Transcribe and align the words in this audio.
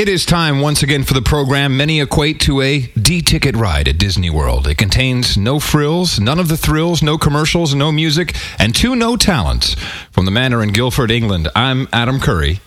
It 0.00 0.08
is 0.08 0.24
time 0.24 0.60
once 0.62 0.82
again 0.82 1.04
for 1.04 1.12
the 1.12 1.20
program 1.20 1.76
many 1.76 2.00
equate 2.00 2.40
to 2.40 2.62
a 2.62 2.86
D 2.86 3.20
ticket 3.20 3.54
ride 3.54 3.86
at 3.86 3.98
Disney 3.98 4.30
World. 4.30 4.66
It 4.66 4.78
contains 4.78 5.36
no 5.36 5.60
frills, 5.60 6.18
none 6.18 6.38
of 6.38 6.48
the 6.48 6.56
thrills, 6.56 7.02
no 7.02 7.18
commercials, 7.18 7.74
no 7.74 7.92
music, 7.92 8.34
and 8.58 8.74
two 8.74 8.96
no 8.96 9.18
talents. 9.18 9.76
From 10.10 10.24
the 10.24 10.30
Manor 10.30 10.62
in 10.62 10.70
Guildford, 10.70 11.10
England, 11.10 11.50
I'm 11.54 11.86
Adam 11.92 12.18
Curry. 12.18 12.60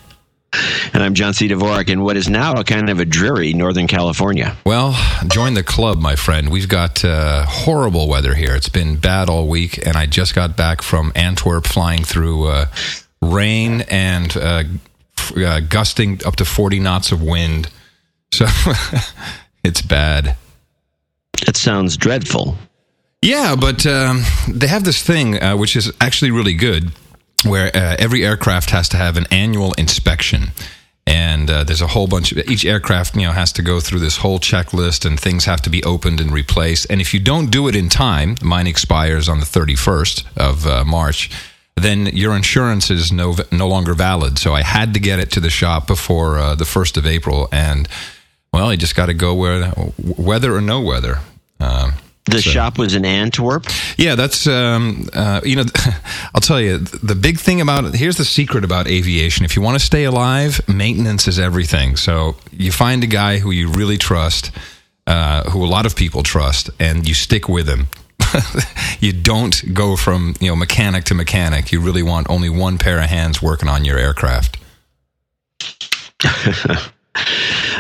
And 0.93 1.01
I'm 1.01 1.15
John 1.15 1.33
C. 1.33 1.47
Dvorak 1.47 1.89
in 1.89 2.03
what 2.03 2.17
is 2.17 2.29
now 2.29 2.53
a 2.53 2.63
kind 2.63 2.87
of 2.87 2.99
a 2.99 3.05
dreary 3.05 3.53
Northern 3.53 3.87
California. 3.87 4.55
Well, 4.63 4.95
join 5.27 5.55
the 5.55 5.63
club, 5.63 5.97
my 5.97 6.15
friend. 6.15 6.51
We've 6.51 6.69
got 6.69 7.03
uh, 7.03 7.47
horrible 7.47 8.07
weather 8.07 8.35
here. 8.35 8.53
It's 8.53 8.69
been 8.69 8.97
bad 8.97 9.27
all 9.27 9.47
week, 9.47 9.83
and 9.83 9.97
I 9.97 10.05
just 10.05 10.35
got 10.35 10.55
back 10.55 10.83
from 10.83 11.11
Antwerp 11.15 11.65
flying 11.65 12.03
through 12.03 12.45
uh, 12.45 12.65
rain 13.23 13.81
and 13.89 14.37
uh, 14.37 14.65
uh, 15.35 15.61
gusting 15.61 16.21
up 16.25 16.35
to 16.37 16.45
40 16.45 16.79
knots 16.79 17.11
of 17.11 17.21
wind. 17.21 17.69
So 18.31 18.45
it's 19.63 19.81
bad. 19.81 20.37
It 21.47 21.57
sounds 21.57 21.97
dreadful. 21.97 22.57
Yeah, 23.21 23.55
but 23.55 23.85
um, 23.85 24.23
they 24.49 24.67
have 24.67 24.83
this 24.83 25.01
thing 25.01 25.41
uh, 25.41 25.55
which 25.55 25.75
is 25.75 25.91
actually 26.01 26.31
really 26.31 26.53
good, 26.53 26.91
where 27.45 27.67
uh, 27.67 27.95
every 27.97 28.25
aircraft 28.25 28.71
has 28.71 28.89
to 28.89 28.97
have 28.97 29.17
an 29.17 29.27
annual 29.31 29.71
inspection. 29.73 30.51
And 31.05 31.49
uh, 31.49 31.63
there's 31.63 31.81
a 31.81 31.87
whole 31.87 32.07
bunch 32.07 32.31
of 32.31 32.37
each 32.49 32.65
aircraft, 32.65 33.15
you 33.15 33.23
know, 33.23 33.31
has 33.31 33.51
to 33.53 33.61
go 33.61 33.79
through 33.79 33.99
this 33.99 34.17
whole 34.17 34.39
checklist, 34.39 35.05
and 35.05 35.19
things 35.19 35.45
have 35.45 35.61
to 35.63 35.69
be 35.69 35.83
opened 35.83 36.21
and 36.21 36.31
replaced. 36.31 36.87
And 36.89 37.01
if 37.01 37.13
you 37.13 37.19
don't 37.19 37.51
do 37.51 37.67
it 37.67 37.75
in 37.75 37.89
time, 37.89 38.35
mine 38.41 38.67
expires 38.67 39.27
on 39.27 39.39
the 39.39 39.45
31st 39.45 40.25
of 40.37 40.65
uh, 40.65 40.85
March 40.85 41.29
then 41.75 42.05
your 42.07 42.35
insurance 42.35 42.89
is 42.89 43.11
no 43.11 43.35
no 43.51 43.67
longer 43.67 43.93
valid. 43.93 44.37
So 44.37 44.53
I 44.53 44.61
had 44.61 44.93
to 44.93 44.99
get 44.99 45.19
it 45.19 45.31
to 45.31 45.39
the 45.39 45.49
shop 45.49 45.87
before 45.87 46.37
uh, 46.37 46.55
the 46.55 46.65
first 46.65 46.97
of 46.97 47.05
April, 47.05 47.47
and 47.51 47.87
well, 48.51 48.69
I 48.69 48.75
just 48.75 48.95
got 48.95 49.07
to 49.07 49.13
go 49.13 49.33
where 49.33 49.73
weather 49.97 50.55
or 50.55 50.61
no 50.61 50.81
weather. 50.81 51.19
Uh, 51.59 51.91
the 52.25 52.41
so. 52.41 52.51
shop 52.51 52.77
was 52.77 52.95
in 52.95 53.03
Antwerp. 53.03 53.65
Yeah, 53.97 54.15
that's 54.15 54.47
um, 54.47 55.09
uh, 55.13 55.41
you 55.43 55.55
know, 55.55 55.65
I'll 56.35 56.41
tell 56.41 56.61
you 56.61 56.77
the 56.77 57.15
big 57.15 57.39
thing 57.39 57.59
about 57.59 57.85
it, 57.85 57.95
here's 57.95 58.17
the 58.17 58.25
secret 58.25 58.63
about 58.63 58.87
aviation. 58.87 59.43
If 59.43 59.55
you 59.55 59.61
want 59.61 59.79
to 59.79 59.85
stay 59.85 60.05
alive, 60.05 60.61
maintenance 60.67 61.27
is 61.27 61.39
everything. 61.39 61.95
So 61.97 62.35
you 62.51 62.71
find 62.71 63.03
a 63.03 63.07
guy 63.07 63.39
who 63.39 63.51
you 63.51 63.69
really 63.69 63.97
trust. 63.97 64.51
Uh, 65.05 65.43
who 65.49 65.65
a 65.65 65.67
lot 65.67 65.85
of 65.85 65.97
people 65.97 66.23
trust, 66.23 66.69
and 66.79 67.05
you 67.05 67.13
stick 67.13 67.49
with 67.49 67.67
him 67.67 67.89
you 68.99 69.13
don't 69.13 69.73
go 69.73 69.95
from 69.95 70.35
you 70.39 70.49
know 70.49 70.55
mechanic 70.55 71.05
to 71.05 71.13
mechanic. 71.13 71.71
You 71.71 71.81
really 71.81 72.03
want 72.03 72.29
only 72.29 72.49
one 72.49 72.77
pair 72.77 72.99
of 72.99 73.05
hands 73.05 73.41
working 73.41 73.69
on 73.69 73.85
your 73.85 73.97
aircraft. 73.97 74.57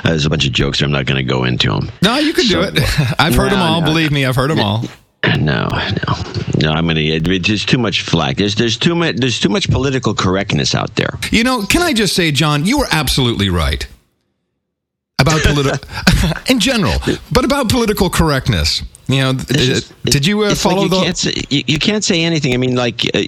There's 0.03 0.25
a 0.25 0.29
bunch 0.29 0.45
of 0.45 0.51
jokes 0.51 0.81
I'm 0.81 0.91
not 0.91 1.05
going 1.05 1.25
to 1.25 1.29
go 1.29 1.43
into 1.43 1.69
them. 1.69 1.91
No, 2.01 2.17
you 2.17 2.33
can 2.33 2.45
so, 2.45 2.61
do 2.61 2.67
it. 2.67 2.83
I've 3.19 3.35
heard 3.35 3.51
no, 3.51 3.57
them 3.57 3.59
all. 3.59 3.81
No, 3.81 3.87
believe 3.87 4.11
me, 4.11 4.25
I've 4.25 4.35
heard 4.35 4.51
them 4.51 4.59
all. 4.59 4.83
No, 5.39 5.69
no, 5.69 6.13
no. 6.59 6.71
I'm 6.73 6.85
gonna. 6.85 6.99
It's 6.99 7.47
just 7.47 7.69
too 7.69 7.77
much 7.77 8.01
flack. 8.01 8.35
There's 8.35 8.55
there's 8.55 8.75
too 8.75 8.93
much 8.93 9.15
there's 9.15 9.39
too 9.39 9.47
much 9.47 9.71
political 9.71 10.13
correctness 10.13 10.75
out 10.75 10.97
there. 10.97 11.17
You 11.31 11.45
know, 11.45 11.65
can 11.65 11.81
I 11.81 11.93
just 11.93 12.13
say, 12.13 12.29
John, 12.31 12.65
you 12.65 12.77
were 12.77 12.87
absolutely 12.91 13.49
right 13.49 13.87
about 15.17 15.41
political 15.41 15.87
in 16.49 16.59
general, 16.59 16.95
but 17.31 17.45
about 17.45 17.69
political 17.69 18.09
correctness. 18.09 18.83
You 19.07 19.17
know, 19.17 19.33
just, 19.33 19.93
did 20.03 20.25
you 20.25 20.43
uh, 20.43 20.55
follow 20.55 20.83
like 20.83 20.83
you 20.83 20.89
the? 20.89 21.01
Can't 21.01 21.17
say, 21.17 21.33
you, 21.49 21.63
you, 21.67 21.79
can't 21.79 22.03
say 22.03 22.23
anything. 22.23 22.53
I 22.53 22.57
mean, 22.57 22.75
like 22.75 23.03
uh, 23.13 23.23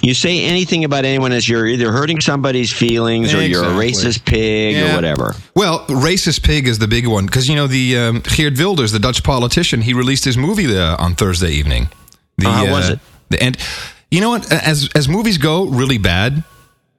you 0.00 0.14
say 0.14 0.44
anything 0.44 0.84
about 0.84 1.04
anyone 1.04 1.32
as 1.32 1.46
you're 1.46 1.66
either 1.66 1.92
hurting 1.92 2.20
somebody's 2.20 2.72
feelings 2.72 3.34
or 3.34 3.46
you're 3.46 3.64
a 3.64 3.68
racist 3.68 4.24
pig 4.24 4.76
yeah. 4.76 4.92
or 4.92 4.96
whatever. 4.96 5.34
Well, 5.54 5.84
racist 5.86 6.44
pig 6.44 6.66
is 6.66 6.78
the 6.78 6.88
big 6.88 7.06
one 7.06 7.26
because 7.26 7.46
you 7.46 7.56
know 7.56 7.66
the 7.66 7.98
um, 7.98 8.20
Geert 8.20 8.58
Wilders, 8.58 8.92
the 8.92 8.98
Dutch 8.98 9.22
politician, 9.22 9.82
he 9.82 9.92
released 9.92 10.24
his 10.24 10.38
movie 10.38 10.74
uh, 10.74 10.96
on 10.98 11.14
Thursday 11.14 11.50
evening. 11.50 11.88
The, 12.38 12.46
oh, 12.46 12.50
how 12.50 12.70
was 12.70 12.88
uh, 12.88 12.92
it? 12.94 12.98
The, 13.28 13.42
and 13.42 13.58
you 14.10 14.22
know 14.22 14.30
what? 14.30 14.50
As 14.50 14.88
as 14.94 15.08
movies 15.10 15.36
go, 15.36 15.66
really 15.66 15.98
bad 15.98 16.42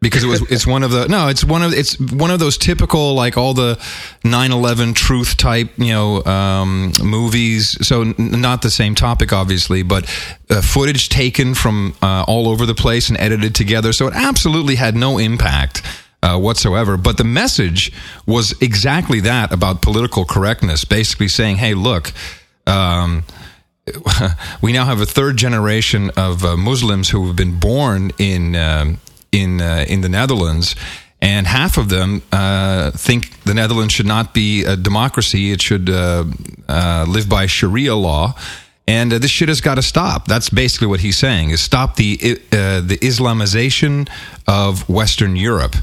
because 0.02 0.24
it 0.24 0.28
was 0.28 0.42
it's 0.50 0.66
one 0.66 0.84
of 0.84 0.92
the 0.92 1.08
no 1.08 1.28
it's 1.28 1.44
one 1.44 1.62
of 1.62 1.74
it's 1.74 2.00
one 2.00 2.32
of 2.32 2.40
those 2.40 2.58
typical 2.58 3.14
like 3.14 3.38
all 3.38 3.54
the 3.54 3.76
9-11 4.24 4.96
truth 4.96 5.36
type 5.36 5.70
you 5.78 5.94
know 5.94 6.24
um, 6.24 6.94
movies. 7.04 7.86
So 7.86 8.02
n- 8.02 8.16
not 8.18 8.62
the 8.62 8.72
same 8.72 8.96
topic 8.96 9.34
obviously 9.34 9.84
but 9.84 10.06
uh, 10.50 10.62
footage 10.62 11.10
taken 11.10 11.54
from 11.54 11.96
uh, 12.02 12.24
all 12.28 12.48
over 12.48 12.66
the 12.66 12.76
place 12.76 13.10
and 13.10 13.20
edited 13.20 13.56
together. 13.56 13.92
So 13.92 14.08
it 14.08 14.14
absolutely 14.16 14.76
had 14.76 14.96
no 14.96 15.18
impact 15.18 15.82
uh, 16.24 16.38
whatsoever. 16.40 16.96
But 16.98 17.18
the 17.18 17.24
message 17.26 17.92
was 18.26 18.54
exactly 18.62 19.20
that 19.22 19.52
about 19.52 19.82
political 19.82 20.24
correctness 20.24 20.86
basically 20.86 21.28
saying 21.28 21.58
hey 21.58 21.74
look 21.74 22.14
um, 22.66 23.24
we 24.62 24.72
now 24.72 24.86
have 24.86 25.02
a 25.02 25.06
third 25.06 25.36
generation 25.36 26.12
of 26.16 26.46
uh, 26.46 26.56
Muslims 26.56 27.10
who 27.10 27.28
have 27.28 27.36
been 27.36 27.60
born 27.60 28.12
in 28.18 28.56
um, 28.56 28.98
in 29.32 29.62
uh, 29.62 29.86
in 29.88 30.02
the 30.02 30.10
Netherlands, 30.10 30.76
and 31.22 31.48
half 31.48 31.78
of 31.78 31.90
them 31.90 32.22
uh, 32.32 32.92
think 32.92 33.44
the 33.44 33.54
Netherlands 33.54 33.94
should 33.94 34.06
not 34.06 34.34
be 34.34 34.64
a 34.64 34.76
democracy; 34.76 35.52
it 35.52 35.62
should 35.62 35.90
uh, 35.90 36.26
uh 36.68 37.06
live 37.08 37.30
by 37.30 37.46
Sharia 37.46 37.96
law. 37.96 38.36
And 38.88 39.14
uh, 39.14 39.20
this 39.20 39.30
shit 39.30 39.50
has 39.50 39.62
got 39.62 39.76
to 39.76 39.84
stop. 39.84 40.26
That's 40.26 40.50
basically 40.50 40.88
what 40.88 41.00
he's 41.00 41.18
saying: 41.18 41.52
is 41.52 41.62
stop 41.62 41.96
the 41.96 42.18
the 42.18 42.98
Islamization 43.02 44.10
of 44.48 44.88
Western 44.90 45.36
Europe. 45.36 45.76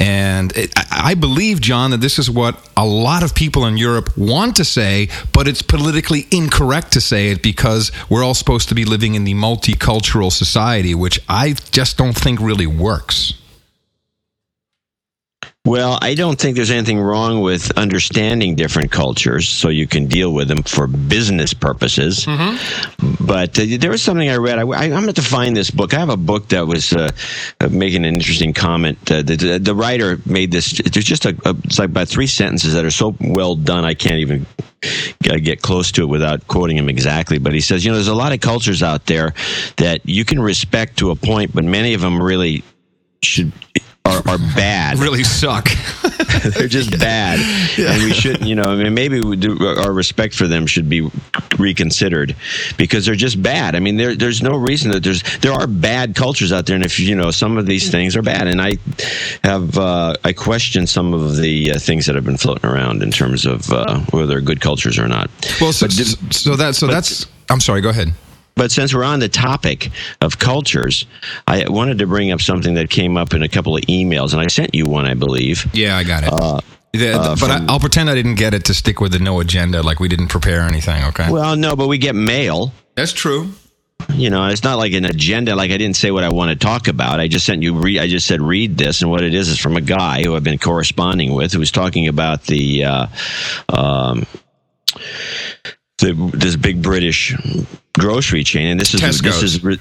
And 0.00 0.56
it, 0.56 0.72
I 0.90 1.14
believe, 1.14 1.60
John, 1.60 1.90
that 1.90 2.00
this 2.00 2.18
is 2.18 2.30
what 2.30 2.58
a 2.74 2.86
lot 2.86 3.22
of 3.22 3.34
people 3.34 3.66
in 3.66 3.76
Europe 3.76 4.16
want 4.16 4.56
to 4.56 4.64
say, 4.64 5.08
but 5.32 5.46
it's 5.46 5.60
politically 5.60 6.26
incorrect 6.30 6.92
to 6.92 7.02
say 7.02 7.30
it 7.30 7.42
because 7.42 7.92
we're 8.08 8.24
all 8.24 8.34
supposed 8.34 8.70
to 8.70 8.74
be 8.74 8.86
living 8.86 9.14
in 9.14 9.24
the 9.24 9.34
multicultural 9.34 10.32
society, 10.32 10.94
which 10.94 11.20
I 11.28 11.52
just 11.70 11.98
don't 11.98 12.16
think 12.16 12.40
really 12.40 12.66
works. 12.66 13.34
Well, 15.66 15.98
I 16.00 16.14
don't 16.14 16.38
think 16.38 16.56
there's 16.56 16.70
anything 16.70 16.98
wrong 16.98 17.42
with 17.42 17.76
understanding 17.76 18.54
different 18.54 18.90
cultures 18.90 19.46
so 19.46 19.68
you 19.68 19.86
can 19.86 20.06
deal 20.06 20.32
with 20.32 20.48
them 20.48 20.62
for 20.62 20.86
business 20.86 21.52
purposes. 21.52 22.24
Mm-hmm. 22.24 23.26
But 23.26 23.58
uh, 23.58 23.64
there 23.78 23.90
was 23.90 24.02
something 24.02 24.28
I 24.28 24.36
read. 24.36 24.58
I, 24.58 24.62
am 24.86 25.02
going 25.02 25.12
to 25.12 25.22
find 25.22 25.54
this 25.54 25.70
book. 25.70 25.92
I 25.92 25.98
have 25.98 26.08
a 26.08 26.16
book 26.16 26.48
that 26.48 26.66
was 26.66 26.94
uh, 26.94 27.10
uh 27.60 27.68
making 27.68 28.06
an 28.06 28.14
interesting 28.14 28.54
comment. 28.54 28.98
Uh, 29.10 29.22
the, 29.22 29.36
the, 29.36 29.58
the, 29.58 29.74
writer 29.74 30.18
made 30.24 30.50
this. 30.50 30.72
There's 30.72 31.04
just 31.04 31.26
a, 31.26 31.36
a, 31.44 31.54
it's 31.64 31.78
like 31.78 31.90
about 31.90 32.08
three 32.08 32.26
sentences 32.26 32.72
that 32.72 32.86
are 32.86 32.90
so 32.90 33.14
well 33.20 33.54
done. 33.54 33.84
I 33.84 33.92
can't 33.92 34.20
even 34.20 34.46
get 35.20 35.60
close 35.60 35.92
to 35.92 36.02
it 36.02 36.06
without 36.06 36.48
quoting 36.48 36.78
him 36.78 36.88
exactly. 36.88 37.38
But 37.38 37.52
he 37.52 37.60
says, 37.60 37.84
you 37.84 37.90
know, 37.90 37.96
there's 37.96 38.08
a 38.08 38.14
lot 38.14 38.32
of 38.32 38.40
cultures 38.40 38.82
out 38.82 39.04
there 39.04 39.34
that 39.76 40.00
you 40.08 40.24
can 40.24 40.40
respect 40.40 40.98
to 40.98 41.10
a 41.10 41.16
point, 41.16 41.54
but 41.54 41.64
many 41.64 41.92
of 41.92 42.00
them 42.00 42.20
really 42.20 42.64
should 43.22 43.52
are, 44.10 44.22
are 44.28 44.38
bad. 44.38 44.98
really 44.98 45.24
suck. 45.24 45.68
They're 46.42 46.68
just 46.68 46.98
bad, 46.98 47.38
yeah. 47.78 47.92
and 47.92 48.02
we 48.02 48.12
shouldn't. 48.12 48.48
You 48.48 48.54
know, 48.54 48.64
I 48.64 48.76
mean, 48.76 48.94
maybe 48.94 49.20
do, 49.36 49.58
our 49.66 49.92
respect 49.92 50.34
for 50.34 50.46
them 50.46 50.66
should 50.66 50.88
be 50.88 51.08
reconsidered 51.58 52.34
because 52.76 53.04
they're 53.04 53.14
just 53.14 53.42
bad. 53.42 53.74
I 53.74 53.80
mean, 53.80 53.96
there, 53.96 54.14
there's 54.14 54.42
no 54.42 54.56
reason 54.56 54.90
that 54.92 55.02
there's 55.02 55.22
there 55.38 55.52
are 55.52 55.66
bad 55.66 56.14
cultures 56.14 56.52
out 56.52 56.66
there, 56.66 56.76
and 56.76 56.84
if 56.84 56.98
you 56.98 57.14
know 57.14 57.30
some 57.30 57.58
of 57.58 57.66
these 57.66 57.90
things 57.90 58.16
are 58.16 58.22
bad, 58.22 58.46
and 58.46 58.60
I 58.60 58.78
have 59.44 59.76
uh, 59.76 60.14
I 60.24 60.32
question 60.32 60.86
some 60.86 61.12
of 61.12 61.36
the 61.36 61.72
uh, 61.72 61.78
things 61.78 62.06
that 62.06 62.14
have 62.14 62.24
been 62.24 62.38
floating 62.38 62.68
around 62.68 63.02
in 63.02 63.10
terms 63.10 63.44
of 63.44 63.70
uh, 63.70 64.00
whether 64.10 64.26
they're 64.26 64.40
good 64.40 64.60
cultures 64.60 64.98
or 64.98 65.08
not. 65.08 65.30
Well, 65.60 65.72
so, 65.72 65.86
but, 65.86 66.34
so 66.34 66.56
that 66.56 66.74
so 66.74 66.86
but, 66.86 66.94
that's. 66.94 67.26
I'm 67.50 67.60
sorry. 67.60 67.80
Go 67.80 67.90
ahead. 67.90 68.14
But 68.60 68.70
since 68.70 68.92
we're 68.92 69.04
on 69.04 69.20
the 69.20 69.28
topic 69.30 69.88
of 70.20 70.38
cultures, 70.38 71.06
I 71.46 71.64
wanted 71.66 71.96
to 72.00 72.06
bring 72.06 72.30
up 72.30 72.42
something 72.42 72.74
that 72.74 72.90
came 72.90 73.16
up 73.16 73.32
in 73.32 73.42
a 73.42 73.48
couple 73.48 73.74
of 73.74 73.82
emails, 73.84 74.34
and 74.34 74.42
I 74.42 74.48
sent 74.48 74.74
you 74.74 74.84
one, 74.84 75.06
I 75.06 75.14
believe. 75.14 75.66
Yeah, 75.72 75.96
I 75.96 76.04
got 76.04 76.24
it. 76.24 76.30
Uh, 76.30 76.60
the, 76.92 77.12
uh, 77.12 77.36
but 77.36 77.38
from, 77.38 77.70
I, 77.70 77.72
will 77.72 77.80
pretend 77.80 78.10
I 78.10 78.14
didn't 78.14 78.34
get 78.34 78.52
it 78.52 78.66
to 78.66 78.74
stick 78.74 79.00
with 79.00 79.12
the 79.12 79.18
no 79.18 79.40
agenda, 79.40 79.82
like 79.82 79.98
we 79.98 80.08
didn't 80.08 80.28
prepare 80.28 80.60
anything. 80.60 81.04
Okay. 81.04 81.30
Well, 81.32 81.56
no, 81.56 81.74
but 81.74 81.88
we 81.88 81.96
get 81.96 82.14
mail. 82.14 82.74
That's 82.96 83.14
true. 83.14 83.48
You 84.12 84.28
know, 84.28 84.46
it's 84.48 84.62
not 84.62 84.76
like 84.76 84.92
an 84.92 85.06
agenda. 85.06 85.56
Like 85.56 85.70
I 85.70 85.78
didn't 85.78 85.96
say 85.96 86.10
what 86.10 86.22
I 86.22 86.28
want 86.28 86.50
to 86.50 86.54
talk 86.54 86.86
about. 86.86 87.18
I 87.18 87.28
just 87.28 87.46
sent 87.46 87.62
you. 87.62 87.72
Re- 87.78 87.98
I 87.98 88.08
just 88.08 88.26
said 88.26 88.42
read 88.42 88.76
this, 88.76 89.00
and 89.00 89.10
what 89.10 89.22
it 89.22 89.32
is 89.32 89.48
is 89.48 89.58
from 89.58 89.78
a 89.78 89.80
guy 89.80 90.22
who 90.22 90.36
I've 90.36 90.44
been 90.44 90.58
corresponding 90.58 91.32
with, 91.32 91.54
who 91.54 91.60
was 91.60 91.70
talking 91.70 92.08
about 92.08 92.42
the. 92.42 92.84
Uh, 92.84 93.06
um, 93.70 94.26
the, 96.00 96.30
this 96.34 96.56
big 96.56 96.82
British 96.82 97.34
grocery 97.98 98.44
chain, 98.44 98.66
and 98.68 98.80
this 98.80 98.94
is 98.94 99.00
Tesco's. 99.00 99.40
this 99.40 99.42
is 99.42 99.80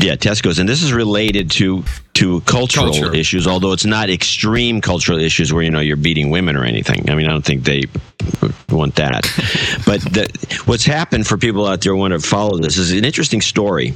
yeah 0.00 0.16
Tesco's, 0.16 0.58
and 0.58 0.68
this 0.68 0.82
is 0.82 0.92
related 0.92 1.50
to 1.52 1.84
to 2.14 2.40
cultural 2.42 2.92
Culture. 2.92 3.14
issues, 3.14 3.46
although 3.46 3.72
it's 3.72 3.84
not 3.84 4.10
extreme 4.10 4.80
cultural 4.80 5.18
issues 5.18 5.52
where 5.52 5.62
you 5.62 5.70
know 5.70 5.80
you're 5.80 5.96
beating 5.96 6.30
women 6.30 6.56
or 6.56 6.64
anything. 6.64 7.08
I 7.10 7.14
mean, 7.14 7.26
I 7.26 7.30
don't 7.30 7.44
think 7.44 7.64
they 7.64 7.82
want 8.68 8.96
that. 8.96 9.22
but 9.86 10.00
the, 10.00 10.62
what's 10.66 10.84
happened 10.84 11.26
for 11.26 11.36
people 11.38 11.66
out 11.66 11.80
there 11.80 11.92
who 11.92 11.98
want 11.98 12.12
to 12.12 12.20
follow 12.20 12.58
this 12.58 12.78
is 12.78 12.92
an 12.92 13.04
interesting 13.04 13.40
story. 13.40 13.94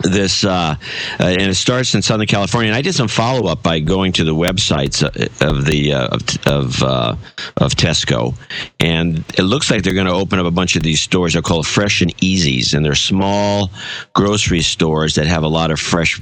This 0.00 0.44
uh, 0.44 0.76
uh, 1.20 1.24
and 1.24 1.50
it 1.50 1.54
starts 1.54 1.94
in 1.94 2.02
Southern 2.02 2.26
California. 2.26 2.70
And 2.70 2.76
I 2.76 2.82
did 2.82 2.94
some 2.94 3.08
follow 3.08 3.50
up 3.50 3.62
by 3.62 3.80
going 3.80 4.12
to 4.12 4.24
the 4.24 4.34
websites 4.34 5.02
uh, 5.02 5.48
of 5.48 5.64
the 5.64 5.92
uh, 5.92 6.08
of 6.08 6.22
of, 6.46 6.82
uh, 6.82 7.16
of 7.56 7.74
Tesco, 7.74 8.34
and 8.80 9.18
it 9.36 9.42
looks 9.42 9.70
like 9.70 9.82
they're 9.82 9.94
going 9.94 10.06
to 10.06 10.12
open 10.12 10.38
up 10.38 10.46
a 10.46 10.50
bunch 10.50 10.76
of 10.76 10.82
these 10.82 11.00
stores. 11.00 11.32
They're 11.32 11.42
called 11.42 11.66
Fresh 11.66 12.02
and 12.02 12.16
Easies, 12.18 12.74
and 12.74 12.84
they're 12.84 12.94
small 12.94 13.70
grocery 14.14 14.62
stores 14.62 15.14
that 15.16 15.26
have 15.26 15.42
a 15.42 15.48
lot 15.48 15.70
of 15.70 15.80
fresh 15.80 16.20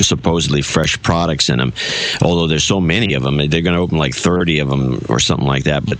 supposedly 0.00 0.62
fresh 0.62 1.00
products 1.02 1.48
in 1.48 1.58
them. 1.58 1.72
Although 2.22 2.46
there's 2.46 2.64
so 2.64 2.80
many 2.80 3.14
of 3.14 3.22
them, 3.22 3.36
they're 3.36 3.60
going 3.60 3.74
to 3.74 3.80
open 3.80 3.98
like 3.98 4.14
30 4.14 4.60
of 4.60 4.68
them 4.68 5.04
or 5.08 5.20
something 5.20 5.46
like 5.46 5.64
that. 5.64 5.84
But 5.84 5.98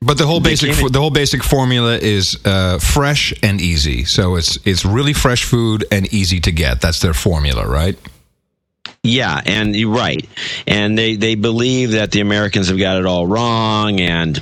but 0.00 0.16
the 0.16 0.26
whole 0.26 0.40
basic 0.40 0.70
the 0.92 1.00
whole 1.00 1.10
basic 1.10 1.42
formula 1.42 1.96
is 1.96 2.38
uh, 2.44 2.78
fresh 2.78 3.34
and 3.42 3.60
easy. 3.60 4.04
So 4.04 4.36
it's 4.36 4.58
it's 4.64 4.84
really 4.84 5.12
fresh 5.12 5.44
food 5.44 5.84
and 5.90 6.12
easy 6.12 6.40
to 6.40 6.52
get. 6.52 6.80
That's 6.80 7.00
their 7.00 7.14
formula, 7.14 7.66
right? 7.66 7.98
Yeah, 9.02 9.40
and 9.44 9.74
you're 9.74 9.94
right. 9.94 10.26
And 10.66 10.96
they 10.96 11.16
they 11.16 11.34
believe 11.34 11.92
that 11.92 12.12
the 12.12 12.20
Americans 12.20 12.68
have 12.68 12.78
got 12.78 12.98
it 12.98 13.06
all 13.06 13.26
wrong 13.26 14.00
and 14.00 14.40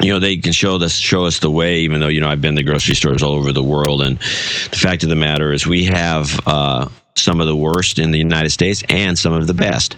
you 0.00 0.12
know 0.12 0.18
they 0.18 0.36
can 0.38 0.52
show 0.52 0.76
us 0.76 0.94
show 0.94 1.26
us 1.26 1.38
the 1.38 1.50
way 1.50 1.80
even 1.80 2.00
though 2.00 2.08
you 2.08 2.20
know 2.20 2.28
I've 2.28 2.40
been 2.40 2.56
to 2.56 2.62
grocery 2.62 2.94
stores 2.94 3.22
all 3.22 3.34
over 3.34 3.52
the 3.52 3.62
world 3.62 4.02
and 4.02 4.18
the 4.18 4.76
fact 4.76 5.02
of 5.04 5.08
the 5.08 5.16
matter 5.16 5.52
is 5.52 5.66
we 5.66 5.84
have 5.84 6.40
uh, 6.46 6.88
some 7.16 7.40
of 7.40 7.46
the 7.46 7.56
worst 7.56 7.98
in 7.98 8.10
the 8.10 8.18
United 8.18 8.50
States 8.50 8.82
and 8.88 9.18
some 9.18 9.32
of 9.32 9.46
the 9.46 9.54
best, 9.54 9.96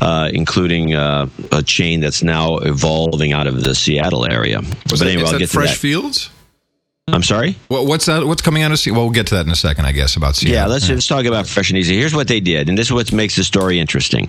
uh, 0.00 0.30
including 0.32 0.94
uh, 0.94 1.26
a 1.52 1.62
chain 1.62 2.00
that's 2.00 2.22
now 2.22 2.56
evolving 2.58 3.32
out 3.32 3.46
of 3.46 3.62
the 3.62 3.74
Seattle 3.74 4.30
area. 4.30 4.60
Was 4.60 4.70
but 4.88 4.98
that, 5.00 5.06
anyway, 5.08 5.28
I'll 5.28 5.38
get 5.38 5.50
to 5.50 5.52
Fresh. 5.52 5.78
Fields. 5.78 6.30
I'm 7.12 7.22
sorry. 7.22 7.54
Well, 7.68 7.86
what's 7.86 8.06
that? 8.06 8.26
What's 8.26 8.42
coming 8.42 8.64
out 8.64 8.72
of 8.72 8.80
Seattle? 8.80 8.96
Well, 8.96 9.06
we'll 9.06 9.14
get 9.14 9.28
to 9.28 9.36
that 9.36 9.46
in 9.46 9.52
a 9.52 9.56
second, 9.56 9.84
I 9.86 9.92
guess. 9.92 10.16
About 10.16 10.34
Seattle. 10.34 10.54
Yeah, 10.54 10.66
let's, 10.66 10.88
let's 10.88 11.06
talk 11.06 11.24
about 11.24 11.46
Fresh 11.46 11.70
and 11.70 11.78
Easy. 11.78 11.96
Here's 11.96 12.16
what 12.16 12.26
they 12.26 12.40
did, 12.40 12.68
and 12.68 12.76
this 12.76 12.88
is 12.88 12.92
what 12.92 13.12
makes 13.12 13.36
the 13.36 13.44
story 13.44 13.78
interesting. 13.78 14.28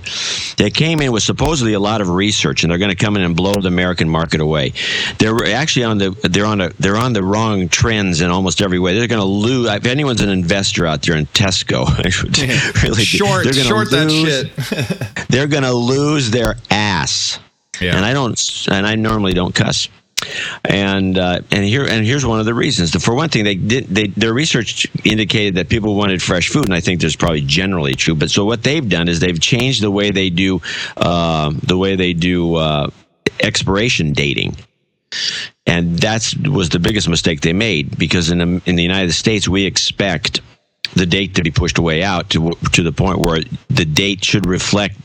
They 0.57 0.69
came 0.69 1.01
in 1.01 1.11
with 1.11 1.23
supposedly 1.23 1.73
a 1.73 1.79
lot 1.79 2.01
of 2.01 2.09
research, 2.09 2.61
and 2.61 2.69
they're 2.69 2.77
going 2.77 2.91
to 2.91 2.95
come 2.95 3.15
in 3.15 3.23
and 3.23 3.35
blow 3.35 3.59
the 3.59 3.67
American 3.67 4.07
market 4.07 4.41
away. 4.41 4.73
They're 5.17 5.55
actually 5.55 5.85
on 5.85 5.97
the 5.97 6.11
they're 6.29 6.45
on 6.45 6.61
a, 6.61 6.69
they're 6.73 6.97
on 6.97 7.13
the 7.13 7.23
wrong 7.23 7.67
trends 7.67 8.21
in 8.21 8.29
almost 8.29 8.61
every 8.61 8.77
way. 8.77 8.95
They're 8.95 9.07
going 9.07 9.21
to 9.21 9.25
lose. 9.25 9.67
If 9.69 9.87
anyone's 9.87 10.21
an 10.21 10.29
investor 10.29 10.85
out 10.85 11.01
there 11.01 11.15
in 11.15 11.25
Tesco, 11.25 11.87
really 12.83 13.03
short 13.03 13.43
they're 13.43 13.53
short 13.53 13.91
lose, 13.91 14.13
that 14.13 14.51
shit. 15.09 15.27
they're 15.29 15.47
going 15.47 15.63
to 15.63 15.73
lose 15.73 16.29
their 16.29 16.57
ass. 16.69 17.39
Yeah. 17.81 17.95
And 17.95 18.05
I 18.05 18.13
don't, 18.13 18.67
and 18.69 18.85
I 18.85 18.93
normally 18.95 19.33
don't 19.33 19.53
cuss 19.53 19.89
and 20.63 21.17
uh, 21.17 21.41
and 21.51 21.65
here 21.65 21.85
and 21.85 22.05
here's 22.05 22.25
one 22.25 22.39
of 22.39 22.45
the 22.45 22.53
reasons. 22.53 22.91
For 23.03 23.13
one 23.13 23.29
thing, 23.29 23.43
they 23.43 23.55
did 23.55 23.87
they, 23.87 24.07
their 24.07 24.33
research 24.33 24.87
indicated 25.03 25.55
that 25.55 25.69
people 25.69 25.95
wanted 25.95 26.21
fresh 26.21 26.49
food, 26.49 26.65
and 26.65 26.73
I 26.73 26.79
think 26.79 27.01
that's 27.01 27.15
probably 27.15 27.41
generally 27.41 27.95
true. 27.95 28.15
But 28.15 28.31
so 28.31 28.45
what 28.45 28.63
they've 28.63 28.87
done 28.87 29.07
is 29.07 29.19
they've 29.19 29.39
changed 29.39 29.81
the 29.81 29.91
way 29.91 30.11
they 30.11 30.29
do 30.29 30.61
uh, 30.97 31.51
the 31.63 31.77
way 31.77 31.95
they 31.95 32.13
do 32.13 32.55
uh, 32.55 32.89
expiration 33.39 34.13
dating. 34.13 34.55
And 35.65 35.99
that 35.99 36.33
was 36.43 36.69
the 36.69 36.79
biggest 36.79 37.07
mistake 37.07 37.41
they 37.41 37.53
made 37.53 37.97
because 37.97 38.29
in 38.29 38.61
in 38.65 38.75
the 38.75 38.83
United 38.83 39.13
States 39.13 39.47
we 39.47 39.65
expect 39.65 40.41
the 40.97 41.05
date 41.05 41.35
to 41.35 41.43
be 41.43 41.51
pushed 41.51 41.79
way 41.79 42.03
out 42.03 42.29
to 42.31 42.51
to 42.73 42.83
the 42.83 42.91
point 42.91 43.19
where 43.19 43.41
the 43.69 43.85
date 43.85 44.23
should 44.23 44.45
reflect 44.45 44.95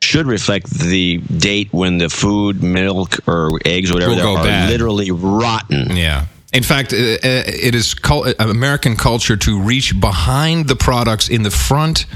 should 0.00 0.26
reflect 0.26 0.70
the 0.70 1.18
date 1.18 1.72
when 1.72 1.98
the 1.98 2.08
food, 2.08 2.62
milk, 2.62 3.26
or 3.28 3.58
eggs, 3.64 3.90
or 3.90 3.94
whatever, 3.94 4.20
are 4.20 4.44
bad. 4.44 4.70
literally 4.70 5.10
rotten. 5.10 5.96
Yeah. 5.96 6.26
In 6.52 6.62
fact, 6.62 6.92
uh, 6.92 6.96
uh, 6.96 7.18
it 7.22 7.74
is 7.74 7.94
uh, 8.02 8.32
American 8.38 8.96
culture 8.96 9.36
to 9.36 9.60
reach 9.60 9.98
behind 10.00 10.66
the 10.66 10.76
products 10.76 11.28
in 11.28 11.42
the 11.42 11.50
front 11.50 12.06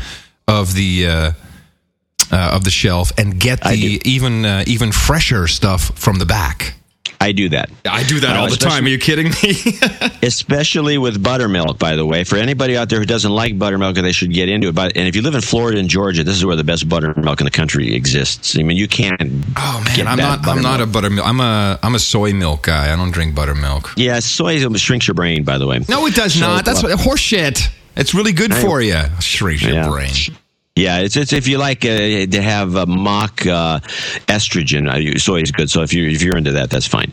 of 0.49 0.75
the 0.75 1.07
uh, 1.07 1.33
uh, 2.33 2.51
of 2.53 2.65
the 2.65 2.71
shelf 2.71 3.13
and 3.17 3.39
get 3.39 3.61
the 3.63 4.01
even 4.05 4.45
uh, 4.45 4.65
even 4.67 4.93
fresher 4.93 5.47
stuff 5.47 5.97
from 5.99 6.19
the 6.19 6.27
back. 6.27 6.75
I 7.25 7.33
do 7.33 7.49
that. 7.49 7.71
I 7.87 8.03
do 8.03 8.21
that 8.21 8.37
uh, 8.37 8.41
all 8.41 8.51
the 8.51 8.57
time. 8.57 8.85
Are 8.85 8.89
you 8.89 8.99
kidding 8.99 9.29
me? 9.29 9.79
especially 10.23 10.99
with 10.99 11.23
buttermilk, 11.23 11.79
by 11.79 11.97
the 11.97 12.05
way. 12.05 12.23
For 12.23 12.37
anybody 12.37 12.77
out 12.77 12.91
there 12.91 12.99
who 12.99 13.07
doesn't 13.07 13.31
like 13.31 13.59
buttermilk, 13.59 13.97
they 13.97 14.13
should 14.13 14.31
get 14.31 14.51
into 14.51 14.69
it. 14.69 14.75
But 14.75 14.95
and 14.95 15.09
if 15.09 15.17
you 15.17 15.23
live 15.23 15.35
in 15.35 15.41
Florida 15.41 15.79
and 15.79 15.89
Georgia, 15.89 16.23
this 16.23 16.37
is 16.37 16.45
where 16.45 16.55
the 16.55 16.65
best 16.65 16.87
buttermilk 16.87 17.41
in 17.41 17.47
the 17.47 17.51
country 17.51 17.95
exists. 17.95 18.59
I 18.59 18.63
mean, 18.63 18.77
you 18.77 18.87
can't. 18.87 19.19
Oh 19.57 19.83
man, 19.97 20.07
I'm 20.07 20.19
not. 20.19 20.47
I'm 20.47 20.61
not 20.61 20.83
a 20.83 20.87
buttermilk. 20.87 21.27
I'm 21.27 21.41
a. 21.41 21.79
I'm 21.83 21.95
a 21.95 21.99
soy 21.99 22.35
milk 22.35 22.65
guy. 22.65 22.93
I 22.93 22.97
don't 22.97 23.11
drink 23.11 23.35
buttermilk. 23.35 23.95
Yeah, 23.97 24.19
soy 24.19 24.59
shrinks 24.75 25.09
your 25.09 25.15
brain. 25.15 25.45
By 25.45 25.57
the 25.57 25.67
way. 25.67 25.81
No, 25.89 26.05
it 26.07 26.15
does 26.15 26.35
so, 26.35 26.41
not. 26.41 26.67
That's 26.67 26.83
what 26.83 26.93
horse 27.01 27.21
shit. 27.21 27.71
It's 27.97 28.13
really 28.13 28.33
good 28.33 28.53
for 28.53 28.83
you. 28.83 29.01
Shrinks 29.21 29.63
your 29.63 29.73
yeah. 29.73 29.89
brain. 29.89 30.11
Yeah, 30.77 30.99
it's, 30.99 31.17
it's 31.17 31.33
if 31.33 31.47
you 31.47 31.59
like 31.59 31.85
uh, 31.85 32.27
to 32.27 32.43
have 32.43 32.75
a 32.75 32.85
mock 32.85 33.47
uh, 33.47 33.79
estrogen, 34.27 34.89
uh, 34.89 35.19
soy 35.21 35.41
is 35.41 35.53
good. 35.53 35.71
So 35.71 35.83
if 35.83 35.93
you 35.93 36.09
if 36.09 36.21
you're 36.21 36.37
into 36.37 36.51
that, 36.53 36.69
that's 36.69 36.89
fine. 36.89 37.13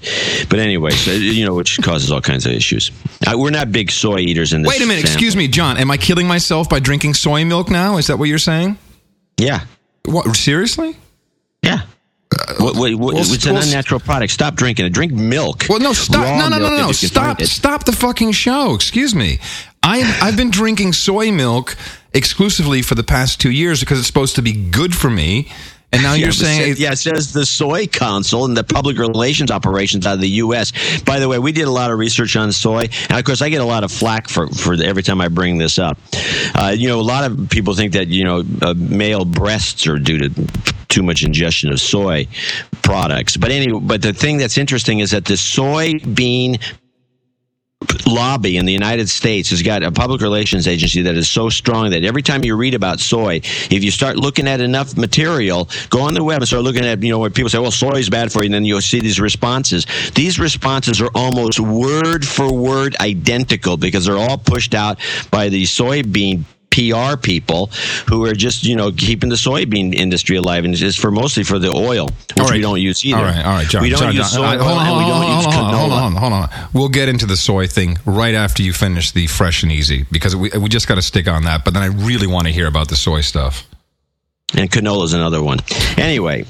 But 0.50 0.58
anyway, 0.58 0.90
so, 0.92 1.12
you 1.12 1.46
know, 1.46 1.54
which 1.54 1.80
causes 1.84 2.12
all 2.12 2.22
kinds 2.22 2.48
of 2.48 2.54
issues. 2.54 2.90
Uh, 3.28 3.38
we're 3.38 3.52
not 3.52 3.72
big 3.72 3.92
soy 3.92 4.18
eaters 4.18 4.54
in 4.54 4.64
this. 4.64 4.70
Wait 4.70 4.82
a 4.82 4.88
minute, 4.88 5.04
excuse 5.04 5.36
me, 5.36 5.48
John. 5.48 5.78
Am 5.78 5.92
I 5.92 5.98
killing 5.98 6.28
myself 6.28 6.70
by 6.70 6.80
drinking 6.80 7.14
soy 7.14 7.46
milk 7.46 7.70
now? 7.70 7.98
Is 7.98 8.08
that 8.08 8.18
what 8.18 8.30
you're 8.30 8.40
saying? 8.40 8.80
Yeah. 9.38 9.66
What 10.06 10.36
seriously? 10.36 10.98
Yeah. 11.62 11.82
Uh, 12.36 12.56
what, 12.58 12.76
what, 12.76 12.96
what, 12.96 13.14
well, 13.14 13.18
it's 13.18 13.46
an 13.46 13.54
well, 13.54 13.64
unnatural 13.64 14.00
product. 14.00 14.34
Stop 14.34 14.56
drinking 14.56 14.88
it. 14.88 14.94
Drink 14.94 15.12
milk. 15.14 15.66
Well, 15.70 15.80
no, 15.80 15.94
stop. 15.94 16.24
Raw 16.24 16.40
no, 16.40 16.50
no, 16.50 16.58
no, 16.58 16.70
no, 16.70 16.88
no. 16.88 16.92
Stop. 16.94 17.40
Stop 17.44 17.84
the 17.84 17.92
fucking 17.92 18.32
show. 18.32 18.74
Excuse 18.74 19.14
me. 19.14 19.38
I 19.84 20.20
I've 20.22 20.38
been 20.38 20.50
drinking 20.50 20.94
soy 20.94 21.32
milk 21.32 21.76
exclusively 22.14 22.82
for 22.82 22.96
the 22.96 23.04
past 23.04 23.40
two 23.40 23.52
years 23.52 23.80
because 23.80 24.00
it's 24.00 24.08
supposed 24.08 24.36
to 24.36 24.42
be 24.42 24.54
good 24.54 24.96
for 24.96 25.10
me. 25.10 25.52
And 25.94 26.04
now 26.04 26.14
yeah, 26.14 26.24
you're 26.24 26.32
saying, 26.32 26.76
yeah, 26.78 26.94
it 26.94 26.98
says 26.98 27.34
the 27.34 27.46
soy 27.46 27.88
council 27.88 28.46
and 28.46 28.56
the 28.56 28.64
public 28.64 28.98
relations 28.98 29.52
operations 29.52 30.06
out 30.06 30.16
of 30.16 30.22
the 30.22 30.30
U.S. 30.30 30.72
By 31.02 31.20
the 31.20 31.28
way, 31.28 31.40
we 31.40 31.52
did 31.52 31.68
a 31.68 31.72
lot 31.72 31.92
of 31.92 32.00
research 32.00 32.36
on 32.36 32.52
soy, 32.52 32.88
and 33.10 33.18
of 33.18 33.24
course, 33.26 33.42
I 33.42 33.50
get 33.50 33.62
a 33.62 33.66
lot 33.66 33.84
of 33.84 33.92
flack 33.92 34.30
for 34.30 34.48
for 34.48 34.74
every 34.82 35.04
time 35.04 35.20
I 35.20 35.28
bring 35.28 35.58
this 35.58 35.80
up. 35.80 35.98
Uh, 36.56 36.74
you 36.76 36.88
know, 36.88 37.00
a 37.00 37.02
lot 37.02 37.30
of 37.30 37.50
people 37.50 37.74
think 37.74 37.94
that 37.94 38.08
you 38.08 38.24
know 38.24 38.44
uh, 38.62 38.74
male 38.74 39.26
breasts 39.26 39.86
are 39.88 40.00
due 40.00 40.30
to 40.30 40.48
too 40.88 41.04
much 41.04 41.24
ingestion 41.24 41.72
of 41.72 41.80
soy 41.80 42.28
products. 42.82 43.38
But 43.38 43.52
anyway, 43.52 43.80
but 43.82 44.02
the 44.02 44.14
thing 44.14 44.38
that's 44.38 44.58
interesting 44.58 45.00
is 45.00 45.12
that 45.12 45.26
the 45.26 45.36
soybean 45.36 46.62
lobby 48.06 48.58
in 48.58 48.66
the 48.66 48.74
United 48.74 49.10
States 49.10 49.50
has 49.50 49.62
got 49.62 49.84
a 49.84 49.92
public 49.92 50.22
relations 50.22 50.68
agency 50.68 51.02
that 51.04 51.16
is 51.16 51.30
so 51.30 51.50
strong 51.50 51.92
that 51.92 52.04
every 52.04 52.22
time 52.22 52.44
you 52.44 52.56
read 52.56 52.74
about 52.74 53.00
soy, 53.00 53.36
if 53.36 53.84
you 53.84 53.92
start 53.92 54.18
looking 54.18 54.48
at 54.48 54.62
enough 54.62 54.98
material, 54.98 55.70
go 55.90 56.02
on 56.02 56.14
the 56.14 56.24
web 56.24 56.38
and 56.42 56.48
start 56.48 56.64
looking 56.64 56.86
at, 56.86 57.02
you 57.02 57.10
know, 57.10 57.20
where 57.20 57.30
people 57.30 57.50
say, 57.50 57.60
well, 57.60 57.72
soy 57.72 57.98
is 57.98 58.10
bad 58.10 58.32
for 58.32 58.40
you, 58.40 58.46
and 58.46 58.54
then 58.54 58.66
you'll 58.66 58.82
see 58.82 59.00
these 59.00 59.20
responses. 59.20 59.86
These 60.14 60.40
responses 60.40 61.02
are 61.02 61.10
almost 61.16 61.60
word 61.60 62.26
for 62.28 62.54
word 62.54 62.96
identical 63.00 63.78
because 63.78 64.06
they're 64.06 64.18
all 64.18 64.38
pushed 64.38 64.76
out 64.76 65.00
by 65.32 65.50
the 65.50 65.64
soybean 65.64 66.44
PR 66.72 67.18
people 67.18 67.68
who 68.08 68.26
are 68.26 68.34
just 68.34 68.64
you 68.64 68.76
know 68.76 68.92
keeping 68.92 69.30
the 69.30 69.36
soybean 69.36 69.94
industry 69.94 70.38
alive, 70.38 70.66
and 70.66 70.74
it's 70.74 70.96
for 70.96 71.12
mostly 71.12 71.44
for 71.44 71.60
the 71.60 71.70
oil, 71.70 72.06
which 72.06 72.38
right. 72.38 72.54
we 72.54 72.62
don't 72.62 72.80
use 72.80 73.06
either. 73.06 73.18
All 73.18 73.24
right, 73.24 73.46
all 73.46 73.54
right, 73.54 73.68
John. 73.68 73.84
We 73.84 73.90
don't 73.90 74.00
John, 74.00 74.16
use 74.16 74.32
soy 74.32 74.58
hold 74.58 74.62
on, 74.62 74.86
hold 74.86 75.02
on, 75.02 75.44
hold 75.44 75.56
on, 75.56 75.74
hold 75.74 75.92
on, 75.92 76.16
hold 76.16 76.34
on. 76.34 76.50
We'll 76.74 76.90
get 76.90 77.10
into 77.10 77.26
the 77.26 77.38
soy 77.38 77.68
thing 77.68 78.00
right 78.06 78.34
after 78.34 78.64
you 78.64 78.74
finish 78.74 79.12
the 79.12 79.28
fresh 79.28 79.64
and 79.64 79.72
easy 79.72 80.06
because 80.12 80.36
we 80.36 80.50
we 80.58 80.70
just 80.70 80.88
got 80.88 80.96
to 80.96 81.02
stick 81.02 81.28
on 81.28 81.44
that. 81.44 81.66
But 81.66 81.74
then 81.74 81.84
I 81.84 81.88
really 81.88 82.28
want 82.28 82.48
to 82.48 82.54
hear 82.54 82.68
about 82.68 82.90
the 82.90 82.96
soy 82.96 83.22
stuff. 83.22 83.68
And 84.54 84.70
canola 84.70 85.06
is 85.06 85.14
another 85.14 85.42
one. 85.42 85.60
Anyway, 85.98 86.46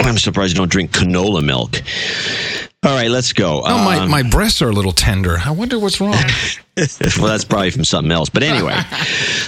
I'm 0.00 0.18
surprised 0.18 0.54
you 0.54 0.58
don't 0.58 0.70
drink 0.70 0.90
canola 0.90 1.44
milk. 1.44 1.80
All 2.84 2.94
right, 2.94 3.10
let's 3.10 3.32
go. 3.32 3.62
Oh, 3.64 3.78
um, 3.78 3.84
my, 3.84 4.06
my 4.06 4.28
breasts 4.28 4.60
are 4.60 4.68
a 4.68 4.72
little 4.72 4.92
tender. 4.92 5.38
I 5.38 5.52
wonder 5.52 5.78
what's 5.78 6.02
wrong. 6.02 6.12
well, 6.76 7.28
that's 7.28 7.44
probably 7.44 7.70
from 7.70 7.84
something 7.84 8.12
else. 8.12 8.28
But 8.28 8.42
anyway, 8.42 8.74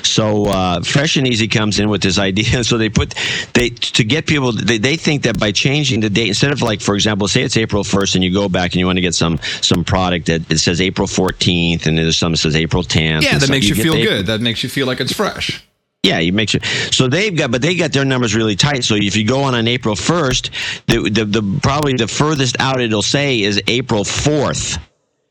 so 0.02 0.46
uh, 0.46 0.80
Fresh 0.80 1.16
and 1.16 1.26
Easy 1.26 1.46
comes 1.46 1.78
in 1.78 1.90
with 1.90 2.02
this 2.02 2.18
idea. 2.18 2.46
So 2.66 2.78
they 2.78 2.88
put 2.88 3.14
they 3.52 3.70
to 3.70 4.02
get 4.02 4.26
people. 4.26 4.52
They, 4.52 4.78
they 4.78 4.96
think 4.96 5.22
that 5.22 5.38
by 5.38 5.52
changing 5.52 6.00
the 6.00 6.10
date 6.10 6.28
instead 6.28 6.52
of 6.52 6.62
like, 6.62 6.80
for 6.80 6.94
example, 6.94 7.28
say 7.28 7.42
it's 7.42 7.56
April 7.56 7.84
first, 7.84 8.14
and 8.14 8.24
you 8.24 8.32
go 8.32 8.48
back 8.48 8.72
and 8.72 8.76
you 8.76 8.86
want 8.86 8.96
to 8.96 9.02
get 9.02 9.14
some 9.14 9.38
some 9.60 9.84
product 9.84 10.26
that 10.26 10.50
it 10.50 10.58
says 10.58 10.80
April 10.80 11.06
fourteenth, 11.06 11.86
and 11.86 11.98
there's 11.98 12.16
some 12.16 12.32
that 12.32 12.38
says 12.38 12.56
April 12.56 12.82
tenth. 12.82 13.24
Yeah, 13.24 13.38
that 13.38 13.50
makes 13.50 13.68
you, 13.68 13.74
you 13.74 13.82
feel 13.82 13.94
good. 13.94 14.26
That 14.26 14.40
makes 14.40 14.62
you 14.62 14.68
feel 14.68 14.86
like 14.86 15.00
it's 15.00 15.12
fresh. 15.12 15.64
Yeah, 16.06 16.20
you 16.20 16.32
make 16.32 16.50
sure. 16.50 16.60
So 16.92 17.08
they've 17.08 17.36
got, 17.36 17.50
but 17.50 17.62
they 17.62 17.74
got 17.74 17.92
their 17.92 18.04
numbers 18.04 18.36
really 18.36 18.54
tight. 18.54 18.84
So 18.84 18.94
if 18.94 19.16
you 19.16 19.26
go 19.26 19.42
on 19.42 19.56
on 19.56 19.66
April 19.66 19.96
first, 19.96 20.50
the, 20.86 21.10
the, 21.10 21.24
the 21.24 21.60
probably 21.60 21.94
the 21.94 22.06
furthest 22.06 22.56
out 22.60 22.80
it'll 22.80 23.02
say 23.02 23.42
is 23.42 23.60
April 23.66 24.04
fourth. 24.04 24.78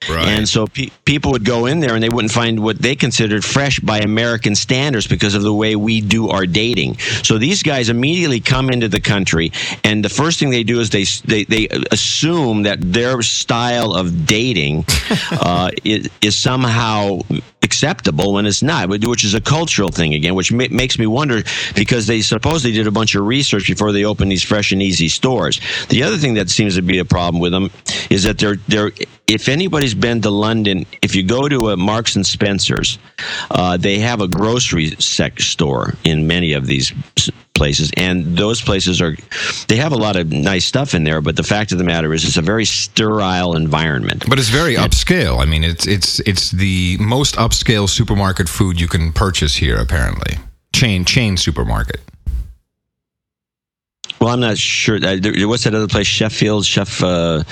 Right. 0.10 0.28
And 0.28 0.48
so 0.48 0.68
pe- 0.68 0.90
people 1.04 1.32
would 1.32 1.46
go 1.46 1.66
in 1.66 1.80
there 1.80 1.96
and 1.96 2.04
they 2.04 2.10
wouldn't 2.10 2.32
find 2.32 2.60
what 2.60 2.78
they 2.80 2.96
considered 2.96 3.44
fresh 3.44 3.80
by 3.80 4.00
American 4.00 4.54
standards 4.56 5.08
because 5.08 5.34
of 5.34 5.42
the 5.42 5.54
way 5.54 5.76
we 5.76 6.02
do 6.02 6.30
our 6.30 6.46
dating. 6.46 6.98
So 7.24 7.38
these 7.38 7.64
guys 7.64 7.90
immediately 7.90 8.40
come 8.40 8.70
into 8.70 8.88
the 8.88 9.00
country, 9.00 9.52
and 9.84 10.06
the 10.06 10.10
first 10.10 10.40
thing 10.40 10.52
they 10.52 10.64
do 10.64 10.80
is 10.80 10.92
they 10.92 11.06
they, 11.26 11.46
they 11.46 11.68
assume 11.92 12.64
that 12.64 12.80
their 12.82 13.22
style 13.24 13.94
of 13.94 14.28
dating 14.28 14.86
uh, 15.32 15.72
is, 15.84 16.10
is 16.22 16.38
somehow 16.38 17.22
acceptable 17.64 18.34
when 18.34 18.46
it's 18.46 18.62
not, 18.62 18.90
which 18.90 19.26
is 19.26 19.34
a 19.34 19.42
cultural 19.42 19.90
thing 19.90 20.14
again, 20.14 20.36
which 20.36 20.52
ma- 20.52 20.68
makes 20.70 21.00
me 21.00 21.08
wonder 21.08 21.42
because 21.76 22.06
they 22.06 22.22
supposedly 22.22 22.76
did 22.76 22.86
a 22.86 22.92
bunch 22.92 23.16
of 23.16 23.26
research 23.26 23.68
before 23.68 23.92
they 23.92 24.06
opened 24.06 24.32
these 24.32 24.44
fresh 24.44 24.72
and 24.72 24.82
easy 24.82 25.10
stores. 25.10 25.60
The 25.90 26.04
other 26.04 26.18
thing 26.18 26.36
that 26.36 26.50
seems 26.50 26.76
to 26.76 26.84
be 26.84 27.00
a 27.00 27.06
problem 27.06 27.42
with 27.42 27.52
them 27.52 27.72
is 28.10 28.24
that 28.24 28.38
they're 28.38 28.58
they're 28.68 28.92
if 29.28 29.50
anybody's 29.50 29.96
been 29.96 30.22
to 30.22 30.30
London, 30.30 30.86
if 31.02 31.16
you 31.16 31.24
go 31.24 31.48
to 31.48 31.70
a 31.70 31.78
Marks 31.78 32.16
and 32.16 32.26
Spencers, 32.26 33.00
uh, 33.50 33.78
they 33.78 34.00
have 34.00 34.22
a 34.22 34.28
grocery 34.28 34.92
sec 35.00 35.40
store 35.40 35.96
in 36.04 36.28
many 36.28 36.54
of 36.54 36.68
these 36.68 36.94
places. 37.54 37.92
And 37.98 38.38
those 38.38 38.62
places 38.62 39.02
are 39.02 39.16
they 39.68 39.78
have 39.78 39.94
a 39.94 39.98
lot 39.98 40.16
of 40.16 40.32
nice 40.32 40.66
stuff 40.66 40.94
in 40.94 41.06
there 41.06 41.22
but 41.22 41.38
the 41.38 41.44
fact 41.44 41.72
of 41.72 41.78
the 41.78 41.84
matter 41.84 42.14
is 42.14 42.26
it's 42.26 42.38
a 42.38 42.42
very 42.42 42.66
sterile 42.66 43.56
environment. 43.56 44.26
But 44.28 44.38
it's 44.38 44.50
very 44.50 44.76
upscale. 44.76 45.42
I 45.42 45.46
mean 45.46 45.64
it's 45.64 45.88
it's 45.88 46.20
it's 46.22 46.52
the 46.52 46.98
most 47.00 47.36
upscale 47.36 47.90
supermarket 47.90 48.50
food 48.50 48.80
you 48.80 48.88
can 48.88 49.14
purchase 49.14 49.56
here 49.56 49.78
apparently. 49.78 50.38
Chain 50.74 51.06
chain 51.06 51.38
supermarket 51.38 52.02
well, 54.26 54.34
I'm 54.34 54.40
not 54.40 54.58
sure. 54.58 55.00
What's 55.00 55.66
that 55.66 55.76
other 55.76 55.88
place? 55.88 56.08
Sheffield, 56.08 56.66
Chef, 56.66 57.04
uh, 57.04 57.44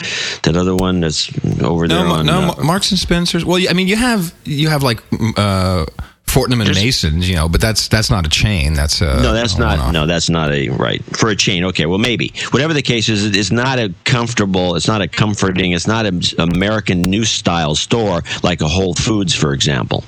that 0.42 0.56
other 0.56 0.76
one 0.76 1.02
that's 1.02 1.30
over 1.62 1.88
there. 1.88 2.04
No, 2.04 2.12
on, 2.12 2.26
no, 2.26 2.56
uh, 2.58 2.64
Marks 2.64 2.90
and 2.90 3.00
Spencers. 3.00 3.46
Well, 3.46 3.62
I 3.70 3.74
mean, 3.74 3.88
you 3.88 3.96
have 3.96 4.34
you 4.44 4.70
have 4.70 4.82
like 4.82 5.00
uh, 5.38 5.86
Fortnum 6.26 6.62
and 6.62 6.74
Masons, 6.74 7.30
you 7.30 7.36
know, 7.36 7.48
but 7.48 7.62
that's 7.62 7.90
that's 7.90 8.10
not 8.10 8.26
a 8.26 8.30
chain. 8.30 8.74
That's 8.74 9.02
a 9.02 9.22
no, 9.22 9.34
that's 9.34 9.60
not 9.60 9.94
no, 9.94 10.08
that's 10.08 10.32
not 10.32 10.52
a 10.52 10.70
right 10.70 11.04
for 11.16 11.30
a 11.30 11.36
chain. 11.36 11.64
Okay, 11.66 11.86
well 11.86 12.00
maybe 12.00 12.34
whatever 12.50 12.74
the 12.74 12.82
case 12.82 13.08
is, 13.08 13.24
it's 13.24 13.52
not 13.52 13.78
a 13.78 13.94
comfortable, 14.04 14.76
it's 14.76 14.88
not 14.88 15.04
a 15.04 15.08
comforting, 15.08 15.74
it's 15.74 15.86
not 15.86 16.08
an 16.08 16.22
American 16.40 17.04
new 17.04 17.24
style 17.24 17.76
store 17.76 18.24
like 18.42 18.62
a 18.62 18.68
Whole 18.68 18.96
Foods, 18.96 19.36
for 19.36 19.54
example, 19.54 20.04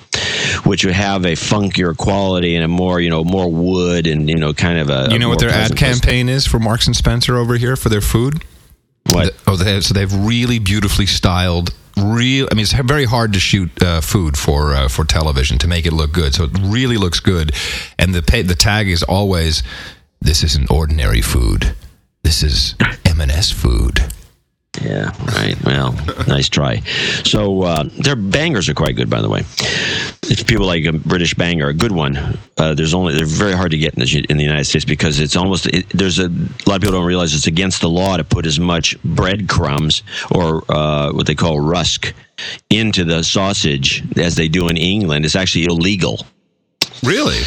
which 0.64 0.86
would 0.86 0.94
have 0.94 1.26
a 1.26 1.34
funkier 1.34 1.96
quality 1.96 2.56
and 2.56 2.64
a 2.64 2.68
more 2.68 3.00
you 3.00 3.10
know 3.10 3.24
more 3.24 3.52
wood 3.52 4.08
and 4.08 4.30
you 4.30 4.38
know 4.38 4.54
kind 4.54 4.80
of 4.80 4.90
a. 4.90 5.08
You 5.12 5.20
know 5.20 5.30
what 5.30 5.40
their 5.40 5.50
ad 5.50 5.76
campaign 5.76 6.30
is 6.30 6.46
for 6.46 6.60
Marks 6.60 6.88
and 6.88 6.96
Spencer 6.96 7.38
over 7.38 7.56
here 7.58 7.76
for 7.76 7.90
their 7.90 8.02
food? 8.02 8.44
What? 9.12 9.36
Oh, 9.46 9.56
they 9.56 9.74
have, 9.74 9.86
so 9.86 9.94
they 9.94 10.00
have 10.02 10.26
really 10.26 10.60
beautifully 10.60 11.06
styled 11.06 11.74
real. 11.98 12.48
I 12.52 12.56
mean, 12.56 12.64
it's 12.64 12.74
very 12.74 13.06
hard 13.06 13.34
to 13.34 13.40
shoot 13.40 13.82
uh, 13.82 14.02
food 14.02 14.38
for 14.38 14.74
uh, 14.74 14.88
for 14.88 15.06
television 15.06 15.58
to 15.60 15.68
make 15.68 15.86
it 15.86 15.94
look 15.94 16.12
good. 16.12 16.34
So 16.34 16.46
it 16.46 16.58
really 16.62 16.98
looks 16.98 17.20
good, 17.20 17.54
and 17.98 18.14
the 18.14 18.22
pay, 18.22 18.42
the 18.42 18.56
tag 18.56 18.88
is 18.88 19.04
always, 19.04 19.64
"This 20.22 20.44
isn't 20.44 20.72
ordinary 20.72 21.22
food. 21.22 21.76
This 22.24 22.44
is 22.44 22.76
M&S 23.06 23.52
food." 23.52 24.04
Yeah, 24.82 25.12
right. 25.26 25.56
Well, 25.64 25.94
nice 26.28 26.50
try. 26.50 26.82
So 27.24 27.64
uh, 27.64 27.84
their 27.98 28.16
bangers 28.16 28.70
are 28.70 28.74
quite 28.74 28.96
good, 28.96 29.10
by 29.10 29.22
the 29.22 29.30
way. 29.30 29.42
If 30.24 30.46
people 30.48 30.66
like 30.66 30.86
a 30.86 30.94
British 30.94 31.34
banger, 31.34 31.68
a 31.68 31.74
good 31.74 31.92
one. 31.92 32.38
Uh, 32.58 32.74
there's 32.74 32.94
only 32.94 33.14
they're 33.14 33.26
very 33.26 33.54
hard 33.54 33.72
to 33.72 33.78
get 33.78 33.94
in 33.94 34.00
the, 34.00 34.26
in 34.30 34.38
the 34.38 34.44
United 34.44 34.66
States 34.66 34.86
because 34.86 35.20
it's 35.20 35.36
almost 35.36 35.68
it, 35.68 35.90
there's 35.90 36.20
a, 36.20 36.26
a, 36.26 36.66
lot 36.68 36.76
of 36.76 36.82
people 36.82 36.94
don't 36.94 37.06
realize 37.06 37.34
it's 37.34 37.48
against 37.48 37.82
the 37.82 37.90
law 37.90 38.18
to 38.18 38.24
put 38.24 38.46
as 38.46 38.60
much 38.60 39.02
breadcrumbs 39.04 40.04
or 40.32 40.64
uh, 40.70 41.12
what 41.12 41.28
they 41.28 41.36
call 41.36 41.60
rusk 41.60 42.14
into 42.70 43.04
the 43.04 43.24
sausage 43.24 44.04
as 44.18 44.36
they 44.36 44.48
do 44.48 44.70
in 44.70 44.78
England. 44.78 45.26
It's 45.26 45.36
actually 45.36 45.66
illegal. 45.66 46.26
Really? 47.04 47.40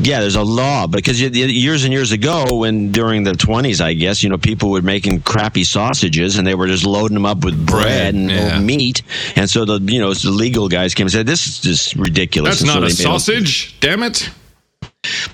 Yeah, 0.00 0.20
there's 0.20 0.36
a 0.36 0.42
law 0.42 0.86
because 0.86 1.20
years 1.20 1.84
and 1.84 1.92
years 1.92 2.12
ago, 2.12 2.56
when 2.56 2.92
during 2.92 3.24
the 3.24 3.32
20s, 3.32 3.80
I 3.80 3.94
guess 3.94 4.22
you 4.22 4.28
know 4.28 4.38
people 4.38 4.70
were 4.70 4.82
making 4.82 5.22
crappy 5.22 5.64
sausages 5.64 6.38
and 6.38 6.46
they 6.46 6.54
were 6.54 6.68
just 6.68 6.86
loading 6.86 7.14
them 7.14 7.26
up 7.26 7.44
with 7.44 7.66
bread, 7.66 8.14
and 8.14 8.30
yeah. 8.30 8.60
meat, 8.60 9.02
and 9.34 9.50
so 9.50 9.64
the 9.64 9.80
you 9.92 9.98
know 9.98 10.14
the 10.14 10.30
legal 10.30 10.68
guys 10.68 10.94
came 10.94 11.06
and 11.06 11.12
said 11.12 11.26
this 11.26 11.46
is 11.48 11.60
just 11.60 11.96
ridiculous. 11.96 12.60
That's 12.60 12.72
and 12.72 12.82
not 12.82 12.90
so 12.90 13.10
a 13.10 13.18
sausage, 13.18 13.80
damn 13.80 14.04
it. 14.04 14.30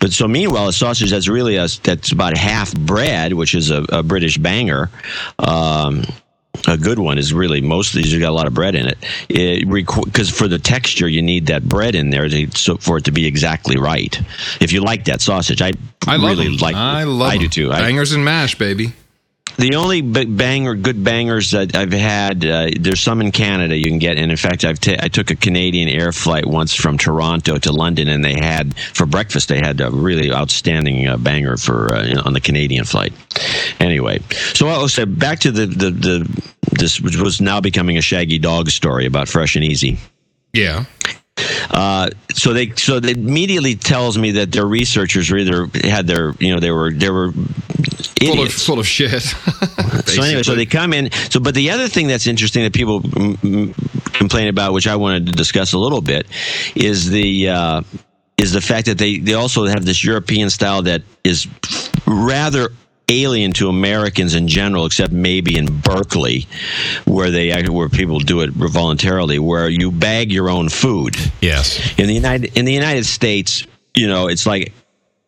But 0.01 0.13
so 0.13 0.29
meanwhile, 0.29 0.69
a 0.69 0.73
sausage 0.73 1.11
that's 1.11 1.29
really 1.29 1.57
a, 1.57 1.69
that's 1.83 2.13
about 2.13 2.37
half 2.37 2.75
bread, 2.75 3.33
which 3.33 3.55
is 3.55 3.71
a, 3.71 3.85
a 3.91 4.03
British 4.03 4.39
banger. 4.39 4.91
Um, 5.39 6.05
a 6.67 6.77
good 6.77 6.99
one 6.99 7.19
is 7.19 7.33
really 7.33 7.61
most 7.61 7.95
of 7.95 8.03
these 8.03 8.13
have 8.13 8.21
got 8.21 8.31
a 8.31 8.33
lot 8.33 8.47
of 8.47 8.55
bread 8.55 8.75
in 8.75 8.87
it. 8.87 8.99
Because 9.29 10.31
for 10.31 10.49
the 10.49 10.59
texture, 10.59 11.09
you 11.09 11.23
need 11.23 11.47
that 11.47 11.63
bread 11.63 11.95
in 11.95 12.11
there 12.11 12.29
to, 12.29 12.51
so 12.57 12.77
for 12.77 12.99
it 12.99 13.05
to 13.05 13.13
be 13.13 13.27
exactly 13.27 13.77
right. 13.77 14.21
If 14.61 14.73
you 14.73 14.83
like 14.83 15.05
that 15.07 15.21
sausage, 15.21 15.61
I, 15.61 15.73
I 16.07 16.17
really 16.17 16.49
them. 16.49 16.57
like. 16.57 16.77
I 16.77 17.05
love. 17.05 17.33
I 17.33 17.39
do 17.39 17.49
too. 17.49 17.71
Bangers 17.71 18.13
I, 18.13 18.17
and 18.17 18.25
mash, 18.25 18.57
baby 18.57 18.93
the 19.57 19.77
only 19.77 20.01
banger, 20.01 20.75
good 20.75 21.03
bangers 21.03 21.53
that 21.53 21.77
I've 21.77 21.93
had, 21.93 22.45
uh, 22.45 22.71
there's 22.79 23.01
some 23.01 23.21
in 23.21 23.33
Canada 23.33 23.77
you 23.77 23.89
can 23.89 23.99
get. 23.99 24.19
And 24.19 24.31
in 24.31 24.37
fact, 24.37 24.65
I've 24.65 24.81
t- 24.81 24.97
I 24.99 25.09
took 25.09 25.31
a 25.31 25.37
Canadian 25.37 25.89
air 25.89 26.13
flight 26.13 26.47
once 26.47 26.75
from 26.75 26.99
Toronto 26.99 27.59
to 27.59 27.73
London, 27.73 28.09
and 28.09 28.25
they 28.25 28.35
had 28.35 28.77
for 28.79 29.07
breakfast 29.07 29.49
they 29.49 29.59
had 29.59 29.81
a 29.81 29.91
really 29.91 30.33
outstanding 30.33 31.07
uh, 31.07 31.17
banger 31.17 31.57
for 31.57 31.95
uh, 31.95 32.23
on 32.25 32.33
the 32.33 32.41
Canadian 32.41 32.85
flight. 32.85 33.13
Anyway, 33.81 34.21
so 34.55 34.69
I'll 34.69 34.89
say 34.89 35.05
back 35.05 35.41
to 35.41 35.51
the, 35.51 35.67
the 35.67 35.91
the 35.91 36.43
this 36.73 37.01
was 37.01 37.41
now 37.41 37.61
becoming 37.61 37.97
a 37.97 38.03
Shaggy 38.03 38.39
Dog 38.39 38.71
story 38.71 39.07
about 39.07 39.29
Fresh 39.29 39.57
and 39.57 39.65
Easy. 39.65 39.99
Yeah. 40.53 40.85
Uh, 41.71 42.11
so 42.33 42.53
they 42.53 42.71
so 42.71 42.97
it 42.97 43.07
immediately 43.07 43.75
tells 43.75 44.17
me 44.17 44.33
that 44.33 44.53
their 44.53 44.67
researchers 44.67 45.31
were 45.31 45.39
either 45.39 45.69
had 45.83 46.07
their 46.07 46.33
you 46.39 46.55
know 46.55 46.61
they 46.61 46.71
were 46.71 46.93
they 46.93 47.11
were 47.11 47.33
full 47.33 48.43
of, 48.43 48.53
full 48.53 48.79
of 48.79 48.87
shit. 48.87 49.23
so 49.23 50.23
anyway, 50.23 50.43
so 50.43 50.55
they 50.55 50.67
come 50.67 50.93
in. 50.93 51.11
So, 51.31 51.41
but 51.41 51.55
the 51.55 51.71
other 51.71 51.89
thing 51.89 52.07
that's 52.07 52.27
interesting 52.27 52.63
that 52.63 52.73
people 52.73 53.03
m- 53.17 53.39
m- 53.43 53.75
complain 54.13 54.49
about, 54.49 54.73
which 54.73 54.87
I 54.87 54.97
wanted 54.97 55.27
to 55.27 55.33
discuss 55.33 55.73
a 55.73 55.79
little 55.79 56.01
bit, 56.01 56.27
is 56.75 57.11
the 57.11 57.49
uh, 57.49 57.83
is 58.37 58.53
the 58.53 58.61
fact 58.61 58.87
that 58.87 58.99
they 58.99 59.19
they 59.19 59.35
also 59.35 59.67
have 59.67 59.85
this 59.85 60.05
European 60.05 60.51
style 60.51 60.83
that 60.83 61.03
is 61.25 61.49
rather 62.07 62.71
alien 63.09 63.53
to 63.55 63.69
Americans 63.69 64.35
in 64.35 64.49
general, 64.49 64.87
except 64.87 65.13
maybe 65.13 65.57
in 65.57 65.67
Berkeley, 65.81 66.47
where 67.05 67.31
they 67.31 67.65
where 67.67 67.89
people 67.89 68.19
do 68.19 68.41
it 68.41 68.51
voluntarily, 68.51 69.39
where 69.39 69.69
you 69.69 69.91
bag 69.91 70.33
your 70.33 70.49
own 70.49 70.69
food. 70.69 71.17
Yes. 71.41 71.99
In 71.99 72.07
the 72.07 72.15
United 72.15 72.57
in 72.57 72.65
the 72.65 72.73
United 72.73 73.07
States, 73.07 73.67
you 73.95 74.09
know, 74.09 74.29
it's 74.29 74.47
like 74.47 74.73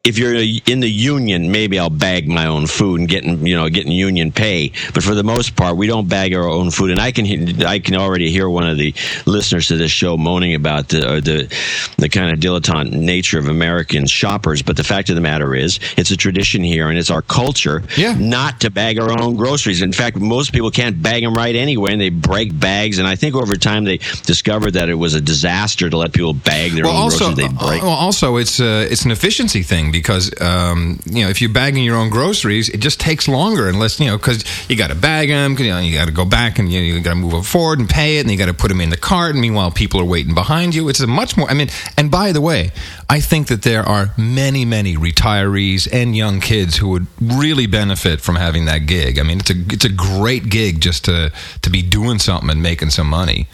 if 0.06 0.18
you're 0.18 0.34
in 0.34 0.80
the 0.80 0.88
union, 0.88 1.50
maybe 1.50 1.80
I'll 1.80 1.90
bag 1.90 2.28
my 2.28 2.46
own 2.46 2.68
food 2.68 3.00
and 3.00 3.08
getting 3.08 3.44
you 3.44 3.56
know 3.56 3.68
getting 3.68 3.90
union 3.90 4.30
pay. 4.30 4.70
But 4.94 5.02
for 5.02 5.14
the 5.14 5.24
most 5.24 5.56
part, 5.56 5.76
we 5.76 5.88
don't 5.88 6.08
bag 6.08 6.32
our 6.32 6.48
own 6.48 6.70
food. 6.70 6.92
And 6.92 7.00
I 7.00 7.10
can 7.10 7.64
I 7.64 7.80
can 7.80 7.96
already 7.96 8.30
hear 8.30 8.48
one 8.48 8.68
of 8.68 8.78
the 8.78 8.94
listeners 9.26 9.66
to 9.68 9.76
this 9.76 9.90
show 9.90 10.16
moaning 10.16 10.54
about 10.54 10.88
the 10.88 11.20
the 11.20 11.52
the 11.98 12.08
kind 12.08 12.32
of 12.32 12.38
dilettante 12.38 12.92
nature 12.92 13.40
of 13.40 13.48
American 13.48 14.06
shoppers. 14.06 14.62
But 14.62 14.76
the 14.76 14.84
fact 14.84 15.08
of 15.08 15.16
the 15.16 15.20
matter 15.20 15.56
is, 15.56 15.80
it's 15.96 16.12
a 16.12 16.16
tradition 16.16 16.62
here, 16.62 16.88
and 16.88 16.96
it's 16.96 17.10
our 17.10 17.22
culture 17.22 17.82
yeah. 17.96 18.14
not 18.16 18.60
to 18.60 18.70
bag 18.70 19.00
our 19.00 19.20
own 19.20 19.34
groceries. 19.34 19.82
In 19.82 19.92
fact, 19.92 20.16
most 20.16 20.52
people 20.52 20.70
can't 20.70 21.02
bag 21.02 21.24
them 21.24 21.34
right 21.34 21.56
anyway, 21.56 21.92
and 21.92 22.00
they 22.00 22.10
break 22.10 22.56
bags. 22.58 22.98
And 22.98 23.08
I 23.08 23.16
think 23.16 23.34
over 23.34 23.56
time 23.56 23.82
they 23.82 23.96
discovered 24.24 24.72
that 24.74 24.88
it 24.88 24.94
was 24.94 25.14
a 25.14 25.20
disaster 25.20 25.90
to 25.90 25.96
let 25.96 26.12
people 26.12 26.32
bag 26.32 26.72
their 26.72 26.84
well, 26.84 26.94
own 26.94 27.02
also, 27.02 27.34
groceries. 27.34 27.48
They 27.48 27.66
break. 27.66 27.82
Well, 27.82 27.90
also 27.90 28.36
it's 28.36 28.60
uh, 28.60 28.86
it's 28.88 29.04
an 29.04 29.10
efficiency 29.10 29.64
thing 29.64 29.95
because 29.98 30.30
um, 30.40 31.00
you 31.06 31.24
know 31.24 31.30
if 31.30 31.40
you're 31.40 31.52
bagging 31.52 31.84
your 31.84 31.96
own 31.96 32.10
groceries, 32.10 32.68
it 32.68 32.78
just 32.78 33.00
takes 33.00 33.28
longer 33.28 33.68
unless 33.68 33.98
you 33.98 34.06
know 34.06 34.16
because 34.16 34.44
you 34.68 34.76
got 34.76 34.88
to 34.88 34.94
bag 34.94 35.28
them, 35.28 35.56
you, 35.58 35.70
know, 35.70 35.78
you 35.78 35.96
got 35.96 36.06
to 36.06 36.12
go 36.12 36.24
back 36.24 36.58
and 36.58 36.70
you, 36.70 36.80
know, 36.80 36.86
you 36.86 37.00
got 37.00 37.10
to 37.10 37.16
move 37.16 37.32
them 37.32 37.42
forward 37.42 37.78
and 37.78 37.88
pay 37.88 38.18
it, 38.18 38.20
and 38.20 38.30
you 38.30 38.36
got 38.36 38.46
to 38.46 38.54
put 38.54 38.68
them 38.68 38.80
in 38.80 38.90
the 38.90 38.96
cart. 38.96 39.32
And 39.32 39.40
meanwhile, 39.40 39.70
people 39.70 40.00
are 40.00 40.04
waiting 40.04 40.34
behind 40.34 40.74
you. 40.74 40.88
It's 40.88 41.00
a 41.00 41.06
much 41.06 41.36
more. 41.36 41.50
I 41.50 41.54
mean, 41.54 41.68
and 41.96 42.10
by 42.10 42.32
the 42.32 42.40
way, 42.40 42.70
I 43.08 43.20
think 43.20 43.48
that 43.48 43.62
there 43.62 43.82
are 43.82 44.12
many, 44.16 44.64
many 44.64 44.96
retirees 44.96 45.88
and 45.92 46.16
young 46.16 46.40
kids 46.40 46.76
who 46.76 46.88
would 46.88 47.06
really 47.20 47.66
benefit 47.66 48.20
from 48.20 48.36
having 48.36 48.66
that 48.66 48.86
gig. 48.86 49.18
I 49.18 49.22
mean, 49.22 49.38
it's 49.40 49.50
a 49.50 49.54
it's 49.72 49.84
a 49.84 49.92
great 49.92 50.48
gig 50.48 50.80
just 50.80 51.04
to 51.06 51.32
to 51.62 51.70
be 51.70 51.82
doing 51.82 52.18
something 52.18 52.50
and 52.50 52.62
making 52.62 52.90
some 52.90 53.08
money. 53.08 53.48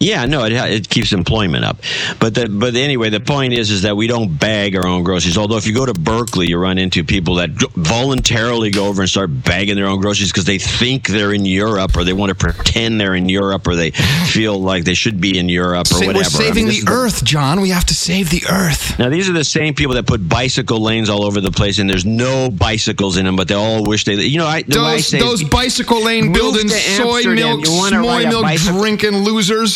Yeah, 0.00 0.26
no, 0.26 0.44
it, 0.44 0.52
it 0.52 0.88
keeps 0.88 1.12
employment 1.12 1.64
up. 1.64 1.78
But 2.18 2.34
the, 2.34 2.48
but 2.48 2.74
anyway, 2.74 3.10
the 3.10 3.20
point 3.20 3.52
is 3.52 3.70
is 3.70 3.82
that 3.82 3.96
we 3.96 4.06
don't 4.06 4.36
bag 4.36 4.76
our 4.76 4.86
own 4.86 5.04
groceries. 5.04 5.38
Although 5.38 5.56
if 5.56 5.66
you 5.66 5.74
go 5.74 5.86
to 5.86 5.94
Berkeley, 5.94 6.48
you 6.48 6.58
run 6.58 6.78
into 6.78 7.04
people 7.04 7.36
that 7.36 7.50
voluntarily 7.76 8.70
go 8.70 8.86
over 8.86 9.02
and 9.02 9.08
start 9.08 9.30
bagging 9.44 9.76
their 9.76 9.86
own 9.86 10.00
groceries 10.00 10.32
because 10.32 10.44
they 10.44 10.58
think 10.58 11.06
they're 11.06 11.32
in 11.32 11.44
Europe 11.44 11.96
or 11.96 12.04
they 12.04 12.12
want 12.12 12.30
to 12.30 12.34
pretend 12.34 13.00
they're 13.00 13.14
in 13.14 13.28
Europe 13.28 13.66
or 13.68 13.76
they 13.76 13.90
feel 13.90 14.60
like 14.60 14.84
they 14.84 14.94
should 14.94 15.20
be 15.20 15.38
in 15.38 15.48
Europe 15.48 15.86
or 15.92 15.94
Say, 15.94 16.06
whatever. 16.06 16.24
We're 16.24 16.24
saving 16.24 16.66
I 16.66 16.70
mean, 16.70 16.84
the 16.84 16.90
earth, 16.90 17.20
the, 17.20 17.24
John. 17.24 17.60
We 17.60 17.70
have 17.70 17.84
to 17.86 17.94
save 17.94 18.30
the 18.30 18.42
earth. 18.50 18.98
Now 18.98 19.08
these 19.08 19.28
are 19.28 19.32
the 19.32 19.44
same 19.44 19.74
people 19.74 19.94
that 19.94 20.06
put 20.06 20.28
bicycle 20.28 20.80
lanes 20.80 21.08
all 21.08 21.24
over 21.24 21.40
the 21.40 21.52
place, 21.52 21.78
and 21.78 21.88
there's 21.88 22.04
no 22.04 22.50
bicycles 22.50 23.16
in 23.16 23.24
them, 23.24 23.36
but 23.36 23.48
they 23.48 23.54
all 23.54 23.84
wish 23.84 24.04
they. 24.04 24.14
You 24.14 24.38
know, 24.38 24.46
I, 24.46 24.62
those, 24.62 24.78
I 24.78 24.96
say 24.98 25.18
those 25.20 25.44
bicycle 25.44 26.02
lane 26.04 26.32
building 26.32 26.68
soy 26.68 27.22
milk, 27.24 27.66
soy 27.66 28.26
milk 28.28 28.46
drinking 28.58 29.18
losers. 29.18 29.71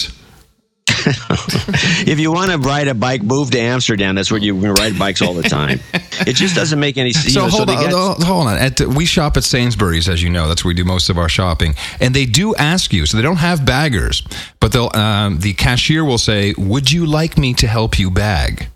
If 1.07 2.19
you 2.19 2.33
want 2.33 2.51
to 2.51 2.59
ride 2.59 2.89
a 2.89 2.95
bike, 2.95 3.23
move 3.23 3.51
to 3.53 3.59
Amsterdam. 3.61 4.15
That's 4.15 4.31
where 4.31 4.41
you 4.41 4.59
can 4.61 4.73
ride 4.75 4.99
bikes 4.99 5.23
all 5.23 5.35
the 5.35 5.43
time. 5.43 5.81
It 5.93 6.35
just 6.35 6.55
doesn't 6.55 6.81
make 6.81 6.97
any 6.97 7.13
sense. 7.13 7.35
So 7.35 7.43
know, 7.43 7.49
hold 7.49 7.69
they 7.69 7.75
on, 7.77 7.85
get- 8.19 8.27
hold 8.27 8.47
on. 8.49 8.57
At 8.59 8.81
we 8.81 9.05
shop 9.07 9.37
at 9.37 9.45
Sainsbury's, 9.45 10.09
as 10.09 10.23
you 10.23 10.31
know. 10.31 10.49
That's 10.49 10.65
where 10.65 10.71
we 10.71 10.75
do 10.75 10.85
most 10.85 11.09
of 11.11 11.19
our 11.19 11.29
shopping, 11.29 11.75
and 12.01 12.15
they 12.15 12.27
do 12.27 12.55
ask 12.57 12.93
you. 12.93 13.07
So 13.07 13.17
they 13.17 13.23
don't 13.23 13.37
have 13.37 13.65
baggers, 13.65 14.23
but 14.61 14.73
they'll. 14.73 14.91
Um, 14.95 15.39
the 15.41 15.53
cashier 15.53 16.05
will 16.05 16.19
say, 16.19 16.55
"Would 16.57 16.91
you 16.91 17.07
like 17.07 17.37
me 17.39 17.55
to 17.55 17.67
help 17.67 17.99
you 17.99 18.11
bag?" 18.11 18.69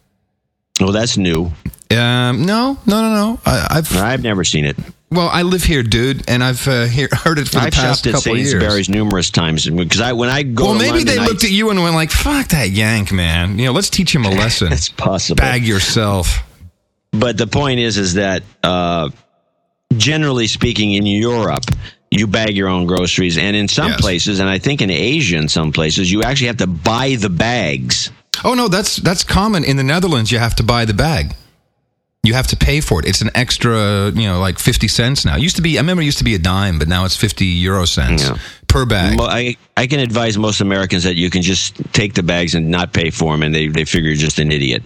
well, 0.81 0.93
that's 0.93 1.17
new. 1.17 1.47
Um, 1.91 2.47
no, 2.47 2.79
no, 2.87 3.03
no, 3.03 3.15
no. 3.15 3.41
I, 3.45 3.67
I've 3.71 3.97
I've 3.97 4.23
never 4.23 4.45
seen 4.45 4.65
it. 4.65 4.77
Well, 5.11 5.29
I 5.29 5.43
live 5.43 5.63
here, 5.65 5.83
dude, 5.83 6.29
and 6.29 6.43
I've 6.45 6.67
uh, 6.69 6.85
hear, 6.87 7.09
heard 7.13 7.39
it 7.39 7.47
for 7.47 7.57
the 7.57 7.61
I've 7.63 7.73
past 7.73 8.07
at 8.07 8.15
couple 8.15 8.33
of 8.33 8.39
years. 8.39 8.53
Sainsbury's 8.53 8.89
numerous 8.89 9.31
times 9.31 9.69
because 9.69 10.01
I 10.01 10.13
when 10.13 10.29
I 10.29 10.43
go. 10.45 10.67
Well, 10.67 10.75
maybe 10.75 10.99
London, 10.99 11.07
they 11.07 11.19
I- 11.19 11.27
looked 11.27 11.45
at 11.45 11.51
you 11.51 11.71
and 11.71 11.83
went 11.83 11.95
like, 11.95 12.11
"Fuck 12.11 12.49
that 12.49 12.71
yank, 12.71 13.11
man! 13.13 13.59
You 13.59 13.67
know, 13.67 13.73
let's 13.73 13.91
teach 13.91 14.15
him 14.15 14.25
a 14.25 14.31
lesson. 14.43 14.73
It's 14.73 14.89
possible. 14.89 15.37
Bag 15.37 15.65
yourself." 15.65 16.39
But 17.13 17.37
the 17.39 17.47
point 17.49 17.81
is, 17.81 17.99
is 17.99 18.15
that 18.15 18.45
uh, 18.63 19.11
generally 19.97 20.47
speaking, 20.47 20.93
in 20.95 21.07
Europe, 21.07 21.65
you 22.13 22.27
bag 22.27 22.57
your 22.57 22.69
own 22.69 22.87
groceries, 22.87 23.37
and 23.37 23.57
in 23.57 23.67
some 23.69 23.89
Yes. 23.89 24.01
places, 24.01 24.39
and 24.41 24.49
I 24.49 24.59
think 24.59 24.81
in 24.81 24.91
Asia, 24.91 25.37
in 25.37 25.49
some 25.49 25.73
places, 25.73 26.11
you 26.11 26.23
actually 26.23 26.47
have 26.49 26.59
to 26.59 26.67
buy 26.69 27.17
the 27.17 27.29
bags. 27.31 28.11
Oh 28.45 28.55
no, 28.55 28.69
that's 28.69 28.97
that's 28.97 29.25
common 29.25 29.65
in 29.65 29.77
the 29.77 29.83
Netherlands. 29.85 30.31
You 30.31 30.39
have 30.39 30.55
to 30.57 30.63
buy 30.63 30.85
the 30.85 30.95
bag. 30.95 31.35
You 32.23 32.35
have 32.35 32.49
to 32.49 32.57
pay 32.57 32.83
for 32.83 33.01
it. 33.01 33.07
It's 33.07 33.23
an 33.23 33.31
extra, 33.35 34.11
you 34.11 34.29
know, 34.29 34.41
like 34.41 34.59
fifty 34.59 34.89
cents 34.89 35.25
now. 35.25 35.37
It 35.37 35.41
used 35.43 35.57
to 35.57 35.63
be, 35.63 35.79
I 35.79 35.81
remember, 35.81 36.03
it 36.03 36.07
used 36.07 36.19
to 36.19 36.25
be 36.25 36.35
a 36.35 36.39
dime, 36.39 36.79
but 36.79 36.87
now 36.87 37.07
it's 37.07 37.17
fifty 37.17 37.47
euro 37.47 37.87
cents 37.87 38.25
Yeah. 38.29 38.37
Per 38.71 38.87
bag. 38.87 39.19
I, 39.21 39.57
I 39.77 39.87
can 39.87 40.01
advise 40.01 40.39
most 40.39 40.61
Americans 40.61 41.05
that 41.05 41.17
you 41.17 41.31
can 41.31 41.43
just 41.43 41.77
take 41.93 42.15
the 42.15 42.23
bags 42.23 42.55
and 42.55 42.71
not 42.71 42.93
pay 42.93 43.11
for 43.11 43.33
them, 43.33 43.43
and 43.43 43.55
they, 43.55 43.69
they 43.69 43.85
figure 43.85 44.11
you're 44.11 44.17
just 44.17 44.39
an 44.39 44.53
idiot. 44.53 44.83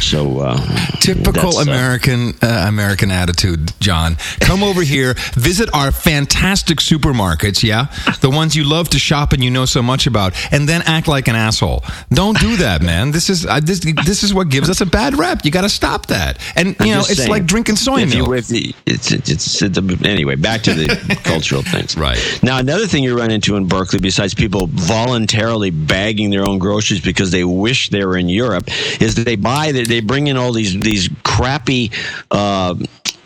So 0.00 0.40
uh, 0.40 0.56
Typical 1.00 1.58
uh, 1.58 1.62
American 1.62 2.34
uh, 2.42 2.64
American 2.68 3.10
attitude, 3.10 3.72
John. 3.80 4.16
Come 4.40 4.62
over 4.62 4.82
here, 4.82 5.14
visit 5.34 5.68
our 5.74 5.90
fantastic 5.90 6.78
supermarkets, 6.78 7.62
yeah, 7.62 7.86
the 8.20 8.30
ones 8.30 8.54
you 8.54 8.64
love 8.64 8.88
to 8.90 8.98
shop 8.98 9.32
and 9.32 9.42
you 9.42 9.50
know 9.50 9.64
so 9.64 9.82
much 9.82 10.06
about, 10.06 10.34
and 10.52 10.68
then 10.68 10.82
act 10.82 11.08
like 11.08 11.28
an 11.28 11.36
asshole. 11.36 11.84
Don't 12.10 12.38
do 12.38 12.56
that, 12.56 12.82
man. 12.82 13.10
This 13.12 13.30
is 13.30 13.46
uh, 13.46 13.60
this 13.60 13.80
this 14.04 14.22
is 14.22 14.34
what 14.34 14.48
gives 14.50 14.68
us 14.68 14.80
a 14.80 14.86
bad 14.86 15.14
rep. 15.18 15.44
You 15.44 15.50
got 15.50 15.62
to 15.62 15.68
stop 15.68 16.06
that. 16.06 16.38
And 16.56 16.68
you 16.68 16.76
I'm 16.80 16.88
know, 16.88 16.98
it's 17.00 17.16
saying, 17.16 17.30
like 17.30 17.46
drinking 17.46 17.76
soy 17.76 18.04
milk. 18.06 18.48
You, 18.50 18.56
you, 18.56 18.72
it's, 18.86 19.12
it's, 19.12 19.62
it's, 19.62 19.78
anyway, 20.04 20.34
back 20.34 20.62
to 20.62 20.74
the 20.74 21.18
cultural 21.24 21.62
things. 21.62 21.96
Right. 21.96 22.18
Now, 22.42 22.58
another 22.58 22.86
thing 22.86 23.05
you 23.06 23.18
run 23.18 23.30
into 23.30 23.56
in 23.56 23.66
Berkeley, 23.66 23.98
besides 24.00 24.34
people 24.34 24.66
voluntarily 24.66 25.70
bagging 25.70 26.30
their 26.30 26.46
own 26.46 26.58
groceries 26.58 27.00
because 27.00 27.30
they 27.30 27.44
wish 27.44 27.88
they 27.90 28.04
were 28.04 28.16
in 28.18 28.28
Europe, 28.28 28.64
is 29.00 29.14
that 29.14 29.24
they 29.24 29.36
buy, 29.36 29.72
they, 29.72 29.84
they 29.84 30.00
bring 30.00 30.26
in 30.26 30.36
all 30.36 30.52
these, 30.52 30.78
these 30.78 31.08
crappy, 31.24 31.90
uh, 32.30 32.74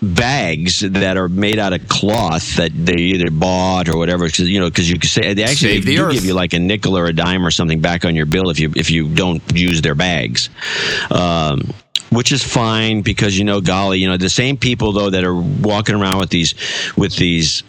bags 0.03 0.81
that 0.81 1.19
are 1.19 1.29
made 1.29 1.59
out 1.59 1.75
of 1.75 1.87
cloth 1.89 2.57
that 2.57 2.71
they 2.75 2.97
either 2.97 3.31
bought 3.31 3.87
or 3.87 3.99
whatever 3.99 4.27
'cause, 4.31 4.41
you 4.41 4.59
know 4.59 4.65
because 4.71 4.89
you 4.89 4.99
can 4.99 5.11
say 5.11 5.35
they 5.35 5.43
actually 5.43 5.75
Save 5.75 5.85
the 5.85 5.97
do 5.97 6.03
earth. 6.05 6.15
give 6.15 6.25
you 6.25 6.33
like 6.33 6.55
a 6.55 6.59
nickel 6.59 6.97
or 6.97 7.05
a 7.05 7.13
dime 7.13 7.45
or 7.47 7.51
something 7.51 7.81
back 7.81 8.07
on 8.07 8.17
your 8.17 8.25
bill 8.25 8.49
if 8.49 8.59
you 8.59 8.73
if 8.77 8.91
you 8.91 9.07
don't 9.09 9.43
use 9.55 9.83
their 9.83 9.95
bags 9.95 10.49
um, 11.11 11.75
which 12.09 12.33
is 12.33 12.43
fine 12.43 13.03
because 13.03 13.39
you 13.39 13.45
know 13.45 13.61
golly 13.61 13.99
you 13.99 14.09
know 14.09 14.17
the 14.17 14.31
same 14.31 14.57
people 14.57 14.93
though 14.93 15.11
that 15.11 15.23
are 15.23 15.35
walking 15.35 15.95
around 15.97 16.19
with 16.19 16.31
these 16.31 16.55
with 16.97 17.15
these 17.17 17.63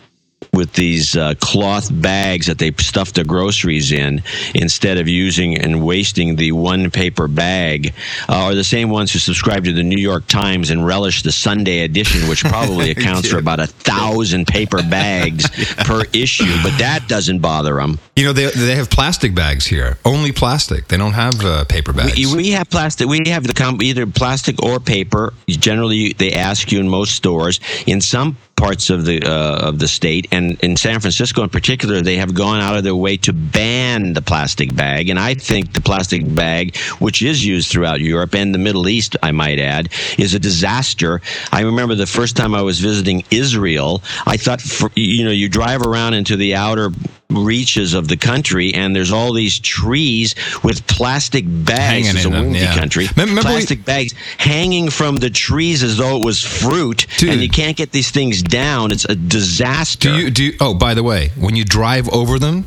with 0.53 0.73
these 0.73 1.15
uh, 1.15 1.33
cloth 1.39 1.89
bags 1.91 2.47
that 2.47 2.57
they 2.57 2.71
stuff 2.79 3.13
the 3.13 3.23
groceries 3.23 3.91
in 3.91 4.21
instead 4.53 4.97
of 4.97 5.07
using 5.07 5.57
and 5.57 5.85
wasting 5.85 6.35
the 6.35 6.51
one 6.51 6.91
paper 6.91 7.27
bag 7.27 7.93
uh, 8.27 8.35
are 8.35 8.55
the 8.55 8.63
same 8.63 8.89
ones 8.89 9.13
who 9.13 9.19
subscribe 9.19 9.63
to 9.63 9.71
the 9.71 9.83
New 9.83 10.01
York 10.01 10.27
Times 10.27 10.69
and 10.69 10.85
relish 10.85 11.23
the 11.23 11.31
Sunday 11.31 11.83
edition, 11.83 12.27
which 12.27 12.43
probably 12.43 12.91
accounts 12.95 13.29
for 13.29 13.37
about 13.37 13.59
a 13.59 13.67
thousand 13.67 14.47
paper 14.47 14.81
bags 14.83 15.49
per 15.77 16.03
issue. 16.13 16.53
But 16.63 16.77
that 16.79 17.07
doesn't 17.07 17.39
bother 17.39 17.75
them. 17.75 17.99
You 18.15 18.25
know, 18.25 18.33
they 18.33 18.49
they 18.51 18.75
have 18.75 18.89
plastic 18.89 19.33
bags 19.33 19.65
here. 19.65 19.97
Only 20.03 20.31
plastic. 20.31 20.87
They 20.87 20.97
don't 20.97 21.13
have 21.13 21.43
uh, 21.45 21.65
paper 21.65 21.93
bags. 21.93 22.15
We, 22.15 22.35
we 22.35 22.49
have 22.51 22.69
plastic. 22.69 23.07
We 23.07 23.21
have 23.27 23.47
the 23.47 23.53
com- 23.53 23.81
either 23.81 24.05
plastic 24.05 24.61
or 24.61 24.79
paper. 24.79 25.33
Generally, 25.47 26.13
they 26.13 26.33
ask 26.33 26.71
you 26.71 26.79
in 26.79 26.89
most 26.89 27.15
stores. 27.15 27.59
In 27.87 28.01
some 28.01 28.37
parts 28.61 28.91
of 28.91 29.05
the 29.05 29.23
uh, 29.25 29.69
of 29.69 29.79
the 29.79 29.87
state, 29.87 30.27
and 30.31 30.59
in 30.61 30.77
San 30.77 30.99
Francisco 30.99 31.41
in 31.41 31.49
particular, 31.49 32.01
they 32.01 32.17
have 32.17 32.35
gone 32.35 32.61
out 32.61 32.77
of 32.77 32.83
their 32.83 32.95
way 32.95 33.17
to 33.17 33.33
ban 33.33 34.13
the 34.13 34.21
plastic 34.21 34.75
bag. 34.75 35.09
And 35.09 35.17
I 35.19 35.33
think 35.33 35.73
the 35.73 35.81
plastic 35.81 36.21
bag, 36.35 36.77
which 36.99 37.23
is 37.23 37.43
used 37.43 37.71
throughout 37.71 38.01
Europe 38.01 38.35
and 38.35 38.53
the 38.53 38.59
Middle 38.59 38.87
East, 38.87 39.17
I 39.23 39.31
might 39.31 39.57
add, 39.57 39.89
is 40.19 40.35
a 40.35 40.39
disaster. 40.39 41.21
I 41.51 41.61
remember 41.61 41.95
the 41.95 42.05
first 42.05 42.37
time 42.37 42.53
I 42.53 42.61
was 42.61 42.79
visiting 42.79 43.23
Israel, 43.31 44.03
I 44.27 44.37
thought, 44.37 44.61
for, 44.61 44.91
you 44.95 45.25
know, 45.25 45.31
you 45.31 45.49
drive 45.49 45.81
around 45.81 46.13
into 46.13 46.35
the 46.35 46.53
outer 46.53 46.91
reaches 47.37 47.93
of 47.93 48.07
the 48.07 48.17
country 48.17 48.73
and 48.73 48.95
there's 48.95 49.11
all 49.11 49.33
these 49.33 49.59
trees 49.59 50.35
with 50.63 50.85
plastic 50.87 51.45
bags 51.47 52.07
Hanging 52.07 52.15
it's 52.15 52.25
a 52.25 52.29
windy 52.29 52.59
yeah. 52.59 52.75
country 52.75 53.05
Mem- 53.15 53.29
remember 53.29 53.49
we- 53.49 53.55
plastic 53.55 53.85
bags 53.85 54.13
hanging 54.37 54.89
from 54.89 55.15
the 55.17 55.29
trees 55.29 55.83
as 55.83 55.97
though 55.97 56.17
it 56.19 56.25
was 56.25 56.43
fruit 56.43 57.07
Dude. 57.17 57.29
and 57.29 57.41
you 57.41 57.49
can't 57.49 57.77
get 57.77 57.91
these 57.91 58.11
things 58.11 58.41
down 58.41 58.91
it's 58.91 59.05
a 59.05 59.15
disaster 59.15 60.09
Do 60.09 60.17
you 60.17 60.29
do? 60.29 60.43
You, 60.43 60.53
oh, 60.59 60.73
by 60.73 60.93
the 60.93 61.03
way, 61.03 61.29
when 61.37 61.55
you 61.55 61.63
drive 61.63 62.09
over 62.09 62.39
them 62.39 62.65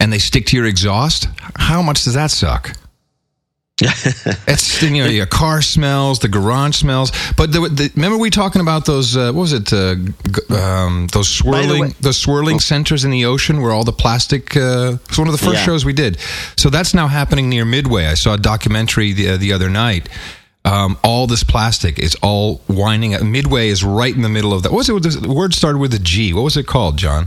and 0.00 0.12
they 0.12 0.18
stick 0.18 0.46
to 0.46 0.56
your 0.56 0.66
exhaust, 0.66 1.28
how 1.56 1.82
much 1.82 2.04
does 2.04 2.14
that 2.14 2.30
suck? 2.30 2.76
it's 4.46 4.82
you 4.82 5.02
know 5.02 5.08
your 5.08 5.26
car 5.26 5.62
smells, 5.62 6.18
the 6.18 6.28
garage 6.28 6.76
smells. 6.76 7.10
But 7.36 7.52
the, 7.52 7.60
the, 7.60 7.90
remember 7.96 8.18
we 8.18 8.30
talking 8.30 8.60
about 8.60 8.84
those? 8.84 9.16
Uh, 9.16 9.32
what 9.32 9.40
was 9.40 9.52
it? 9.52 9.72
Uh, 9.72 9.96
um, 10.54 11.08
those 11.08 11.28
swirling, 11.28 11.94
those 12.00 12.18
swirling 12.18 12.60
centers 12.60 13.04
in 13.04 13.10
the 13.10 13.24
ocean 13.24 13.60
where 13.62 13.72
all 13.72 13.82
the 13.84 13.92
plastic. 13.92 14.56
Uh, 14.56 14.98
it's 15.08 15.18
one 15.18 15.26
of 15.26 15.32
the 15.32 15.38
first 15.38 15.60
Yeah. 15.60 15.64
shows 15.64 15.84
we 15.84 15.94
did. 15.94 16.18
So 16.56 16.70
that's 16.70 16.94
now 16.94 17.08
happening 17.08 17.48
near 17.48 17.64
Midway. 17.64 18.06
I 18.06 18.14
saw 18.14 18.34
a 18.34 18.38
documentary 18.38 19.12
the 19.14 19.30
uh, 19.30 19.36
the 19.38 19.52
other 19.52 19.70
night. 19.70 20.08
Um, 20.64 20.96
all 21.02 21.26
this 21.26 21.42
plastic 21.42 21.98
is 21.98 22.14
all 22.22 22.60
winding 22.68 23.14
up. 23.14 23.22
Midway 23.22 23.68
is 23.68 23.82
right 23.82 24.14
in 24.14 24.22
the 24.22 24.28
middle 24.28 24.52
of 24.52 24.62
that. 24.62 24.70
What 24.70 24.88
was 24.88 25.16
it? 25.16 25.22
The 25.22 25.32
word 25.32 25.54
started 25.54 25.78
with 25.78 25.92
a 25.94 25.98
G. 25.98 26.32
What 26.32 26.42
was 26.42 26.56
it 26.56 26.66
called, 26.68 26.98
John? 26.98 27.26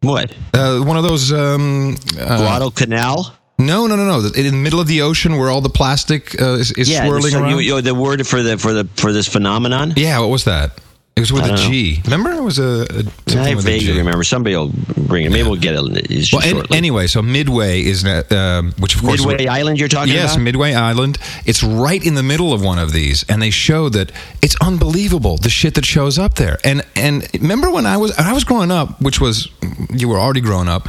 what 0.00 0.32
Uh, 0.54 0.80
one 0.80 0.96
of 0.96 1.02
those. 1.02 1.32
Um, 1.32 1.96
uh, 2.20 2.38
Guadalcanal 2.38 3.32
no, 3.58 3.86
no, 3.86 3.96
no, 3.96 4.04
no. 4.04 4.18
In 4.34 4.44
the 4.46 4.52
middle 4.52 4.80
of 4.80 4.86
the 4.86 5.02
ocean 5.02 5.38
where 5.38 5.48
all 5.50 5.60
the 5.60 5.70
plastic 5.70 6.40
uh, 6.40 6.54
is, 6.54 6.72
is 6.72 6.88
yeah 6.90 7.04
swirling 7.06 7.30
so 7.32 7.40
around. 7.40 7.50
you, 7.50 7.58
you, 7.60 7.80
the 7.80 7.94
word 7.94 8.26
for 8.26 8.42
the 8.42 8.58
for 8.58 8.72
the 8.72 8.84
for 8.96 9.12
this 9.12 9.26
phenomenon 9.28 9.92
yeah, 9.96 10.18
what 10.20 10.30
was 10.30 10.44
that? 10.44 10.78
It 11.16 11.20
was 11.20 11.32
with 11.32 11.44
I 11.44 11.46
a 11.46 11.48
don't 11.52 11.60
know. 11.64 11.70
G. 11.70 12.02
Remember, 12.04 12.30
it 12.32 12.42
was 12.42 12.58
a, 12.58 12.86
a 12.90 13.40
I 13.40 13.54
vaguely 13.54 13.96
remember 13.96 14.22
somebody 14.22 14.54
will 14.54 14.70
bring 15.08 15.24
it 15.24 15.30
maybe 15.30 15.48
we'll 15.48 15.58
get 15.58 15.74
it 15.74 16.30
Well, 16.30 16.42
an- 16.60 16.74
anyway, 16.74 17.06
so 17.06 17.22
Midway 17.22 17.80
is 17.80 18.02
that, 18.02 18.30
um, 18.32 18.72
which 18.78 18.96
of 18.96 19.00
course 19.00 19.24
Midway 19.24 19.46
Island 19.46 19.80
you're 19.80 19.88
talking 19.88 20.12
about? 20.12 20.20
Yes, 20.20 20.34
about 20.34 20.42
Midway 20.44 20.74
Island. 20.74 21.16
It's 21.46 21.62
right 21.62 22.04
in 22.04 22.16
the 22.16 22.22
middle 22.22 22.52
of 22.52 22.62
one 22.62 22.78
of 22.78 22.92
these, 22.92 23.24
and 23.30 23.40
they 23.40 23.48
show 23.48 23.88
that 23.88 24.12
it's 24.42 24.56
unbelievable 24.60 25.38
the 25.38 25.48
shit 25.48 25.72
that 25.76 25.86
shows 25.86 26.18
up 26.18 26.34
there. 26.34 26.58
And 26.62 26.84
and 26.94 27.26
remember 27.32 27.70
when 27.70 27.86
I 27.86 27.96
was 27.96 28.12
I 28.18 28.34
was 28.34 28.44
growing 28.44 28.70
up, 28.70 29.00
which 29.00 29.18
was 29.18 29.48
you 29.90 30.10
were 30.10 30.18
already 30.20 30.42
growing 30.42 30.68
up. 30.68 30.86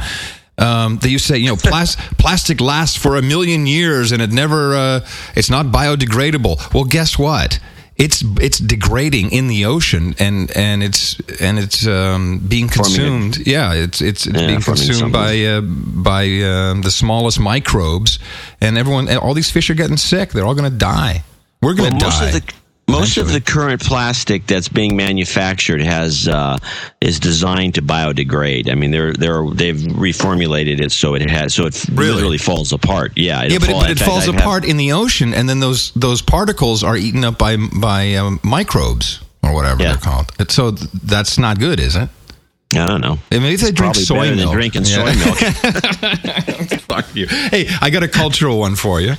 Um, 0.58 0.98
they 0.98 1.08
used 1.10 1.26
to 1.26 1.34
say, 1.34 1.38
you 1.38 1.48
know, 1.48 1.56
plas- 1.56 1.96
plastic 2.18 2.60
lasts 2.60 2.96
for 2.96 3.16
a 3.16 3.22
million 3.22 3.66
years, 3.66 4.12
and 4.12 4.20
it 4.20 4.30
never, 4.32 4.74
uh, 4.74 5.00
it's 5.36 5.50
not 5.50 5.66
biodegradable. 5.66 6.74
Well, 6.74 6.84
guess 6.84 7.18
what? 7.18 7.60
It's 7.96 8.22
it's 8.40 8.58
degrading 8.58 9.32
in 9.32 9.48
the 9.48 9.64
ocean, 9.64 10.14
and 10.20 10.56
and 10.56 10.84
it's 10.84 11.18
and 11.40 11.58
it's 11.58 11.84
um, 11.84 12.38
being 12.38 12.68
Forming 12.68 12.94
consumed. 12.94 13.44
yeah, 13.44 13.72
it's 13.74 14.00
it's, 14.00 14.24
it's 14.24 14.40
Yeah, 14.40 14.46
being 14.46 14.60
consumed 14.60 15.12
by 15.12 15.44
uh, 15.44 15.60
by 15.62 16.22
um, 16.42 16.82
the 16.82 16.92
smallest 16.92 17.40
microbes, 17.40 18.20
and 18.60 18.78
everyone, 18.78 19.08
all 19.16 19.34
these 19.34 19.50
fish 19.50 19.68
are 19.68 19.74
getting 19.74 19.96
sick. 19.96 20.30
They're 20.30 20.44
all 20.44 20.54
going 20.54 20.70
to 20.70 20.78
die. 20.78 21.24
We're 21.60 21.74
going 21.74 21.90
to 21.90 21.96
Well, 22.06 22.10
most 22.12 22.20
die. 22.20 22.40
Most 22.88 23.16
of 23.18 23.30
the 23.32 23.40
current 23.40 23.80
plastic 23.82 24.46
that's 24.46 24.68
being 24.68 24.96
manufactured 24.96 25.80
has 25.82 26.26
uh, 26.26 26.58
is 27.00 27.20
designed 27.20 27.74
to 27.74 27.82
biodegrade. 27.82 28.70
I 28.70 28.74
mean, 28.74 28.90
they're 28.90 29.12
they're 29.12 29.44
they've 29.50 29.76
reformulated 29.76 30.80
it 30.80 30.90
so 30.92 31.14
it 31.14 31.28
has 31.30 31.54
so 31.54 31.66
it 31.66 31.84
Really? 31.92 32.12
literally 32.14 32.38
falls 32.38 32.72
apart. 32.72 33.12
Yeah, 33.16 33.42
yeah, 33.44 33.58
but 33.58 33.68
it, 33.68 33.72
but 33.72 33.90
it 33.90 33.98
fact, 33.98 34.10
falls 34.10 34.28
I 34.28 34.32
have- 34.32 34.40
apart 34.40 34.64
in 34.64 34.76
the 34.78 34.92
ocean, 34.92 35.34
and 35.34 35.48
then 35.48 35.60
those 35.60 35.92
those 35.92 36.22
particles 36.22 36.82
are 36.82 36.96
eaten 36.96 37.24
up 37.24 37.38
by 37.38 37.56
by 37.56 38.14
um, 38.14 38.40
microbes 38.42 39.20
or 39.42 39.52
whatever 39.54 39.82
Yeah. 39.82 39.92
they're 39.92 40.00
called. 40.02 40.32
So 40.50 40.70
that's 40.72 41.38
not 41.38 41.58
good, 41.58 41.78
is 41.80 41.94
it? 41.96 42.08
I 42.74 42.86
don't 42.86 43.00
know. 43.00 43.18
I 43.32 43.38
mean, 43.38 43.52
if 43.54 43.60
they 43.62 43.70
drink 43.72 43.94
soy 43.96 44.34
milk, 44.34 44.52
drinking 44.52 44.84
Yeah. 44.84 45.12
soy 45.12 45.14
milk. 45.24 45.38
Fuck 46.82 47.14
you. 47.16 47.26
Hey, 47.26 47.66
I 47.80 47.88
got 47.90 48.02
a 48.02 48.08
cultural 48.08 48.58
one 48.58 48.76
for 48.76 49.00
you. 49.00 49.14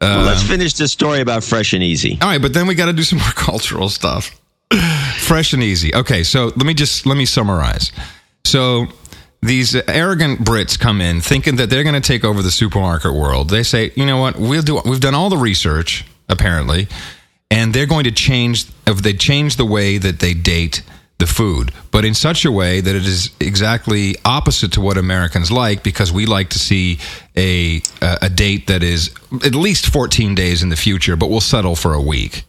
Uh, 0.00 0.24
Let's 0.26 0.42
finish 0.42 0.74
this 0.74 0.92
story 0.92 1.20
about 1.20 1.42
fresh 1.42 1.72
and 1.72 1.82
easy. 1.82 2.18
All 2.20 2.28
right, 2.28 2.40
but 2.40 2.52
then 2.52 2.66
we 2.66 2.74
got 2.74 2.86
to 2.86 2.92
do 2.92 3.02
some 3.02 3.18
more 3.20 3.28
cultural 3.30 3.88
stuff. 3.88 4.30
Fresh 5.18 5.52
and 5.52 5.62
easy. 5.62 5.94
Okay, 5.94 6.22
so 6.24 6.46
let 6.46 6.66
me 6.66 6.74
just 6.74 7.06
let 7.06 7.16
me 7.16 7.24
summarize. 7.24 7.92
So 8.44 8.86
these 9.42 9.74
arrogant 9.88 10.40
Brits 10.40 10.78
come 10.78 11.00
in 11.00 11.20
thinking 11.20 11.56
that 11.56 11.70
they're 11.70 11.84
going 11.84 12.00
to 12.00 12.06
take 12.06 12.24
over 12.24 12.42
the 12.42 12.50
supermarket 12.50 13.12
world. 13.12 13.48
They 13.48 13.62
say, 13.62 13.92
you 13.94 14.04
know 14.06 14.18
what, 14.18 14.36
we'll 14.36 14.62
do. 14.62 14.80
We've 14.84 15.00
done 15.00 15.14
all 15.14 15.30
the 15.30 15.36
research 15.36 16.04
apparently, 16.28 16.88
and 17.50 17.72
they're 17.72 17.86
going 17.86 18.04
to 18.04 18.10
change. 18.10 18.66
If 18.86 19.02
they 19.02 19.12
change 19.12 19.56
the 19.56 19.64
way 19.64 19.98
that 19.98 20.18
they 20.18 20.34
date 20.34 20.82
the 21.18 21.26
food, 21.26 21.72
but 21.90 22.04
in 22.04 22.14
such 22.14 22.44
a 22.44 22.52
way 22.52 22.80
that 22.80 22.94
it 22.94 23.06
is 23.06 23.30
exactly 23.40 24.16
opposite 24.24 24.72
to 24.72 24.80
what 24.80 24.98
Americans 24.98 25.50
like, 25.50 25.82
because 25.82 26.12
we 26.12 26.26
like 26.26 26.50
to 26.50 26.58
see 26.58 26.98
a 27.36 27.80
a 28.02 28.28
date 28.28 28.66
that 28.66 28.82
is 28.82 29.14
at 29.44 29.54
least 29.54 29.86
14 29.86 30.34
days 30.34 30.62
in 30.62 30.68
the 30.68 30.76
future, 30.76 31.16
but 31.16 31.30
we'll 31.30 31.40
settle 31.40 31.76
for 31.76 31.94
a 31.94 32.00
week. 32.00 32.44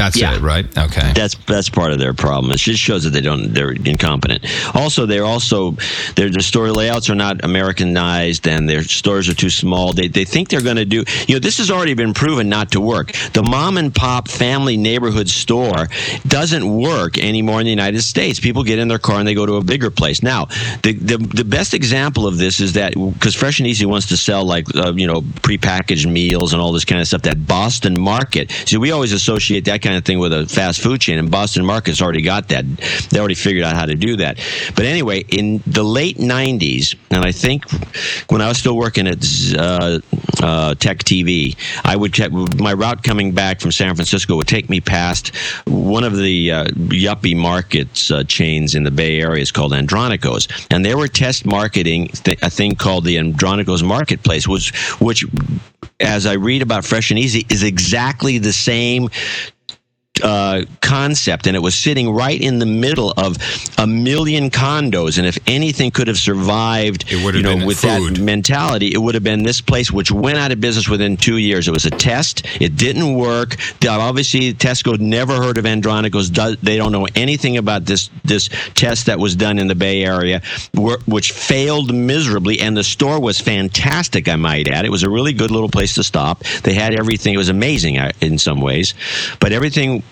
That's 0.00 0.16
Yeah. 0.16 0.34
it, 0.34 0.40
right? 0.40 0.66
Okay. 0.78 1.12
That's 1.14 1.34
that's 1.46 1.68
part 1.68 1.92
of 1.92 1.98
their 1.98 2.14
problem. 2.14 2.52
It 2.52 2.56
just 2.58 2.80
shows 2.80 3.04
that 3.04 3.10
they 3.10 3.20
don't 3.20 3.52
they're 3.52 3.72
incompetent. 3.72 4.46
Also, 4.74 5.04
they're 5.04 5.26
also 5.26 5.72
their 6.14 6.30
their 6.30 6.40
store 6.40 6.70
layouts 6.72 7.10
are 7.10 7.14
not 7.14 7.44
Americanized 7.44 8.48
and 8.48 8.66
their 8.66 8.82
stores 8.82 9.28
are 9.28 9.34
too 9.34 9.50
small. 9.50 9.92
They 9.92 10.08
they 10.08 10.24
think 10.24 10.48
they're 10.48 10.62
going 10.62 10.76
to 10.76 10.86
do 10.86 11.04
you 11.28 11.34
know 11.34 11.38
this 11.38 11.58
has 11.58 11.70
already 11.70 11.92
been 11.92 12.14
proven 12.14 12.48
not 12.48 12.72
to 12.72 12.80
work. 12.80 13.12
The 13.34 13.42
mom 13.42 13.76
and 13.76 13.94
pop 13.94 14.28
family 14.28 14.78
neighborhood 14.78 15.28
store 15.28 15.88
doesn't 16.26 16.66
work 16.66 17.18
anymore 17.18 17.60
in 17.60 17.64
the 17.66 17.70
United 17.70 18.00
States. 18.00 18.40
People 18.40 18.64
get 18.64 18.78
in 18.78 18.88
their 18.88 18.98
car 18.98 19.18
and 19.18 19.28
they 19.28 19.34
go 19.34 19.44
to 19.44 19.56
a 19.56 19.64
bigger 19.64 19.90
place. 19.90 20.22
Now, 20.22 20.46
the 20.82 20.94
the, 20.94 21.18
the 21.18 21.44
best 21.44 21.74
example 21.74 22.26
of 22.26 22.38
this 22.38 22.58
is 22.60 22.72
that 22.72 22.94
because 22.94 23.34
Fresh 23.34 23.60
and 23.60 23.66
Easy 23.66 23.84
wants 23.84 24.06
to 24.08 24.16
sell 24.16 24.46
like 24.46 24.66
uh, 24.74 24.94
you 24.94 25.06
know 25.06 25.20
prepackaged 25.20 26.10
meals 26.10 26.54
and 26.54 26.62
all 26.62 26.72
this 26.72 26.86
kind 26.86 27.02
of 27.02 27.06
stuff. 27.06 27.20
That 27.22 27.46
Boston 27.46 28.00
Market. 28.00 28.50
See, 28.64 28.78
we 28.78 28.92
always 28.92 29.12
associate 29.12 29.66
that 29.66 29.82
kind 29.82 29.89
of 29.96 30.04
thing 30.04 30.18
with 30.18 30.32
a 30.32 30.46
fast 30.46 30.80
food 30.80 31.00
chain, 31.00 31.18
and 31.18 31.30
Boston 31.30 31.64
Market's 31.64 32.00
already 32.00 32.22
got 32.22 32.48
that. 32.48 32.64
They 33.10 33.18
already 33.18 33.34
figured 33.34 33.64
out 33.64 33.74
how 33.74 33.86
to 33.86 33.94
do 33.94 34.16
that. 34.16 34.38
But 34.74 34.84
anyway, 34.86 35.24
in 35.28 35.62
the 35.66 35.82
late 35.82 36.18
'90s, 36.18 36.96
and 37.10 37.24
I 37.24 37.32
think 37.32 37.70
when 38.30 38.40
I 38.40 38.48
was 38.48 38.58
still 38.58 38.76
working 38.76 39.06
at 39.06 39.24
uh, 39.56 40.00
uh, 40.42 40.74
Tech 40.74 40.98
TV, 40.98 41.56
I 41.84 41.96
would 41.96 42.12
check 42.12 42.32
my 42.32 42.72
route 42.72 43.02
coming 43.02 43.32
back 43.32 43.60
from 43.60 43.72
San 43.72 43.94
Francisco 43.94 44.36
would 44.36 44.48
take 44.48 44.68
me 44.68 44.80
past 44.80 45.34
one 45.66 46.04
of 46.04 46.16
the 46.16 46.50
uh, 46.50 46.64
yuppie 46.64 47.36
markets 47.36 48.10
uh, 48.10 48.24
chains 48.24 48.74
in 48.74 48.84
the 48.84 48.90
Bay 48.90 49.20
Area. 49.20 49.42
It's 49.42 49.52
called 49.52 49.72
Andronico's, 49.72 50.48
and 50.70 50.84
they 50.84 50.94
were 50.94 51.08
test 51.08 51.46
marketing 51.46 52.08
th- 52.08 52.38
a 52.42 52.50
thing 52.50 52.74
called 52.74 53.04
the 53.04 53.16
Andronico's 53.16 53.82
Marketplace, 53.82 54.46
which 54.46 54.74
which 55.00 55.24
as 56.00 56.26
I 56.26 56.34
read 56.34 56.62
about 56.62 56.84
Fresh 56.84 57.10
and 57.10 57.18
Easy, 57.18 57.46
is 57.48 57.62
exactly 57.62 58.38
the 58.38 58.52
same 58.52 59.10
uh, 60.22 60.64
concept, 60.80 61.46
and 61.46 61.56
it 61.56 61.60
was 61.60 61.74
sitting 61.74 62.10
right 62.10 62.40
in 62.40 62.58
the 62.58 62.66
middle 62.66 63.12
of 63.16 63.36
a 63.78 63.86
million 63.86 64.50
condos. 64.50 65.18
And 65.18 65.26
if 65.26 65.38
anything 65.46 65.90
could 65.90 66.08
have 66.08 66.18
survived, 66.18 67.04
It 67.10 67.24
would 67.24 67.34
have 67.34 67.42
you 67.42 67.42
know, 67.42 67.56
been 67.56 67.66
with 67.66 67.78
food. 67.80 68.16
that 68.16 68.22
mentality, 68.22 68.92
it 68.92 68.98
would 68.98 69.14
have 69.14 69.24
been 69.24 69.42
this 69.42 69.60
place, 69.60 69.90
which 69.90 70.10
went 70.10 70.38
out 70.38 70.52
of 70.52 70.60
business 70.60 70.88
within 70.88 71.16
two 71.16 71.36
years. 71.36 71.68
It 71.68 71.72
was 71.72 71.86
a 71.86 71.90
test; 71.90 72.46
it 72.60 72.76
didn't 72.76 73.14
work. 73.14 73.56
Obviously, 73.88 74.52
Tesco 74.54 74.98
never 74.98 75.34
heard 75.36 75.58
of 75.58 75.64
Andronicos. 75.64 76.30
They 76.62 76.76
don't 76.76 76.92
know 76.92 77.06
anything 77.14 77.56
about 77.56 77.84
this 77.86 78.10
this 78.24 78.48
test 78.74 79.06
that 79.06 79.18
was 79.18 79.36
done 79.36 79.58
in 79.58 79.66
the 79.68 79.74
Bay 79.74 80.04
Area, 80.04 80.42
which 81.06 81.32
failed 81.32 81.94
miserably. 81.94 82.60
And 82.60 82.76
the 82.76 82.84
store 82.84 83.20
was 83.20 83.40
fantastic, 83.40 84.28
I 84.28 84.36
might 84.36 84.68
add. 84.68 84.84
It 84.84 84.90
was 84.90 85.02
a 85.02 85.10
really 85.10 85.32
good 85.32 85.50
little 85.50 85.68
place 85.68 85.94
to 85.94 86.02
stop. 86.04 86.42
They 86.62 86.74
had 86.74 86.94
everything. 86.94 87.34
It 87.34 87.38
was 87.38 87.48
amazing 87.48 87.98
uh, 87.98 88.12
in 88.20 88.38
some 88.38 88.60
ways, 88.60 88.94
but 89.40 89.52
everything 89.52 90.02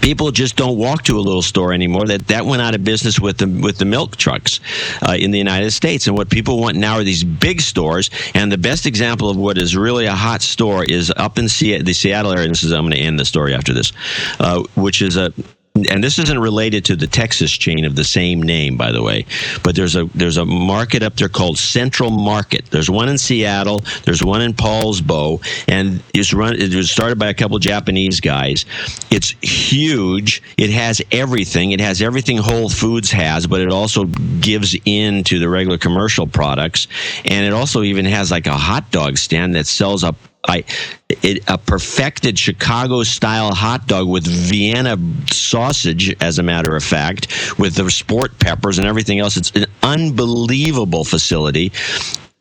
people 0.00 0.30
just 0.30 0.56
don't 0.56 0.76
walk 0.76 1.04
to 1.04 1.16
a 1.16 1.20
little 1.20 1.42
store 1.42 1.72
anymore. 1.72 2.06
That 2.06 2.28
that 2.28 2.46
went 2.46 2.62
out 2.62 2.74
of 2.74 2.84
business 2.84 3.20
with 3.20 3.38
the 3.38 3.46
with 3.46 3.78
the 3.78 3.84
milk 3.84 4.16
trucks 4.16 4.60
uh, 5.06 5.16
in 5.18 5.30
the 5.30 5.38
United 5.38 5.70
States. 5.72 6.06
And 6.06 6.16
what 6.16 6.30
people 6.30 6.60
want 6.60 6.76
now 6.76 6.94
are 6.94 7.04
these 7.04 7.24
big 7.24 7.60
stores. 7.60 8.10
And 8.34 8.50
the 8.50 8.58
best 8.58 8.86
example 8.86 9.30
of 9.30 9.36
what 9.36 9.58
is 9.58 9.76
really 9.76 10.06
a 10.06 10.14
hot 10.14 10.42
store 10.42 10.84
is 10.84 11.12
up 11.16 11.38
in 11.38 11.48
Seattle, 11.48 11.84
the 11.84 11.92
Seattle 11.92 12.32
area. 12.32 12.48
This 12.48 12.64
is 12.64 12.72
I'm 12.72 12.82
going 12.82 12.92
to 12.92 12.98
end 12.98 13.18
the 13.18 13.24
story 13.24 13.54
after 13.54 13.72
this, 13.72 13.92
uh, 14.40 14.62
which 14.74 15.02
is 15.02 15.16
a 15.16 15.32
and 15.74 16.04
this 16.04 16.18
isn't 16.18 16.38
related 16.38 16.84
to 16.86 16.96
the 16.96 17.06
Texas 17.06 17.50
chain 17.50 17.84
of 17.84 17.96
the 17.96 18.04
same 18.04 18.42
name, 18.42 18.76
by 18.76 18.92
the 18.92 19.02
way. 19.02 19.24
But 19.62 19.74
there's 19.74 19.96
a 19.96 20.04
there's 20.14 20.36
a 20.36 20.44
market 20.44 21.02
up 21.02 21.16
there 21.16 21.28
called 21.28 21.58
Central 21.58 22.10
Market. 22.10 22.66
There's 22.70 22.90
one 22.90 23.08
in 23.08 23.16
Seattle. 23.16 23.82
There's 24.04 24.22
one 24.22 24.42
in 24.42 24.52
Poulsbo, 24.52 25.42
and 25.68 26.02
it's 26.12 26.34
run. 26.34 26.54
It 26.60 26.74
was 26.74 26.90
started 26.90 27.18
by 27.18 27.28
a 27.28 27.34
couple 27.34 27.58
Japanese 27.58 28.20
guys. 28.20 28.66
It's 29.10 29.30
huge. 29.40 30.42
It 30.58 30.70
has 30.70 31.00
everything. 31.10 31.72
It 31.72 31.80
has 31.80 32.02
everything 32.02 32.36
Whole 32.36 32.68
Foods 32.68 33.10
has, 33.10 33.46
but 33.46 33.60
it 33.60 33.70
also 33.70 34.04
gives 34.40 34.76
in 34.84 35.24
to 35.24 35.38
the 35.38 35.48
regular 35.48 35.78
commercial 35.78 36.26
products, 36.26 36.86
and 37.24 37.46
it 37.46 37.52
also 37.52 37.82
even 37.82 38.04
has 38.04 38.30
like 38.30 38.46
a 38.46 38.56
hot 38.56 38.90
dog 38.90 39.16
stand 39.16 39.54
that 39.54 39.66
sells 39.66 40.04
up 40.04 40.16
I 40.46 40.64
it, 41.08 41.44
a 41.48 41.58
perfected 41.58 42.38
Chicago 42.38 43.02
style 43.02 43.54
hot 43.54 43.86
dog 43.86 44.08
with 44.08 44.26
Vienna 44.26 44.96
sausage, 45.30 46.14
as 46.20 46.38
a 46.38 46.42
matter 46.42 46.74
of 46.74 46.82
fact, 46.82 47.58
with 47.58 47.74
the 47.74 47.90
sport 47.90 48.38
peppers 48.38 48.78
and 48.78 48.86
everything 48.86 49.18
else. 49.18 49.36
It's 49.36 49.52
an 49.52 49.66
unbelievable 49.82 51.04
facility 51.04 51.72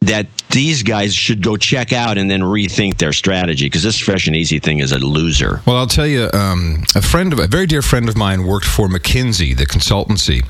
that 0.02 0.26
these 0.50 0.82
guys 0.82 1.14
should 1.14 1.44
go 1.44 1.58
check 1.58 1.94
out 1.94 2.18
and 2.18 2.30
then 2.30 2.42
rethink 2.42 2.98
their 2.98 3.14
strategy 3.14 3.68
because 3.68 3.84
this 3.84 4.00
fresh 4.00 4.28
and 4.28 4.36
easy 4.36 4.60
thing 4.60 4.80
is 4.80 4.92
a 4.92 4.98
loser. 4.98 5.62
Well, 5.68 5.78
I'll 5.78 5.88
tell 5.88 6.08
you, 6.08 6.30
um, 6.34 6.84
a 6.96 7.02
friend 7.02 7.32
of 7.32 7.40
a 7.40 7.48
very 7.48 7.68
dear 7.68 7.84
friend 7.84 8.10
of 8.10 8.18
mine 8.18 8.46
worked 8.46 8.66
for 8.66 8.88
McKinsey, 8.88 9.56
the 9.56 9.66
consultancy. 9.66 10.44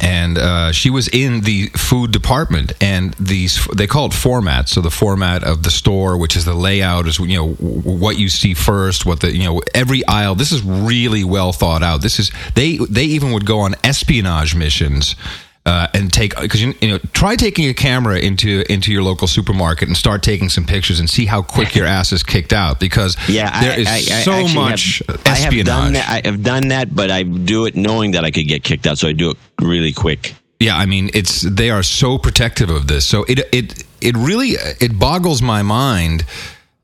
And 0.00 0.38
uh, 0.38 0.72
she 0.72 0.88
was 0.88 1.08
in 1.08 1.40
the 1.40 1.66
food 1.68 2.12
department, 2.12 2.72
and 2.80 3.12
these 3.14 3.66
they 3.74 3.88
call 3.88 4.06
it 4.06 4.12
formats. 4.12 4.68
So 4.68 4.80
the 4.80 4.90
format 4.90 5.42
of 5.42 5.64
the 5.64 5.70
store, 5.70 6.16
which 6.16 6.36
is 6.36 6.44
the 6.44 6.54
layout, 6.54 7.08
is 7.08 7.18
you 7.18 7.36
know 7.36 7.48
what 7.54 8.16
you 8.16 8.28
see 8.28 8.54
first, 8.54 9.04
what 9.04 9.20
the 9.20 9.34
you 9.34 9.44
know 9.44 9.62
every 9.74 10.06
aisle. 10.06 10.36
This 10.36 10.52
is 10.52 10.62
really 10.62 11.24
well 11.24 11.52
thought 11.52 11.82
out. 11.82 12.02
This 12.02 12.20
is 12.20 12.30
they 12.54 12.76
they 12.76 13.04
even 13.04 13.32
would 13.32 13.46
go 13.46 13.60
on 13.60 13.74
espionage 13.82 14.54
missions 14.54 15.16
uh, 15.66 15.86
and 15.92 16.12
take 16.12 16.38
because 16.40 16.62
you, 16.62 16.74
you 16.80 16.88
know 16.88 16.98
try 17.12 17.36
taking 17.36 17.68
a 17.68 17.74
camera 17.74 18.18
into 18.18 18.64
into 18.72 18.92
your 18.92 19.02
local 19.02 19.28
supermarket 19.28 19.88
and 19.88 19.96
start 19.96 20.22
taking 20.22 20.48
some 20.48 20.64
pictures 20.64 21.00
and 21.00 21.08
see 21.08 21.26
how 21.26 21.42
quick 21.42 21.74
your 21.74 21.86
ass 21.86 22.12
is 22.12 22.22
kicked 22.22 22.52
out 22.52 22.80
because 22.80 23.16
Yeah, 23.28 23.60
there 23.60 23.72
I, 23.72 23.76
is 23.76 23.88
I, 23.88 23.94
I 23.94 24.22
so 24.22 24.48
much 24.48 25.02
have, 25.06 25.20
I 25.26 25.28
have 25.30 25.46
espionage. 25.46 25.66
done 25.66 25.92
that. 25.92 26.08
I 26.08 26.28
have 26.28 26.42
done 26.42 26.68
that, 26.68 26.94
but 26.94 27.10
I 27.10 27.22
do 27.24 27.66
it 27.66 27.76
knowing 27.76 28.12
that 28.12 28.24
I 28.24 28.30
could 28.30 28.48
get 28.48 28.64
kicked 28.64 28.86
out, 28.86 28.98
so 28.98 29.08
I 29.08 29.12
do 29.12 29.30
it 29.30 29.36
really 29.60 29.92
quick. 29.92 30.34
Yeah, 30.60 30.76
I 30.76 30.86
mean, 30.86 31.10
it's 31.14 31.42
they 31.42 31.70
are 31.70 31.82
so 31.82 32.18
protective 32.18 32.70
of 32.70 32.86
this. 32.86 33.06
So 33.06 33.24
it 33.24 33.40
it 33.52 33.84
it 34.00 34.16
really 34.16 34.50
it 34.80 34.98
boggles 34.98 35.40
my 35.42 35.62
mind 35.62 36.24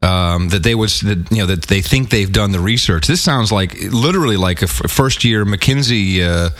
um, 0.02 0.48
that 0.50 0.62
they 0.62 0.74
would 0.74 0.90
that, 0.90 1.28
you 1.30 1.38
know 1.38 1.46
that 1.46 1.62
they 1.62 1.80
think 1.82 2.10
they've 2.10 2.32
done 2.32 2.52
the 2.52 2.60
research. 2.60 3.06
This 3.06 3.20
sounds 3.20 3.50
like 3.52 3.74
literally 3.90 4.36
like 4.36 4.60
a 4.62 4.66
f- 4.66 4.90
first 4.90 5.24
year 5.24 5.44
McKinsey. 5.44 6.20
Uh, 6.22 6.50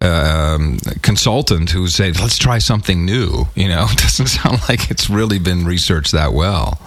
um, 0.00 0.78
consultant 1.02 1.70
who 1.70 1.86
said, 1.88 2.18
"Let's 2.20 2.38
try 2.38 2.58
something 2.58 3.04
new." 3.04 3.46
You 3.54 3.68
know, 3.68 3.86
it 3.90 3.98
doesn't 4.02 4.28
sound 4.28 4.60
like 4.68 4.90
it's 4.90 5.10
really 5.10 5.38
been 5.38 5.64
researched 5.64 6.12
that 6.12 6.32
well. 6.32 6.80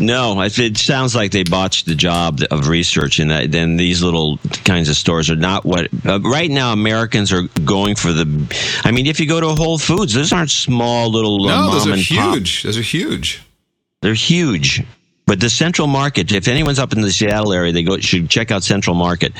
No, 0.00 0.40
it 0.42 0.58
it 0.58 0.76
sounds 0.76 1.14
like 1.14 1.30
they 1.30 1.44
botched 1.44 1.86
the 1.86 1.94
job 1.94 2.40
of 2.50 2.66
research, 2.68 3.20
and 3.20 3.30
that, 3.30 3.52
then 3.52 3.76
these 3.76 4.02
little 4.02 4.38
kinds 4.64 4.88
of 4.88 4.96
stores 4.96 5.30
are 5.30 5.36
not 5.36 5.64
what. 5.64 5.88
Uh, 6.04 6.20
right 6.20 6.50
now, 6.50 6.72
Americans 6.72 7.32
are 7.32 7.42
going 7.64 7.94
for 7.94 8.12
the. 8.12 8.26
I 8.84 8.90
mean, 8.90 9.06
if 9.06 9.20
you 9.20 9.28
go 9.28 9.40
to 9.40 9.48
Whole 9.50 9.78
Foods, 9.78 10.12
those 10.12 10.32
aren't 10.32 10.50
small 10.50 11.10
little 11.10 11.44
uh, 11.46 11.48
No, 11.48 11.70
those 11.72 11.86
are 11.86 11.92
and 11.92 12.02
pop. 12.04 12.34
huge. 12.34 12.64
Those 12.64 12.76
are 12.76 12.82
huge. 12.82 13.40
They're 14.02 14.14
huge. 14.14 14.82
But 15.26 15.40
the 15.40 15.48
Central 15.48 15.88
Market, 15.88 16.32
if 16.32 16.48
anyone's 16.48 16.78
up 16.78 16.92
in 16.92 17.00
the 17.00 17.10
Seattle 17.10 17.52
area, 17.52 17.72
they 17.72 17.82
go 17.82 17.98
should 17.98 18.28
check 18.28 18.50
out 18.50 18.62
Central 18.62 18.94
Market 18.94 19.32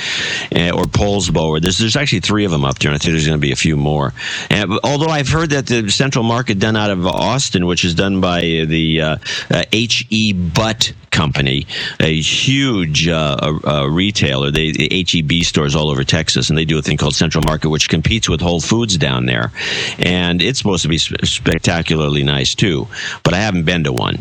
uh, 0.54 0.70
or 0.70 0.84
Poulsbo. 0.84 1.42
Or 1.42 1.60
there's 1.60 1.78
there's 1.78 1.96
actually 1.96 2.20
three 2.20 2.44
of 2.46 2.50
them 2.50 2.64
up 2.64 2.78
there, 2.78 2.90
and 2.90 2.96
I 2.96 2.98
think 2.98 3.12
there's 3.12 3.26
going 3.26 3.38
to 3.38 3.42
be 3.42 3.52
a 3.52 3.56
few 3.56 3.76
more. 3.76 4.14
And, 4.48 4.78
although 4.82 5.08
I've 5.08 5.28
heard 5.28 5.50
that 5.50 5.66
the 5.66 5.90
Central 5.90 6.24
Market 6.24 6.58
done 6.58 6.76
out 6.76 6.90
of 6.90 7.06
Austin, 7.06 7.66
which 7.66 7.84
is 7.84 7.94
done 7.94 8.20
by 8.20 8.40
the 8.40 9.00
uh, 9.00 9.16
uh, 9.50 9.64
H 9.72 10.06
E 10.08 10.32
Butt 10.32 10.94
Company, 11.10 11.66
a 12.00 12.18
huge 12.18 13.06
uh, 13.06 13.86
retailer. 13.90 14.50
They 14.50 14.72
the 14.72 15.06
HEB 15.06 15.44
stores 15.44 15.76
all 15.76 15.90
over 15.90 16.02
Texas, 16.02 16.48
and 16.48 16.56
they 16.56 16.64
do 16.64 16.78
a 16.78 16.82
thing 16.82 16.96
called 16.96 17.14
Central 17.14 17.44
Market, 17.44 17.68
which 17.68 17.90
competes 17.90 18.26
with 18.26 18.40
Whole 18.40 18.60
Foods 18.60 18.96
down 18.96 19.26
there, 19.26 19.52
and 19.98 20.40
it's 20.40 20.58
supposed 20.58 20.82
to 20.82 20.88
be 20.88 20.96
sp- 20.96 21.20
spectacularly 21.24 22.22
nice 22.22 22.54
too. 22.54 22.88
But 23.22 23.34
I 23.34 23.38
haven't 23.38 23.64
been 23.64 23.84
to 23.84 23.92
one. 23.92 24.18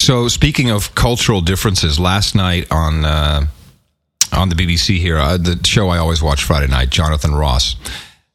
So, 0.00 0.28
speaking 0.28 0.70
of 0.70 0.94
cultural 0.94 1.40
differences, 1.42 2.00
last 2.00 2.34
night 2.34 2.66
on 2.72 3.04
uh, 3.04 3.46
on 4.32 4.48
the 4.48 4.54
BBC 4.54 4.98
here, 4.98 5.18
uh, 5.18 5.36
the 5.36 5.60
show 5.64 5.88
I 5.90 5.98
always 5.98 6.22
watch 6.22 6.42
Friday 6.44 6.68
night, 6.68 6.88
Jonathan 6.90 7.34
Ross, 7.34 7.76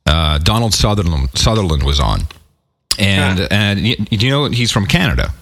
uh, 0.06 0.38
Donald 0.38 0.74
Sutherland 0.76 1.30
Sutherland 1.34 1.82
was 1.84 2.00
on, 2.00 2.22
and 3.00 3.40
and 3.52 3.82
y- 3.84 3.96
you 4.12 4.30
know 4.30 4.46
he's 4.46 4.72
from 4.72 4.86
Canada, 4.86 5.34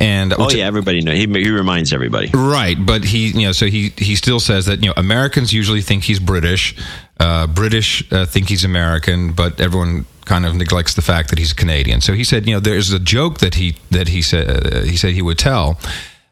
And 0.00 0.32
oh 0.32 0.48
yeah, 0.50 0.64
everybody 0.64 1.02
knows. 1.02 1.18
He, 1.18 1.26
he 1.26 1.50
reminds 1.50 1.92
everybody. 1.92 2.30
Right, 2.32 2.74
but 2.78 3.04
he, 3.04 3.28
you 3.28 3.46
know, 3.46 3.52
so 3.52 3.66
he 3.66 3.90
he 3.98 4.16
still 4.16 4.40
says 4.40 4.64
that 4.64 4.82
you 4.82 4.88
know 4.88 4.94
Americans 4.96 5.52
usually 5.52 5.82
think 5.82 6.04
he's 6.04 6.18
British, 6.18 6.74
uh, 7.20 7.46
British 7.46 8.10
uh, 8.10 8.24
think 8.24 8.48
he's 8.48 8.64
American, 8.64 9.32
but 9.32 9.60
everyone 9.60 10.06
kind 10.24 10.46
of 10.46 10.56
neglects 10.56 10.94
the 10.94 11.02
fact 11.02 11.28
that 11.28 11.38
he's 11.38 11.52
Canadian. 11.52 12.00
So 12.00 12.14
he 12.14 12.24
said, 12.24 12.46
you 12.46 12.54
know, 12.54 12.60
there's 12.60 12.90
a 12.92 12.98
joke 12.98 13.40
that 13.40 13.56
he 13.56 13.76
that 13.90 14.08
he 14.08 14.22
said 14.22 14.74
uh, 14.74 14.80
he 14.84 14.96
said 14.96 15.12
he 15.12 15.22
would 15.22 15.38
tell. 15.38 15.78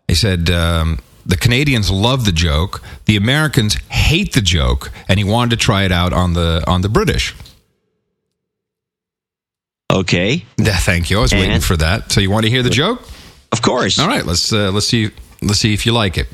He 0.08 0.14
said. 0.14 0.50
Um, 0.50 1.00
the 1.26 1.36
Canadians 1.36 1.90
love 1.90 2.24
the 2.24 2.32
joke. 2.32 2.82
The 3.04 3.14
Americans 3.14 3.74
hate 3.90 4.32
the 4.32 4.40
joke, 4.40 4.90
and 5.08 5.18
he 5.18 5.24
wanted 5.24 5.50
to 5.50 5.56
try 5.56 5.82
it 5.82 5.92
out 5.92 6.14
on 6.14 6.32
the 6.32 6.64
on 6.66 6.80
the 6.80 6.88
British. 6.88 7.34
Okay. 9.92 10.46
Yeah, 10.56 10.76
thank 10.76 11.10
you. 11.10 11.18
I 11.18 11.20
was 11.20 11.32
and? 11.32 11.42
waiting 11.42 11.60
for 11.60 11.76
that. 11.76 12.10
So 12.12 12.22
you 12.22 12.30
want 12.30 12.46
to 12.46 12.50
hear 12.50 12.62
the 12.62 12.70
joke? 12.70 13.02
Of 13.52 13.62
course. 13.62 13.98
All 13.98 14.08
right. 14.08 14.24
Let's 14.24 14.52
uh, 14.52 14.70
let's 14.72 14.86
see 14.86 15.10
let's 15.42 15.60
see 15.60 15.74
if 15.74 15.86
you 15.86 15.92
like 15.92 16.18
it. 16.18 16.28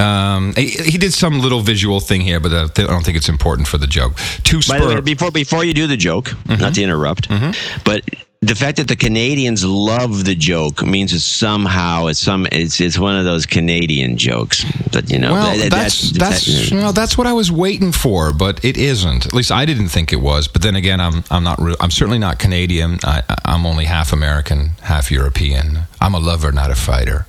Um, 0.00 0.54
he, 0.54 0.68
he, 0.68 0.96
did 0.96 1.12
some 1.12 1.40
little 1.40 1.60
visual 1.60 1.98
thing 1.98 2.20
here, 2.20 2.38
but 2.38 2.52
uh, 2.52 2.68
I 2.76 2.86
don't 2.86 3.04
think 3.04 3.16
it's 3.16 3.28
important 3.28 3.66
for 3.66 3.78
the 3.78 3.88
joke. 3.88 4.14
Two 4.44 4.62
spur- 4.62 4.78
By 4.78 4.86
the 4.86 4.94
way, 4.94 5.00
before 5.00 5.32
before 5.32 5.64
you 5.64 5.74
do 5.74 5.88
the 5.88 5.96
joke, 5.96 6.26
mm-hmm. 6.26 6.60
not 6.60 6.74
to 6.74 6.82
interrupt, 6.84 7.28
mm-hmm. 7.28 7.80
but 7.84 8.04
the 8.40 8.54
fact 8.54 8.76
that 8.76 8.86
the 8.86 8.96
Canadians 8.96 9.64
love 9.64 10.24
the 10.24 10.34
joke 10.36 10.84
means 10.86 11.12
it's 11.12 11.24
somehow 11.24 12.06
it's 12.06 12.20
some 12.20 12.46
it's 12.52 12.80
it's 12.80 12.96
one 12.96 13.16
of 13.16 13.24
those 13.24 13.46
Canadian 13.46 14.16
jokes. 14.16 14.64
But 14.92 15.10
you 15.10 15.18
know, 15.18 15.32
well, 15.32 15.56
that, 15.58 15.70
that's 15.70 16.12
that's 16.12 16.46
that, 16.46 16.70
you 16.70 16.76
know, 16.76 16.92
that's 16.92 17.18
what 17.18 17.26
I 17.26 17.32
was 17.32 17.50
waiting 17.50 17.90
for, 17.90 18.32
but 18.32 18.64
it 18.64 18.76
isn't. 18.76 19.26
At 19.26 19.32
least 19.32 19.50
I 19.50 19.64
didn't 19.64 19.88
think 19.88 20.12
it 20.12 20.20
was. 20.20 20.46
But 20.46 20.62
then 20.62 20.76
again, 20.76 21.00
I'm 21.00 21.24
I'm 21.30 21.42
not 21.42 21.60
re- 21.60 21.74
I'm 21.80 21.90
certainly 21.90 22.18
not 22.18 22.38
Canadian. 22.38 22.98
I, 23.02 23.22
I'm 23.44 23.66
only 23.66 23.86
half 23.86 24.12
American, 24.12 24.70
half 24.82 25.10
European. 25.10 25.80
I'm 26.00 26.14
a 26.14 26.20
lover, 26.20 26.52
not 26.52 26.70
a 26.70 26.76
fighter. 26.76 27.26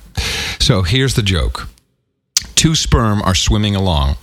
So 0.60 0.82
here's 0.82 1.14
the 1.14 1.22
joke: 1.22 1.68
two 2.54 2.76
sperm 2.76 3.20
are 3.22 3.34
swimming 3.34 3.74
along, 3.74 4.16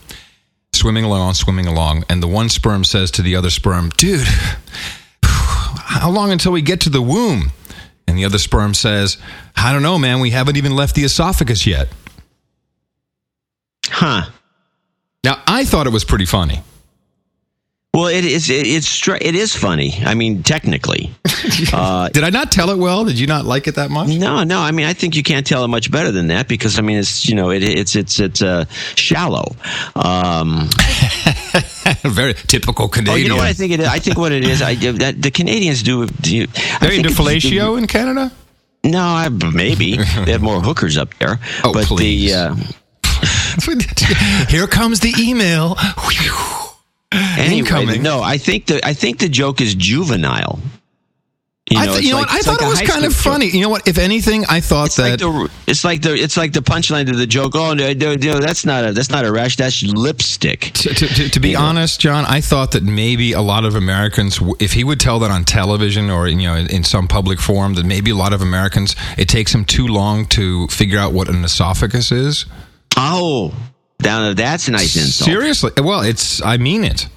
swimming 0.74 1.04
along, 1.04 1.34
swimming 1.34 1.68
along, 1.68 2.06
and 2.08 2.24
the 2.24 2.28
one 2.28 2.48
sperm 2.48 2.86
says 2.86 3.12
to 3.12 3.22
the 3.22 3.36
other 3.36 3.50
sperm, 3.50 3.90
"Dude." 3.98 4.26
How 5.78 6.10
long 6.10 6.32
until 6.32 6.52
we 6.52 6.62
get 6.62 6.82
to 6.82 6.90
the 6.90 7.02
womb? 7.02 7.52
And 8.08 8.18
the 8.18 8.26
other 8.26 8.38
sperm 8.38 8.74
says, 8.74 9.18
I 9.56 9.74
don't 9.74 9.84
know, 9.84 9.98
man. 9.98 10.20
We 10.20 10.32
haven't 10.32 10.58
even 10.58 10.76
left 10.76 10.96
the 10.96 11.04
esophagus 11.04 11.68
yet. 11.68 11.90
Huh. 13.88 14.30
Now, 15.24 15.42
I 15.46 15.66
thought 15.66 15.88
it 15.88 15.94
was 15.94 16.06
pretty 16.06 16.26
funny. 16.26 16.62
Well, 17.94 18.08
it 18.08 18.26
is. 18.26 18.50
It, 18.50 18.68
it's 18.68 19.08
it 19.08 19.34
is 19.34 19.56
funny. 19.56 19.94
I 20.06 20.14
mean, 20.14 20.44
technically. 20.44 21.12
Uh, 21.72 22.10
Did 22.10 22.24
I 22.24 22.30
not 22.30 22.52
tell 22.52 22.70
it 22.72 22.78
well? 22.78 23.06
Did 23.06 23.20
you 23.20 23.28
not 23.28 23.46
like 23.46 23.68
it 23.68 23.76
that 23.76 23.90
much? 23.90 24.10
No, 24.10 24.44
no. 24.44 24.60
I 24.60 24.72
mean, 24.72 24.86
I 24.86 24.94
think 24.94 25.16
you 25.16 25.24
can't 25.24 25.46
tell 25.46 25.64
it 25.64 25.68
much 25.70 25.92
better 25.92 26.12
than 26.12 26.28
that 26.28 26.48
because 26.48 26.78
I 26.78 26.82
mean, 26.82 26.98
it's 26.98 27.28
you 27.30 27.36
know, 27.36 27.52
it, 27.52 27.64
it's 27.64 27.96
it's 27.96 28.20
it's 28.20 28.42
uh, 28.42 28.66
shallow. 28.96 29.56
Um, 29.96 30.70
Very 32.04 32.34
typical 32.34 32.90
Canadian. 32.90 33.14
Oh, 33.14 33.18
you 33.18 33.30
know 33.30 33.36
what 33.36 33.46
I 33.46 33.54
think 33.54 33.72
it 33.72 33.80
is? 33.80 33.88
I 33.88 34.00
think 34.00 34.18
what 34.18 34.32
it 34.32 34.44
is. 34.44 34.62
I 34.62 34.76
that 34.76 35.22
the 35.22 35.32
Canadians 35.32 35.84
do. 35.84 36.08
do 36.08 36.48
Very 36.82 37.00
fellatio 37.00 37.78
in 37.78 37.88
Canada. 37.88 38.32
No, 38.84 39.00
I, 39.00 39.30
maybe 39.30 39.98
they 39.98 40.32
have 40.32 40.42
more 40.42 40.62
hookers 40.62 40.98
up 40.98 41.14
there. 41.20 41.40
Oh, 41.64 41.74
but 41.74 41.86
please. 41.86 42.32
The, 42.32 42.38
uh, 42.38 42.56
Here 44.50 44.68
comes 44.68 45.00
the 45.00 45.14
email. 45.20 45.76
Anyway, 47.12 47.60
Incoming. 47.60 48.04
no, 48.04 48.22
I 48.22 48.38
think 48.38 48.66
the 48.66 48.86
I 48.86 48.94
think 48.94 49.20
the 49.20 49.30
joke 49.30 49.62
is 49.62 49.76
juvenile. 49.76 50.60
You 51.70 51.78
know, 51.78 51.84
I 51.84 51.88
th- 51.88 52.02
you 52.02 52.12
know 52.12 52.18
like, 52.18 52.28
what? 52.28 52.36
I 52.36 52.40
thought 52.40 52.62
like 52.62 52.68
it 52.68 52.70
was 52.70 52.82
kind 52.90 53.06
of 53.06 53.14
funny. 53.14 53.48
Joke. 53.48 53.54
You 53.56 53.62
know 53.62 53.70
what? 53.70 53.88
If 53.88 53.98
anything, 53.98 54.46
I 54.48 54.62
thought 54.62 54.86
it's 54.88 54.96
that 54.96 55.10
like 55.10 55.20
the, 55.20 55.52
it's 55.68 55.84
like 55.84 56.02
the 56.02 56.14
it's 56.16 56.38
like 56.38 56.54
the 56.54 56.62
punchline 56.62 57.08
to 57.08 57.16
the 57.16 57.28
joke. 57.28 57.56
Oh 57.56 57.74
no, 57.74 57.92
no, 57.92 58.16
no, 58.16 58.40
that's 58.40 58.66
not 58.66 58.86
a 58.86 58.94
that's 58.94 59.10
not 59.10 59.26
a 59.26 59.32
rash. 59.32 59.58
That's 59.58 59.84
lipstick. 59.84 60.72
To, 60.76 60.94
to, 60.94 61.30
to 61.30 61.40
be 61.42 61.50
you 61.50 61.58
honest, 61.58 62.00
know? 62.04 62.12
John, 62.12 62.26
I 62.26 62.40
thought 62.40 62.72
that 62.72 62.84
maybe 62.84 63.34
a 63.34 63.42
lot 63.42 63.66
of 63.66 63.76
Americans, 63.76 64.40
if 64.60 64.74
he 64.74 64.86
would 64.86 65.02
tell 65.02 65.20
that 65.20 65.32
on 65.32 65.44
television 65.44 66.10
or 66.10 66.30
you 66.30 66.48
know 66.48 66.56
in 66.56 66.86
some 66.86 67.06
public 67.08 67.40
forum, 67.40 67.74
that 67.74 67.86
maybe 67.86 68.12
a 68.12 68.16
lot 68.16 68.32
of 68.32 68.42
Americans 68.42 68.96
it 69.18 69.28
takes 69.28 69.52
them 69.52 69.66
too 69.66 69.88
long 69.88 70.26
to 70.28 70.68
figure 70.68 71.00
out 71.00 71.12
what 71.12 71.28
an 71.28 71.44
esophagus 71.44 72.14
is. 72.14 72.46
Oh, 72.96 73.54
down 74.00 74.36
that's 74.36 74.68
a 74.68 74.72
nice 74.72 74.96
insult. 74.96 75.30
Seriously, 75.30 75.72
well, 75.78 76.02
it's 76.02 76.42
I 76.42 76.58
mean 76.58 76.84
it. 76.84 77.08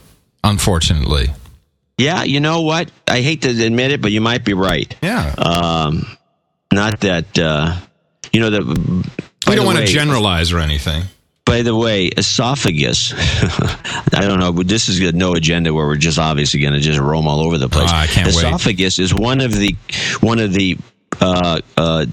Unfortunately. 0.43 1.29
Yeah, 1.99 2.23
you 2.23 2.41
know 2.41 2.63
what? 2.63 2.91
I 3.07 3.21
hate 3.21 3.43
to 3.43 3.51
admit 3.51 3.91
it, 3.93 4.01
but 4.01 4.11
you 4.11 4.23
might 4.23 4.43
be 4.45 4.55
right. 4.55 4.95
Yeah. 5.03 5.35
Um, 5.37 6.07
not 6.73 7.01
that 7.01 7.39
uh, 7.39 7.77
you 8.33 8.41
know 8.41 8.51
that. 8.51 9.13
We 9.47 9.57
don't 9.57 9.67
want 9.67 9.79
way, 9.79 9.87
to 9.87 9.93
generalize 9.93 10.53
or 10.53 10.61
anything. 10.61 11.03
By 11.45 11.63
the 11.63 11.75
way, 11.75 12.07
esophagus. 12.07 13.13
I 14.15 14.21
don't 14.23 14.39
know. 14.39 14.53
This 14.53 14.89
is 14.89 15.01
no 15.13 15.35
agenda 15.35 15.75
where 15.75 15.87
we're 15.87 15.97
just 15.97 16.19
obviously 16.19 16.61
going 16.61 16.75
to 16.75 16.81
just 16.81 17.01
roam 17.01 17.27
all 17.27 17.41
over 17.41 17.59
the 17.59 17.69
place. 17.69 17.91
Oh, 17.93 17.97
I 17.97 18.07
can't 18.07 18.29
esophagus 18.29 18.99
wait. 18.99 19.05
is 19.05 19.15
one 19.15 19.41
of 19.41 19.53
the 19.53 19.77
one 20.21 20.39
of 20.39 20.53
the 20.53 20.79
uh, 21.21 21.61
uh, 21.77 22.07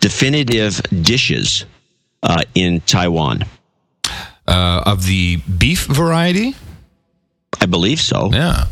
definitive 0.00 0.82
dishes 0.90 1.64
uh, 2.22 2.42
in 2.54 2.80
Taiwan. 2.80 3.44
Uh, 4.48 4.82
of 4.86 5.06
the 5.06 5.36
beef 5.58 5.86
variety. 5.86 6.54
I 7.60 7.66
believe 7.66 8.00
so. 8.00 8.30
Yeah. 8.32 8.66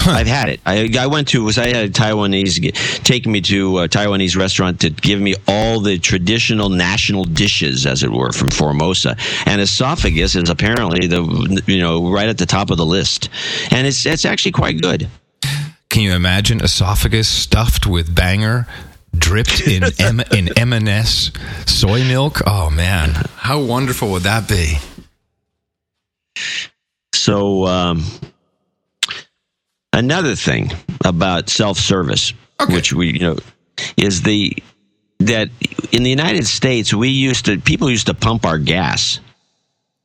I've 0.00 0.26
had 0.26 0.48
it. 0.48 0.60
I, 0.64 0.88
I 0.98 1.06
went 1.08 1.28
to 1.28 1.42
was 1.42 1.58
I 1.58 1.66
had 1.66 1.76
a 1.76 1.90
Taiwanese 1.90 3.02
taking 3.02 3.32
me 3.32 3.40
to 3.42 3.80
a 3.80 3.88
Taiwanese 3.88 4.36
restaurant 4.36 4.80
to 4.80 4.90
give 4.90 5.20
me 5.20 5.34
all 5.48 5.80
the 5.80 5.98
traditional 5.98 6.68
national 6.68 7.24
dishes, 7.24 7.84
as 7.84 8.02
it 8.02 8.10
were, 8.10 8.32
from 8.32 8.50
Formosa. 8.50 9.16
And 9.44 9.60
esophagus 9.60 10.36
is 10.36 10.48
apparently 10.50 11.08
the 11.08 11.62
you 11.66 11.80
know 11.80 12.10
right 12.10 12.28
at 12.28 12.38
the 12.38 12.46
top 12.46 12.70
of 12.70 12.76
the 12.76 12.86
list, 12.86 13.28
and 13.70 13.86
it's 13.86 14.06
it's 14.06 14.24
actually 14.24 14.52
quite 14.52 14.80
good. 14.80 15.08
Can 15.90 16.02
you 16.02 16.12
imagine 16.12 16.60
esophagus 16.60 17.28
stuffed 17.28 17.86
with 17.86 18.14
banger? 18.14 18.66
Dripped 19.16 19.62
in 19.66 19.82
M- 19.98 20.20
in 20.30 20.56
M&S 20.56 21.32
soy 21.66 22.04
milk. 22.04 22.40
Oh 22.46 22.70
man, 22.70 23.14
how 23.36 23.60
wonderful 23.60 24.12
would 24.12 24.22
that 24.22 24.48
be? 24.48 24.76
So, 27.12 27.66
um, 27.66 28.04
another 29.92 30.34
thing 30.34 30.70
about 31.04 31.48
self-service, 31.48 32.32
okay. 32.60 32.74
which 32.74 32.92
we 32.92 33.12
you 33.12 33.20
know 33.20 33.36
is 33.96 34.22
the 34.22 34.56
that 35.20 35.48
in 35.92 36.02
the 36.02 36.10
United 36.10 36.46
States 36.46 36.94
we 36.94 37.08
used 37.08 37.46
to 37.46 37.58
people 37.58 37.90
used 37.90 38.06
to 38.06 38.14
pump 38.14 38.46
our 38.46 38.58
gas. 38.58 39.20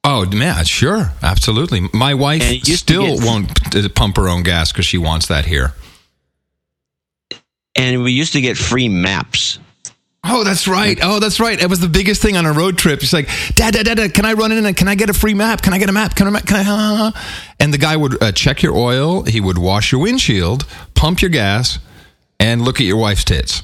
Oh 0.03 0.25
man, 0.25 0.65
sure, 0.65 1.13
absolutely. 1.21 1.87
My 1.93 2.13
wife 2.13 2.43
still 2.63 3.17
get, 3.17 3.25
won't 3.25 3.95
pump 3.95 4.17
her 4.17 4.27
own 4.27 4.43
gas 4.43 4.71
because 4.71 4.85
she 4.85 4.97
wants 4.97 5.27
that 5.27 5.45
here. 5.45 5.73
And 7.75 8.03
we 8.03 8.11
used 8.11 8.33
to 8.33 8.41
get 8.41 8.57
free 8.57 8.89
maps. 8.89 9.59
Oh, 10.25 10.43
that's 10.45 10.69
right. 10.69 10.97
Oh, 11.01 11.19
that's 11.19 11.39
right. 11.41 11.61
It 11.61 11.69
was 11.69 11.79
the 11.79 11.89
biggest 11.89 12.21
thing 12.21 12.37
on 12.37 12.45
a 12.45 12.53
road 12.53 12.77
trip. 12.77 13.01
She's 13.01 13.11
like, 13.11 13.27
Dad, 13.55 13.73
Dad, 13.73 13.85
Dad, 13.85 13.97
Dad 13.97 14.13
can 14.13 14.25
I 14.25 14.33
run 14.33 14.53
in 14.53 14.65
and 14.65 14.75
can 14.75 14.87
I 14.87 14.95
get 14.95 15.09
a 15.09 15.13
free 15.13 15.33
map? 15.33 15.61
Can 15.61 15.73
I 15.73 15.79
get 15.79 15.89
a 15.89 15.91
map? 15.91 16.15
Can 16.15 16.33
I? 16.33 16.39
Can 16.39 16.65
I? 16.65 17.11
And 17.59 17.73
the 17.73 17.77
guy 17.77 17.97
would 17.97 18.23
uh, 18.23 18.31
check 18.31 18.63
your 18.63 18.73
oil. 18.73 19.23
He 19.23 19.41
would 19.41 19.57
wash 19.57 19.91
your 19.91 19.99
windshield, 19.99 20.65
pump 20.95 21.21
your 21.21 21.29
gas, 21.29 21.77
and 22.39 22.61
look 22.61 22.79
at 22.79 22.85
your 22.85 22.97
wife's 22.97 23.25
tits. 23.25 23.63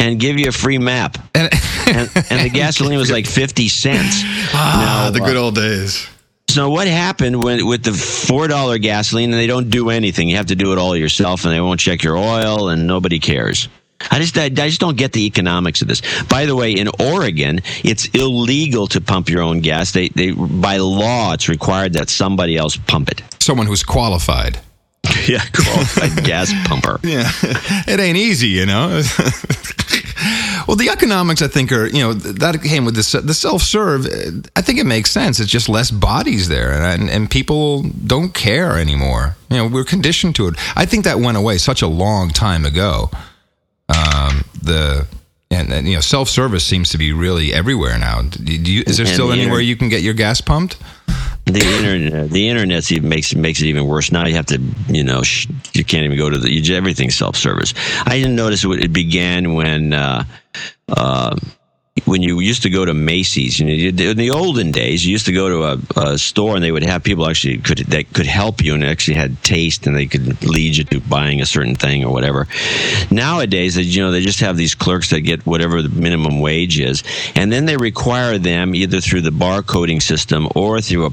And 0.00 0.18
give 0.18 0.38
you 0.40 0.48
a 0.48 0.52
free 0.52 0.78
map. 0.78 1.18
And, 1.84 1.98
and, 1.98 2.26
and 2.30 2.40
the 2.46 2.50
gasoline 2.50 2.96
was 2.96 3.10
like 3.10 3.26
50 3.26 3.68
cents. 3.68 4.22
Ah, 4.54 5.04
now, 5.04 5.10
the 5.10 5.18
good 5.18 5.36
old 5.36 5.56
days. 5.56 6.06
So 6.48 6.70
what 6.70 6.86
happened 6.86 7.42
when 7.42 7.66
with 7.66 7.82
the 7.82 7.92
four 7.92 8.46
dollar 8.46 8.78
gasoline 8.78 9.32
and 9.32 9.40
they 9.40 9.48
don't 9.48 9.68
do 9.68 9.90
anything? 9.90 10.28
You 10.28 10.36
have 10.36 10.46
to 10.46 10.54
do 10.54 10.72
it 10.72 10.78
all 10.78 10.96
yourself, 10.96 11.44
and 11.44 11.52
they 11.52 11.60
won't 11.60 11.80
check 11.80 12.02
your 12.02 12.16
oil, 12.16 12.68
and 12.68 12.86
nobody 12.86 13.18
cares. 13.18 13.68
I 14.10 14.18
just, 14.18 14.36
I, 14.38 14.48
just 14.48 14.80
don't 14.80 14.96
get 14.96 15.12
the 15.12 15.26
economics 15.26 15.82
of 15.82 15.88
this. 15.88 16.02
By 16.24 16.46
the 16.46 16.56
way, 16.56 16.72
in 16.72 16.88
Oregon, 17.00 17.60
it's 17.84 18.06
illegal 18.08 18.86
to 18.88 19.00
pump 19.00 19.28
your 19.28 19.42
own 19.42 19.60
gas. 19.60 19.92
They, 19.92 20.08
they, 20.08 20.32
by 20.32 20.78
law, 20.78 21.32
it's 21.32 21.48
required 21.48 21.94
that 21.94 22.10
somebody 22.10 22.56
else 22.56 22.76
pump 22.76 23.10
it. 23.10 23.22
Someone 23.40 23.66
who's 23.66 23.82
qualified. 23.82 24.58
yeah, 25.28 25.44
qualified 25.52 26.24
gas 26.24 26.52
pumper. 26.66 27.00
Yeah, 27.02 27.28
it 27.88 27.98
ain't 27.98 28.16
easy, 28.16 28.48
you 28.48 28.66
know. 28.66 29.02
well, 30.68 30.76
the 30.76 30.90
economics, 30.90 31.42
I 31.42 31.48
think, 31.48 31.72
are 31.72 31.86
you 31.86 32.00
know 32.00 32.12
that 32.14 32.62
came 32.62 32.84
with 32.84 32.94
the 32.94 33.20
the 33.20 33.34
self 33.34 33.62
serve. 33.62 34.06
Uh, 34.06 34.48
I 34.54 34.62
think 34.62 34.78
it 34.78 34.86
makes 34.86 35.10
sense. 35.10 35.40
It's 35.40 35.50
just 35.50 35.68
less 35.68 35.90
bodies 35.90 36.48
there, 36.48 36.72
and 36.72 37.10
and 37.10 37.28
people 37.28 37.82
don't 37.82 38.32
care 38.32 38.78
anymore. 38.78 39.36
You 39.50 39.56
know, 39.58 39.66
we're 39.66 39.84
conditioned 39.84 40.36
to 40.36 40.48
it. 40.48 40.54
I 40.76 40.86
think 40.86 41.04
that 41.04 41.18
went 41.18 41.36
away 41.36 41.58
such 41.58 41.82
a 41.82 41.88
long 41.88 42.30
time 42.30 42.64
ago 42.64 43.10
um, 43.92 44.44
the 44.62 45.06
and, 45.50 45.72
and, 45.72 45.86
you 45.86 45.94
know 45.94 46.00
self 46.00 46.28
service 46.28 46.64
seems 46.64 46.90
to 46.90 46.98
be 46.98 47.12
really 47.12 47.52
everywhere 47.52 47.98
now. 47.98 48.22
You, 48.40 48.82
is 48.86 48.96
there 48.96 49.06
still 49.06 49.28
the 49.28 49.34
anywhere 49.34 49.60
inter- 49.60 49.68
you 49.68 49.76
can 49.76 49.88
get 49.88 50.02
your 50.02 50.14
gas 50.14 50.40
pumped? 50.40 50.76
The 51.44 51.60
internet, 51.60 52.30
the 52.30 52.48
internet 52.48 53.02
makes 53.02 53.34
makes 53.34 53.60
it 53.60 53.66
even 53.66 53.86
worse. 53.86 54.12
Now 54.12 54.24
you 54.26 54.34
have 54.36 54.46
to, 54.46 54.60
you 54.88 55.02
know, 55.02 55.22
sh- 55.22 55.48
you 55.72 55.84
can't 55.84 56.04
even 56.04 56.16
go 56.16 56.30
to 56.30 56.38
the 56.38 56.50
you, 56.50 56.74
everything's 56.74 57.16
self 57.16 57.36
service. 57.36 57.74
I 58.06 58.18
didn't 58.18 58.36
notice 58.36 58.64
it, 58.64 58.70
it 58.70 58.92
began 58.92 59.54
when 59.54 59.92
uh, 59.92 60.24
Uh, 60.88 61.36
when 62.06 62.22
you 62.22 62.40
used 62.40 62.62
to 62.62 62.70
go 62.70 62.84
to 62.84 62.94
Macy's, 62.94 63.60
you 63.60 63.66
know, 63.66 64.10
in 64.10 64.16
the 64.16 64.30
olden 64.30 64.70
days, 64.70 65.04
you 65.04 65.12
used 65.12 65.26
to 65.26 65.32
go 65.32 65.48
to 65.48 65.64
a, 65.64 66.12
a, 66.12 66.18
store 66.18 66.54
and 66.54 66.64
they 66.64 66.72
would 66.72 66.82
have 66.82 67.02
people 67.02 67.28
actually 67.28 67.58
could 67.58 67.78
that 67.78 68.12
could 68.12 68.26
help 68.26 68.62
you 68.64 68.74
and 68.74 68.82
actually 68.82 69.14
had 69.14 69.42
taste 69.42 69.86
and 69.86 69.94
they 69.94 70.06
could 70.06 70.42
lead 70.42 70.76
you 70.76 70.84
to 70.84 71.00
buying 71.00 71.40
a 71.40 71.46
certain 71.46 71.74
thing 71.74 72.04
or 72.04 72.12
whatever. 72.12 72.48
Nowadays, 73.10 73.76
you 73.76 74.02
know, 74.02 74.10
they 74.10 74.22
just 74.22 74.40
have 74.40 74.56
these 74.56 74.74
clerks 74.74 75.10
that 75.10 75.20
get 75.20 75.46
whatever 75.46 75.82
the 75.82 75.88
minimum 75.88 76.40
wage 76.40 76.80
is, 76.80 77.02
and 77.34 77.52
then 77.52 77.66
they 77.66 77.76
require 77.76 78.38
them 78.38 78.74
either 78.74 79.00
through 79.00 79.22
the 79.22 79.30
barcoding 79.30 80.02
system 80.02 80.48
or 80.54 80.80
through 80.80 81.06
a 81.06 81.10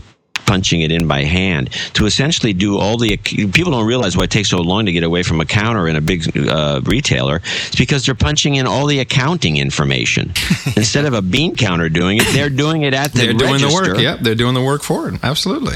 punching 0.50 0.82
it 0.82 0.92
in 0.92 1.08
by 1.08 1.24
hand 1.24 1.70
to 1.94 2.08
essentially 2.08 2.54
do 2.54 2.80
all 2.80 2.98
the 2.98 3.18
people 3.18 3.72
don't 3.72 3.86
realize 3.86 4.18
why 4.18 4.24
it 4.24 4.32
takes 4.32 4.50
so 4.50 4.58
long 4.58 4.88
to 4.88 4.92
get 4.92 5.04
away 5.04 5.22
from 5.22 5.40
a 5.42 5.46
counter 5.46 5.88
in 5.88 5.96
a 5.96 6.02
big 6.02 6.36
uh, 6.36 6.82
retailer. 6.86 7.36
It's 7.68 7.76
because 7.76 8.04
they're 8.04 8.16
punching 8.16 8.56
in 8.56 8.66
all 8.66 8.88
the 8.88 8.98
accounting 8.98 9.58
information. 9.58 10.34
Instead 10.76 11.06
of 11.06 11.14
a 11.14 11.22
bean 11.22 11.56
counter 11.56 11.88
doing 11.88 12.18
it 12.18 12.26
they're 12.34 12.50
doing 12.50 12.82
it 12.82 12.96
at 12.96 13.14
the 13.14 13.20
they're 13.20 13.34
doing 13.34 13.62
register. 13.62 13.84
the 13.84 13.90
work. 13.92 14.00
yep 14.00 14.20
they're 14.22 14.34
doing 14.34 14.56
the 14.56 14.64
work 14.64 14.82
for 14.82 15.08
it. 15.10 15.24
Absolutely. 15.24 15.76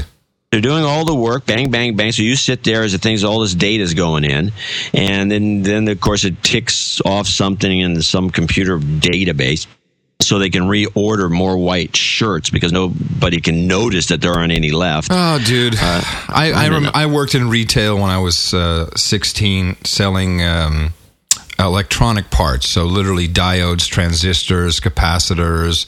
They're 0.50 0.60
doing 0.60 0.84
all 0.84 1.04
the 1.04 1.14
work, 1.14 1.46
bang, 1.46 1.70
bang, 1.70 1.96
bang. 1.96 2.10
So 2.10 2.22
you 2.22 2.36
sit 2.36 2.64
there 2.64 2.82
as 2.82 2.92
the 2.92 2.98
things, 2.98 3.24
all 3.24 3.40
this 3.40 3.54
data 3.54 3.82
is 3.82 3.94
going 3.94 4.22
in, 4.22 4.52
and 4.92 5.30
then, 5.30 5.62
then 5.62 5.88
of 5.88 6.00
course 6.00 6.24
it 6.24 6.44
ticks 6.44 7.00
off 7.00 7.26
something 7.26 7.80
in 7.80 8.00
some 8.02 8.30
computer 8.30 8.78
database 8.78 9.66
so 10.20 10.38
they 10.38 10.50
can 10.50 10.62
reorder 10.62 11.30
more 11.30 11.56
white 11.56 11.96
shirts 11.96 12.50
because 12.50 12.72
nobody 12.72 13.40
can 13.40 13.66
notice 13.66 14.06
that 14.06 14.20
there 14.20 14.32
aren't 14.32 14.52
any 14.52 14.70
left. 14.70 15.08
Oh, 15.10 15.38
dude, 15.44 15.74
uh, 15.74 16.00
I 16.28 16.52
I, 16.54 16.68
rem- 16.68 16.90
I, 16.94 17.06
worked 17.06 17.34
in 17.34 17.48
retail 17.48 17.96
when 17.96 18.10
I 18.10 18.18
was 18.18 18.54
uh, 18.54 18.90
16, 18.96 19.76
selling 19.84 20.42
um, 20.42 20.94
electronic 21.58 22.30
parts. 22.30 22.68
So 22.68 22.84
literally 22.84 23.28
diodes, 23.28 23.88
transistors, 23.88 24.80
capacitors. 24.80 25.86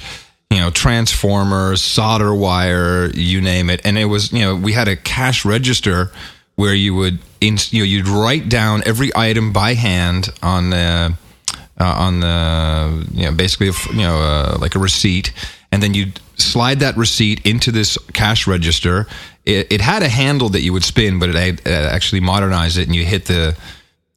You 0.48 0.58
know, 0.58 0.70
transformers, 0.70 1.82
solder 1.82 2.32
wire, 2.32 3.10
you 3.12 3.40
name 3.40 3.68
it. 3.68 3.80
And 3.84 3.98
it 3.98 4.04
was, 4.04 4.32
you 4.32 4.42
know, 4.42 4.54
we 4.54 4.74
had 4.74 4.86
a 4.86 4.94
cash 4.94 5.44
register 5.44 6.12
where 6.54 6.72
you 6.72 6.94
would, 6.94 7.18
in, 7.40 7.58
you 7.70 7.80
know, 7.80 7.84
you'd 7.84 8.06
write 8.06 8.48
down 8.48 8.84
every 8.86 9.10
item 9.16 9.52
by 9.52 9.74
hand 9.74 10.28
on 10.44 10.70
the 10.70 11.16
uh, 11.78 11.84
on 11.84 12.20
the 12.20 13.06
you 13.12 13.24
know 13.24 13.32
basically 13.32 13.70
you 13.92 14.02
know 14.02 14.16
uh, 14.16 14.58
like 14.60 14.74
a 14.74 14.78
receipt, 14.78 15.32
and 15.72 15.82
then 15.82 15.94
you 15.94 16.12
slide 16.36 16.80
that 16.80 16.96
receipt 16.96 17.44
into 17.46 17.70
this 17.72 17.98
cash 18.12 18.46
register. 18.46 19.06
It, 19.44 19.72
it, 19.72 19.80
had 19.80 20.02
a 20.02 20.08
handle 20.08 20.48
that 20.50 20.62
you 20.62 20.72
would 20.72 20.84
spin, 20.84 21.20
but 21.20 21.28
it, 21.28 21.36
it 21.36 21.66
actually 21.66 22.20
modernized 22.20 22.78
it, 22.78 22.86
and 22.86 22.96
you 22.96 23.04
hit 23.04 23.26
the 23.26 23.56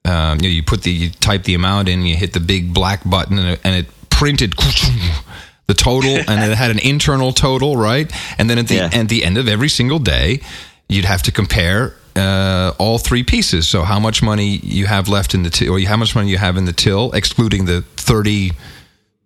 um, 0.06 0.40
you, 0.42 0.50
know, 0.50 0.54
you 0.54 0.64
put 0.64 0.84
the 0.84 0.92
you 0.92 1.10
type 1.10 1.44
the 1.44 1.54
amount 1.54 1.90
in, 1.90 2.04
you 2.04 2.16
hit 2.16 2.34
the 2.34 2.40
big 2.40 2.74
black 2.74 3.08
button, 3.08 3.38
and 3.38 3.50
it, 3.50 3.60
and 3.64 3.76
it 3.76 4.10
printed 4.10 4.54
the 5.68 5.74
total, 5.74 6.12
and 6.28 6.52
it 6.52 6.58
had 6.58 6.72
an 6.72 6.80
internal 6.80 7.32
total, 7.32 7.76
right? 7.76 8.12
And 8.38 8.50
then 8.50 8.58
at 8.58 8.68
the 8.68 8.76
yeah. 8.76 8.90
at 8.92 9.10
the 9.10 9.24
end 9.24 9.38
of 9.38 9.48
every 9.48 9.70
single 9.70 10.00
day, 10.00 10.42
you'd 10.88 11.06
have 11.06 11.22
to 11.24 11.32
compare 11.32 11.96
uh, 12.20 12.74
all 12.78 12.98
three 12.98 13.24
pieces. 13.24 13.68
So 13.68 13.84
how 13.84 14.00
much 14.00 14.22
money 14.22 14.58
you 14.58 14.86
have 14.86 15.08
left 15.08 15.34
in 15.34 15.44
the 15.44 15.50
till, 15.50 15.74
or 15.74 15.80
how 15.82 15.98
much 15.98 16.16
money 16.16 16.30
you 16.30 16.38
have 16.38 16.58
in 16.58 16.66
the 16.66 16.74
till, 16.74 17.12
excluding 17.14 17.66
the 17.66 17.82
thirty 17.96 18.52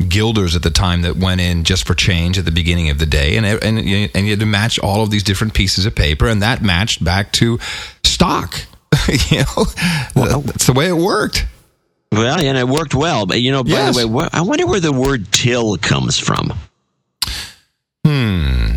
guilders 0.08 0.56
at 0.56 0.64
the 0.64 0.70
time 0.70 1.02
that 1.04 1.16
went 1.16 1.42
in 1.42 1.64
just 1.64 1.88
for 1.88 1.94
change 1.94 2.38
at 2.38 2.46
the 2.46 2.52
beginning 2.52 2.90
of 2.90 3.00
the 3.00 3.06
day, 3.06 3.36
and 3.36 3.46
and 3.46 3.80
and 3.80 4.26
you 4.26 4.30
had 4.30 4.40
to 4.40 4.46
match 4.46 4.80
all 4.80 5.04
of 5.04 5.10
these 5.10 5.24
different 5.24 5.54
pieces 5.54 5.86
of 5.86 5.96
paper, 5.96 6.28
and 6.28 6.42
that 6.42 6.62
matched 6.62 7.04
back 7.04 7.32
to 7.34 7.60
stock. 8.04 8.62
you 9.30 9.40
know, 9.40 9.66
well, 10.16 10.42
that's 10.42 10.68
the 10.68 10.74
way 10.74 10.88
it 10.88 10.94
worked. 10.94 11.46
Well, 12.12 12.40
and 12.40 12.58
it 12.58 12.68
worked 12.68 12.94
well. 12.94 13.26
But 13.26 13.42
you 13.42 13.52
know, 13.52 13.64
by 13.64 13.72
yes. 13.72 13.98
the 13.98 14.08
way, 14.08 14.28
I 14.32 14.42
wonder 14.42 14.68
where 14.68 14.80
the 14.80 14.94
word 14.94 15.32
till 15.32 15.78
comes 15.78 16.20
from. 16.20 16.54
Hmm. 18.06 18.76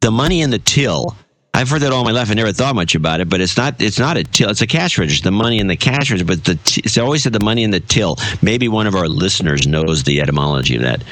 The 0.00 0.10
money 0.10 0.42
in 0.42 0.50
the 0.50 0.58
till 0.58 1.16
I've 1.56 1.70
heard 1.70 1.82
that 1.82 1.92
all 1.92 2.02
my 2.02 2.10
life. 2.10 2.30
I 2.30 2.34
never 2.34 2.52
thought 2.52 2.74
much 2.74 2.96
about 2.96 3.20
it, 3.20 3.28
but 3.28 3.40
it's 3.40 3.56
not. 3.56 3.80
It's 3.80 3.98
not 3.98 4.16
a 4.16 4.24
till. 4.24 4.50
It's 4.50 4.60
a 4.60 4.66
cash 4.66 4.98
register. 4.98 5.22
The 5.22 5.30
money 5.30 5.60
in 5.60 5.68
the 5.68 5.76
cash 5.76 6.10
register, 6.10 6.24
but 6.26 6.44
the 6.44 6.56
t- 6.56 6.82
it's 6.84 6.98
always 6.98 7.22
said 7.22 7.32
the 7.32 7.44
money 7.44 7.62
in 7.62 7.70
the 7.70 7.78
till. 7.78 8.16
Maybe 8.42 8.66
one 8.66 8.88
of 8.88 8.96
our 8.96 9.06
listeners 9.06 9.64
knows 9.64 10.02
the 10.02 10.20
etymology 10.20 10.74
of 10.74 10.82
that 10.82 11.04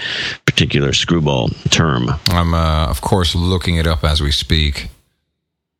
particular 0.45 0.93
screwball 0.93 1.51
term. 1.71 2.11
I'm, 2.27 2.55
uh, 2.55 2.87
of 2.89 3.01
course, 3.01 3.37
looking 3.37 3.77
it 3.77 3.87
up 3.87 4.03
as 4.03 4.21
we 4.21 4.33
speak, 4.33 4.89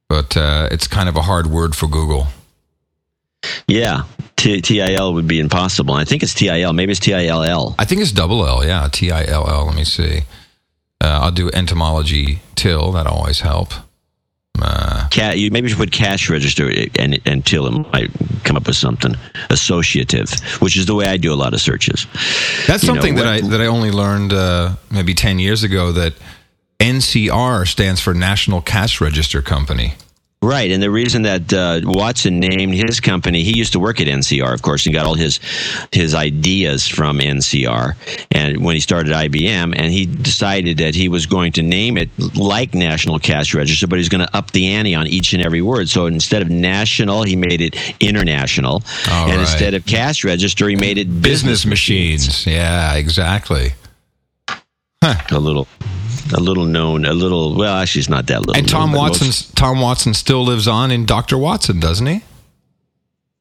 but 0.09 0.37
uh, 0.37 0.69
it's 0.71 0.87
kind 0.87 1.09
of 1.09 1.17
a 1.17 1.23
hard 1.23 1.49
word 1.49 1.75
for 1.75 1.89
Google. 1.89 2.29
Yeah, 3.67 4.05
T- 4.37 4.61
TIL 4.61 5.15
would 5.15 5.27
be 5.27 5.41
impossible. 5.41 5.95
I 5.95 6.05
think 6.05 6.23
it's 6.23 6.35
TIL. 6.35 6.73
Maybe 6.73 6.93
it's 6.93 7.01
TILL. 7.01 7.75
I 7.79 7.85
think 7.85 8.01
it's 8.01 8.13
double 8.13 8.47
L. 8.47 8.65
Yeah, 8.65 8.89
TILL. 8.93 9.67
Let 9.67 9.75
me 9.75 9.83
see. 9.85 10.21
Uh, 11.01 11.19
I'll 11.23 11.33
do 11.33 11.51
entomology 11.51 12.39
till. 12.55 12.93
That'll 12.93 13.15
always 13.15 13.41
help. 13.41 13.73
Uh, 14.61 15.09
Cat, 15.09 15.39
you 15.39 15.51
maybe 15.51 15.69
should 15.69 15.79
put 15.79 15.91
cash 15.91 16.31
register 16.31 16.71
and, 16.99 17.21
until 17.27 17.67
it 17.67 17.93
might 17.93 18.11
come 18.45 18.57
up 18.57 18.67
with 18.67 18.77
something 18.77 19.15
associative, 19.51 20.31
which 20.61 20.77
is 20.77 20.87
the 20.87 20.95
way 20.95 21.07
I 21.07 21.17
do 21.17 21.33
a 21.33 21.37
lot 21.37 21.55
of 21.55 21.61
searches. 21.61 22.07
That's 22.67 22.83
you 22.83 22.87
something 22.87 23.15
know, 23.15 23.25
that 23.25 23.43
what, 23.43 23.45
I 23.45 23.49
that 23.49 23.61
I 23.61 23.67
only 23.67 23.91
learned 23.91 24.33
uh, 24.33 24.77
maybe 24.91 25.15
ten 25.15 25.39
years 25.39 25.63
ago. 25.65 25.91
That 25.93 26.15
NCR 26.79 27.67
stands 27.67 28.01
for 28.01 28.15
National 28.15 28.61
Cash 28.61 29.01
Register 29.01 29.43
Company. 29.43 29.95
Right, 30.43 30.73
and 30.73 30.83
the 30.83 30.91
reason 30.91 31.23
that 31.23 31.53
uh, 31.53 31.83
Watson 31.85 32.41
named 32.41 32.75
his 32.75 32.99
company, 32.99 33.45
he 33.45 33.57
used 33.57 33.75
to 33.75 33.79
work 33.79 34.01
at 34.01 34.09
NCR, 34.09 34.53
of 34.53 34.61
course, 34.61 34.87
and 34.87 34.95
got 34.95 35.07
all 35.07 35.15
his 35.15 35.39
his 35.93 36.17
ideas 36.17 36.89
from 36.89 37.19
NCR. 37.19 37.95
And 38.33 38.65
when 38.65 38.75
he 38.75 38.81
started 38.81 39.13
IBM, 39.13 39.73
and 39.77 39.93
he 39.93 40.05
decided 40.05 40.79
that 40.79 40.97
he 40.97 41.09
was 41.09 41.27
going 41.27 41.53
to 41.53 41.63
name 41.63 41.97
it 41.97 42.11
like 42.35 42.75
National 42.75 43.21
Cash 43.21 43.55
Register, 43.55 43.87
but 43.87 43.99
he's 43.99 44.09
going 44.09 44.27
to 44.27 44.37
up 44.37 44.51
the 44.51 44.67
ante 44.67 44.97
on 44.97 45.07
each 45.07 45.33
and 45.33 45.45
every 45.45 45.63
word. 45.63 45.89
So 45.89 46.07
instead 46.07 46.43
of 46.43 46.51
national, 46.51 47.23
he 47.23 47.37
made 47.37 47.61
it 47.61 47.77
international, 48.01 48.83
all 49.09 49.29
and 49.29 49.37
right. 49.37 49.41
instead 49.43 49.75
of 49.75 49.87
cash 49.87 50.25
register, 50.25 50.69
he 50.69 50.75
made 50.75 50.99
it 50.99 51.07
business, 51.07 51.23
business 51.23 51.67
machines. 51.67 52.27
machines. 52.27 52.47
Yeah, 52.49 52.95
exactly. 52.95 53.75
Huh. 55.03 55.17
A 55.33 55.41
little 55.41 55.67
a 56.33 56.39
little 56.39 56.65
known, 56.65 57.05
a 57.05 57.13
little. 57.13 57.57
Well, 57.57 57.77
actually, 57.77 58.01
it's 58.01 58.09
not 58.09 58.29
that 58.29 58.47
little. 58.47 58.57
And 58.57 58.69
Tom 58.69 58.93
Watson, 58.93 59.27
most... 59.27 59.57
Tom 59.57 59.81
Watson 59.81 60.15
still 60.15 60.45
lives 60.45 60.69
on 60.69 60.93
in 60.93 61.07
Doctor 61.07 61.37
Watson, 61.37 61.81
doesn't 61.81 62.07
he? 62.07 62.23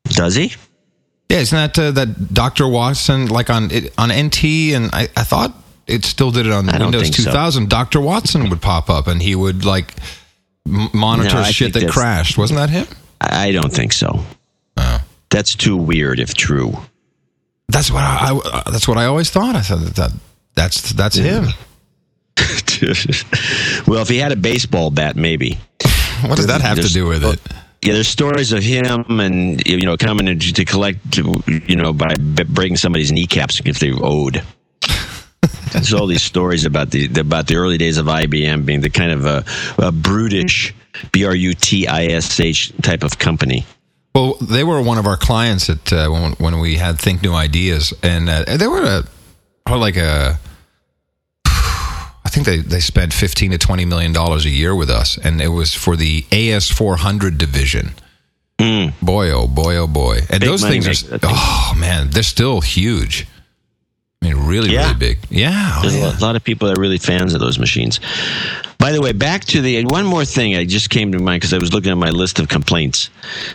Does 0.06 0.34
he? 0.34 0.54
Yeah, 1.30 1.38
isn't 1.38 1.56
that 1.56 1.80
uh, 1.80 1.92
that 1.92 2.34
Doctor 2.34 2.68
Watson 2.68 3.28
like 3.28 3.52
on 3.52 3.70
it, 3.70 3.94
on 3.98 4.10
NT? 4.10 4.44
And 4.74 4.90
I, 4.92 5.04
I 5.16 5.24
thought 5.24 5.54
it 5.86 6.04
still 6.04 6.32
did 6.32 6.48
it 6.48 6.52
on 6.52 6.66
Windows 6.66 7.12
2000. 7.12 7.64
So. 7.64 7.70
Doctor 7.70 8.02
Watson 8.02 8.50
would 8.50 8.62
pop 8.62 8.90
up 8.90 9.08
and 9.08 9.22
he 9.22 9.36
would 9.36 9.64
like 9.64 9.94
monitor 10.66 11.36
no, 11.36 11.44
shit 11.44 11.74
that 11.74 11.92
crashed. 11.92 12.40
Wasn't 12.40 12.58
that 12.58 12.72
him? 12.72 12.88
I 13.22 13.52
don't 13.52 13.72
think 13.72 13.94
so. 13.94 14.26
Oh. 14.78 15.04
That's 15.30 15.54
too 15.54 15.78
weird 15.78 16.20
if 16.20 16.34
true. 16.34 16.74
That's 17.70 17.92
what 17.92 18.04
I, 18.04 18.34
I 18.34 18.64
that's 18.72 18.88
what 18.88 18.98
I 18.98 19.06
always 19.06 19.30
thought. 19.30 19.56
I 19.56 19.62
thought 19.62 19.80
that, 19.80 19.96
that 19.96 20.12
that's 20.56 20.92
that's 20.94 21.16
him. 21.16 21.46
well, 23.88 24.02
if 24.02 24.10
he 24.10 24.18
had 24.18 24.32
a 24.32 24.36
baseball 24.36 24.90
bat, 24.90 25.16
maybe. 25.16 25.60
What 26.26 26.38
does 26.38 26.48
that 26.48 26.62
have 26.62 26.80
to 26.80 26.88
do 26.88 27.08
with 27.08 27.24
it? 27.24 27.40
Yeah, 27.84 27.94
there's 27.94 28.08
stories 28.08 28.54
of 28.54 28.62
him 28.62 29.20
and 29.20 29.66
you 29.66 29.86
know 29.86 29.98
coming 29.98 30.40
to, 30.40 30.54
to 30.54 30.66
collect, 30.66 31.18
you 31.18 31.76
know, 31.76 31.94
by 31.94 32.14
breaking 32.16 32.78
somebody's 32.78 33.12
kneecaps 33.12 33.62
if 33.66 33.80
they 33.80 33.92
owed. 33.92 34.44
There's 35.72 35.94
all 35.94 36.06
these 36.06 36.22
stories 36.22 36.66
about 36.66 36.92
the 36.92 37.08
about 37.20 37.48
the 37.48 37.56
early 37.56 37.78
days 37.78 37.98
of 37.98 38.06
IBM 38.06 38.66
being 38.66 38.82
the 38.82 38.90
kind 38.90 39.12
of 39.12 39.26
a, 39.26 39.44
a 39.80 39.92
brutish, 39.92 40.76
B 41.12 41.26
R 41.26 41.34
U 41.34 41.54
T 41.54 41.88
I 41.88 42.06
S 42.06 42.40
H 42.40 42.72
type 42.82 43.04
of 43.04 43.18
company. 43.18 43.66
Well, 44.14 44.34
they 44.36 44.64
were 44.64 44.82
one 44.82 44.98
of 44.98 45.08
our 45.08 45.16
clients 45.16 45.70
at 45.70 45.92
uh, 45.94 46.10
when, 46.10 46.34
when 46.34 46.60
we 46.60 46.76
had 46.76 47.00
Think 47.00 47.24
New 47.24 47.34
Ideas, 47.34 47.94
and 48.04 48.30
uh, 48.30 48.58
they 48.58 48.68
were 48.68 48.84
a, 48.84 49.04
like 49.68 49.98
a 49.98 50.40
I 52.24 52.30
think 52.30 52.46
they, 52.46 52.58
they 52.58 52.80
spent 52.80 53.14
15 53.14 53.52
to 53.52 53.58
20 53.58 53.86
million 53.86 54.14
dollars 54.14 54.46
a 54.46 54.50
year 54.50 54.76
with 54.76 54.90
us 54.90 55.18
and 55.18 55.42
it 55.42 55.50
was 55.50 55.74
for 55.74 55.96
the 55.96 56.22
AS400 56.24 57.38
division. 57.38 57.92
Mm. 58.58 58.94
Boy 59.02 59.32
oh 59.32 59.48
boy 59.48 59.76
oh 59.76 59.88
boy. 59.88 60.20
And 60.30 60.40
big 60.40 60.50
those 60.50 60.64
things 60.64 60.88
are 60.88 61.20
oh 61.24 61.74
man, 61.78 62.10
they're 62.12 62.24
still 62.24 62.62
huge. 62.62 63.28
I 64.22 64.28
mean, 64.28 64.46
really, 64.46 64.72
yeah. 64.72 64.88
really 64.88 65.00
big. 65.00 65.20
Yeah. 65.30 65.80
There's 65.82 65.98
yeah. 65.98 66.18
a 66.18 66.20
lot 66.20 66.36
of 66.36 66.44
people 66.44 66.68
that 66.68 66.78
are 66.78 66.82
really 66.82 67.00
fans 67.00 67.34
of 67.34 67.40
those 67.40 67.58
machines. 67.58 68.00
By 68.78 68.92
the 68.92 69.02
way, 69.02 69.14
back 69.14 69.46
to 69.46 69.62
the 69.62 69.84
one 69.86 70.06
more 70.06 70.26
thing 70.26 70.56
I 70.56 70.66
just 70.66 70.90
came 70.90 71.12
to 71.12 71.20
mind 71.20 71.42
because 71.42 71.54
I 71.54 71.58
was 71.58 71.74
looking 71.74 71.92
at 71.92 71.98
my 71.98 72.10
list 72.10 72.40
of 72.40 72.48
complaints, 72.48 73.10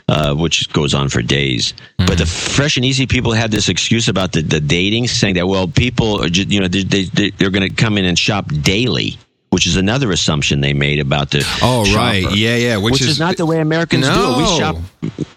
uh, 0.09 0.35
which 0.35 0.73
goes 0.73 0.93
on 0.93 1.09
for 1.09 1.23
days. 1.23 1.73
Mm-hmm. 1.73 2.07
But 2.07 2.19
the 2.19 2.27
fresh 2.27 2.77
and 2.77 2.85
easy 2.85 3.07
people 3.07 3.33
had 3.33 3.51
this 3.51 3.69
excuse 3.69 4.09
about 4.09 4.33
the, 4.33 4.43
the 4.43 4.61
dating, 4.61 5.07
saying 5.09 5.35
that, 5.35 5.47
well, 5.47 5.69
people, 5.69 6.23
are 6.23 6.29
just, 6.29 6.51
you 6.51 6.61
know, 6.61 6.69
they, 6.69 6.83
they, 6.83 7.31
they're 7.31 7.51
going 7.51 7.69
to 7.69 7.75
come 7.75 7.99
in 7.99 8.05
and 8.05 8.19
shop 8.19 8.47
daily 8.62 9.19
which 9.51 9.67
is 9.67 9.77
another 9.77 10.11
assumption 10.11 10.61
they 10.61 10.75
made 10.75 10.99
about 10.99 11.31
the 11.31 11.39
oh 11.62 11.85
shopper, 11.85 11.97
right 11.97 12.37
yeah 12.37 12.57
yeah 12.57 12.77
which, 12.77 12.93
which 12.93 13.03
is, 13.03 13.09
is, 13.11 13.19
not 13.21 13.37
the 13.37 13.47
way 13.47 13.61
Americans 13.61 14.03
no, 14.03 14.12
do 14.14 14.33
it. 14.33 14.39
We 14.39 14.59
shop 14.59 14.77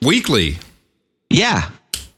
weekly. 0.01 0.57
Yeah, 1.29 1.69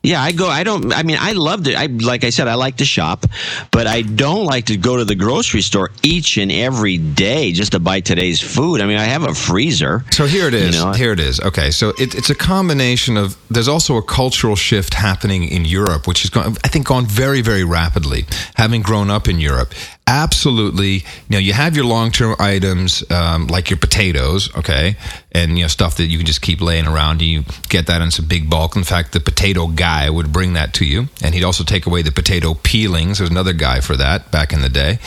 Yeah, 0.04 0.22
I 0.22 0.32
go. 0.32 0.47
I 0.47 0.64
don't. 0.64 0.91
I 0.93 1.04
mean, 1.04 1.18
I 1.20 1.34
love 1.34 1.66
to. 1.66 1.76
I 1.76 1.86
like 1.86 2.24
I 2.24 2.32
said, 2.32 2.47
I 2.47 2.56
like 2.56 2.78
to 2.78 2.86
shop, 2.86 3.28
but 3.70 3.86
I 3.86 4.02
don't 4.02 4.45
like 4.45 4.66
to 4.66 4.78
go 4.78 4.97
to 4.97 5.06
the 5.06 5.14
grocery 5.14 5.62
store 5.62 5.91
each 6.02 6.38
and 6.38 6.52
every 6.52 6.97
day 6.97 7.52
just 7.52 7.74
to 7.74 7.80
buy 7.80 7.99
today's 7.99 8.41
food. 8.41 8.82
I 8.82 8.88
mean, 8.88 8.97
I 8.97 9.04
have 9.04 9.24
a 9.24 9.36
freezer. 9.36 10.04
So 10.12 10.26
here 10.26 10.47
it 10.47 10.56
is. 10.56 10.76
You 10.76 10.86
know? 10.86 10.91
Here 10.93 11.12
it 11.12 11.20
is. 11.20 11.39
Okay, 11.39 11.70
so 11.70 11.89
it, 11.99 12.16
it's 12.16 12.32
a 12.32 12.36
combination 12.36 13.16
of. 13.16 13.38
There's 13.52 13.68
also 13.68 13.95
a 13.97 14.02
cultural 14.02 14.56
shift 14.56 14.95
happening 14.95 15.43
in 15.43 15.66
Europe, 15.66 16.08
which 16.08 16.22
has 16.22 16.32
gone, 16.32 16.58
I 16.64 16.68
think, 16.68 16.88
gone 16.88 17.06
very, 17.06 17.41
very 17.41 17.64
rapidly. 17.64 18.26
Having 18.56 18.82
grown 18.82 19.12
up 19.12 19.28
in 19.28 19.39
Europe, 19.39 19.74
absolutely. 20.12 20.89
You 20.89 21.03
know, 21.30 21.38
you 21.39 21.53
have 21.53 21.76
your 21.76 21.86
long-term 21.86 22.36
items 22.38 23.09
um, 23.09 23.47
like 23.47 23.70
your 23.70 23.78
potatoes, 23.80 24.53
okay, 24.57 24.97
and 25.32 25.57
you 25.57 25.64
know 25.64 25.68
stuff 25.70 25.97
that 25.97 26.07
you 26.07 26.18
can 26.18 26.28
just 26.28 26.41
keep 26.41 26.62
laying 26.62 26.86
around. 26.86 27.22
And 27.22 27.30
you 27.30 27.43
get 27.70 27.88
that 27.88 28.01
in 28.01 28.12
some 28.12 28.28
big 28.28 28.49
bulk. 28.49 28.76
In 28.76 28.84
fact, 28.84 29.14
the 29.14 29.22
potato 29.22 29.68
guy 29.68 30.09
would 30.09 30.34
bring 30.34 30.53
that 30.53 30.74
to 30.76 30.86
you, 30.86 31.07
and 31.24 31.34
he'd 31.34 31.45
also 31.45 31.64
take 31.64 31.86
away 31.86 32.01
the 32.01 32.12
potato 32.12 32.53
peelings. 32.53 33.20
There's 33.20 33.30
another 33.30 33.53
guy 33.53 33.80
for 33.80 33.95
that 33.95 34.32
back 34.32 34.51
in 34.51 34.62
the 34.62 34.70
day. 34.70 34.99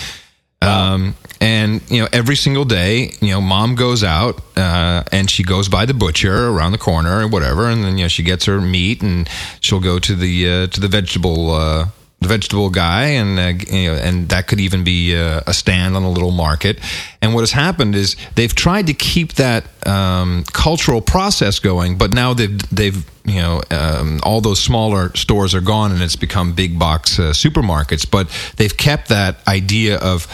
Um, 0.63 1.15
and 1.41 1.83
you 1.91 2.01
know, 2.01 2.09
every 2.11 2.37
single 2.37 2.65
day, 2.65 3.13
you 3.21 3.31
know, 3.31 3.41
mom 3.43 3.75
goes 3.75 4.03
out 4.03 4.41
uh, 4.57 5.03
and 5.13 5.31
she 5.31 5.43
goes 5.43 5.69
by 5.69 5.85
the 5.85 5.93
butcher 5.93 6.49
around 6.49 6.73
the 6.73 6.79
corner 6.79 7.21
or 7.21 7.29
whatever, 7.29 7.69
and 7.69 7.85
then 7.85 7.99
you 7.99 8.05
know 8.05 8.09
she 8.09 8.23
gets 8.23 8.47
her 8.47 8.61
meat 8.61 9.03
and 9.03 9.29
she'll 9.61 9.81
go 9.81 9.99
to 9.99 10.15
the 10.15 10.49
uh, 10.49 10.67
to 10.69 10.81
the 10.81 10.89
vegetable 10.89 11.51
uh, 11.51 11.87
the 12.25 12.29
vegetable 12.29 12.71
guy, 12.71 13.05
and 13.21 13.39
uh, 13.39 13.65
you 13.71 13.91
know, 13.91 13.97
and 13.97 14.29
that 14.31 14.49
could 14.49 14.61
even 14.61 14.83
be 14.83 15.17
uh, 15.17 15.41
a 15.47 15.55
stand 15.55 15.97
on 15.97 16.03
a 16.03 16.11
little 16.11 16.31
market. 16.31 16.81
And 17.23 17.35
what 17.35 17.41
has 17.43 17.53
happened 17.53 17.95
is 17.95 18.17
they've 18.35 18.55
tried 18.55 18.87
to 18.89 18.95
keep 18.95 19.35
that 19.35 19.65
um, 19.87 20.45
cultural 20.53 21.01
process 21.01 21.59
going, 21.59 21.99
but 21.99 22.13
now 22.13 22.35
they've 22.35 22.59
they've 22.71 23.05
you 23.25 23.41
know 23.41 23.63
um, 23.71 24.21
all 24.23 24.41
those 24.41 24.61
smaller 24.61 25.15
stores 25.15 25.55
are 25.55 25.61
gone, 25.61 25.93
and 25.93 26.03
it's 26.03 26.17
become 26.17 26.55
big 26.55 26.79
box 26.79 27.19
uh, 27.19 27.31
supermarkets. 27.31 28.11
But 28.11 28.29
they've 28.57 28.77
kept 28.77 29.09
that 29.09 29.37
idea 29.47 29.99
of 29.99 30.27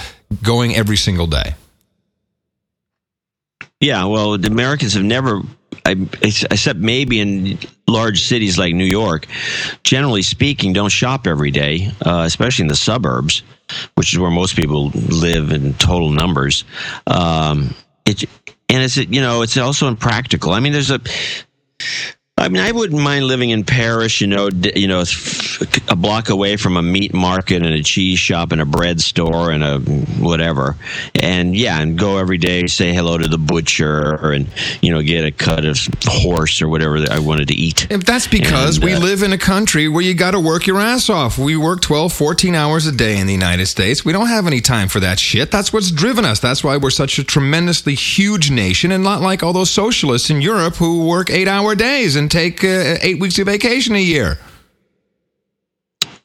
going 0.43 0.77
every 0.77 0.97
single 0.97 1.27
day. 1.27 1.55
Yeah, 3.81 4.05
well, 4.05 4.37
the 4.37 4.49
Americans 4.49 4.93
have 4.93 5.05
never, 5.05 5.41
I, 5.91 6.09
except 6.23 6.79
maybe 6.79 7.21
in 7.21 7.59
large 7.89 8.23
cities 8.23 8.59
like 8.59 8.75
New 8.75 8.85
York, 8.85 9.27
generally 9.83 10.23
speaking, 10.23 10.73
don't 10.73 10.91
shop 10.91 11.27
every 11.27 11.51
day, 11.51 11.91
uh, 12.05 12.23
especially 12.27 12.65
in 12.65 12.69
the 12.69 12.77
suburbs, 12.77 13.43
which 13.95 14.13
is 14.13 14.19
where 14.19 14.31
most 14.31 14.57
people 14.57 14.89
live 14.89 15.53
in 15.53 15.75
total 15.75 16.11
numbers. 16.11 16.65
Um, 17.07 17.75
it, 18.07 18.25
and 18.69 18.83
it's 18.83 18.97
you 18.97 19.21
know 19.21 19.43
it's 19.43 19.57
also 19.57 19.89
impractical. 19.89 20.53
I 20.53 20.61
mean, 20.61 20.73
there's 20.73 20.91
a 20.91 21.01
I 22.41 22.49
mean, 22.49 22.63
I 22.63 22.73
wouldn't 22.73 23.01
mind 23.01 23.27
living 23.27 23.51
in 23.51 23.65
Paris, 23.65 24.23
you 24.23 24.27
know, 24.27 24.49
d- 24.49 24.73
you 24.75 24.89
know, 24.89 25.05
a 25.89 25.95
block 25.95 26.31
away 26.31 26.57
from 26.57 26.79
a 26.79 26.83
meat 26.83 27.13
market 27.13 27.63
and 27.63 27.75
a 27.75 27.83
cheese 27.83 28.19
shop 28.19 28.51
and 28.53 28.63
a 28.63 28.65
bread 28.65 28.99
store 29.03 29.51
and 29.51 29.63
a 29.63 29.79
whatever. 29.79 30.77
And 31.15 31.55
yeah, 31.55 31.79
and 31.83 31.99
go 31.99 32.17
every 32.17 32.39
day, 32.39 32.67
say 32.67 32.95
hello 32.95 33.19
to 33.19 33.29
the 33.29 33.37
butcher 33.37 34.33
and, 34.33 34.47
you 34.81 34.91
know, 34.91 35.03
get 35.03 35.27
a 35.27 35.31
cut 35.31 35.67
of 35.67 35.77
horse 36.05 36.63
or 36.63 36.71
whatever 36.71 37.01
that 37.01 37.11
I 37.11 37.19
wanted 37.19 37.49
to 37.49 37.55
eat. 37.55 37.87
If 37.91 38.05
that's 38.05 38.27
because 38.27 38.77
And, 38.77 38.87
we 38.87 38.95
uh, 38.95 39.01
live 39.01 39.23
in 39.23 39.35
a 39.35 39.39
country 39.39 39.87
where 39.89 40.03
you 40.03 40.15
got 40.15 40.31
to 40.31 40.41
work 40.41 40.67
your 40.67 40.81
ass 40.81 41.11
off. 41.11 41.37
We 41.37 41.59
work 41.59 41.83
12, 41.83 42.11
14 42.11 42.55
hours 42.55 42.87
a 42.87 42.93
day 42.93 43.19
in 43.19 43.27
the 43.27 43.35
United 43.35 43.67
States. 43.67 44.03
We 44.03 44.15
don't 44.15 44.29
have 44.29 44.47
any 44.47 44.63
time 44.63 44.89
for 44.89 45.01
that 45.01 45.19
shit. 45.19 45.51
That's 45.51 45.75
what's 45.75 45.91
driven 45.91 46.25
us. 46.25 46.41
That's 46.41 46.65
why 46.65 46.79
we're 46.79 46.89
such 46.89 47.19
a 47.19 47.25
tremendously 47.25 47.95
huge 47.95 48.51
nation 48.51 48.93
and 48.93 49.05
not 49.05 49.21
like 49.21 49.43
all 49.43 49.53
those 49.53 49.71
socialists 49.71 50.31
in 50.31 50.41
Europe 50.41 50.77
who 50.77 51.07
work 51.07 51.29
eight 51.29 51.47
hour 51.47 51.75
days 51.75 52.17
and 52.17 52.30
take 52.31 52.65
uh, 52.65 52.97
eight 53.03 53.21
weeks 53.21 53.39
of 53.39 53.47
vacation 53.47 53.95
a 53.95 53.99
year. 53.99 54.39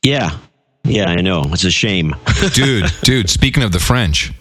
Yeah. 0.02 0.38
Yeah, 0.84 1.10
I 1.10 1.22
know. 1.22 1.44
It's 1.52 1.64
a 1.64 1.72
shame. 1.72 2.16
dude, 2.54 2.92
dude. 3.02 3.30
Speaking 3.30 3.64
of 3.64 3.72
the 3.72 3.80
French, 3.80 4.32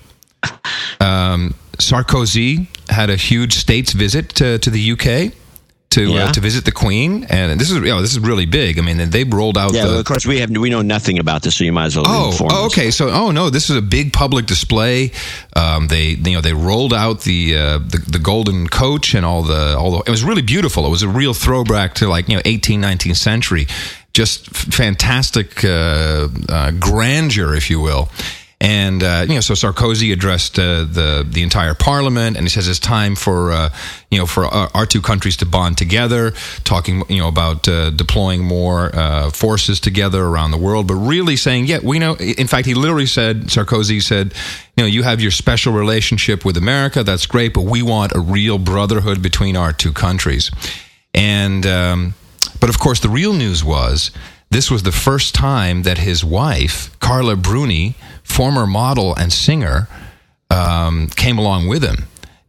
um, 1.01 1.55
Sarkozy 1.79 2.67
had 2.91 3.09
a 3.09 3.17
huge 3.17 3.55
states 3.55 3.93
visit 3.93 4.29
to, 4.37 4.59
to 4.59 4.71
the 4.71 4.93
UK 4.93 5.33
to 5.95 6.03
Yeah. 6.13 6.25
uh, 6.25 6.33
to 6.33 6.41
visit 6.41 6.65
the 6.65 6.73
Queen, 6.73 7.25
and 7.31 7.59
this 7.61 7.71
is 7.71 7.77
you 7.77 7.85
know, 7.93 8.01
this 8.03 8.13
is 8.13 8.19
really 8.21 8.47
big. 8.47 8.79
I 8.79 8.83
mean, 8.83 9.11
they 9.11 9.25
rolled 9.25 9.57
out 9.59 9.73
Yeah, 9.75 9.83
the. 9.85 9.89
well, 9.91 9.99
of 10.01 10.05
course 10.07 10.27
we 10.27 10.39
have 10.41 10.51
we 10.51 10.71
know 10.71 10.83
nothing 10.83 11.19
about 11.19 11.43
this, 11.43 11.55
so 11.57 11.65
you 11.65 11.73
might 11.73 11.87
as 11.87 11.97
well 11.97 12.07
Oh, 12.09 12.31
inform 12.31 12.51
oh, 12.53 12.67
us. 12.67 12.73
okay. 12.73 12.91
So, 12.91 13.11
oh 13.11 13.31
no, 13.31 13.51
this 13.51 13.71
is 13.71 13.77
a 13.77 13.83
big 13.83 14.13
public 14.13 14.47
display. 14.47 15.11
Um, 15.57 15.89
they, 15.89 16.11
you 16.11 16.35
know, 16.35 16.41
they 16.41 16.53
rolled 16.55 16.93
out 16.93 17.21
the, 17.23 17.57
uh, 17.57 17.79
the 17.79 17.99
the 18.07 18.19
golden 18.19 18.69
coach 18.69 19.15
and 19.15 19.25
all 19.25 19.43
the 19.43 19.77
all 19.79 19.91
the. 19.93 19.99
It 20.07 20.11
was 20.11 20.23
really 20.25 20.43
beautiful. 20.43 20.85
It 20.87 20.91
was 20.91 21.03
a 21.03 21.09
real 21.09 21.35
throwback 21.35 21.95
to 21.95 22.09
like 22.09 22.29
you 22.29 22.37
know 22.37 22.43
18th, 22.43 22.81
19th 22.81 23.17
century. 23.17 23.67
Just 24.13 24.49
f- 24.49 24.75
fantastic 24.75 25.65
uh, 25.65 26.29
uh, 26.49 26.71
grandeur, 26.79 27.55
if 27.55 27.69
you 27.71 27.81
will. 27.81 28.09
And 28.61 29.03
uh, 29.03 29.27
you 29.29 29.35
know, 29.35 29.41
so 29.41 29.55
Sarkozy 29.55 30.13
addressed 30.13 30.59
uh, 30.59 30.85
the 30.85 31.27
the 31.29 31.43
entire 31.43 31.75
parliament, 31.75 32.37
and 32.37 32.45
he 32.45 32.49
says 32.49 32.69
it's 32.69 32.79
time 32.79 33.17
for 33.17 33.53
uh, 33.53 33.69
you 34.11 34.19
know 34.19 34.27
for 34.27 34.47
our, 34.47 34.71
our 34.75 34.87
two 34.87 35.03
countries 35.03 35.37
to 35.39 35.47
bond 35.47 35.77
together, 35.77 36.33
talking 36.63 37.03
you 37.09 37.19
know 37.19 37.29
about 37.29 37.69
uh, 37.69 37.91
deploying 37.91 38.45
more 38.45 38.95
uh, 38.95 39.31
forces 39.31 39.81
together 39.81 40.25
around 40.25 40.53
the 40.53 40.57
world, 40.57 40.87
but 40.87 40.95
really 40.95 41.37
saying, 41.37 41.67
yeah, 41.67 41.81
we 41.83 41.99
know. 41.99 42.15
In 42.15 42.47
fact, 42.47 42.67
he 42.67 42.75
literally 42.75 43.07
said, 43.07 43.49
Sarkozy 43.49 44.01
said, 44.01 44.33
you 44.77 44.85
know, 44.85 44.87
you 44.87 45.03
have 45.03 45.21
your 45.21 45.33
special 45.33 45.73
relationship 45.73 46.45
with 46.45 46.57
America, 46.57 47.03
that's 47.03 47.27
great, 47.27 47.53
but 47.53 47.63
we 47.63 47.83
want 47.83 48.13
a 48.15 48.21
real 48.21 48.59
brotherhood 48.59 49.21
between 49.23 49.57
our 49.57 49.73
two 49.73 49.93
countries, 49.93 50.51
and. 51.13 51.67
Um, 51.67 52.15
but 52.61 52.71
of 52.71 52.79
course, 52.79 53.01
the 53.01 53.09
real 53.11 53.35
news 53.35 53.63
was 53.63 54.11
this 54.51 54.71
was 54.71 54.85
the 54.85 54.93
first 54.93 55.35
time 55.35 55.83
that 55.83 55.99
his 55.99 56.25
wife, 56.25 56.97
Carla 57.01 57.37
Bruni, 57.37 57.95
former 58.25 58.67
model 58.67 59.15
and 59.15 59.33
singer, 59.33 59.89
um, 60.51 61.09
came 61.09 61.39
along 61.39 61.69
with 61.69 61.85
him. 61.85 62.05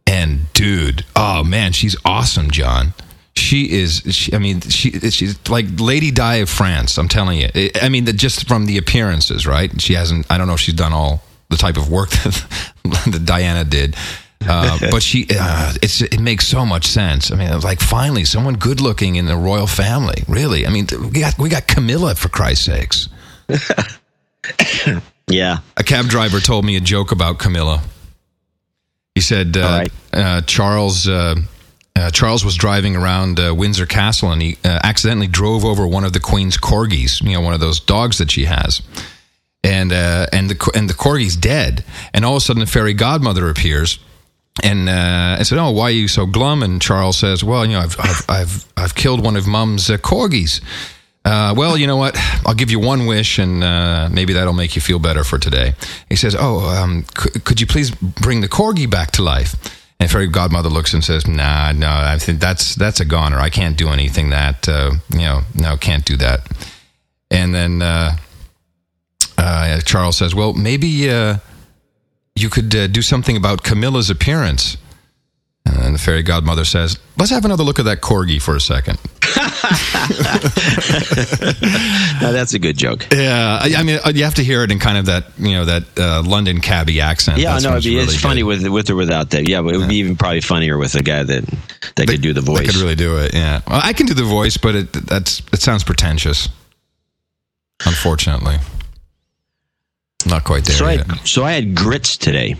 And 0.06 0.52
dude, 0.52 1.04
oh 1.14 1.44
man, 1.44 1.72
she's 1.72 1.96
awesome, 2.04 2.50
John. 2.50 2.94
She 3.34 3.70
is. 3.70 4.02
She, 4.10 4.32
I 4.32 4.38
mean, 4.38 4.60
she 4.62 4.92
she's 5.10 5.36
like 5.48 5.66
Lady 5.78 6.10
Di 6.10 6.36
of 6.36 6.48
France. 6.48 6.96
I'm 6.96 7.08
telling 7.08 7.38
you. 7.40 7.48
I- 7.54 7.70
I 7.82 7.88
mean, 7.90 8.06
that 8.06 8.14
just 8.14 8.48
from 8.48 8.66
the 8.66 8.78
appearances, 8.78 9.46
right? 9.46 9.78
She 9.80 9.92
hasn't. 9.94 10.26
I 10.30 10.38
don't 10.38 10.46
know 10.46 10.54
if 10.54 10.60
she's 10.60 10.74
done 10.74 10.92
all 10.94 11.22
the 11.50 11.56
type 11.56 11.76
of 11.76 11.90
work 11.90 12.10
that, 12.24 12.48
that 12.84 13.22
Diana 13.26 13.64
did. 13.64 13.94
Uh, 14.48 14.78
but 14.90 15.02
she, 15.02 15.26
uh, 15.38 15.74
it's 15.82 16.00
it 16.00 16.20
makes 16.20 16.46
so 16.46 16.64
much 16.64 16.86
sense. 16.86 17.30
I 17.30 17.36
mean, 17.36 17.60
like 17.60 17.80
finally, 17.80 18.24
someone 18.24 18.54
good 18.54 18.80
looking 18.80 19.16
in 19.16 19.26
the 19.26 19.36
royal 19.36 19.66
family. 19.66 20.22
Really, 20.28 20.66
I 20.66 20.70
mean, 20.70 20.86
we 21.12 21.20
got 21.20 21.36
we 21.38 21.48
got 21.50 21.66
Camilla 21.66 22.14
for 22.14 22.28
Christ's 22.28 22.64
sakes. 22.64 23.08
Yeah. 25.28 25.58
A 25.76 25.82
cab 25.82 26.06
driver 26.06 26.40
told 26.40 26.64
me 26.64 26.76
a 26.76 26.80
joke 26.80 27.12
about 27.12 27.38
Camilla. 27.38 27.82
He 29.14 29.20
said 29.20 29.56
uh, 29.56 29.60
right. 29.60 29.92
uh, 30.12 30.40
Charles 30.42 31.08
uh, 31.08 31.36
uh, 31.96 32.10
Charles 32.10 32.44
was 32.44 32.56
driving 32.56 32.94
around 32.94 33.40
uh, 33.40 33.54
Windsor 33.54 33.86
Castle 33.86 34.30
and 34.30 34.42
he 34.42 34.58
uh, 34.64 34.80
accidentally 34.84 35.26
drove 35.26 35.64
over 35.64 35.86
one 35.86 36.04
of 36.04 36.12
the 36.12 36.20
Queen's 36.20 36.58
corgis. 36.58 37.22
You 37.22 37.32
know, 37.32 37.40
one 37.40 37.54
of 37.54 37.60
those 37.60 37.80
dogs 37.80 38.18
that 38.18 38.30
she 38.30 38.44
has. 38.44 38.82
And 39.64 39.92
uh, 39.92 40.26
and 40.32 40.50
the 40.50 40.70
and 40.74 40.88
the 40.88 40.94
corgi's 40.94 41.34
dead. 41.34 41.84
And 42.14 42.24
all 42.24 42.34
of 42.34 42.36
a 42.36 42.40
sudden, 42.40 42.60
the 42.60 42.66
fairy 42.66 42.94
godmother 42.94 43.48
appears. 43.48 43.98
And 44.62 44.88
uh, 44.88 45.36
I 45.40 45.42
said, 45.42 45.58
"Oh, 45.58 45.70
why 45.72 45.86
are 45.86 45.90
you 45.90 46.06
so 46.06 46.24
glum?" 46.24 46.62
And 46.62 46.80
Charles 46.80 47.18
says, 47.18 47.42
"Well, 47.42 47.66
you 47.66 47.72
know, 47.72 47.80
I've 47.80 47.98
I've 47.98 48.24
I've, 48.28 48.72
I've 48.76 48.94
killed 48.94 49.24
one 49.24 49.36
of 49.36 49.46
Mum's 49.46 49.90
uh, 49.90 49.96
corgis." 49.96 50.60
Uh, 51.26 51.52
well, 51.56 51.76
you 51.76 51.88
know 51.88 51.96
what? 51.96 52.16
I'll 52.46 52.54
give 52.54 52.70
you 52.70 52.78
one 52.78 53.06
wish, 53.06 53.40
and 53.40 53.64
uh, 53.64 54.08
maybe 54.12 54.32
that'll 54.34 54.52
make 54.52 54.76
you 54.76 54.80
feel 54.80 55.00
better 55.00 55.24
for 55.24 55.38
today. 55.38 55.74
He 56.08 56.14
says, 56.14 56.36
"Oh, 56.38 56.68
um, 56.68 57.04
c- 57.18 57.40
could 57.40 57.60
you 57.60 57.66
please 57.66 57.90
bring 57.90 58.42
the 58.42 58.48
corgi 58.48 58.88
back 58.88 59.10
to 59.12 59.22
life?" 59.24 59.56
And 59.98 60.08
fairy 60.08 60.28
godmother 60.28 60.68
looks 60.68 60.94
and 60.94 61.02
says, 61.02 61.26
"Nah, 61.26 61.72
no, 61.72 61.90
I 61.90 62.16
think 62.20 62.38
that's 62.38 62.76
that's 62.76 63.00
a 63.00 63.04
goner. 63.04 63.40
I 63.40 63.50
can't 63.50 63.76
do 63.76 63.88
anything 63.88 64.30
that 64.30 64.68
uh, 64.68 64.92
you 65.10 65.18
know, 65.18 65.40
no, 65.56 65.76
can't 65.76 66.04
do 66.04 66.16
that." 66.18 66.46
And 67.28 67.52
then 67.52 67.82
uh, 67.82 68.16
uh, 69.36 69.80
Charles 69.80 70.16
says, 70.16 70.32
"Well, 70.32 70.52
maybe 70.52 71.10
uh, 71.10 71.38
you 72.36 72.48
could 72.50 72.68
do 72.68 73.02
something 73.02 73.36
about 73.36 73.64
Camilla's 73.64 74.10
appearance." 74.10 74.76
And 75.66 75.94
the 75.94 75.98
fairy 75.98 76.22
godmother 76.22 76.64
says, 76.64 76.98
"Let's 77.16 77.30
have 77.32 77.44
another 77.44 77.64
look 77.64 77.78
at 77.80 77.84
that 77.86 78.00
corgi 78.00 78.40
for 78.40 78.54
a 78.56 78.60
second. 78.60 78.98
No, 82.20 82.32
that's 82.32 82.54
a 82.54 82.58
good 82.58 82.76
joke. 82.78 83.06
Yeah, 83.12 83.58
I, 83.60 83.74
I 83.76 83.82
mean, 83.82 83.98
uh, 84.04 84.10
you 84.14 84.24
have 84.24 84.34
to 84.36 84.44
hear 84.44 84.62
it 84.62 84.70
in 84.72 84.78
kind 84.78 84.96
of 84.98 85.06
that, 85.06 85.26
you 85.38 85.52
know, 85.52 85.64
that 85.66 85.84
uh, 85.98 86.22
London 86.22 86.60
cabbie 86.60 87.00
accent. 87.00 87.38
Yeah, 87.38 87.52
That's 87.52 87.64
no, 87.64 87.72
it'd 87.72 87.84
be, 87.84 87.98
it's 87.98 88.06
really 88.08 88.18
funny 88.18 88.42
with 88.42 88.66
with 88.68 88.90
or 88.90 88.94
without 88.96 89.30
that. 89.30 89.48
Yeah, 89.48 89.62
but 89.62 89.74
it 89.74 89.78
would 89.78 89.88
be 89.88 89.96
even 89.96 90.16
probably 90.16 90.40
funnier 90.40 90.78
with 90.78 90.94
a 90.94 91.02
guy 91.02 91.22
that 91.22 91.44
that 91.96 92.08
could 92.08 92.22
do 92.22 92.32
the 92.32 92.40
They 92.40 92.46
voice. 92.46 92.66
could 92.66 92.76
really 92.76 92.94
do 92.94 93.18
it. 93.18 93.34
Yeah, 93.34 93.60
well, 93.68 93.80
I 93.82 93.92
can 93.92 94.06
do 94.06 94.14
the 94.14 94.24
voice, 94.24 94.56
but 94.56 94.74
it 94.74 94.92
that's 94.92 95.40
it 95.52 95.60
sounds 95.60 95.84
pretentious. 95.84 96.48
Unfortunately, 97.84 98.56
not 100.26 100.44
quite 100.44 100.64
there 100.64 100.76
so 100.76 100.86
I 100.86 100.92
yet. 100.94 101.06
had, 101.06 101.26
so 101.28 101.44
I 101.44 101.52
had 101.52 101.74
grits 101.74 102.16
today. 102.16 102.56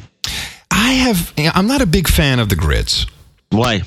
I 0.70 0.92
have. 0.92 1.32
I'm 1.54 1.66
not 1.66 1.82
a 1.82 1.86
big 1.86 2.08
fan 2.08 2.38
of 2.38 2.48
the 2.48 2.56
grits. 2.56 3.06
Why? 3.50 3.82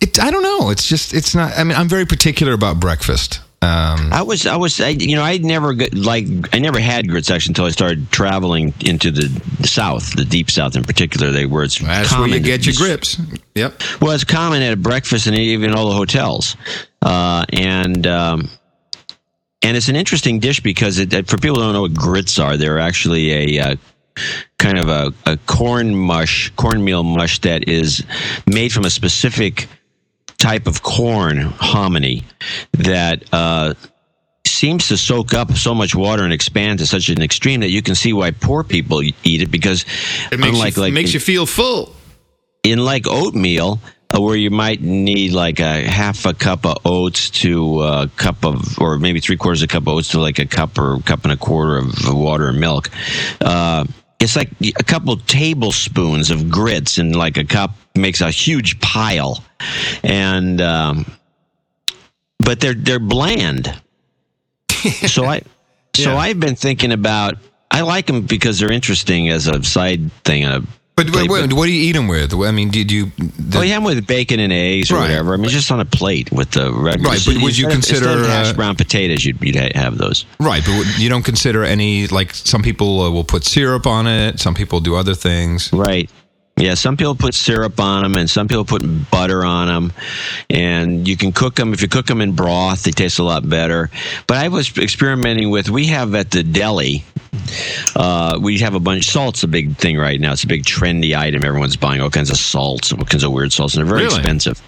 It, 0.00 0.18
I 0.18 0.30
don't 0.30 0.42
know. 0.42 0.70
It's 0.70 0.86
just. 0.88 1.14
It's 1.14 1.34
not. 1.34 1.56
I 1.56 1.64
mean, 1.64 1.76
I'm 1.76 1.88
very 1.88 2.06
particular 2.06 2.52
about 2.52 2.80
breakfast. 2.80 3.40
Um, 3.62 4.12
I 4.12 4.22
was, 4.22 4.46
I 4.46 4.56
was, 4.56 4.80
I, 4.80 4.90
you 4.90 5.16
know, 5.16 5.22
I 5.22 5.38
never 5.38 5.72
got, 5.72 5.94
like, 5.94 6.26
I 6.52 6.58
never 6.58 6.78
had 6.78 7.08
grits 7.08 7.30
actually 7.30 7.52
until 7.52 7.64
I 7.64 7.70
started 7.70 8.12
traveling 8.12 8.74
into 8.84 9.10
the 9.10 9.28
South, 9.66 10.14
the 10.14 10.26
deep 10.26 10.50
South 10.50 10.76
in 10.76 10.84
particular. 10.84 11.32
They 11.32 11.46
where 11.46 11.64
it's 11.64 11.78
that's 11.78 12.12
where 12.12 12.18
common 12.20 12.30
you 12.30 12.40
to 12.40 12.44
get 12.44 12.66
your 12.66 12.74
grips. 12.76 13.18
Yep. 13.54 13.82
Well, 14.02 14.12
it's 14.12 14.24
common 14.24 14.60
at 14.62 14.80
breakfast 14.82 15.26
and 15.26 15.36
even 15.36 15.72
all 15.72 15.88
the 15.88 15.94
hotels, 15.96 16.54
uh, 17.00 17.46
and 17.50 18.06
um, 18.06 18.50
and 19.62 19.76
it's 19.76 19.88
an 19.88 19.96
interesting 19.96 20.38
dish 20.38 20.60
because 20.60 20.98
it, 20.98 21.12
for 21.26 21.38
people 21.38 21.56
who 21.56 21.62
don't 21.62 21.72
know 21.72 21.82
what 21.82 21.94
grits 21.94 22.38
are, 22.38 22.58
they're 22.58 22.78
actually 22.78 23.56
a 23.56 23.70
uh, 23.70 23.76
kind 24.58 24.78
of 24.78 24.88
a, 24.88 25.12
a 25.24 25.36
corn 25.46 25.94
mush, 25.94 26.50
cornmeal 26.56 27.02
mush 27.02 27.40
that 27.40 27.68
is 27.68 28.04
made 28.46 28.72
from 28.72 28.84
a 28.84 28.90
specific 28.90 29.68
type 30.38 30.66
of 30.66 30.82
corn, 30.82 31.38
hominy, 31.38 32.24
that 32.72 33.24
uh, 33.32 33.74
seems 34.46 34.88
to 34.88 34.96
soak 34.96 35.34
up 35.34 35.52
so 35.52 35.74
much 35.74 35.94
water 35.94 36.24
and 36.24 36.32
expand 36.32 36.78
to 36.78 36.86
such 36.86 37.08
an 37.08 37.22
extreme 37.22 37.60
that 37.60 37.70
you 37.70 37.82
can 37.82 37.94
see 37.94 38.12
why 38.12 38.30
poor 38.30 38.62
people 38.64 39.02
eat 39.02 39.14
it 39.42 39.50
because 39.50 39.84
It 40.30 40.38
makes, 40.38 40.52
unlike 40.52 40.76
you, 40.76 40.82
like 40.82 40.92
makes 40.92 41.14
you 41.14 41.20
feel 41.20 41.46
full. 41.46 41.94
in 42.62 42.78
like 42.84 43.06
oatmeal, 43.06 43.80
uh, 44.14 44.20
where 44.20 44.36
you 44.36 44.50
might 44.50 44.80
need 44.80 45.32
like 45.32 45.58
a 45.58 45.82
half 45.82 46.26
a 46.26 46.32
cup 46.34 46.64
of 46.64 46.76
oats 46.84 47.30
to 47.30 47.80
a 47.82 48.10
cup 48.16 48.44
of, 48.44 48.78
or 48.78 48.98
maybe 48.98 49.20
three 49.20 49.36
quarters 49.36 49.62
of 49.62 49.66
a 49.66 49.72
cup 49.72 49.82
of 49.82 49.88
oats 49.88 50.08
to 50.10 50.20
like 50.20 50.38
a 50.38 50.46
cup 50.46 50.78
or 50.78 50.94
a 50.96 51.02
cup 51.02 51.24
and 51.24 51.32
a 51.32 51.36
quarter 51.36 51.78
of 51.78 51.92
water 52.14 52.48
and 52.48 52.60
milk. 52.60 52.88
Uh, 53.40 53.84
it's 54.20 54.36
like 54.36 54.50
a 54.62 54.84
couple 54.84 55.16
tablespoons 55.16 56.30
of 56.30 56.50
grits 56.50 56.98
in 56.98 57.12
like 57.12 57.36
a 57.36 57.44
cup 57.44 57.72
makes 57.94 58.20
a 58.20 58.30
huge 58.30 58.80
pile, 58.80 59.44
and 60.02 60.60
um, 60.60 61.06
but 62.38 62.60
they're 62.60 62.74
they're 62.74 62.98
bland. 62.98 63.72
so 65.06 65.24
I, 65.24 65.42
so 65.94 66.12
Yeah. 66.12 66.16
I've 66.16 66.40
been 66.40 66.56
thinking 66.56 66.92
about. 66.92 67.36
I 67.70 67.80
like 67.82 68.06
them 68.06 68.22
because 68.22 68.58
they're 68.58 68.72
interesting 68.72 69.28
as 69.28 69.48
a 69.48 69.62
side 69.62 70.10
thing. 70.24 70.44
A 70.44 70.62
But 70.96 71.08
plate, 71.08 71.28
wait, 71.28 71.42
wait, 71.42 71.52
what 71.52 71.66
do 71.66 71.72
you 71.72 71.90
eat 71.90 71.92
them 71.92 72.08
with? 72.08 72.32
I 72.32 72.50
mean, 72.52 72.70
did 72.70 72.90
you? 72.90 73.12
The, 73.18 73.58
well, 73.58 73.64
you 73.66 73.72
have 73.74 73.82
them 73.84 73.94
with 73.94 74.06
bacon 74.06 74.40
and 74.40 74.50
eggs 74.50 74.90
or 74.90 74.94
Right. 74.94 75.02
whatever. 75.02 75.34
I 75.34 75.36
mean, 75.36 75.50
just 75.50 75.70
on 75.70 75.78
a 75.78 75.84
plate 75.84 76.32
with 76.32 76.52
the 76.52 76.72
regular. 76.72 77.10
Right, 77.10 77.22
but 77.26 77.36
would 77.42 77.58
you 77.58 77.68
consider, 77.68 78.08
of 78.08 78.24
hash 78.26 78.46
uh, 78.46 78.54
brown 78.54 78.76
potatoes? 78.76 79.22
You'd, 79.22 79.38
you'd 79.42 79.56
have 79.76 79.98
those. 79.98 80.24
Right, 80.40 80.62
but 80.64 80.98
you 80.98 81.10
don't 81.10 81.22
consider 81.22 81.64
any 81.64 82.06
like 82.06 82.32
some 82.32 82.62
people 82.62 83.02
uh, 83.02 83.10
will 83.10 83.24
put 83.24 83.44
syrup 83.44 83.86
on 83.86 84.06
it. 84.06 84.40
Some 84.40 84.54
people 84.54 84.80
do 84.80 84.96
other 84.96 85.14
things. 85.14 85.70
Right. 85.70 86.08
Yeah, 86.58 86.72
some 86.72 86.96
people 86.96 87.14
put 87.14 87.34
syrup 87.34 87.78
on 87.80 88.02
them, 88.02 88.14
and 88.16 88.30
some 88.30 88.48
people 88.48 88.64
put 88.64 88.82
butter 89.10 89.44
on 89.44 89.66
them, 89.68 89.92
and 90.48 91.06
you 91.06 91.14
can 91.14 91.32
cook 91.32 91.54
them. 91.56 91.74
If 91.74 91.82
you 91.82 91.88
cook 91.88 92.06
them 92.06 92.22
in 92.22 92.32
broth, 92.32 92.84
they 92.84 92.92
taste 92.92 93.18
a 93.18 93.22
lot 93.24 93.46
better. 93.46 93.90
But 94.26 94.38
I 94.38 94.48
was 94.48 94.76
experimenting 94.78 95.50
with. 95.50 95.68
We 95.68 95.88
have 95.88 96.14
at 96.14 96.30
the 96.30 96.42
deli. 96.42 97.04
Uh, 97.94 98.38
we 98.40 98.58
have 98.60 98.74
a 98.74 98.80
bunch. 98.80 99.06
Of 99.06 99.12
Salt's 99.12 99.42
a 99.42 99.48
big 99.48 99.76
thing 99.76 99.98
right 99.98 100.18
now. 100.18 100.32
It's 100.32 100.44
a 100.44 100.46
big 100.46 100.64
trendy 100.64 101.14
item. 101.14 101.44
Everyone's 101.44 101.76
buying 101.76 102.00
all 102.00 102.08
kinds 102.08 102.30
of 102.30 102.38
salts, 102.38 102.90
all 102.90 103.04
kinds 103.04 103.22
of 103.22 103.32
weird 103.32 103.52
salts, 103.52 103.74
and 103.74 103.84
they're 103.86 103.94
very 103.94 104.06
Really? 104.06 104.16
expensive. 104.16 104.62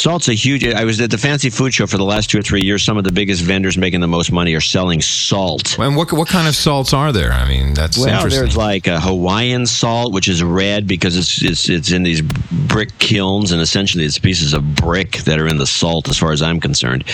Salt's 0.00 0.28
a 0.28 0.34
huge. 0.34 0.66
I 0.66 0.84
was 0.84 1.00
at 1.00 1.10
the 1.10 1.18
fancy 1.18 1.50
food 1.50 1.74
show 1.74 1.86
for 1.86 1.98
the 1.98 2.04
last 2.04 2.30
two 2.30 2.38
or 2.38 2.42
three 2.42 2.62
years. 2.62 2.82
Some 2.82 2.96
of 2.96 3.04
the 3.04 3.12
biggest 3.12 3.42
vendors 3.42 3.76
making 3.76 4.00
the 4.00 4.08
most 4.08 4.32
money 4.32 4.54
are 4.54 4.60
selling 4.60 5.00
salt. 5.02 5.78
And 5.78 5.96
what 5.96 6.12
what 6.12 6.28
kind 6.28 6.48
of 6.48 6.54
salts 6.54 6.92
are 6.92 7.12
there? 7.12 7.32
I 7.32 7.46
mean, 7.46 7.74
that's 7.74 7.98
Well, 7.98 8.28
there's 8.28 8.56
like 8.56 8.86
a 8.86 8.98
Hawaiian 8.98 9.66
salt, 9.66 10.12
which 10.12 10.28
is 10.28 10.42
red 10.42 10.86
because 10.86 11.16
it's 11.16 11.42
it's 11.42 11.68
it's 11.68 11.92
in 11.92 12.02
these 12.02 12.22
brick 12.22 12.96
kilns, 12.98 13.52
and 13.52 13.60
essentially 13.60 14.04
it's 14.04 14.18
pieces 14.18 14.54
of 14.54 14.74
brick 14.74 15.18
that 15.24 15.38
are 15.38 15.46
in 15.46 15.58
the 15.58 15.66
salt, 15.66 16.08
as 16.08 16.18
far 16.18 16.32
as 16.32 16.40
I'm 16.40 16.60
concerned. 16.60 17.04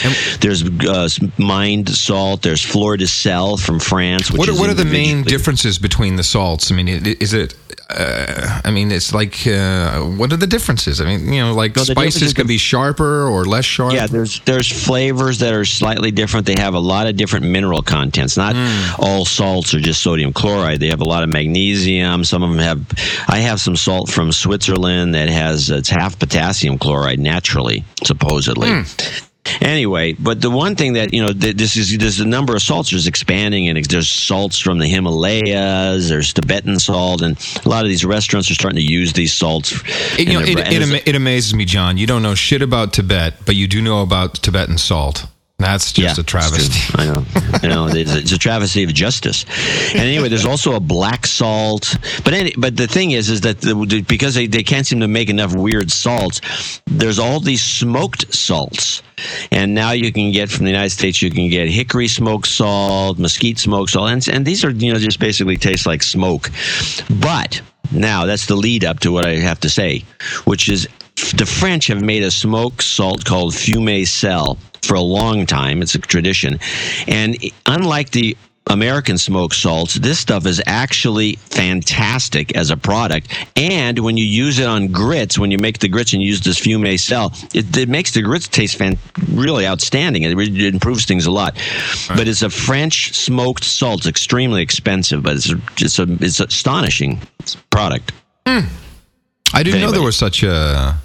there's 0.41 0.62
uh, 0.87 1.09
mined 1.39 1.89
salt. 1.89 2.43
There's 2.43 2.62
Fleur 2.62 2.97
de 2.97 3.07
Sel 3.07 3.57
from 3.57 3.80
France. 3.80 4.30
Which 4.30 4.39
what 4.39 4.49
are, 4.49 4.55
what 4.55 4.70
are 4.70 4.74
the 4.74 4.84
main 4.84 5.22
differences 5.22 5.78
between 5.78 6.16
the 6.16 6.24
salts? 6.24 6.70
I 6.70 6.74
mean, 6.76 6.89
is 6.89 7.32
it? 7.32 7.55
Uh, 7.89 8.61
I 8.64 8.70
mean, 8.72 8.91
it's 8.91 9.14
like 9.14 9.47
uh, 9.47 10.01
what 10.01 10.32
are 10.32 10.37
the 10.37 10.47
differences? 10.47 11.01
I 11.01 11.05
mean, 11.05 11.32
you 11.32 11.41
know, 11.41 11.55
like 11.55 11.76
Well, 11.76 11.84
spices 11.84 12.32
can 12.32 12.47
be 12.47 12.59
sharper 12.77 13.27
or 13.29 13.45
less 13.47 13.64
sharp. 13.64 13.93
Yeah, 13.93 14.07
there's 14.07 14.41
there's 14.41 14.70
flavors 14.70 15.39
that 15.39 15.55
are 15.55 15.64
slightly 15.64 16.11
different. 16.11 16.47
They 16.47 16.57
have 16.61 16.74
a 16.74 16.79
lot 16.81 17.07
of 17.07 17.16
different 17.16 17.47
mineral 17.47 17.83
contents. 17.83 18.37
Not 18.37 18.55
Hmm. 18.55 18.95
all 18.99 19.24
salts 19.24 19.74
are 19.74 19.81
just 19.81 20.03
sodium 20.03 20.33
chloride. 20.33 20.81
They 20.81 20.89
have 20.89 21.01
a 21.01 21.09
lot 21.09 21.22
of 21.22 21.29
magnesium. 21.31 22.24
Some 22.24 22.43
of 22.43 22.51
them 22.51 22.59
have. 22.59 22.81
I 23.29 23.39
have 23.39 23.61
some 23.61 23.77
salt 23.77 24.11
from 24.11 24.33
Switzerland 24.33 25.14
that 25.14 25.29
has 25.29 25.70
it's 25.70 25.89
half 25.89 26.18
potassium 26.18 26.79
chloride 26.79 27.18
naturally, 27.18 27.85
supposedly. 28.05 28.70
Hmm. 28.70 29.26
Anyway, 29.61 30.13
but 30.15 30.41
the 30.41 30.51
one 30.51 30.77
thing 30.77 30.95
that 30.95 31.13
you 31.13 31.23
know, 31.23 31.33
th- 31.33 31.57
this 31.57 31.77
is 31.77 31.97
there's 31.99 32.21
a 32.21 32.27
number 32.27 32.55
of 32.55 32.63
salts 32.63 32.91
that's 32.91 33.07
expanding, 33.07 33.69
and 33.69 33.85
there's 33.87 34.09
salts 34.09 34.59
from 34.59 34.79
the 34.79 34.87
Himalayas. 34.87 36.09
There's 36.09 36.33
Tibetan 36.33 36.79
salt, 36.79 37.23
and 37.23 37.39
a 37.65 37.69
lot 37.69 37.85
of 37.85 37.89
these 37.89 38.05
restaurants 38.05 38.51
are 38.51 38.55
starting 38.55 38.79
to 38.79 38.83
use 38.83 39.13
these 39.13 39.33
salts. 39.33 39.73
It, 40.19 40.29
you 40.29 40.35
know, 40.35 40.41
it, 40.41 40.59
it, 40.59 40.83
ama- 40.83 41.01
it 41.05 41.15
amazes 41.15 41.55
me, 41.55 41.65
John. 41.65 41.97
You 41.99 42.07
don't 42.07 42.23
know 42.23 42.35
shit 42.35 42.63
about 42.63 42.93
Tibet, 42.93 43.35
but 43.45 43.55
you 43.55 43.67
do 43.67 43.83
know 43.83 44.03
about 44.03 44.35
Tibetan 44.35 44.79
salt. 44.79 45.27
That's 45.59 45.91
just 45.91 46.19
a 46.19 46.23
travesty. 46.23 46.93
I 46.97 47.07
know. 47.07 47.25
I 47.63 47.67
know. 47.67 47.87
It's 47.87 48.15
a, 48.15 48.19
it's 48.19 48.33
a 48.33 48.39
travesty 48.39 48.85
of 48.85 48.93
justice. 48.93 49.47
And 49.93 50.03
anyway, 50.03 50.29
there's 50.29 50.45
also 50.45 50.75
a 50.75 50.81
black 50.81 51.27
salt. 51.27 51.97
But 52.25 52.35
any, 52.35 52.53
but 52.59 52.77
the 52.77 52.87
thing 52.87 53.13
is, 53.13 53.31
is 53.31 53.41
that 53.41 53.63
the, 53.63 54.05
because 54.07 54.35
they, 54.35 54.47
they 54.47 54.63
can't 54.63 54.87
seem 54.87 55.01
to 55.01 55.09
make 55.09 55.31
enough 55.31 55.55
weird 55.55 55.91
salts, 55.91 56.83
there's 56.85 57.19
all 57.19 57.41
these 57.41 57.63
smoked 57.63 58.35
salts. 58.35 59.03
And 59.51 59.75
now 59.75 59.93
you 59.93 60.13
can 60.13 60.31
get 60.31 60.51
from 60.51 60.67
the 60.67 60.71
United 60.71 60.91
States, 60.91 61.23
you 61.23 61.31
can 61.31 61.49
get 61.49 61.71
hickory 61.71 62.09
smoked 62.09 62.49
salt, 62.49 63.19
mesquite 63.19 63.59
smoked 63.59 63.93
salt, 63.93 64.11
and, 64.11 64.29
and 64.29 64.47
these 64.47 64.63
are 64.63 64.71
you 64.71 64.93
know 64.93 64.99
just 64.99 65.19
basically 65.19 65.57
taste 65.57 65.87
like 65.87 66.03
smoke. 66.03 66.51
But 67.19 67.63
now 67.91 68.27
that's 68.27 68.45
the 68.45 68.57
lead 68.57 68.85
up 68.85 69.01
to 69.01 69.11
what 69.11 69.25
I 69.25 69.37
have 69.37 69.61
to 69.61 69.71
say, 69.71 70.05
which 70.45 70.69
is 70.69 70.87
the 71.35 71.47
French 71.47 71.87
have 71.87 72.03
made 72.03 72.23
a 72.23 72.31
smoked 72.31 72.83
salt 72.83 73.25
called 73.25 73.55
fumet 73.55 74.07
sel 74.07 74.59
for 74.87 74.95
a 74.95 75.01
long 75.01 75.47
time. 75.47 75.82
It's 75.82 75.95
a 75.95 75.99
tradition. 75.99 76.59
And 77.07 77.37
unlike 77.66 78.11
the 78.11 78.37
American 78.68 79.16
smoked 79.16 79.55
salts, 79.55 79.95
this 79.95 80.18
stuff 80.18 80.45
is 80.45 80.61
actually 80.66 81.37
fantastic 81.37 82.57
as 82.57 82.70
a 82.70 82.76
product. 82.76 83.32
And 83.55 84.01
when 84.01 84.16
you 84.16 84.24
use 84.24 84.59
it 84.59 84.66
on 84.66 84.89
grits, 84.89 85.39
when 85.39 85.53
you 85.53 85.59
make 85.59 85.78
the 85.78 85.89
grits 85.89 86.12
and 86.12 86.22
use 86.22 86.41
this 86.41 86.59
fumet 86.59 86.99
sel, 86.99 87.32
it, 87.55 87.76
it 87.76 87.89
makes 87.89 88.12
the 88.12 88.22
grits 88.22 88.49
taste 88.49 88.76
fan, 88.76 88.99
really 89.30 89.66
outstanding. 89.66 90.24
It, 90.24 90.34
really 90.34 90.66
improves 90.66 91.05
things 91.05 91.26
a 91.26 91.30
lot. 91.30 91.55
But 92.09 92.26
it's 92.26 92.43
a 92.43 92.51
French 92.51 93.14
smoked 93.14 93.62
salt. 93.62 94.01
It's 94.01 94.07
extremely 94.09 94.62
expensive, 94.62 95.22
but 95.22 95.37
it's, 95.37 95.53
it's, 95.78 95.99
a, 96.01 96.07
it's 96.20 96.41
an 96.41 96.49
astonishing 96.49 97.20
product. 97.70 98.12
Hmm. 98.47 98.66
I 99.55 99.62
didn't 99.62 99.80
know 99.80 99.93
there 99.93 100.03
was 100.03 100.16
such 100.16 100.43
a 100.43 100.99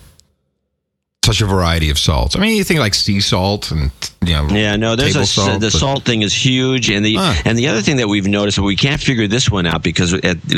such 1.24 1.40
a 1.42 1.46
variety 1.46 1.92
of 1.92 2.00
salts. 2.00 2.36
I 2.36 2.40
mean, 2.40 2.56
you 2.58 2.64
think 2.64 2.80
like 2.80 2.96
sea 2.96 3.22
salt 3.22 3.70
and 3.70 3.92
you 4.26 4.34
know, 4.34 4.48
Yeah, 4.50 4.76
no, 4.76 4.96
there's 4.96 5.16
a 5.16 5.26
salt, 5.26 5.60
the 5.62 5.68
but- 5.68 5.74
salt 5.74 6.04
thing 6.04 6.24
is 6.24 6.34
huge, 6.34 6.90
and 6.90 7.06
the 7.06 7.16
Huh. 7.16 7.34
and 7.46 7.58
the 7.58 7.68
other 7.68 7.82
thing 7.82 7.98
that 7.98 8.08
we've 8.08 8.26
noticed, 8.28 8.58
we 8.58 8.76
can't 8.76 9.00
figure 9.00 9.28
this 9.28 9.50
one 9.50 9.68
out 9.68 9.84
because 9.84 10.16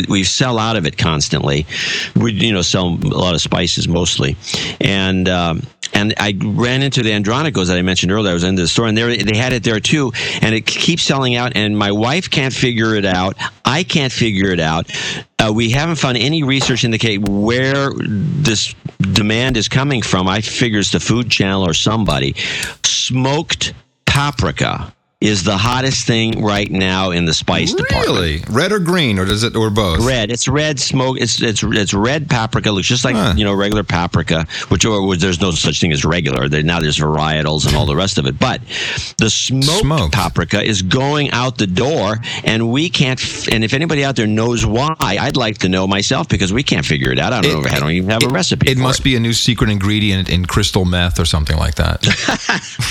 we 0.08 0.24
sell 0.24 0.58
out 0.60 0.78
of 0.78 0.86
it 0.86 0.98
constantly. 0.98 1.66
We 2.16 2.32
you 2.32 2.54
know 2.54 2.62
sell 2.62 2.88
a 2.88 3.08
lot 3.08 3.34
of 3.36 3.42
spices 3.42 3.88
mostly, 3.88 4.38
and. 4.80 5.28
Um, 5.28 5.64
and 5.96 6.16
I 6.18 6.34
ran 6.44 6.82
into 6.82 7.04
the 7.04 7.12
Andronico's 7.12 7.68
that 7.68 7.78
I 7.78 7.84
mentioned 7.84 8.12
earlier. 8.12 8.32
I 8.32 8.34
was 8.34 8.44
in 8.44 8.56
the 8.56 8.68
store, 8.68 8.88
and 8.88 8.98
they 8.98 9.18
they 9.18 9.38
had 9.38 9.54
it 9.54 9.64
there 9.64 9.80
too, 9.80 10.12
and 10.42 10.56
it 10.56 10.66
keeps 10.66 11.04
selling 11.04 11.36
out. 11.36 11.52
And 11.56 11.78
my 11.78 11.92
wife 11.92 12.32
can't 12.32 12.52
figure 12.52 12.96
it 12.96 13.06
out. 13.06 13.38
I 13.64 13.84
can't 13.84 14.12
figure 14.12 14.50
it 14.50 14.60
out. 14.60 14.90
Uh, 15.38 15.52
we 15.54 15.70
haven't 15.70 15.98
found 15.98 16.18
any 16.18 16.42
research 16.42 16.84
indicate 16.84 17.30
where 17.30 17.92
this 17.96 18.74
demand 19.04 19.58
is 19.58 19.68
coming 19.68 20.02
from. 20.02 20.28
I 20.28 20.42
figure 20.42 20.80
it's 20.80 20.92
the 20.92 21.00
Food 21.00 21.30
Channel 21.30 21.64
or 21.68 21.74
somebody. 21.74 22.36
Smoked 22.84 23.74
paprika 24.06 24.94
is 25.24 25.44
the 25.44 25.56
hottest 25.58 26.06
thing 26.06 26.44
right 26.44 26.70
now 26.70 27.12
in 27.12 27.26
the 27.26 27.34
spice 27.34 27.74
department. 27.74 28.06
really 28.06 28.42
red 28.50 28.72
or 28.72 28.80
green 28.80 29.18
or 29.18 29.26
does 29.26 29.44
it 29.44 29.56
or 29.56 29.70
both? 29.70 30.06
Red. 30.06 30.30
It's 30.32 30.48
red 30.48 30.80
smoke. 30.80 31.18
It's 31.20 31.42
it's 31.42 31.64
it's 31.64 31.94
red 31.94 32.30
paprika. 32.30 32.72
Looks 32.72 32.88
just 32.88 33.06
like 33.06 33.16
Huh. 33.16 33.34
you 33.38 33.46
know 33.46 33.54
regular 33.54 33.84
paprika, 33.84 34.46
which 34.68 34.84
or 34.86 35.06
which 35.08 35.20
there's 35.22 35.40
no 35.40 35.52
such 35.52 35.80
thing 35.80 35.92
as 35.94 36.04
regular. 36.04 36.50
There, 36.50 36.62
now 36.64 36.80
there's 36.80 36.98
varietals 36.98 37.66
and 37.66 37.76
all 37.76 37.86
the 37.86 37.96
rest 37.96 38.18
of 38.18 38.26
it. 38.28 38.38
But 38.38 38.62
the 39.18 39.30
smoked, 39.30 39.80
Smoked. 39.82 40.14
paprika 40.14 40.62
is 40.62 40.82
going 40.82 41.32
out 41.32 41.58
the 41.58 41.68
door, 41.68 42.18
and 42.44 42.70
we 42.72 42.90
can't. 42.90 43.20
And 43.52 43.64
if 43.64 43.74
anybody 43.74 44.04
out 44.04 44.16
there 44.16 44.28
knows 44.28 44.66
why, 44.66 44.94
I'd 45.00 45.38
like 45.38 45.60
to 45.60 45.70
know 45.70 45.88
myself 45.88 46.28
because 46.28 46.52
we 46.52 46.64
can't 46.64 46.86
figure 46.86 47.12
it 47.12 47.20
out. 47.20 47.32
I 47.34 47.42
don't 47.42 47.64
know. 47.64 47.70
I 47.70 47.80
don't 47.80 47.92
even 47.92 48.10
have 48.10 48.24
a 48.24 48.28
recipe. 48.28 48.70
It 48.70 48.78
must 48.78 49.04
be 49.04 49.16
a 49.16 49.20
new 49.20 49.34
secret 49.34 49.70
ingredient 49.70 50.30
in 50.30 50.46
crystal 50.46 50.84
meth 50.86 51.20
or 51.20 51.26
something 51.26 51.58
like 51.58 51.76
that. 51.76 52.04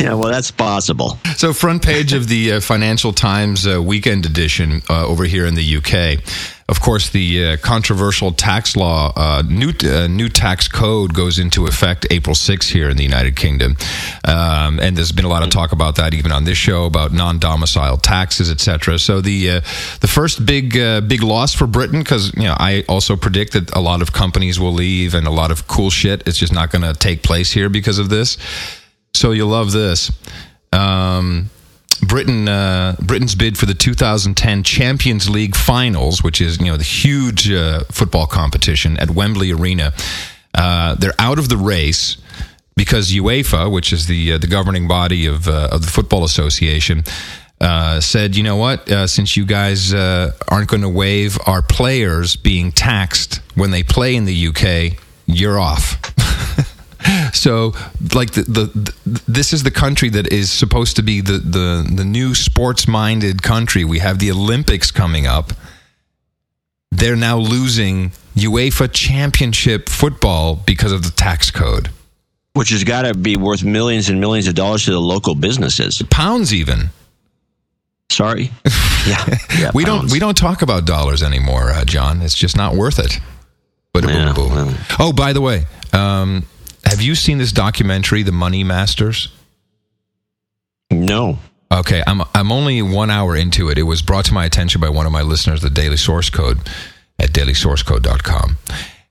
Yeah, 0.00 0.12
well, 0.14 0.30
that's 0.30 0.50
possible. 0.50 1.18
So, 1.36 1.52
front 1.56 1.82
page 1.82 2.12
of 2.12 2.28
the 2.28 2.52
uh, 2.52 2.60
Financial 2.60 3.14
Times 3.14 3.66
uh, 3.66 3.82
weekend 3.82 4.26
edition 4.26 4.82
uh, 4.90 5.06
over 5.06 5.24
here 5.24 5.46
in 5.46 5.54
the 5.54 5.76
UK. 5.78 6.22
of 6.68 6.80
course, 6.80 7.08
the 7.10 7.44
uh, 7.44 7.56
controversial 7.56 8.30
tax 8.32 8.76
law, 8.76 9.10
uh, 9.16 9.42
new 9.48 9.72
new 10.08 10.28
tax 10.28 10.68
code 10.68 11.14
goes 11.14 11.38
into 11.38 11.66
effect 11.66 12.06
April 12.10 12.34
6th 12.34 12.68
here 12.68 12.90
in 12.90 12.96
the 12.98 13.04
United 13.04 13.36
Kingdom, 13.36 13.76
um, 14.24 14.78
and 14.80 14.96
there's 14.96 15.12
been 15.12 15.24
a 15.24 15.28
lot 15.28 15.42
of 15.42 15.48
talk 15.48 15.72
about 15.72 15.96
that 15.96 16.12
even 16.12 16.30
on 16.30 16.44
this 16.44 16.58
show 16.58 16.84
about 16.84 17.12
non-domicile 17.12 17.96
taxes, 17.96 18.50
etc. 18.50 18.98
So 18.98 19.22
the 19.22 19.60
the 20.00 20.08
first 20.08 20.44
big 20.44 20.72
big 21.08 21.22
loss 21.22 21.54
for 21.54 21.66
Britain 21.66 22.00
because 22.00 22.34
you 22.36 22.44
know 22.44 22.56
I 22.58 22.84
also 22.86 23.16
predict 23.16 23.54
that 23.54 23.74
a 23.74 23.80
lot 23.80 24.02
of 24.02 24.12
companies 24.12 24.60
will 24.60 24.74
leave 24.74 25.14
and 25.14 25.26
a 25.26 25.32
lot 25.32 25.50
of 25.50 25.66
cool 25.68 25.88
shit 25.88 26.28
is 26.28 26.36
just 26.36 26.52
not 26.52 26.70
going 26.70 26.82
to 26.82 26.92
take 26.92 27.22
place 27.22 27.50
here 27.50 27.70
because 27.70 27.98
of 27.98 28.10
this. 28.10 28.36
So 29.16 29.30
you'll 29.30 29.48
love 29.48 29.72
this. 29.72 30.10
Um, 30.72 31.50
Britain 32.02 32.48
uh, 32.48 32.96
Britain's 33.00 33.34
bid 33.34 33.56
for 33.56 33.66
the 33.66 33.74
2010 33.74 34.62
Champions 34.62 35.28
League 35.28 35.56
finals, 35.56 36.22
which 36.22 36.40
is 36.40 36.58
you 36.58 36.66
know 36.66 36.76
the 36.76 36.84
huge 36.84 37.50
uh, 37.50 37.84
football 37.90 38.26
competition 38.26 38.98
at 38.98 39.10
Wembley 39.10 39.52
Arena. 39.52 39.92
Uh, 40.54 40.94
they're 40.94 41.14
out 41.18 41.38
of 41.38 41.48
the 41.48 41.56
race 41.56 42.16
because 42.76 43.12
UEFA, 43.12 43.70
which 43.70 43.92
is 43.92 44.06
the 44.06 44.34
uh, 44.34 44.38
the 44.38 44.46
governing 44.46 44.88
body 44.88 45.26
of 45.26 45.48
uh, 45.48 45.68
of 45.72 45.82
the 45.82 45.90
football 45.90 46.24
association. 46.24 47.04
Uh, 47.58 48.02
said, 48.02 48.36
you 48.36 48.42
know 48.42 48.56
what? 48.56 48.86
since 49.08 49.34
you 49.34 49.46
guys 49.46 49.94
aren't 49.94 50.68
going 50.68 50.82
to 50.82 50.88
waive 50.90 51.38
our 51.46 51.62
players 51.62 52.36
being 52.36 52.70
taxed 52.70 53.40
when 53.54 53.70
they 53.70 53.82
play 53.82 54.14
in 54.14 54.26
the 54.26 54.48
UK, 54.48 55.00
you're 55.24 55.58
off. 55.58 56.15
so 57.32 57.72
like 58.14 58.32
the, 58.32 58.42
the, 58.42 58.92
the, 59.04 59.22
this 59.28 59.52
is 59.52 59.62
the 59.62 59.70
country 59.70 60.08
that 60.10 60.32
is 60.32 60.50
supposed 60.50 60.96
to 60.96 61.02
be 61.02 61.20
the 61.20 61.38
the 61.38 61.88
the 61.94 62.04
new 62.04 62.34
sports 62.34 62.88
minded 62.88 63.42
country. 63.42 63.84
We 63.84 63.98
have 63.98 64.18
the 64.18 64.30
olympics 64.30 64.90
coming 64.90 65.26
up. 65.26 65.52
They're 66.90 67.16
now 67.16 67.38
losing 67.38 68.12
UEFA 68.36 68.90
championship 68.92 69.88
football 69.88 70.56
because 70.56 70.92
of 70.92 71.02
the 71.02 71.10
tax 71.10 71.50
code. 71.50 71.90
Which 72.54 72.70
has 72.70 72.84
got 72.84 73.02
to 73.02 73.12
be 73.14 73.36
worth 73.36 73.62
millions 73.62 74.08
and 74.08 74.18
millions 74.18 74.48
of 74.48 74.54
dollars 74.54 74.86
to 74.86 74.92
the 74.92 75.00
local 75.00 75.34
businesses. 75.34 76.00
Pounds 76.10 76.54
even. 76.54 76.90
Sorry? 78.10 78.50
Yeah, 79.06 79.24
yeah 79.56 79.70
we 79.74 79.84
pounds. 79.84 80.02
don't 80.02 80.12
we 80.12 80.18
don't 80.18 80.36
talk 80.36 80.62
about 80.62 80.84
dollars 80.84 81.22
anymore 81.22 81.70
uh, 81.70 81.84
john. 81.84 82.22
It's 82.22 82.34
just 82.34 82.56
not 82.56 82.74
worth 82.74 82.98
it. 82.98 83.20
But 83.92 84.02
yeah, 84.04 84.34
well. 84.36 84.74
oh 84.98 85.12
by 85.12 85.32
the 85.32 85.40
way 85.40 85.66
um, 85.92 86.44
have 86.86 87.02
you 87.02 87.14
seen 87.14 87.38
this 87.38 87.52
documentary, 87.52 88.22
The 88.22 88.32
Money 88.32 88.64
Masters? 88.64 89.28
No. 90.90 91.38
Okay, 91.70 92.02
I'm 92.06 92.22
I'm 92.32 92.52
only 92.52 92.80
one 92.80 93.10
hour 93.10 93.34
into 93.36 93.68
it. 93.70 93.78
It 93.78 93.82
was 93.82 94.00
brought 94.00 94.24
to 94.26 94.34
my 94.34 94.44
attention 94.44 94.80
by 94.80 94.88
one 94.88 95.04
of 95.04 95.12
my 95.12 95.22
listeners, 95.22 95.62
the 95.62 95.70
Daily 95.70 95.96
Source 95.96 96.30
Code 96.30 96.58
at 97.18 97.30
dailysourcecode.com. 97.30 98.56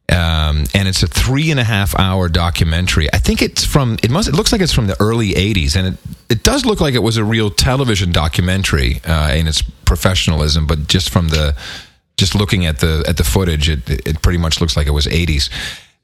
Um, 0.07 0.65
and 0.73 0.87
it's 0.87 1.03
a 1.03 1.07
three 1.07 1.51
and 1.51 1.59
a 1.59 1.63
half 1.63 1.97
hour 1.99 2.29
documentary. 2.29 3.11
I 3.13 3.17
think 3.17 3.41
it's 3.41 3.65
from 3.65 3.97
it 4.01 4.09
must 4.09 4.29
it 4.29 4.35
looks 4.35 4.51
like 4.51 4.61
it's 4.61 4.71
from 4.71 4.87
the 4.87 4.95
early 5.01 5.33
'80s, 5.33 5.75
and 5.75 5.87
it 5.87 5.97
it 6.29 6.43
does 6.43 6.65
look 6.65 6.79
like 6.79 6.93
it 6.93 7.03
was 7.03 7.17
a 7.17 7.25
real 7.25 7.49
television 7.49 8.11
documentary 8.11 9.01
uh, 9.03 9.33
in 9.33 9.47
its 9.47 9.61
professionalism, 9.61 10.65
but 10.65 10.87
just 10.87 11.09
from 11.09 11.29
the 11.29 11.55
just 12.17 12.35
looking 12.35 12.65
at 12.65 12.79
the 12.79 13.03
at 13.07 13.17
the 13.17 13.23
footage, 13.25 13.67
it 13.67 13.89
it 13.89 14.21
pretty 14.21 14.37
much 14.37 14.61
looks 14.61 14.77
like 14.77 14.87
it 14.87 14.91
was 14.91 15.07
'80s 15.07 15.49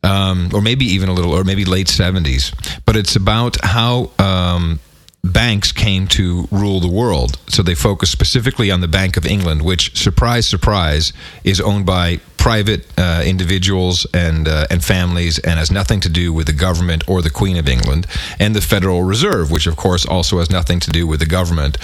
um, 0.04 0.50
or 0.54 0.62
maybe 0.62 0.86
even 0.86 1.10
a 1.10 1.14
little, 1.14 1.34
or 1.34 1.44
maybe 1.44 1.66
late 1.66 1.88
70s. 1.88 2.54
But 2.86 2.96
it's 2.96 3.16
about 3.16 3.64
how 3.64 4.12
um, 4.18 4.80
banks 5.24 5.72
came 5.72 6.08
to 6.08 6.48
rule 6.52 6.80
the 6.80 6.88
world. 6.88 7.38
So 7.48 7.62
they 7.62 7.76
focus 7.76 8.10
specifically 8.10 8.72
on 8.72 8.82
the 8.82 8.88
Bank 8.88 9.18
of 9.18 9.26
England, 9.26 9.62
which, 9.62 9.98
surprise, 10.02 10.48
surprise, 10.48 11.14
is 11.44 11.62
owned 11.62 11.86
by 11.86 12.20
private 12.38 12.88
uh, 12.98 13.22
individuals 13.24 14.08
and 14.16 14.48
uh, 14.48 14.66
and 14.72 14.84
families, 14.84 15.38
and 15.38 15.60
has 15.60 15.70
nothing 15.70 16.00
to 16.00 16.10
do 16.10 16.34
with 16.34 16.48
the 16.48 16.54
government 16.54 17.08
or 17.08 17.22
the 17.22 17.30
Queen 17.30 17.56
of 17.58 17.70
England, 17.70 18.08
and 18.40 18.56
the 18.56 18.62
Federal 18.62 19.04
Reserve, 19.04 19.52
which 19.52 19.68
of 19.68 19.76
course 19.78 20.06
also 20.06 20.40
has 20.40 20.50
nothing 20.50 20.80
to 20.80 20.90
do 20.90 21.06
with 21.06 21.20
the 21.20 21.28
government 21.28 21.78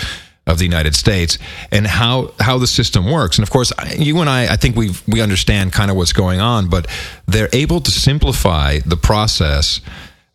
of 0.47 0.57
the 0.57 0.63
United 0.63 0.95
States 0.95 1.37
and 1.71 1.85
how 1.85 2.33
how 2.39 2.57
the 2.57 2.67
system 2.67 3.11
works. 3.11 3.37
And 3.37 3.43
of 3.43 3.51
course, 3.51 3.71
you 3.97 4.19
and 4.19 4.29
I, 4.29 4.53
I 4.53 4.55
think 4.55 4.75
we 4.75 4.91
we 5.07 5.21
understand 5.21 5.73
kind 5.73 5.91
of 5.91 5.97
what's 5.97 6.13
going 6.13 6.39
on, 6.39 6.69
but 6.69 6.87
they're 7.27 7.49
able 7.53 7.81
to 7.81 7.91
simplify 7.91 8.79
the 8.85 8.97
process 8.97 9.81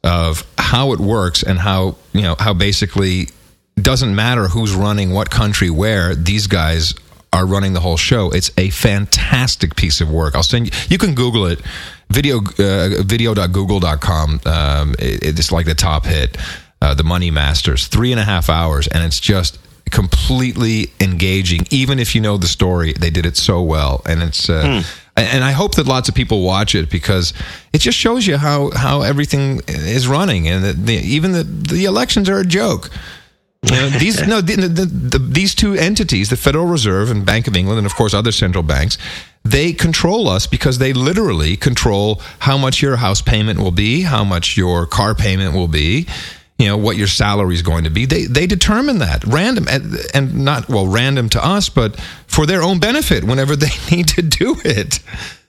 of 0.05 0.47
how 0.59 0.93
it 0.93 1.01
works 1.01 1.43
and 1.43 1.59
how 1.59 1.97
you 2.13 2.23
know 2.23 2.37
how 2.39 2.53
basically 2.55 3.29
doesn't 3.81 4.15
matter 4.15 4.49
who's 4.49 4.75
running 4.75 5.13
what 5.13 5.31
country 5.31 5.71
where 5.71 6.15
these 6.15 6.47
guys 6.47 6.95
are 7.33 7.47
running 7.47 7.73
the 7.73 7.81
whole 7.81 7.97
show. 7.97 8.31
It's 8.31 8.51
a 8.59 8.69
fantastic 8.69 9.75
piece 9.75 10.03
of 10.03 10.11
work. 10.11 10.35
I'll 10.37 10.43
send 10.43 10.67
you. 10.67 10.73
You 10.91 10.99
can 10.99 11.15
Google 11.15 11.47
it. 11.47 11.61
Video 12.11 12.41
uh, 12.41 13.03
video.google.com. 13.03 14.41
Um, 14.45 14.95
it, 14.99 15.39
it's 15.39 15.51
like 15.51 15.65
the 15.65 15.75
top 15.75 16.05
hit. 16.05 16.37
Uh, 16.83 16.95
the 16.95 17.05
Money 17.05 17.31
Masters, 17.31 17.87
three 17.87 18.11
and 18.11 18.21
a 18.21 18.25
half 18.25 18.51
hours, 18.51 18.89
and 18.89 19.05
it's 19.05 19.21
just 19.21 19.57
completely 19.93 20.91
engaging. 21.01 21.67
Even 21.71 22.01
if 22.01 22.15
you 22.15 22.21
know 22.21 22.37
the 22.37 22.49
story, 22.49 22.95
they 22.95 23.11
did 23.11 23.25
it 23.25 23.37
so 23.37 23.63
well, 23.63 24.03
and 24.07 24.23
it's. 24.23 24.51
Uh, 24.51 24.65
mm. 24.65 24.99
And 25.15 25.45
I 25.45 25.51
hope 25.51 25.75
that 25.75 25.87
lots 25.87 26.09
of 26.09 26.15
people 26.15 26.43
watch 26.43 26.75
it 26.75 26.89
because 26.89 27.35
it 27.75 27.83
just 27.83 27.99
shows 27.99 28.27
you 28.27 28.39
how, 28.39 28.71
how 28.71 29.03
everything 29.03 29.61
is 29.69 30.09
running, 30.09 30.49
and 30.49 30.65
that 30.65 30.87
the, 30.87 30.95
even 30.95 31.33
the 31.33 31.45
the 31.45 31.85
elections 31.85 32.31
are 32.31 32.39
a 32.39 32.47
joke. 32.47 32.91
You 33.63 33.73
know, 33.73 33.89
these 33.99 34.27
no 34.27 34.41
the, 34.41 34.57
the, 34.57 34.87
the, 34.87 35.19
these 35.19 35.55
two 35.55 35.75
entities, 35.75 36.31
the 36.31 36.37
Federal 36.37 36.65
Reserve 36.65 37.11
and 37.11 37.27
Bank 37.27 37.47
of 37.47 37.55
England, 37.55 37.77
and 37.77 37.87
of 37.87 37.95
course 37.95 38.15
other 38.15 38.33
central 38.33 38.63
banks, 38.63 38.97
they 39.45 39.75
control 39.75 40.29
us 40.29 40.47
because 40.47 40.79
they 40.79 40.95
literally 40.95 41.59
control 41.59 42.23
how 42.39 42.57
much 42.57 42.81
your 42.81 42.97
house 42.97 43.21
payment 43.21 43.61
will 43.61 43.71
be, 43.71 44.03
how 44.03 44.25
much 44.25 44.57
your 44.57 44.87
car 44.87 45.15
payment 45.15 45.55
will 45.55 45.69
be 45.69 46.07
you 46.63 46.69
know 46.69 46.77
what 46.77 46.97
your 46.97 47.09
salary 47.09 47.55
is 47.55 47.63
going 47.63 47.85
to 47.85 47.91
be. 47.91 48.07
They 48.07 48.27
they 48.27 48.47
determine 48.47 48.99
that. 48.99 49.25
Random 49.25 49.67
and, 49.69 49.97
and 50.15 50.45
not 50.45 50.69
well 50.69 50.87
random 50.87 51.29
to 51.31 51.45
us 51.45 51.69
but 51.69 51.99
for 52.27 52.47
their 52.47 52.63
own 52.63 52.79
benefit 52.79 53.25
whenever 53.25 53.57
they 53.65 53.75
need 53.91 54.09
to 54.09 54.23
do 54.23 54.57
it. 54.65 55.01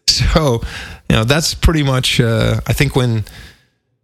So 0.07 0.61
you 1.09 1.15
know 1.15 1.23
that's 1.23 1.53
pretty 1.53 1.83
much 1.83 2.19
uh, 2.19 2.59
i 2.65 2.73
think 2.73 2.95
when 2.95 3.23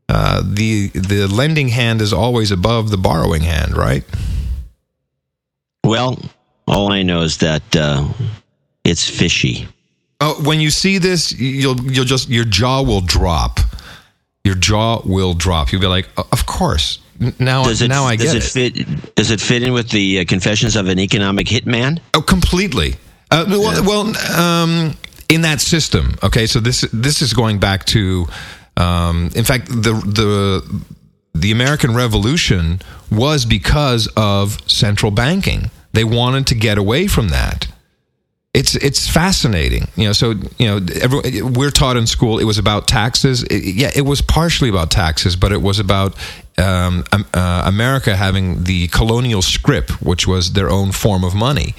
uh, 0.08 0.42
the 0.46 0.88
the 0.90 1.28
lending 1.28 1.68
hand 1.68 2.02
is 2.02 2.14
always 2.14 2.52
above 2.52 2.90
the 2.90 2.98
borrowing 2.98 3.42
hand 3.42 3.76
right? 3.76 4.04
Well 5.84 6.20
all 6.68 6.92
i 6.92 7.02
know 7.02 7.22
is 7.22 7.38
that 7.38 7.76
uh, 7.76 8.08
it's 8.84 9.10
fishy. 9.10 9.68
Oh 10.22 10.42
when 10.44 10.60
you 10.60 10.70
see 10.70 11.00
this 11.00 11.32
you'll 11.32 11.80
you'll 11.92 12.06
just 12.06 12.30
your 12.30 12.46
jaw 12.46 12.84
will 12.84 13.02
drop 13.02 13.60
your 14.50 14.58
jaw 14.58 15.02
will 15.06 15.36
drop. 15.36 15.72
You'll 15.72 15.82
be 15.82 15.88
like, 15.88 16.08
of 16.18 16.46
course. 16.48 17.00
Now, 17.38 17.66
does 17.66 17.82
it, 17.82 17.90
now 17.90 18.06
I 18.06 18.16
does 18.16 18.34
get 18.34 18.36
it, 18.36 18.78
it. 18.78 18.88
Fit, 18.88 19.16
does 19.16 19.30
it 19.30 19.40
fit 19.40 19.62
in 19.62 19.74
with 19.74 19.90
the 19.90 20.20
uh, 20.20 20.26
Confessions 20.26 20.76
of 20.76 20.88
an 20.88 20.98
Economic 21.00 21.48
Hitman? 21.48 22.00
Oh, 22.16 22.22
completely. 22.22 22.96
Uh, 23.30 23.46
well, 23.48 23.74
yeah. 23.74 23.82
well 23.82 24.40
um, 24.42 24.96
in 25.28 25.42
that 25.42 25.62
system. 25.62 26.16
Okay, 26.24 26.48
so 26.48 26.60
this 26.60 26.82
this 26.92 27.22
is 27.22 27.34
going 27.34 27.60
back 27.60 27.86
to, 27.88 28.26
um, 28.78 29.30
in 29.36 29.44
fact, 29.44 29.68
the 29.68 29.94
the 29.94 30.84
the 31.36 31.52
American 31.52 31.94
Revolution 31.94 32.82
was 33.12 33.46
because 33.46 34.10
of 34.18 34.58
central 34.68 35.12
banking. 35.12 35.70
They 35.94 36.04
wanted 36.04 36.48
to 36.48 36.56
get 36.56 36.78
away 36.78 37.08
from 37.08 37.30
that 37.30 37.68
it's 38.54 38.76
it's 38.76 39.08
fascinating. 39.08 39.88
You 39.96 40.08
know 40.08 40.14
so 40.14 40.32
you 40.58 40.68
know 40.68 40.80
every, 41.02 41.42
we're 41.42 41.70
taught 41.70 41.98
in 41.98 42.08
school 42.08 42.40
it 42.40 42.46
was 42.46 42.58
about 42.58 42.88
taxes. 42.88 43.44
It, 43.44 43.76
yeah 43.76 43.92
it 43.96 44.02
was 44.02 44.22
partially 44.22 44.70
about 44.70 44.90
taxes 44.90 45.36
but 45.36 45.52
it 45.52 45.62
was 45.62 45.80
about 45.80 46.16
um, 46.58 47.06
uh, 47.34 47.64
america 47.66 48.16
having 48.16 48.64
the 48.66 48.88
colonial 48.90 49.42
scrip 49.42 49.92
which 50.02 50.28
was 50.28 50.54
their 50.54 50.70
own 50.70 50.92
form 50.92 51.24
of 51.24 51.34
money 51.34 51.74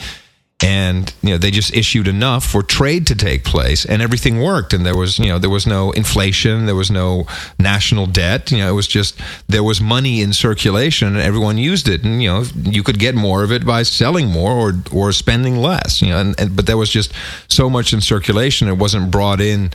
and 0.63 1.15
you 1.23 1.31
know 1.31 1.39
they 1.39 1.51
just 1.51 1.75
issued 1.75 2.07
enough 2.07 2.45
for 2.45 2.63
trade 2.63 3.07
to 3.07 3.15
take 3.15 3.45
place 3.45 3.85
and 3.85 4.03
everything 4.03 4.41
worked. 4.41 4.73
And 4.73 4.85
there 4.85 4.97
was 4.97 5.19
you 5.19 5.29
know 5.29 5.39
there 5.39 5.51
was 5.51 5.67
no 5.67 5.91
inflation. 5.93 6.67
There 6.67 6.75
was 6.75 6.91
no 6.91 7.27
national 7.59 8.07
debt. 8.07 8.51
You 8.51 8.59
know 8.59 8.71
it 8.71 8.75
was 8.75 8.87
just 8.87 9.19
there 9.49 9.65
was 9.65 9.81
money 9.81 10.21
in 10.21 10.33
circulation 10.33 11.09
and 11.09 11.19
everyone 11.19 11.57
used 11.57 11.89
it. 11.89 12.05
And 12.05 12.23
you 12.23 12.29
know 12.29 12.45
you 12.55 12.83
could 12.83 12.99
get 12.99 13.15
more 13.15 13.43
of 13.43 13.53
it 13.53 13.65
by 13.65 13.83
selling 13.85 14.29
more 14.29 14.53
or 14.53 14.75
or 14.93 15.13
spending 15.13 15.57
less 15.57 16.03
you 16.03 16.09
know 16.09 16.19
and, 16.19 16.39
and 16.39 16.55
but 16.55 16.67
there 16.67 16.77
was 16.77 16.91
just 16.91 17.13
so 17.49 17.71
much 17.71 17.93
in 17.93 18.01
circulation. 18.01 18.69
It 18.69 18.77
wasn't 18.77 19.11
brought 19.11 19.41
in 19.41 19.71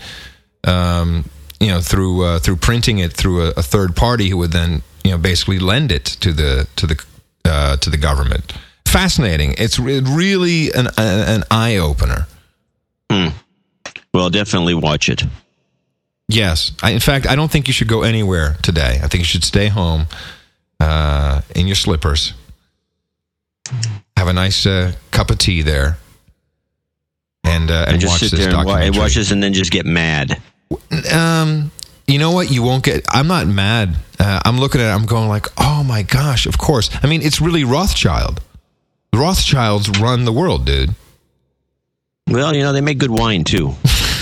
um, 0.66 1.26
you 1.60 1.68
know 1.68 1.82
through 1.82 2.24
uh, 2.24 2.40
through 2.40 2.58
printing 2.58 3.00
it 3.00 3.14
through 3.14 3.42
a, 3.42 3.50
a, 3.58 3.64
third 3.64 3.96
party 3.96 4.30
who 4.30 4.38
would 4.38 4.52
then 4.52 4.82
you 5.04 5.12
know 5.12 5.18
basically 5.18 5.58
lend 5.58 5.92
it 5.92 6.06
to 6.06 6.32
the 6.32 6.68
to 6.76 6.86
the 6.86 7.04
uh, 7.46 7.78
to 7.78 7.90
the 7.90 7.98
government 7.98 8.54
fascinating. 8.88 9.56
It's 9.58 9.78
really 9.80 10.72
an, 10.72 10.88
an 10.98 11.44
eye 11.52 11.78
opener. 11.78 12.28
Hmm. 13.12 13.28
Well, 14.14 14.30
definitely 14.30 14.74
watch 14.74 15.10
it. 15.10 15.24
Yes. 16.28 16.72
I, 16.82 16.92
in 16.92 17.00
fact, 17.00 17.28
I 17.28 17.36
don't 17.36 17.52
think 17.52 17.68
you 17.68 17.74
should 17.74 17.88
go 17.88 18.02
anywhere 18.04 18.56
today. 18.64 19.00
I 19.04 19.08
think 19.08 19.16
you 19.20 19.26
should 19.26 19.44
stay 19.44 19.68
home 19.68 20.08
uh, 20.80 21.42
in 21.56 21.68
your 21.68 21.76
slippers. 21.76 22.34
Have 24.18 24.28
a 24.28 24.34
nice 24.34 24.66
uh, 24.66 24.94
cup 25.12 25.30
of 25.30 25.38
tea 25.38 25.62
there. 25.62 25.98
and 27.44 27.70
uh, 27.70 27.74
and, 27.88 27.92
And 27.94 28.02
just 28.02 28.14
watch 28.14 28.20
sit 28.22 28.32
this 28.32 28.40
there 28.40 28.50
and, 28.50 28.58
documentary. 28.58 28.88
and 28.88 28.98
watch 28.98 29.16
this 29.16 29.32
and 29.32 29.44
then 29.44 29.54
just 29.54 29.72
get 29.72 29.86
mad. 29.86 30.42
Um, 31.14 31.72
you 32.08 32.18
know 32.20 32.32
what? 32.32 32.52
You 32.52 32.64
won't 32.64 32.84
get. 32.84 33.06
I'm 33.12 33.28
not 33.28 33.48
mad. 33.48 33.96
Uh, 34.20 34.40
I'm 34.46 34.60
looking 34.60 34.80
at 34.82 34.88
it. 34.88 34.94
I'm 34.96 35.06
going 35.06 35.28
like, 35.28 35.48
oh 35.58 35.84
my 35.84 36.04
gosh, 36.04 36.46
of 36.46 36.58
course. 36.58 36.90
I 37.04 37.08
mean, 37.08 37.22
it's 37.22 37.42
really 37.42 37.64
Rothschild. 37.64 38.42
Rothschilds 39.16 40.00
run 40.00 40.26
the 40.26 40.32
world, 40.32 40.66
dude. 40.66 40.96
Well, 42.30 42.56
you 42.56 42.64
know, 42.64 42.74
they 42.74 42.82
make 42.82 42.98
good 42.98 43.12
wine 43.12 43.44
too. 43.44 43.76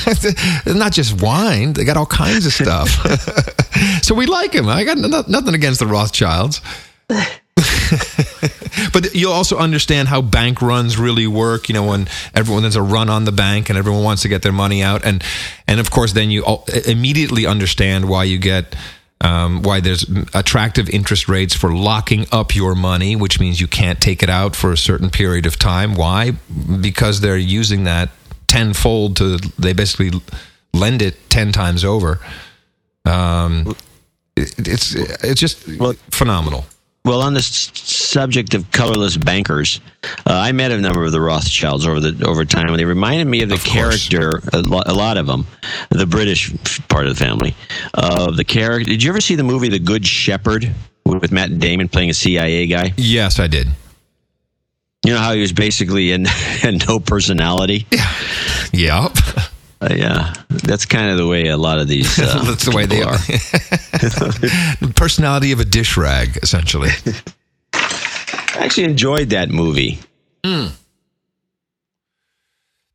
not 0.65 0.91
just 0.91 1.21
wine; 1.21 1.73
they 1.73 1.85
got 1.85 1.97
all 1.97 2.05
kinds 2.05 2.45
of 2.45 2.53
stuff. 2.53 2.89
so 4.03 4.13
we 4.13 4.25
like 4.25 4.51
them. 4.51 4.67
I 4.67 4.83
got 4.83 4.97
no- 4.97 5.23
nothing 5.27 5.53
against 5.55 5.79
the 5.79 5.87
Rothschilds. 5.87 6.61
but 8.93 9.13
you'll 9.15 9.31
also 9.31 9.57
understand 9.57 10.07
how 10.07 10.21
bank 10.21 10.61
runs 10.61 10.97
really 10.97 11.27
work. 11.27 11.69
You 11.69 11.73
know, 11.73 11.87
when 11.87 12.07
everyone 12.35 12.63
there's 12.63 12.75
a 12.75 12.81
run 12.81 13.09
on 13.09 13.25
the 13.25 13.31
bank 13.31 13.69
and 13.69 13.77
everyone 13.77 14.03
wants 14.03 14.23
to 14.23 14.27
get 14.27 14.41
their 14.41 14.51
money 14.51 14.83
out, 14.83 15.05
and 15.05 15.23
and 15.67 15.79
of 15.79 15.91
course 15.91 16.13
then 16.13 16.29
you 16.29 16.43
immediately 16.85 17.45
understand 17.45 18.09
why 18.09 18.25
you 18.25 18.37
get. 18.37 18.75
Um, 19.21 19.61
why 19.61 19.79
there's 19.79 20.05
attractive 20.33 20.89
interest 20.89 21.29
rates 21.29 21.55
for 21.55 21.73
locking 21.73 22.25
up 22.33 22.55
your 22.55 22.75
money, 22.75 23.15
which 23.15 23.39
means 23.39 23.61
you 23.61 23.67
can't 23.67 24.01
take 24.01 24.21
it 24.21 24.29
out 24.29 24.53
for 24.53 24.73
a 24.73 24.77
certain 24.77 25.09
period 25.09 25.45
of 25.45 25.57
time. 25.57 25.95
Why? 25.95 26.31
Because 26.81 27.21
they're 27.21 27.37
using 27.37 27.85
that 27.85 28.09
tenfold 28.47 29.15
to 29.17 29.37
they 29.57 29.71
basically 29.73 30.11
lend 30.73 31.01
it 31.01 31.29
ten 31.29 31.53
times 31.53 31.85
over. 31.85 32.19
Um, 33.05 33.75
it, 34.35 34.53
it's 34.67 34.93
it's 34.95 35.39
just 35.39 35.67
Well- 35.79 35.95
phenomenal. 36.11 36.65
Well, 37.05 37.21
on 37.21 37.33
the 37.33 37.39
s- 37.39 37.69
subject 37.73 38.53
of 38.53 38.71
colorless 38.71 39.17
bankers, 39.17 39.81
uh, 40.25 40.31
I 40.33 40.53
met 40.53 40.71
a 40.71 40.79
number 40.79 41.03
of 41.03 41.11
the 41.11 41.19
Rothschilds 41.19 41.85
over 41.85 41.99
the 41.99 42.25
over 42.25 42.45
time, 42.45 42.69
and 42.69 42.79
they 42.79 42.85
reminded 42.85 43.27
me 43.27 43.41
of 43.43 43.49
the 43.49 43.55
Of 43.55 43.63
character. 43.65 44.41
A, 44.53 44.61
lo- 44.61 44.83
a 44.85 44.93
lot 44.93 45.17
of 45.17 45.27
them, 45.27 45.45
the 45.89 46.05
British 46.05 46.53
part 46.87 47.05
of 47.07 47.17
the 47.17 47.23
family, 47.25 47.55
of 47.93 48.37
the 48.37 48.45
character. 48.45 48.89
Did 48.89 49.03
you 49.03 49.09
ever 49.09 49.19
see 49.19 49.35
the 49.35 49.43
movie 49.43 49.67
The 49.67 49.79
Good 49.79 50.07
Shepherd 50.07 50.73
with 51.05 51.31
Matt 51.33 51.59
Damon 51.59 51.89
playing 51.89 52.09
a 52.09 52.13
CIA 52.13 52.67
guy? 52.67 52.93
Yes, 52.95 53.37
I 53.37 53.47
did. 53.47 53.67
You 55.05 55.11
know 55.11 55.19
how 55.19 55.33
he 55.33 55.41
was 55.41 55.51
basically 55.51 56.13
in, 56.13 56.23
had 56.25 56.87
no 56.87 57.01
personality. 57.01 57.85
Yep. 58.71 59.12
Uh, 59.83 59.93
yeah, 59.93 60.33
that's 60.49 60.85
kind 60.85 61.11
of 61.11 61.17
the 61.17 61.27
way 61.27 61.47
a 61.47 61.57
lot 61.57 61.79
of 61.79 61.87
these. 61.89 62.17
Uh, 62.17 62.43
That's 62.45 62.65
the 62.65 62.71
way 62.71 62.85
they 62.85 63.01
are. 63.01 63.17
Personality 64.95 65.51
of 65.51 65.59
a 65.59 65.65
dish 65.65 65.97
rag, 65.97 66.37
essentially. 66.41 66.89
I 67.73 68.59
actually 68.59 68.85
enjoyed 68.85 69.31
that 69.31 69.49
movie. 69.49 69.99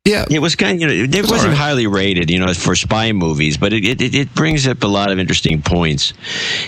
Yeah. 0.09 0.25
It 0.29 0.39
was 0.39 0.55
kind 0.55 0.75
of, 0.75 0.81
you 0.81 0.87
know, 1.07 1.17
it 1.17 1.29
wasn't 1.29 1.49
right. 1.49 1.57
highly 1.57 1.85
rated, 1.85 2.31
you 2.31 2.39
know, 2.39 2.51
for 2.53 2.75
spy 2.75 3.11
movies, 3.11 3.57
but 3.57 3.73
it, 3.73 4.01
it, 4.01 4.15
it 4.15 4.33
brings 4.33 4.67
up 4.67 4.83
a 4.83 4.87
lot 4.87 5.11
of 5.11 5.19
interesting 5.19 5.61
points, 5.61 6.13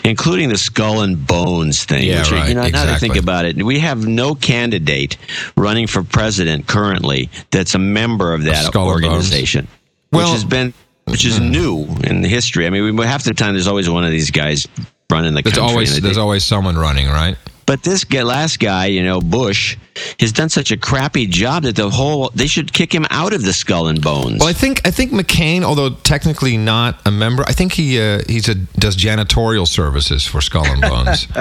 including 0.03 0.49
the 0.49 0.57
skull 0.57 1.01
and 1.01 1.26
bones 1.26 1.84
thing. 1.84 2.07
Yeah, 2.07 2.19
which, 2.19 2.32
right, 2.32 2.49
You 2.49 2.55
know, 2.55 2.61
now 2.61 2.86
that 2.86 2.89
I 2.89 2.97
think 2.99 3.15
about 3.15 3.45
it, 3.45 3.63
we 3.63 3.80
have 3.80 4.05
no 4.05 4.36
candidate 4.36 5.17
running 5.57 5.88
for 5.88 6.03
president 6.03 6.67
currently 6.67 7.30
that's 7.49 7.74
a 7.74 7.80
member 7.80 8.34
of 8.34 8.43
that 8.43 8.65
Skull 8.65 8.91
and 8.91 9.01
Bones? 9.01 9.13
organization, 9.13 9.67
Well- 10.12 10.24
which 10.32 10.34
has 10.34 10.45
been, 10.45 10.74
which 11.05 11.26
is 11.26 11.39
new 11.39 11.86
in 12.03 12.22
the 12.22 12.28
history. 12.28 12.66
I 12.68 12.70
mean, 12.70 12.95
we, 12.95 13.05
half 13.05 13.24
the 13.24 13.34
time 13.34 13.53
there's 13.53 13.68
always 13.68 13.89
one 13.89 14.03
of 14.05 14.12
these 14.12 14.32
guys 14.32 14.68
running 15.09 15.34
the 15.34 15.41
There's 15.41 15.55
country. 15.55 15.72
always 15.72 16.01
there's 16.01 16.18
always 16.18 16.43
someone 16.43 16.78
running, 16.78 17.07
right? 17.07 17.38
but 17.68 17.84
this 17.84 18.03
guy, 18.03 18.22
last 18.24 18.59
guy, 18.59 18.88
you 18.88 19.01
know, 19.01 19.22
Bush, 19.22 19.78
has 20.20 20.34
done 20.34 20.49
such 20.49 20.72
a 20.72 20.78
crappy 20.78 21.26
job 21.26 21.64
that 21.64 21.76
the 21.78 21.89
whole 21.89 22.30
they 22.36 22.47
should 22.47 22.74
kick 22.74 22.93
him 22.93 23.05
out 23.09 23.32
of 23.32 23.43
the 23.43 23.53
Skull 23.53 23.88
and 23.88 24.01
Bones. 24.01 24.39
Well, 24.39 24.49
I 24.49 24.53
think 24.53 24.86
I 24.86 24.91
think 24.91 25.12
McCain, 25.14 25.64
although 25.64 25.91
technically 25.91 26.57
not 26.57 26.99
a 27.05 27.12
member, 27.12 27.43
I 27.47 27.53
think 27.53 27.72
he 27.72 28.01
uh, 28.01 28.22
he's 28.28 28.49
a 28.49 28.55
does 28.55 28.97
janitorial 28.97 29.66
services 29.68 30.26
for 30.26 30.41
Skull 30.41 30.66
and 30.66 30.82
Bones. 30.82 31.28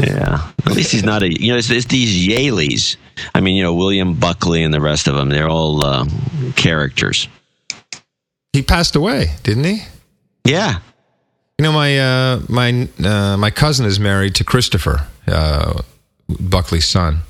Yeah, 0.00 0.50
at 0.66 0.72
least 0.72 0.90
he's 0.92 1.04
not 1.04 1.22
a. 1.22 1.28
You 1.40 1.52
know, 1.52 1.58
it's, 1.58 1.70
it's 1.70 1.86
these 1.86 2.26
Yalies. 2.26 2.96
I 3.34 3.40
mean, 3.40 3.54
you 3.56 3.62
know, 3.62 3.74
William 3.74 4.14
Buckley 4.14 4.62
and 4.64 4.74
the 4.74 4.80
rest 4.80 5.06
of 5.06 5.14
them. 5.14 5.28
They're 5.28 5.48
all 5.48 5.84
uh, 5.84 6.04
characters. 6.56 7.28
He 8.54 8.62
passed 8.62 8.94
away, 8.94 9.32
didn't 9.42 9.64
he? 9.64 9.82
Yeah. 10.44 10.78
You 11.58 11.64
know, 11.64 11.72
my 11.72 11.98
uh, 11.98 12.40
my 12.48 12.88
uh, 13.04 13.36
my 13.36 13.50
cousin 13.50 13.84
is 13.84 13.98
married 13.98 14.36
to 14.36 14.44
Christopher 14.44 15.08
uh, 15.26 15.82
Buckley's 16.28 16.86
son. 16.86 17.22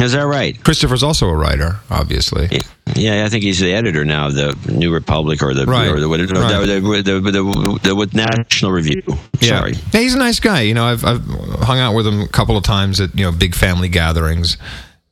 Is 0.00 0.12
that 0.12 0.22
right? 0.26 0.62
Christopher's 0.62 1.04
also 1.04 1.28
a 1.28 1.34
writer, 1.36 1.76
obviously. 1.88 2.48
Yeah, 2.94 3.24
I 3.24 3.28
think 3.28 3.44
he's 3.44 3.60
the 3.60 3.72
editor 3.72 4.04
now 4.04 4.26
of 4.26 4.34
the 4.34 4.54
New 4.70 4.92
Republic 4.92 5.40
or 5.42 5.54
the 5.54 5.66
Right. 5.66 5.88
or 5.88 6.00
the, 6.00 6.08
the, 6.08 6.34
Right. 6.34 6.66
the, 6.66 6.80
the, 7.02 7.30
the, 7.30 8.06
the, 8.06 8.10
National 8.12 8.72
Review. 8.72 9.02
Sorry. 9.40 9.72
Yeah. 9.72 9.78
yeah, 9.92 10.00
he's 10.00 10.14
a 10.14 10.18
nice 10.18 10.38
guy. 10.40 10.62
You 10.62 10.74
know, 10.74 10.84
I've 10.84 11.04
I've 11.04 11.24
hung 11.60 11.78
out 11.78 11.94
with 11.94 12.06
him 12.06 12.20
a 12.20 12.28
couple 12.28 12.56
of 12.56 12.64
times 12.64 13.00
at 13.00 13.16
you 13.16 13.24
know 13.24 13.32
big 13.32 13.54
family 13.54 13.88
gatherings, 13.88 14.58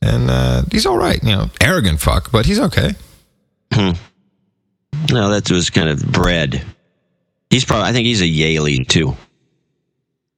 and 0.01 0.29
uh, 0.29 0.63
he's 0.69 0.85
all 0.85 0.97
right. 0.97 1.21
You 1.23 1.31
know, 1.31 1.49
arrogant 1.61 2.01
fuck, 2.01 2.29
but 2.31 2.45
he's 2.45 2.59
okay. 2.59 2.91
No, 5.11 5.29
that 5.29 5.49
was 5.51 5.69
kind 5.69 5.89
of 5.89 6.03
bred. 6.11 6.61
He's 7.49 7.65
probably. 7.65 7.89
I 7.89 7.93
think 7.93 8.05
he's 8.05 8.21
a 8.21 8.25
Yalie 8.25 8.87
too. 8.87 9.15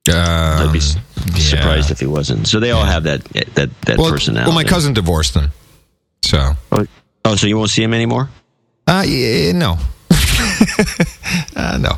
I'd 0.10 0.62
Um, 0.68 0.72
be 0.72 0.80
s- 0.80 0.96
surprised 1.38 1.92
if 1.92 2.00
he 2.00 2.06
wasn't. 2.06 2.48
So 2.48 2.60
they 2.60 2.72
all 2.72 2.84
have 2.86 3.04
that 3.04 3.24
that 3.56 3.70
that 3.82 3.98
well, 3.98 4.10
personality. 4.12 4.48
well, 4.48 4.56
my 4.56 4.64
cousin 4.64 4.94
divorced 4.94 5.34
him, 5.36 5.52
so 6.24 6.54
Oh, 6.72 6.86
oh, 7.26 7.36
so 7.36 7.48
you 7.48 7.58
won't 7.58 7.70
see 7.70 7.84
him 7.84 7.94
anymore? 7.94 8.30
uh, 8.88 9.04
yeah, 9.06 9.52
no, 9.52 9.78
uh, 11.56 11.78
no. 11.80 11.98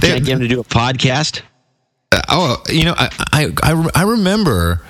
They- 0.00 0.08
Can't 0.12 0.24
get 0.24 0.28
him 0.34 0.40
to 0.40 0.48
do 0.48 0.60
a 0.60 0.64
podcast. 0.64 1.40
Uh, 2.12 2.20
oh, 2.28 2.62
you 2.68 2.84
know, 2.84 2.94
I 2.96 3.08
I 3.32 3.46
I, 3.62 3.90
I 3.94 4.02
remember 4.02 4.82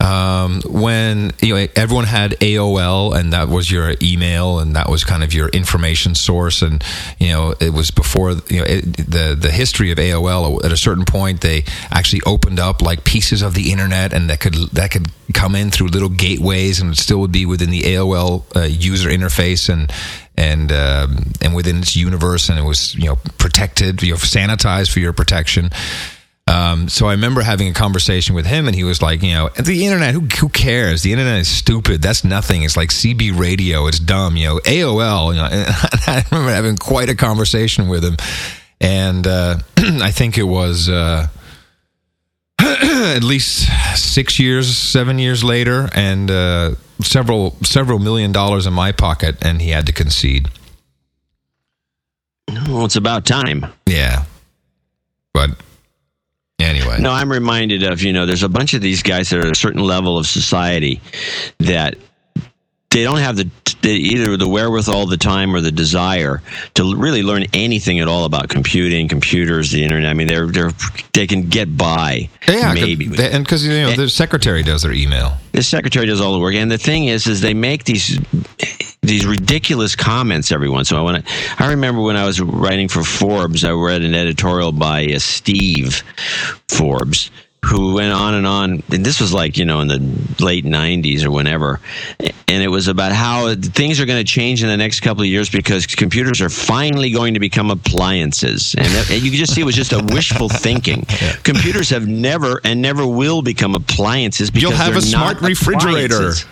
um, 0.00 0.62
when 0.64 1.32
you 1.42 1.54
know 1.54 1.66
everyone 1.74 2.04
had 2.04 2.32
AOL 2.32 3.18
and 3.18 3.32
that 3.32 3.48
was 3.48 3.68
your 3.68 3.94
email 4.00 4.60
and 4.60 4.76
that 4.76 4.88
was 4.88 5.02
kind 5.02 5.24
of 5.24 5.34
your 5.34 5.48
information 5.48 6.14
source 6.14 6.62
and 6.62 6.84
you 7.18 7.30
know 7.30 7.54
it 7.60 7.72
was 7.72 7.90
before 7.90 8.30
you 8.48 8.60
know 8.60 8.64
it, 8.64 8.96
the 8.96 9.36
the 9.38 9.50
history 9.50 9.90
of 9.90 9.98
AOL 9.98 10.64
at 10.64 10.70
a 10.70 10.76
certain 10.76 11.04
point 11.04 11.40
they 11.40 11.64
actually 11.90 12.22
opened 12.26 12.60
up 12.60 12.80
like 12.80 13.02
pieces 13.02 13.42
of 13.42 13.54
the 13.54 13.72
internet 13.72 14.12
and 14.12 14.30
that 14.30 14.38
could 14.38 14.54
that 14.72 14.92
could 14.92 15.08
come 15.34 15.56
in 15.56 15.68
through 15.68 15.88
little 15.88 16.08
gateways 16.08 16.80
and 16.80 16.92
it 16.92 16.98
still 16.98 17.18
would 17.18 17.32
be 17.32 17.44
within 17.44 17.70
the 17.70 17.82
AOL 17.82 18.44
uh, 18.54 18.60
user 18.60 19.10
interface 19.10 19.68
and 19.68 19.92
and 20.36 20.70
um, 20.70 21.32
and 21.42 21.56
within 21.56 21.78
its 21.78 21.96
universe 21.96 22.48
and 22.48 22.56
it 22.56 22.62
was 22.62 22.94
you 22.94 23.06
know 23.06 23.16
protected 23.36 24.00
you 24.04 24.12
know 24.12 24.16
sanitized 24.16 24.92
for 24.92 25.00
your 25.00 25.12
protection 25.12 25.70
um, 26.48 26.88
so 26.88 27.06
I 27.06 27.12
remember 27.12 27.42
having 27.42 27.68
a 27.68 27.74
conversation 27.74 28.34
with 28.34 28.46
him, 28.46 28.66
and 28.66 28.74
he 28.74 28.82
was 28.82 29.02
like, 29.02 29.22
you 29.22 29.34
know, 29.34 29.50
the 29.50 29.84
internet, 29.84 30.14
who, 30.14 30.20
who 30.20 30.48
cares? 30.48 31.02
The 31.02 31.12
internet 31.12 31.40
is 31.40 31.48
stupid. 31.48 32.00
That's 32.00 32.24
nothing. 32.24 32.62
It's 32.62 32.74
like 32.74 32.88
CB 32.88 33.38
radio. 33.38 33.86
It's 33.86 33.98
dumb. 33.98 34.34
You 34.38 34.46
know, 34.46 34.58
AOL. 34.60 35.34
You 35.34 35.40
know, 35.40 35.48
I 35.50 36.24
remember 36.30 36.50
having 36.50 36.78
quite 36.78 37.10
a 37.10 37.14
conversation 37.14 37.88
with 37.88 38.02
him, 38.02 38.16
and 38.80 39.26
uh, 39.26 39.58
I 39.76 40.10
think 40.10 40.38
it 40.38 40.44
was 40.44 40.88
uh, 40.88 41.26
at 42.58 43.22
least 43.22 43.68
six 43.96 44.38
years, 44.38 44.74
seven 44.74 45.18
years 45.18 45.44
later, 45.44 45.90
and 45.94 46.30
uh, 46.30 46.74
several 47.02 47.56
several 47.62 47.98
million 47.98 48.32
dollars 48.32 48.66
in 48.66 48.72
my 48.72 48.92
pocket, 48.92 49.36
and 49.44 49.60
he 49.60 49.68
had 49.68 49.84
to 49.84 49.92
concede. 49.92 50.48
Well, 52.48 52.86
it's 52.86 52.96
about 52.96 53.26
time. 53.26 53.66
Yeah, 53.84 54.24
but 55.34 55.50
anyway, 56.58 56.98
No, 57.00 57.10
I'm 57.10 57.30
reminded 57.30 57.82
of, 57.82 58.02
you 58.02 58.12
know, 58.12 58.26
there's 58.26 58.42
a 58.42 58.48
bunch 58.48 58.74
of 58.74 58.80
these 58.80 59.02
guys 59.02 59.30
that 59.30 59.38
are 59.38 59.46
at 59.46 59.52
a 59.52 59.58
certain 59.58 59.82
level 59.82 60.18
of 60.18 60.26
society 60.26 61.00
that 61.58 61.96
they 62.98 63.04
don't 63.04 63.18
have 63.18 63.36
the 63.36 63.48
either 63.84 64.36
the 64.36 64.48
wherewithal, 64.48 65.06
the 65.06 65.16
time, 65.16 65.54
or 65.54 65.60
the 65.60 65.70
desire 65.70 66.42
to 66.74 66.96
really 66.96 67.22
learn 67.22 67.44
anything 67.52 68.00
at 68.00 68.08
all 68.08 68.24
about 68.24 68.48
computing, 68.48 69.08
computers, 69.08 69.70
the 69.70 69.84
internet. 69.84 70.10
I 70.10 70.14
mean, 70.14 70.26
they're 70.26 70.46
they're 70.46 70.72
they 71.12 71.26
can 71.26 71.48
get 71.48 71.76
by 71.76 72.28
yeah, 72.48 72.74
maybe. 72.74 73.06
they- 73.06 73.30
and 73.30 73.44
because 73.44 73.64
you 73.64 73.72
know 73.72 73.94
the 73.94 74.08
secretary 74.08 74.62
does 74.62 74.82
their 74.82 74.92
email. 74.92 75.36
the 75.52 75.62
secretary 75.62 76.06
does 76.06 76.20
all 76.20 76.32
the 76.32 76.40
work, 76.40 76.54
and 76.54 76.70
the 76.70 76.78
thing 76.78 77.06
is, 77.06 77.26
is 77.26 77.40
they 77.40 77.54
make 77.54 77.84
these 77.84 78.18
these 79.02 79.26
ridiculous 79.26 79.94
comments 79.96 80.50
every 80.52 80.68
once 80.68 80.90
in 80.90 80.96
a 80.96 81.02
while. 81.02 81.12
When 81.12 81.22
I, 81.22 81.64
I 81.64 81.70
remember 81.70 82.02
when 82.02 82.16
I 82.16 82.24
was 82.26 82.40
writing 82.40 82.88
for 82.88 83.02
Forbes, 83.04 83.64
I 83.64 83.70
read 83.70 84.02
an 84.02 84.14
editorial 84.14 84.72
by 84.72 85.06
uh, 85.06 85.18
Steve 85.20 86.02
Forbes, 86.68 87.30
who 87.68 87.94
went 87.94 88.12
on 88.12 88.34
and 88.34 88.46
on, 88.46 88.82
and 88.90 89.04
this 89.04 89.20
was 89.20 89.32
like 89.32 89.56
you 89.58 89.64
know 89.64 89.80
in 89.80 89.88
the 89.88 89.98
late 90.42 90.64
'90s 90.64 91.24
or 91.24 91.30
whenever, 91.30 91.80
and 92.18 92.62
it 92.62 92.68
was 92.68 92.88
about 92.88 93.12
how 93.12 93.54
things 93.54 94.00
are 94.00 94.06
going 94.06 94.18
to 94.24 94.30
change 94.30 94.62
in 94.62 94.68
the 94.68 94.76
next 94.76 95.00
couple 95.00 95.22
of 95.22 95.28
years 95.28 95.50
because 95.50 95.84
computers 95.86 96.40
are 96.40 96.48
finally 96.48 97.10
going 97.10 97.34
to 97.34 97.40
become 97.40 97.70
appliances, 97.70 98.74
and, 98.76 98.86
that- 98.86 99.10
and 99.10 99.22
you 99.22 99.30
could 99.30 99.38
just 99.38 99.54
see 99.54 99.60
it 99.60 99.64
was 99.64 99.74
just 99.76 99.92
a 99.92 100.02
wishful 100.12 100.48
thinking. 100.48 101.04
Computers 101.44 101.90
have 101.90 102.06
never 102.08 102.60
and 102.64 102.80
never 102.80 103.06
will 103.06 103.42
become 103.42 103.74
appliances 103.74 104.50
because 104.50 104.62
You'll 104.70 104.78
have 104.78 104.90
they're 104.92 104.98
a 104.98 105.02
smart 105.02 105.40
refrigerator. 105.40 106.14
appliances. 106.16 106.46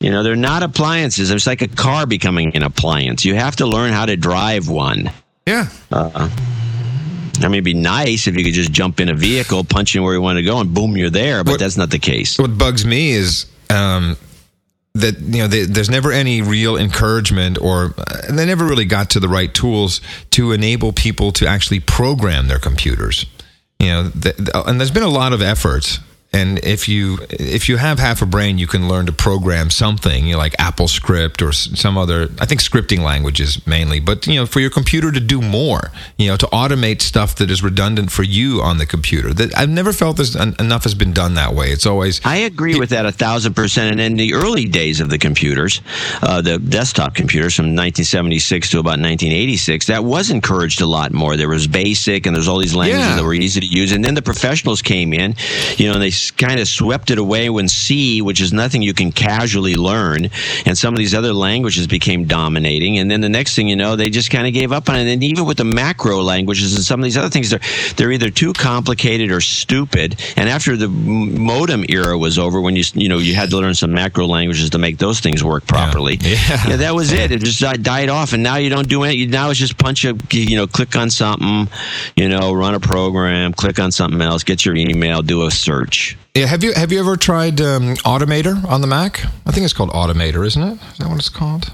You 0.00 0.10
know, 0.10 0.22
they're 0.22 0.36
not 0.36 0.62
appliances. 0.62 1.30
It's 1.30 1.46
like 1.46 1.62
a 1.62 1.68
car 1.68 2.04
becoming 2.06 2.54
an 2.54 2.62
appliance. 2.62 3.24
You 3.24 3.34
have 3.34 3.56
to 3.56 3.66
learn 3.66 3.92
how 3.94 4.04
to 4.04 4.16
drive 4.16 4.68
one. 4.68 5.10
Yeah. 5.46 5.68
Uh, 5.90 6.28
I 7.44 7.48
mean, 7.48 7.54
it'd 7.54 7.64
be 7.64 7.74
nice 7.74 8.26
if 8.26 8.36
you 8.36 8.44
could 8.44 8.54
just 8.54 8.72
jump 8.72 9.00
in 9.00 9.08
a 9.08 9.14
vehicle, 9.14 9.64
punch 9.64 9.94
in 9.96 10.02
where 10.02 10.14
you 10.14 10.20
want 10.20 10.36
to 10.38 10.42
go, 10.42 10.60
and 10.60 10.72
boom, 10.72 10.96
you're 10.96 11.10
there. 11.10 11.44
But 11.44 11.52
What- 11.52 11.60
that's 11.60 11.76
not 11.76 11.90
the 11.90 11.98
case. 11.98 12.38
What 12.38 12.56
bugs 12.58 12.84
me 12.84 13.10
is 13.10 13.46
um, 13.70 14.16
that 14.94 15.18
you 15.20 15.38
know 15.42 15.48
they, 15.48 15.64
there's 15.64 15.90
never 15.90 16.12
any 16.12 16.42
real 16.42 16.76
encouragement, 16.76 17.58
or 17.60 17.94
uh, 17.98 18.32
they 18.32 18.46
never 18.46 18.64
really 18.64 18.84
got 18.86 19.10
to 19.10 19.20
the 19.20 19.28
right 19.28 19.52
tools 19.52 20.00
to 20.30 20.52
enable 20.52 20.92
people 20.92 21.32
to 21.32 21.46
actually 21.46 21.80
program 21.80 22.48
their 22.48 22.58
computers. 22.58 23.26
You 23.78 23.88
know, 23.88 24.10
th- 24.10 24.36
th- 24.36 24.48
and 24.66 24.80
there's 24.80 24.90
been 24.90 25.02
a 25.02 25.08
lot 25.08 25.32
of 25.32 25.42
efforts. 25.42 25.98
And 26.36 26.58
if 26.64 26.86
you 26.86 27.18
if 27.30 27.66
you 27.68 27.78
have 27.78 27.98
half 27.98 28.20
a 28.20 28.26
brain, 28.26 28.58
you 28.58 28.66
can 28.66 28.88
learn 28.88 29.06
to 29.06 29.12
program 29.12 29.70
something, 29.70 30.26
you 30.26 30.32
know, 30.32 30.38
like 30.38 30.54
Apple 30.58 30.86
Script 30.88 31.40
or 31.40 31.52
some 31.52 31.96
other. 31.96 32.28
I 32.38 32.44
think 32.46 32.60
scripting 32.60 32.98
languages 33.00 33.64
mainly, 33.66 34.00
but 34.00 34.26
you 34.26 34.34
know, 34.34 34.44
for 34.46 34.60
your 34.60 34.68
computer 34.70 35.10
to 35.12 35.20
do 35.20 35.40
more, 35.40 35.92
you 36.18 36.28
know, 36.28 36.36
to 36.36 36.46
automate 36.48 37.00
stuff 37.00 37.36
that 37.36 37.50
is 37.50 37.62
redundant 37.62 38.12
for 38.12 38.22
you 38.22 38.60
on 38.60 38.76
the 38.76 38.86
computer. 38.86 39.32
That 39.32 39.56
I've 39.56 39.70
never 39.70 39.92
felt 39.94 40.18
this 40.18 40.36
en- 40.36 40.54
enough 40.60 40.82
has 40.84 40.94
been 40.94 41.12
done 41.14 41.34
that 41.34 41.54
way. 41.54 41.68
It's 41.70 41.86
always 41.86 42.20
I 42.24 42.36
agree 42.52 42.78
with 42.78 42.90
that 42.90 43.06
a 43.06 43.12
thousand 43.12 43.54
percent. 43.54 43.92
And 43.92 44.00
in 44.00 44.16
the 44.16 44.34
early 44.34 44.66
days 44.66 45.00
of 45.00 45.08
the 45.08 45.18
computers, 45.18 45.80
uh, 46.22 46.42
the 46.42 46.58
desktop 46.58 47.14
computers 47.14 47.54
from 47.54 47.66
1976 47.66 48.70
to 48.70 48.78
about 48.78 49.00
1986, 49.00 49.86
that 49.86 50.04
was 50.04 50.30
encouraged 50.30 50.80
a 50.82 50.86
lot 50.86 51.12
more. 51.12 51.36
There 51.36 51.48
was 51.48 51.66
BASIC 51.66 52.26
and 52.26 52.36
there's 52.36 52.48
all 52.48 52.58
these 52.58 52.74
languages 52.74 53.06
Yeah. 53.08 53.16
that 53.16 53.24
were 53.24 53.34
easy 53.34 53.60
to 53.60 53.66
use. 53.66 53.92
And 53.92 54.04
then 54.04 54.14
the 54.14 54.22
professionals 54.22 54.82
came 54.82 55.12
in, 55.12 55.34
you 55.78 55.86
know, 55.88 55.94
and 55.94 56.02
they 56.02 56.10
kind 56.30 56.60
of 56.60 56.68
swept 56.68 57.10
it 57.10 57.18
away 57.18 57.50
when 57.50 57.68
C, 57.68 58.22
which 58.22 58.40
is 58.40 58.52
nothing 58.52 58.82
you 58.82 58.94
can 58.94 59.12
casually 59.12 59.76
learn, 59.76 60.28
and 60.64 60.76
some 60.76 60.94
of 60.94 60.98
these 60.98 61.14
other 61.14 61.32
languages 61.32 61.86
became 61.86 62.24
dominating. 62.26 62.98
And 62.98 63.10
then 63.10 63.20
the 63.20 63.28
next 63.28 63.54
thing 63.56 63.68
you 63.68 63.76
know, 63.76 63.96
they 63.96 64.10
just 64.10 64.30
kind 64.30 64.46
of 64.46 64.52
gave 64.52 64.72
up 64.72 64.88
on 64.88 64.96
it. 64.96 65.12
And 65.12 65.22
even 65.24 65.46
with 65.46 65.56
the 65.58 65.64
macro 65.64 66.20
languages 66.22 66.74
and 66.74 66.84
some 66.84 67.00
of 67.00 67.04
these 67.04 67.16
other 67.16 67.28
things, 67.30 67.50
they're 67.50 67.60
they're 67.96 68.12
either 68.12 68.30
too 68.30 68.52
complicated 68.52 69.30
or 69.30 69.40
stupid. 69.40 70.20
And 70.36 70.48
after 70.48 70.76
the 70.76 70.88
modem 70.88 71.84
era 71.88 72.16
was 72.16 72.38
over, 72.38 72.60
when 72.60 72.76
you 72.76 72.84
you 72.94 73.08
know 73.08 73.18
you 73.18 73.34
had 73.34 73.50
to 73.50 73.56
learn 73.56 73.74
some 73.74 73.92
macro 73.92 74.26
languages 74.26 74.70
to 74.70 74.78
make 74.78 74.98
those 74.98 75.20
things 75.20 75.42
work 75.42 75.66
properly, 75.66 76.18
Yeah. 76.20 76.76
that 76.76 76.94
was 76.94 77.12
it. 77.12 77.32
It 77.32 77.40
just 77.40 77.60
died 77.82 78.08
off, 78.08 78.32
and 78.32 78.42
now 78.42 78.56
you 78.56 78.70
don't 78.70 78.88
do 78.88 79.02
it. 79.04 79.28
Now 79.28 79.50
it's 79.50 79.58
just 79.58 79.78
punch 79.78 80.04
a 80.04 80.16
you 80.30 80.56
know 80.56 80.66
click 80.66 80.94
on 80.96 81.10
something, 81.10 81.68
you 82.14 82.28
know, 82.28 82.52
run 82.52 82.74
a 82.74 82.80
program, 82.80 83.52
click 83.52 83.78
on 83.78 83.90
something 83.90 84.20
else, 84.20 84.44
get 84.44 84.64
your 84.64 84.76
email, 84.76 85.22
do 85.22 85.46
a 85.46 85.50
search. 85.50 86.05
Yeah, 86.34 86.46
have 86.46 86.62
you 86.62 86.72
have 86.74 86.92
you 86.92 87.00
ever 87.00 87.16
tried 87.16 87.60
um, 87.60 87.94
Automator 87.96 88.64
on 88.66 88.80
the 88.80 88.86
Mac? 88.86 89.24
I 89.46 89.52
think 89.52 89.64
it's 89.64 89.72
called 89.72 89.90
Automator, 89.90 90.46
isn't 90.46 90.62
it? 90.62 90.78
Is 90.92 90.98
that 90.98 91.08
what 91.08 91.18
it's 91.18 91.28
called? 91.28 91.72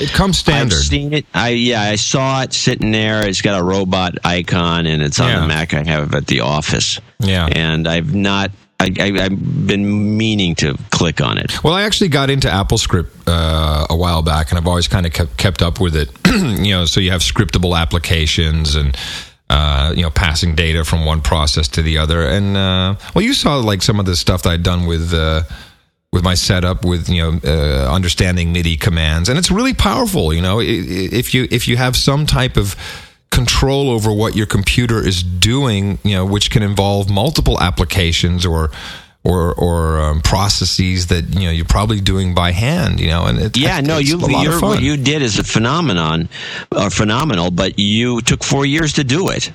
It 0.00 0.10
comes 0.10 0.38
standard. 0.38 0.76
I've 0.76 0.84
seen 0.84 1.12
it. 1.12 1.26
I 1.34 1.50
yeah, 1.50 1.82
I 1.82 1.96
saw 1.96 2.42
it 2.42 2.52
sitting 2.52 2.90
there. 2.92 3.26
It's 3.26 3.42
got 3.42 3.60
a 3.60 3.62
robot 3.62 4.14
icon, 4.24 4.86
and 4.86 5.02
it's 5.02 5.18
on 5.20 5.28
Yeah. 5.28 5.40
the 5.40 5.46
Mac 5.46 5.74
I 5.74 5.82
have 5.84 6.14
at 6.14 6.26
the 6.26 6.40
office. 6.40 7.00
Yeah. 7.18 7.46
and 7.50 7.86
I've 7.88 8.14
not. 8.14 8.50
I, 8.82 8.90
I, 8.98 9.24
I've 9.24 9.66
been 9.66 10.16
meaning 10.16 10.54
to 10.56 10.74
click 10.90 11.20
on 11.20 11.36
it. 11.36 11.62
Well, 11.62 11.74
I 11.74 11.82
actually 11.82 12.08
got 12.08 12.30
into 12.30 12.48
AppleScript 12.48 13.10
uh, 13.26 13.86
a 13.90 13.94
while 13.96 14.22
back, 14.22 14.50
and 14.50 14.58
I've 14.58 14.66
always 14.66 14.88
kind 14.88 15.04
of 15.04 15.12
kept, 15.12 15.36
kept 15.36 15.60
up 15.60 15.80
with 15.80 15.94
it. 15.94 16.08
you 16.64 16.72
know, 16.74 16.86
so 16.86 16.98
you 17.00 17.10
have 17.10 17.20
scriptable 17.20 17.78
applications 17.78 18.76
and. 18.76 18.96
Uh, 19.50 19.92
you 19.96 20.02
know, 20.02 20.10
passing 20.10 20.54
data 20.54 20.84
from 20.84 21.04
one 21.04 21.20
process 21.20 21.66
to 21.66 21.82
the 21.82 21.98
other, 21.98 22.22
and 22.22 22.56
uh, 22.56 22.94
well, 23.16 23.24
you 23.24 23.34
saw 23.34 23.56
like 23.56 23.82
some 23.82 23.98
of 23.98 24.06
the 24.06 24.14
stuff 24.14 24.44
that 24.44 24.50
I'd 24.50 24.62
done 24.62 24.86
with 24.86 25.12
uh, 25.12 25.42
with 26.12 26.22
my 26.22 26.34
setup, 26.34 26.84
with 26.84 27.08
you 27.08 27.20
know, 27.20 27.40
uh, 27.44 27.92
understanding 27.92 28.52
MIDI 28.52 28.76
commands, 28.76 29.28
and 29.28 29.36
it's 29.36 29.50
really 29.50 29.74
powerful. 29.74 30.32
You 30.32 30.40
know, 30.40 30.60
if 30.60 31.34
you 31.34 31.48
if 31.50 31.66
you 31.66 31.76
have 31.76 31.96
some 31.96 32.26
type 32.26 32.56
of 32.56 32.76
control 33.30 33.90
over 33.90 34.12
what 34.12 34.36
your 34.36 34.46
computer 34.46 35.04
is 35.04 35.24
doing, 35.24 35.98
you 36.04 36.14
know, 36.14 36.24
which 36.24 36.52
can 36.52 36.62
involve 36.62 37.10
multiple 37.10 37.60
applications 37.60 38.46
or 38.46 38.70
or 39.22 39.54
or 39.54 40.00
um, 40.00 40.20
processes 40.22 41.08
that 41.08 41.34
you 41.34 41.46
know 41.46 41.50
you're 41.50 41.64
probably 41.64 42.00
doing 42.00 42.34
by 42.34 42.52
hand, 42.52 43.00
you 43.00 43.08
know, 43.08 43.26
and 43.26 43.38
it, 43.38 43.56
Yeah, 43.56 43.80
no, 43.80 43.98
it's 43.98 44.08
you 44.08 44.16
a 44.16 44.18
lot 44.18 44.46
of 44.46 44.52
you're, 44.52 44.60
what 44.60 44.82
you 44.82 44.96
did 44.96 45.22
is 45.22 45.38
a 45.38 45.44
phenomenon, 45.44 46.28
uh, 46.72 46.88
phenomenal. 46.90 47.50
But 47.50 47.78
you 47.78 48.20
took 48.22 48.42
four 48.42 48.64
years 48.64 48.94
to 48.94 49.04
do 49.04 49.28
it. 49.28 49.52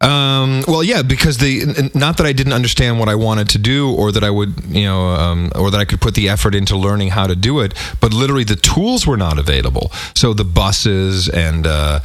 Um, 0.00 0.64
well, 0.68 0.82
yeah, 0.82 1.02
because 1.02 1.38
the 1.38 1.90
not 1.94 2.18
that 2.18 2.26
I 2.26 2.32
didn't 2.32 2.52
understand 2.52 2.98
what 2.98 3.08
I 3.08 3.14
wanted 3.14 3.50
to 3.50 3.58
do, 3.58 3.94
or 3.94 4.12
that 4.12 4.24
I 4.24 4.30
would, 4.30 4.64
you 4.68 4.84
know, 4.84 5.08
um, 5.08 5.52
or 5.54 5.70
that 5.70 5.80
I 5.80 5.84
could 5.84 6.00
put 6.00 6.14
the 6.14 6.28
effort 6.28 6.54
into 6.54 6.76
learning 6.76 7.08
how 7.08 7.26
to 7.26 7.36
do 7.36 7.60
it, 7.60 7.74
but 8.00 8.12
literally 8.12 8.44
the 8.44 8.56
tools 8.56 9.06
were 9.06 9.16
not 9.16 9.38
available. 9.38 9.90
So 10.14 10.32
the 10.32 10.44
buses 10.44 11.28
and. 11.28 11.66
Uh, 11.66 12.00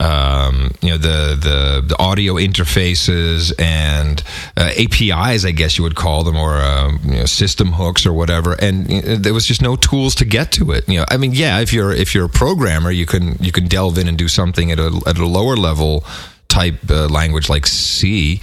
um, 0.00 0.72
you 0.80 0.88
know 0.88 0.96
the, 0.96 1.36
the 1.36 1.84
the 1.86 1.96
audio 1.98 2.34
interfaces 2.34 3.52
and 3.58 4.22
uh, 4.56 4.70
APIs, 4.78 5.44
I 5.44 5.50
guess 5.50 5.76
you 5.76 5.84
would 5.84 5.94
call 5.94 6.24
them, 6.24 6.36
or 6.36 6.56
um, 6.56 7.00
you 7.04 7.16
know, 7.16 7.26
system 7.26 7.72
hooks 7.72 8.06
or 8.06 8.12
whatever. 8.14 8.54
And 8.54 8.90
you 8.90 9.02
know, 9.02 9.16
there 9.16 9.34
was 9.34 9.46
just 9.46 9.60
no 9.60 9.76
tools 9.76 10.14
to 10.16 10.24
get 10.24 10.52
to 10.52 10.72
it. 10.72 10.88
You 10.88 11.00
know, 11.00 11.04
I 11.10 11.18
mean, 11.18 11.32
yeah, 11.32 11.60
if 11.60 11.72
you're 11.72 11.92
if 11.92 12.14
you're 12.14 12.24
a 12.24 12.30
programmer, 12.30 12.90
you 12.90 13.04
can 13.04 13.36
you 13.40 13.52
can 13.52 13.68
delve 13.68 13.98
in 13.98 14.08
and 14.08 14.16
do 14.16 14.26
something 14.26 14.72
at 14.72 14.78
a 14.78 15.00
at 15.06 15.18
a 15.18 15.26
lower 15.26 15.56
level 15.56 16.04
type 16.48 16.78
uh, 16.90 17.06
language 17.08 17.50
like 17.50 17.66
C. 17.66 18.40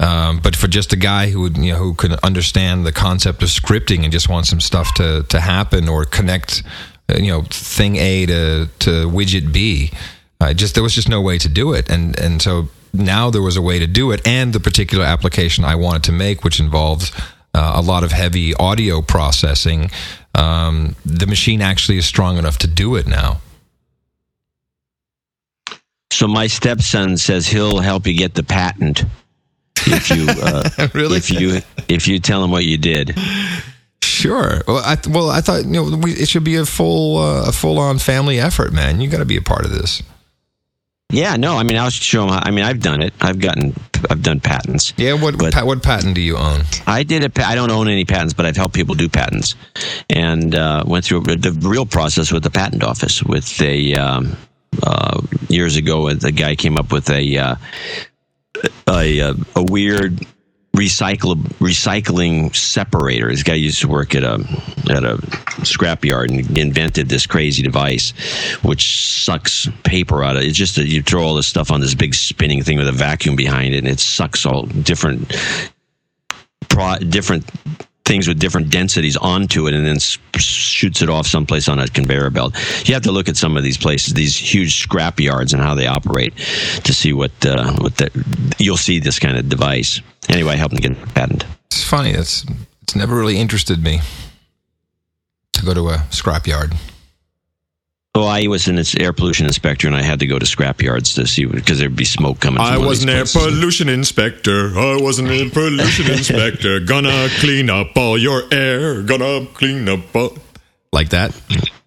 Um, 0.00 0.40
but 0.42 0.56
for 0.56 0.68
just 0.68 0.92
a 0.92 0.96
guy 0.96 1.30
who 1.30 1.42
would, 1.42 1.56
you 1.58 1.72
know 1.72 1.78
who 1.78 1.94
can 1.94 2.12
understand 2.22 2.86
the 2.86 2.92
concept 2.92 3.42
of 3.42 3.50
scripting 3.50 4.02
and 4.02 4.12
just 4.12 4.30
wants 4.30 4.48
some 4.48 4.60
stuff 4.60 4.94
to 4.94 5.24
to 5.24 5.40
happen 5.40 5.88
or 5.88 6.06
connect, 6.06 6.62
uh, 7.10 7.18
you 7.18 7.28
know, 7.28 7.42
thing 7.42 7.96
A 7.96 8.26
to 8.26 8.68
to 8.80 8.90
widget 9.08 9.52
B, 9.52 9.90
uh, 10.40 10.52
just 10.52 10.74
there 10.74 10.82
was 10.82 10.94
just 10.94 11.08
no 11.08 11.20
way 11.20 11.38
to 11.38 11.48
do 11.48 11.72
it, 11.72 11.90
and 11.90 12.18
and 12.18 12.42
so 12.42 12.68
now 12.92 13.30
there 13.30 13.42
was 13.42 13.56
a 13.56 13.62
way 13.62 13.78
to 13.78 13.86
do 13.86 14.10
it, 14.12 14.26
and 14.26 14.52
the 14.52 14.60
particular 14.60 15.04
application 15.04 15.64
I 15.64 15.74
wanted 15.74 16.04
to 16.04 16.12
make, 16.12 16.44
which 16.44 16.60
involves 16.60 17.12
uh, 17.54 17.72
a 17.74 17.82
lot 17.82 18.04
of 18.04 18.12
heavy 18.12 18.54
audio 18.54 19.02
processing, 19.02 19.90
um, 20.34 20.94
the 21.04 21.26
machine 21.26 21.62
actually 21.62 21.98
is 21.98 22.06
strong 22.06 22.36
enough 22.38 22.58
to 22.58 22.66
do 22.66 22.96
it 22.96 23.06
now. 23.06 23.40
So 26.12 26.28
my 26.28 26.46
stepson 26.46 27.16
says 27.16 27.46
he'll 27.46 27.78
help 27.80 28.06
you 28.06 28.14
get 28.16 28.34
the 28.34 28.42
patent 28.42 29.04
if 29.86 30.10
you 30.10 30.26
uh, 30.28 30.88
Really? 30.94 31.18
if 31.18 31.30
you 31.30 31.60
if 31.88 32.08
you 32.08 32.18
tell 32.18 32.42
him 32.42 32.50
what 32.50 32.64
you 32.64 32.78
did. 32.78 33.18
Sure. 34.02 34.62
Well, 34.66 34.78
I 34.78 34.96
well 35.08 35.30
I 35.30 35.40
thought 35.40 35.64
you 35.64 35.72
know 35.72 35.96
we, 35.96 36.12
it 36.12 36.28
should 36.28 36.44
be 36.44 36.56
a 36.56 36.64
full 36.64 37.18
uh, 37.18 37.48
a 37.48 37.52
full 37.52 37.78
on 37.78 37.98
family 37.98 38.38
effort, 38.38 38.72
man. 38.72 39.00
You 39.00 39.08
got 39.08 39.18
to 39.18 39.24
be 39.24 39.36
a 39.36 39.42
part 39.42 39.64
of 39.64 39.70
this. 39.70 40.02
Yeah, 41.10 41.36
no, 41.36 41.56
I 41.56 41.62
mean 41.62 41.76
I'll 41.76 41.90
show 41.90 42.24
him. 42.24 42.30
How, 42.30 42.40
I 42.42 42.50
mean 42.50 42.64
I've 42.64 42.80
done 42.80 43.00
it. 43.00 43.14
I've 43.20 43.38
gotten 43.38 43.74
I've 44.10 44.22
done 44.22 44.40
patents. 44.40 44.92
Yeah. 44.96 45.14
What 45.14 45.38
pa- 45.52 45.64
what 45.64 45.82
patent 45.82 46.14
do 46.16 46.20
you 46.20 46.36
own? 46.36 46.62
I 46.86 47.04
did 47.04 47.22
a 47.24 47.46
I 47.46 47.54
don't 47.54 47.70
own 47.70 47.88
any 47.88 48.04
patents, 48.04 48.34
but 48.34 48.44
I've 48.44 48.56
helped 48.56 48.74
people 48.74 48.96
do 48.96 49.08
patents, 49.08 49.54
and 50.10 50.54
uh, 50.54 50.82
went 50.86 51.04
through 51.04 51.20
the 51.22 51.56
real 51.62 51.86
process 51.86 52.32
with 52.32 52.42
the 52.42 52.50
patent 52.50 52.82
office. 52.82 53.22
With 53.22 53.60
a 53.62 53.94
um, 53.94 54.36
uh, 54.82 55.20
years 55.48 55.76
ago, 55.76 56.08
a 56.08 56.16
guy 56.16 56.56
came 56.56 56.76
up 56.76 56.90
with 56.92 57.08
a 57.08 57.38
uh, 57.38 57.54
a, 58.88 59.18
a 59.20 59.34
a 59.54 59.62
weird 59.62 60.26
recycle 60.76 61.36
recycling 61.58 62.54
separator. 62.54 63.30
This 63.30 63.42
guy 63.42 63.54
used 63.54 63.80
to 63.80 63.88
work 63.88 64.14
at 64.14 64.22
a 64.22 64.34
at 64.90 65.04
a 65.04 65.16
scrapyard 65.62 66.28
and 66.28 66.58
invented 66.58 67.08
this 67.08 67.26
crazy 67.26 67.62
device, 67.62 68.10
which 68.62 69.24
sucks 69.24 69.68
paper 69.82 70.22
out 70.22 70.36
of 70.36 70.42
it. 70.42 70.48
It's 70.48 70.58
just 70.58 70.76
that 70.76 70.86
you 70.86 71.02
throw 71.02 71.24
all 71.24 71.34
this 71.34 71.46
stuff 71.46 71.70
on 71.70 71.80
this 71.80 71.94
big 71.94 72.14
spinning 72.14 72.62
thing 72.62 72.78
with 72.78 72.88
a 72.88 72.92
vacuum 72.92 73.36
behind 73.36 73.74
it, 73.74 73.78
and 73.78 73.88
it 73.88 74.00
sucks 74.00 74.44
all 74.46 74.64
different 74.66 75.34
different 77.08 77.50
things 78.06 78.28
with 78.28 78.38
different 78.38 78.70
densities 78.70 79.16
onto 79.16 79.66
it 79.66 79.74
and 79.74 79.84
then 79.84 79.98
shoots 80.38 81.02
it 81.02 81.10
off 81.10 81.26
someplace 81.26 81.68
on 81.68 81.78
a 81.80 81.88
conveyor 81.88 82.30
belt. 82.30 82.54
You 82.88 82.94
have 82.94 83.02
to 83.02 83.12
look 83.12 83.28
at 83.28 83.36
some 83.36 83.56
of 83.56 83.64
these 83.64 83.76
places, 83.76 84.14
these 84.14 84.36
huge 84.36 84.76
scrap 84.80 85.18
yards 85.20 85.52
and 85.52 85.60
how 85.60 85.74
they 85.74 85.86
operate 85.86 86.34
to 86.84 86.94
see 86.94 87.12
what 87.12 87.32
uh, 87.44 87.72
what 87.74 87.96
the, 87.96 88.54
you'll 88.58 88.76
see 88.76 89.00
this 89.00 89.18
kind 89.18 89.36
of 89.36 89.48
device. 89.48 90.00
Anyway, 90.28 90.52
I 90.52 90.56
helped 90.56 90.74
them 90.74 90.94
get 90.94 91.02
a 91.02 91.06
patent. 91.12 91.44
It's 91.66 91.84
funny. 91.84 92.10
It's 92.10 92.46
it's 92.82 92.94
never 92.94 93.16
really 93.16 93.38
interested 93.38 93.82
me 93.82 94.00
to 95.52 95.64
go 95.64 95.74
to 95.74 95.88
a 95.88 95.96
scrapyard. 96.10 96.76
So 98.16 98.22
I 98.22 98.46
was 98.46 98.66
an 98.66 98.82
air 98.98 99.12
pollution 99.12 99.44
inspector, 99.44 99.86
and 99.86 99.94
I 99.94 100.00
had 100.00 100.20
to 100.20 100.26
go 100.26 100.38
to 100.38 100.46
scrap 100.46 100.80
yards 100.80 101.12
to 101.16 101.26
see 101.26 101.44
because 101.44 101.78
there'd 101.78 101.94
be 101.94 102.06
smoke 102.06 102.40
coming. 102.40 102.56
From 102.56 102.64
I 102.64 102.78
one 102.78 102.84
of 102.84 102.88
was 102.88 103.02
an 103.02 103.10
air 103.10 103.26
places. 103.26 103.42
pollution 103.42 103.90
inspector. 103.90 104.70
I 104.74 104.96
was 104.98 105.18
an 105.18 105.26
air 105.26 105.50
pollution 105.52 106.10
inspector. 106.10 106.80
Gonna 106.80 107.28
clean 107.40 107.68
up 107.68 107.94
all 107.94 108.16
your 108.16 108.44
air. 108.50 109.02
Gonna 109.02 109.44
clean 109.52 109.86
up 109.90 110.16
all. 110.16 110.38
Like 110.94 111.10
that. 111.10 111.38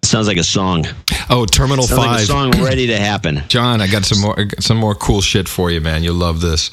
Sounds 0.04 0.28
like 0.28 0.36
a 0.36 0.44
song. 0.44 0.86
Oh, 1.30 1.46
Terminal 1.46 1.84
Sounds 1.84 1.98
like 1.98 2.10
a 2.10 2.18
Five. 2.18 2.26
song 2.26 2.50
ready 2.62 2.86
to 2.86 2.96
happen. 2.96 3.42
John, 3.48 3.80
I 3.80 3.88
got 3.88 4.04
some 4.04 4.20
more 4.20 4.36
got 4.36 4.62
some 4.62 4.76
more 4.76 4.94
cool 4.94 5.22
shit 5.22 5.48
for 5.48 5.72
you, 5.72 5.80
man. 5.80 6.04
You'll 6.04 6.14
love 6.14 6.40
this. 6.40 6.70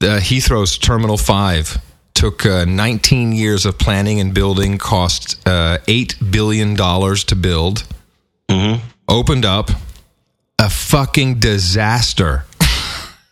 Uh, 0.00 0.20
Heathrow's 0.20 0.78
Terminal 0.78 1.18
Five 1.18 1.76
took 2.14 2.46
uh, 2.46 2.64
19 2.64 3.32
years 3.32 3.66
of 3.66 3.78
planning 3.78 4.20
and 4.20 4.32
building, 4.32 4.78
cost 4.78 5.46
uh, 5.46 5.76
eight 5.86 6.16
billion 6.30 6.72
dollars 6.72 7.24
to 7.24 7.36
build. 7.36 7.84
Opened 9.08 9.44
up, 9.44 9.70
a 10.58 10.68
fucking 10.68 11.38
disaster. 11.38 12.44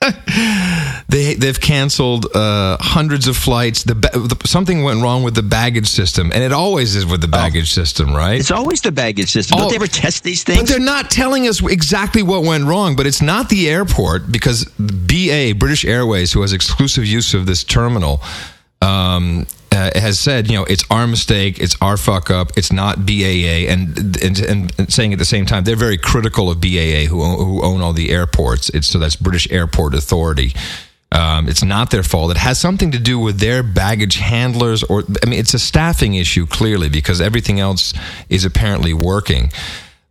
they 1.08 1.34
they've 1.34 1.60
canceled 1.60 2.26
uh, 2.34 2.76
hundreds 2.80 3.26
of 3.26 3.36
flights. 3.36 3.82
The, 3.84 3.94
the 3.94 4.36
something 4.46 4.82
went 4.82 5.02
wrong 5.02 5.22
with 5.22 5.34
the 5.34 5.42
baggage 5.42 5.88
system, 5.88 6.30
and 6.32 6.42
it 6.42 6.52
always 6.52 6.94
is 6.94 7.06
with 7.06 7.20
the 7.20 7.28
baggage 7.28 7.72
system, 7.72 8.14
right? 8.14 8.38
It's 8.38 8.50
always 8.50 8.82
the 8.82 8.92
baggage 8.92 9.30
system. 9.30 9.56
Oh. 9.56 9.62
Don't 9.62 9.70
they 9.70 9.76
ever 9.76 9.86
test 9.86 10.22
these 10.22 10.44
things? 10.44 10.60
But 10.60 10.68
they're 10.68 10.78
not 10.78 11.10
telling 11.10 11.48
us 11.48 11.62
exactly 11.62 12.22
what 12.22 12.44
went 12.44 12.66
wrong. 12.66 12.96
But 12.96 13.06
it's 13.06 13.22
not 13.22 13.48
the 13.48 13.68
airport 13.68 14.30
because 14.30 14.64
BA 14.78 15.54
British 15.56 15.84
Airways, 15.84 16.32
who 16.32 16.42
has 16.42 16.52
exclusive 16.52 17.04
use 17.06 17.34
of 17.34 17.46
this 17.46 17.64
terminal, 17.64 18.22
um, 18.80 19.46
uh, 19.74 19.90
has 19.94 20.18
said, 20.18 20.50
you 20.50 20.56
know, 20.56 20.64
it's 20.64 20.84
our 20.90 21.06
mistake, 21.06 21.58
it's 21.58 21.76
our 21.80 21.96
fuck 21.96 22.30
up, 22.30 22.52
it's 22.56 22.72
not 22.72 23.04
BAA, 23.04 23.68
and 23.68 24.16
and, 24.22 24.72
and 24.78 24.92
saying 24.92 25.12
at 25.12 25.18
the 25.18 25.24
same 25.24 25.46
time 25.46 25.64
they're 25.64 25.76
very 25.76 25.98
critical 25.98 26.50
of 26.50 26.60
BAA, 26.60 27.06
who 27.08 27.22
who 27.22 27.62
own 27.62 27.80
all 27.82 27.92
the 27.92 28.10
airports. 28.10 28.68
It's 28.70 28.86
so 28.86 28.98
that's 28.98 29.16
British 29.16 29.50
Airport 29.50 29.94
Authority. 29.94 30.54
Um, 31.12 31.48
it's 31.48 31.62
not 31.62 31.90
their 31.90 32.02
fault. 32.02 32.32
It 32.32 32.38
has 32.38 32.58
something 32.58 32.90
to 32.90 32.98
do 32.98 33.20
with 33.20 33.38
their 33.38 33.62
baggage 33.62 34.16
handlers, 34.16 34.82
or 34.82 35.04
I 35.22 35.26
mean, 35.28 35.38
it's 35.38 35.54
a 35.54 35.60
staffing 35.60 36.14
issue 36.14 36.46
clearly 36.46 36.88
because 36.88 37.20
everything 37.20 37.60
else 37.60 37.94
is 38.28 38.44
apparently 38.44 38.92
working. 38.92 39.50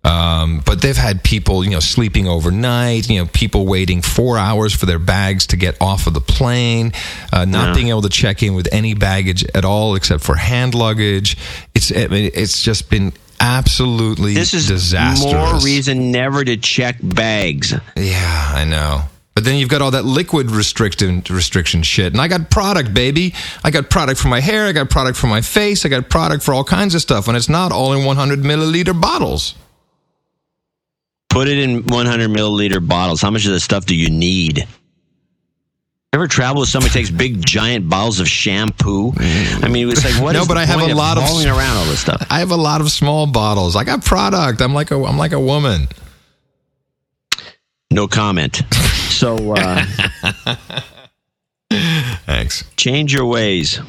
Um, 0.06 0.62
but 0.66 0.82
they've 0.82 0.98
had 0.98 1.24
people, 1.24 1.64
you 1.64 1.70
know, 1.72 1.80
sleeping 1.80 2.28
overnight. 2.28 3.10
You 3.10 3.20
know, 3.22 3.30
people 3.32 3.66
waiting 3.66 4.02
four 4.02 4.38
hours 4.38 4.74
for 4.74 4.86
their 4.86 5.00
bags 5.00 5.48
to 5.48 5.56
get 5.58 5.78
off 5.82 6.08
of 6.08 6.14
the 6.14 6.20
plane, 6.22 6.92
uh, 7.32 7.46
not 7.46 7.68
Yeah. 7.70 7.74
being 7.74 7.88
able 7.90 8.02
to 8.02 8.10
check 8.10 8.44
in 8.44 8.54
with 8.54 8.68
any 8.74 8.94
baggage 8.96 9.46
at 9.56 9.64
all 9.64 9.96
except 9.96 10.24
for 10.24 10.36
hand 10.36 10.76
luggage. 10.76 11.38
It's 11.74 11.92
I 11.96 12.08
mean, 12.08 12.32
it's 12.34 12.62
just 12.62 12.90
been 12.90 13.14
absolutely 13.40 14.34
this 14.34 14.54
is 14.54 14.68
disastrous. 14.68 15.34
more 15.34 15.60
reason 15.60 16.12
never 16.12 16.44
to 16.44 16.58
check 16.58 16.98
bags. 17.02 17.74
Yeah, 17.96 18.52
I 18.56 18.66
know. 18.66 19.04
But 19.36 19.46
then 19.46 19.56
you've 19.56 19.70
got 19.70 19.82
all 19.82 19.92
that 19.92 20.06
liquid 20.06 20.52
restriction 20.52 21.24
restriction 21.30 21.82
shit, 21.82 22.12
and 22.14 22.22
I 22.22 22.28
got 22.28 22.50
product, 22.52 22.94
baby. 22.94 23.34
I 23.64 23.72
got 23.72 23.90
product 23.90 24.20
for 24.20 24.28
my 24.28 24.40
hair. 24.42 24.68
I 24.68 24.74
got 24.74 24.90
product 24.90 25.18
for 25.18 25.28
my 25.28 25.42
face. 25.42 25.86
I 25.86 25.90
got 25.90 26.08
product 26.10 26.44
for 26.44 26.54
all 26.54 26.64
kinds 26.64 26.94
of 26.94 27.02
stuff, 27.02 27.28
and 27.28 27.36
it's 27.36 27.50
not 27.50 27.72
all 27.72 27.94
in 27.94 28.06
100 28.06 28.42
milliliter 28.42 29.00
bottles. 29.00 29.56
Put 31.34 31.48
it 31.48 31.58
in 31.58 31.84
100 31.88 32.30
milliliter 32.30 32.86
bottles. 32.86 33.22
How 33.22 33.32
much 33.32 33.46
of 33.46 33.52
this 33.52 33.64
stuff 33.64 33.86
do 33.88 33.96
you 33.96 34.10
need? 34.10 34.68
Ever 36.14 36.28
travel 36.28 36.60
with 36.60 36.70
somebody 36.70 36.92
who 36.94 37.00
takes 37.00 37.10
big 37.10 37.44
giant 37.44 37.90
bottles 37.90 38.20
of 38.20 38.28
shampoo? 38.28 39.14
I 39.18 39.68
mean, 39.68 39.90
it's 39.90 40.06
like 40.06 40.22
what 40.22 40.34
No, 40.34 40.44
is 40.44 40.48
but 40.48 40.58
I 40.58 40.66
have 40.66 40.82
a 40.82 40.94
lot 40.94 41.18
of- 41.18 41.24
hauling 41.24 41.48
around 41.48 41.76
all 41.76 41.86
this 41.86 42.02
stuff. 42.02 42.24
I 42.30 42.38
have 42.38 42.52
a 42.52 42.56
lot 42.56 42.82
of 42.82 42.92
small 42.92 43.26
bottles. 43.26 43.76
I 43.76 43.84
got 43.84 44.06
product. 44.06 44.62
I'm 44.62 44.76
like 44.76 44.92
a 44.92 45.04
I'm 45.04 45.18
like 45.18 45.32
a 45.32 45.40
woman. 45.40 45.88
No 47.90 48.08
comment. 48.08 48.62
So 49.10 49.54
uh, 49.56 49.86
Thanks. 52.26 52.64
change 52.78 53.12
your 53.14 53.26
ways. 53.26 53.80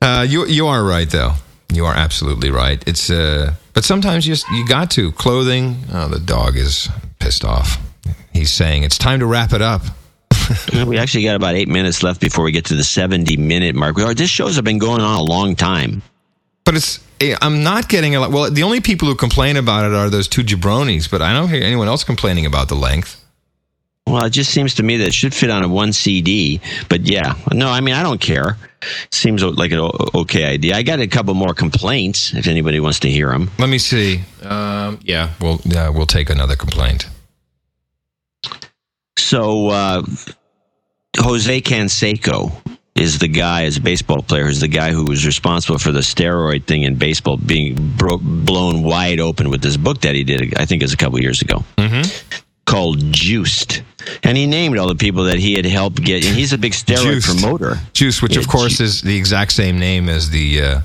Uh, 0.00 0.24
you 0.28 0.46
you 0.46 0.66
are 0.66 0.82
right 0.82 1.10
though. 1.10 1.32
You 1.72 1.84
are 1.84 1.94
absolutely 1.94 2.50
right. 2.50 2.82
It's 2.86 3.10
uh, 3.10 3.54
but 3.80 3.86
sometimes 3.86 4.26
you 4.26 4.34
just, 4.34 4.46
you 4.50 4.68
got 4.68 4.90
to 4.90 5.10
clothing. 5.12 5.74
Oh, 5.90 6.06
the 6.06 6.20
dog 6.20 6.54
is 6.54 6.90
pissed 7.18 7.46
off. 7.46 7.78
He's 8.30 8.52
saying 8.52 8.82
it's 8.82 8.98
time 8.98 9.20
to 9.20 9.26
wrap 9.26 9.54
it 9.54 9.62
up. 9.62 9.80
We 10.86 10.98
actually 10.98 11.24
got 11.24 11.34
about 11.34 11.54
eight 11.54 11.66
minutes 11.68 12.02
left 12.02 12.20
before 12.20 12.44
we 12.44 12.52
get 12.52 12.66
to 12.66 12.74
the 12.74 12.84
70 12.84 13.38
minute 13.38 13.74
mark. 13.74 13.96
This 13.96 14.28
shows 14.28 14.56
have 14.56 14.66
been 14.66 14.76
going 14.76 15.00
on 15.00 15.18
a 15.18 15.22
long 15.22 15.56
time. 15.56 16.02
But 16.66 16.74
it's 16.74 17.00
eh, 17.22 17.34
I'm 17.40 17.62
not 17.62 17.88
getting 17.88 18.14
a 18.16 18.20
lot. 18.20 18.32
Well, 18.32 18.50
the 18.50 18.64
only 18.64 18.82
people 18.82 19.08
who 19.08 19.14
complain 19.14 19.56
about 19.56 19.86
it 19.86 19.94
are 19.94 20.10
those 20.10 20.28
two 20.28 20.42
jabronis. 20.42 21.10
But 21.10 21.22
I 21.22 21.32
don't 21.32 21.48
hear 21.48 21.62
anyone 21.62 21.88
else 21.88 22.04
complaining 22.04 22.44
about 22.44 22.68
the 22.68 22.74
length. 22.74 23.19
Well, 24.10 24.24
it 24.24 24.30
just 24.30 24.50
seems 24.50 24.74
to 24.74 24.82
me 24.82 24.96
that 24.98 25.08
it 25.08 25.14
should 25.14 25.32
fit 25.34 25.50
on 25.50 25.62
a 25.62 25.68
one 25.68 25.92
CD. 25.92 26.60
But 26.88 27.02
yeah, 27.02 27.34
no, 27.52 27.68
I 27.68 27.80
mean, 27.80 27.94
I 27.94 28.02
don't 28.02 28.20
care. 28.20 28.56
Seems 29.12 29.42
like 29.42 29.72
an 29.72 29.90
okay 30.14 30.44
idea. 30.44 30.74
I 30.74 30.82
got 30.82 31.00
a 31.00 31.06
couple 31.06 31.34
more 31.34 31.54
complaints 31.54 32.34
if 32.34 32.46
anybody 32.46 32.80
wants 32.80 33.00
to 33.00 33.10
hear 33.10 33.28
them. 33.28 33.50
Let 33.58 33.68
me 33.68 33.78
see. 33.78 34.22
Um, 34.42 34.98
yeah, 35.02 35.30
we'll 35.40 35.60
yeah, 35.64 35.90
we'll 35.90 36.06
take 36.06 36.30
another 36.30 36.56
complaint. 36.56 37.08
So, 39.18 39.68
uh, 39.68 40.02
Jose 41.18 41.60
Canseco 41.60 42.52
is 42.96 43.18
the 43.18 43.28
guy, 43.28 43.64
as 43.64 43.76
a 43.76 43.80
baseball 43.80 44.22
player, 44.22 44.46
is 44.48 44.60
the 44.60 44.68
guy 44.68 44.90
who 44.90 45.04
was 45.04 45.24
responsible 45.24 45.78
for 45.78 45.92
the 45.92 46.00
steroid 46.00 46.64
thing 46.64 46.82
in 46.82 46.96
baseball 46.96 47.36
being 47.36 47.76
bro- 47.96 48.18
blown 48.20 48.82
wide 48.82 49.20
open 49.20 49.50
with 49.50 49.62
this 49.62 49.76
book 49.76 50.00
that 50.00 50.14
he 50.14 50.24
did, 50.24 50.58
I 50.58 50.64
think 50.66 50.82
it 50.82 50.84
was 50.84 50.92
a 50.92 50.96
couple 50.96 51.20
years 51.20 51.42
ago. 51.42 51.64
Called 52.66 52.98
Juiced, 53.12 53.82
and 54.22 54.36
he 54.36 54.46
named 54.46 54.78
all 54.78 54.88
the 54.88 54.94
people 54.94 55.24
that 55.24 55.38
he 55.38 55.54
had 55.54 55.64
helped 55.64 56.02
get. 56.02 56.24
And 56.26 56.36
he's 56.36 56.52
a 56.52 56.58
big 56.58 56.72
steroid 56.72 57.14
Juiced. 57.22 57.26
promoter. 57.40 57.78
Juice, 57.92 58.20
which 58.22 58.34
Yeah, 58.34 58.40
of 58.40 58.48
course 58.48 58.78
Ju- 58.78 58.84
is 58.84 59.02
the 59.02 59.16
exact 59.16 59.52
same 59.52 59.78
name 59.78 60.08
as 60.08 60.30
the 60.30 60.60
uh, 60.62 60.80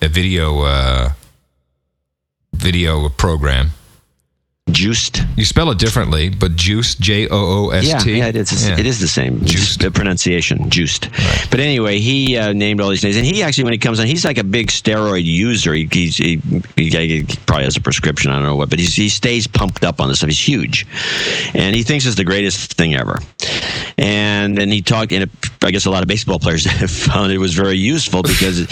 video 0.00 0.60
uh, 0.62 1.12
video 2.54 3.08
program. 3.08 3.70
Juiced. 4.72 5.22
You 5.36 5.44
spell 5.44 5.70
it 5.70 5.78
differently, 5.78 6.28
but 6.28 6.56
juice, 6.56 6.94
J 6.94 7.28
O 7.28 7.66
O 7.66 7.70
S 7.70 8.04
T. 8.04 8.12
Yeah, 8.12 8.16
yeah, 8.16 8.26
it 8.28 8.36
is. 8.36 8.68
It 8.68 8.86
is 8.86 9.00
the 9.00 9.08
same. 9.08 9.44
Juiced. 9.44 9.80
The 9.80 9.90
pronunciation, 9.90 10.70
juiced. 10.70 11.08
But 11.50 11.60
anyway, 11.60 11.98
he 11.98 12.36
uh, 12.36 12.52
named 12.52 12.80
all 12.80 12.90
these 12.90 13.02
names, 13.02 13.16
and 13.16 13.26
he 13.26 13.42
actually, 13.42 13.64
when 13.64 13.72
he 13.72 13.78
comes 13.78 14.00
on, 14.00 14.06
he's 14.06 14.24
like 14.24 14.38
a 14.38 14.44
big 14.44 14.68
steroid 14.68 15.24
user. 15.24 15.72
He, 15.72 15.88
he's, 15.90 16.16
he, 16.16 16.40
he, 16.76 17.24
probably 17.46 17.64
has 17.64 17.76
a 17.76 17.80
prescription. 17.80 18.30
I 18.30 18.36
don't 18.36 18.44
know 18.44 18.56
what, 18.56 18.70
but 18.70 18.78
he's, 18.78 18.94
he 18.94 19.08
stays 19.08 19.46
pumped 19.46 19.84
up 19.84 20.00
on 20.00 20.08
this 20.08 20.18
stuff. 20.18 20.28
He's 20.28 20.48
huge, 20.48 20.86
and 21.54 21.74
he 21.74 21.82
thinks 21.82 22.06
it's 22.06 22.16
the 22.16 22.24
greatest 22.24 22.74
thing 22.74 22.94
ever. 22.94 23.18
And 23.98 24.56
then 24.56 24.68
he 24.68 24.82
talked, 24.82 25.12
and 25.12 25.30
I 25.62 25.70
guess 25.70 25.86
a 25.86 25.90
lot 25.90 26.02
of 26.02 26.08
baseball 26.08 26.38
players 26.38 26.66
found 27.06 27.32
it 27.32 27.38
was 27.38 27.54
very 27.54 27.76
useful 27.76 28.22
because 28.22 28.66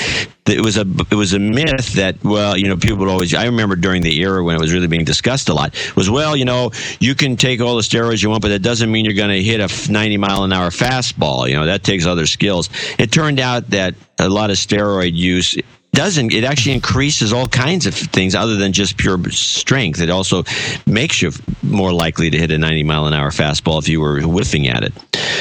it 0.48 0.60
was 0.60 0.76
a 0.76 0.86
it 1.10 1.14
was 1.14 1.32
a 1.32 1.38
myth 1.38 1.94
that 1.94 2.22
well, 2.24 2.56
you 2.56 2.68
know, 2.68 2.76
people 2.76 2.98
would 2.98 3.08
always. 3.08 3.34
I 3.34 3.46
remember 3.46 3.76
during 3.76 4.02
the 4.02 4.20
era 4.20 4.42
when 4.42 4.56
it 4.56 4.60
was 4.60 4.72
really 4.72 4.86
being 4.86 5.04
discussed 5.04 5.48
a 5.48 5.54
lot 5.54 5.74
was 5.96 6.10
well, 6.10 6.36
you 6.36 6.44
know, 6.44 6.70
you 7.00 7.14
can 7.14 7.36
take 7.36 7.60
all 7.60 7.76
the 7.76 7.82
steroids 7.82 8.22
you 8.22 8.30
want, 8.30 8.42
but 8.42 8.48
that 8.48 8.62
doesn't 8.62 8.90
mean 8.90 9.04
you're 9.04 9.14
going 9.14 9.30
to 9.30 9.42
hit 9.42 9.60
a 9.60 9.92
90 9.92 10.16
mile 10.16 10.44
an 10.44 10.52
hour 10.52 10.70
fastball. 10.70 11.48
You 11.48 11.54
know, 11.56 11.66
that 11.66 11.84
takes 11.84 12.06
other 12.06 12.26
skills. 12.26 12.70
It 12.98 13.12
turned 13.12 13.40
out 13.40 13.70
that 13.70 13.94
a 14.18 14.28
lot 14.28 14.50
of 14.50 14.56
steroid 14.56 15.14
use 15.14 15.56
doesn't 15.92 16.32
it 16.32 16.44
actually 16.44 16.72
increases 16.72 17.32
all 17.32 17.46
kinds 17.46 17.86
of 17.86 17.94
things 17.94 18.34
other 18.34 18.56
than 18.56 18.72
just 18.72 18.96
pure 18.98 19.18
strength 19.30 20.00
it 20.00 20.10
also 20.10 20.44
makes 20.86 21.22
you 21.22 21.32
more 21.62 21.92
likely 21.92 22.30
to 22.30 22.38
hit 22.38 22.50
a 22.50 22.58
90 22.58 22.84
mile 22.84 23.06
an 23.06 23.14
hour 23.14 23.30
fastball 23.30 23.80
if 23.80 23.88
you 23.88 24.00
were 24.00 24.20
whiffing 24.20 24.68
at 24.68 24.84
it 24.84 24.92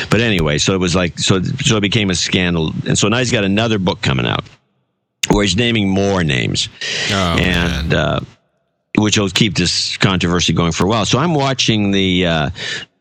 but 0.09 0.21
anyway 0.21 0.57
so 0.57 0.73
it 0.73 0.79
was 0.79 0.95
like 0.95 1.19
so 1.19 1.41
so 1.43 1.77
it 1.77 1.81
became 1.81 2.09
a 2.09 2.15
scandal 2.15 2.71
and 2.87 2.97
so 2.97 3.07
now 3.07 3.17
he's 3.17 3.31
got 3.31 3.43
another 3.43 3.77
book 3.77 4.01
coming 4.01 4.25
out 4.25 4.45
where 5.29 5.43
he's 5.43 5.55
naming 5.55 5.89
more 5.89 6.23
names. 6.23 6.69
Oh, 7.09 7.37
and 7.39 7.93
uh, 7.93 8.19
which 8.97 9.17
will 9.17 9.29
keep 9.29 9.55
this 9.55 9.97
controversy 9.97 10.53
going 10.53 10.71
for 10.71 10.85
a 10.85 10.87
while. 10.87 11.05
So 11.05 11.19
I'm 11.19 11.35
watching 11.35 11.91
the 11.91 12.25
uh, 12.25 12.49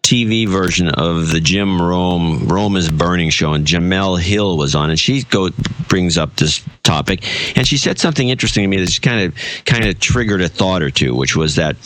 TV 0.02 0.46
version 0.46 0.88
of 0.88 1.32
the 1.32 1.40
Jim 1.40 1.82
Rome 1.82 2.46
Rome 2.46 2.76
is 2.76 2.88
Burning 2.88 3.30
show, 3.30 3.54
and 3.54 3.66
Jemele 3.66 4.20
Hill 4.20 4.56
was 4.56 4.74
on, 4.74 4.90
and 4.90 5.00
she 5.00 5.24
go 5.24 5.50
brings 5.88 6.16
up 6.16 6.36
this 6.36 6.64
topic, 6.84 7.24
and 7.56 7.66
she 7.66 7.76
said 7.76 7.98
something 7.98 8.28
interesting 8.28 8.62
to 8.62 8.68
me 8.68 8.76
that 8.76 8.86
just 8.86 9.02
kind 9.02 9.26
of 9.26 9.34
kind 9.64 9.84
of 9.86 9.98
triggered 9.98 10.42
a 10.42 10.48
thought 10.48 10.82
or 10.82 10.90
two, 10.90 11.14
which 11.14 11.34
was 11.34 11.56
that 11.56 11.76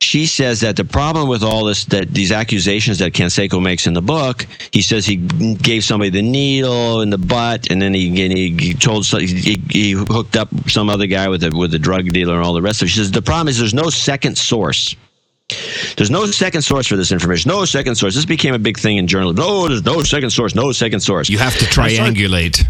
she 0.00 0.26
says 0.26 0.60
that 0.60 0.76
the 0.76 0.84
problem 0.84 1.28
with 1.28 1.42
all 1.42 1.64
this 1.64 1.86
that 1.86 2.12
these 2.12 2.30
accusations 2.30 2.98
that 2.98 3.12
Canseco 3.12 3.62
makes 3.62 3.86
in 3.86 3.94
the 3.94 4.02
book, 4.02 4.46
he 4.70 4.82
says 4.82 5.06
he 5.06 5.16
gave 5.16 5.84
somebody 5.84 6.10
the 6.10 6.22
needle 6.22 7.00
in 7.00 7.10
the 7.10 7.18
butt, 7.18 7.70
and 7.70 7.80
then 7.80 7.94
he 7.94 8.10
he, 8.10 8.50
he 8.56 8.74
told 8.74 9.06
he, 9.06 9.60
he 9.70 9.92
hooked 9.92 10.36
up 10.36 10.48
some 10.68 10.90
other 10.90 11.06
guy 11.06 11.28
with 11.28 11.42
a 11.44 11.50
with 11.50 11.72
a 11.74 11.78
drug 11.78 12.08
dealer 12.10 12.34
and 12.36 12.44
all 12.44 12.52
the 12.52 12.62
rest 12.62 12.82
of 12.82 12.86
it. 12.86 12.90
She 12.90 12.98
says 12.98 13.10
the 13.10 13.22
problem 13.22 13.48
is 13.48 13.58
there's 13.58 13.74
no 13.74 13.88
second 13.88 14.36
source. 14.36 14.94
There's 15.96 16.10
no 16.10 16.26
second 16.26 16.62
source 16.62 16.88
for 16.88 16.96
this 16.96 17.12
information. 17.12 17.50
No 17.50 17.64
second 17.64 17.94
source. 17.94 18.14
This 18.16 18.24
became 18.24 18.52
a 18.52 18.58
big 18.58 18.78
thing 18.78 18.96
in 18.96 19.06
journalism. 19.06 19.36
No, 19.36 19.68
there's 19.68 19.84
no 19.84 20.02
second 20.02 20.30
source. 20.30 20.54
No 20.54 20.72
second 20.72 21.00
source. 21.00 21.28
You 21.28 21.38
have 21.38 21.56
to 21.56 21.64
triangulate. 21.66 22.66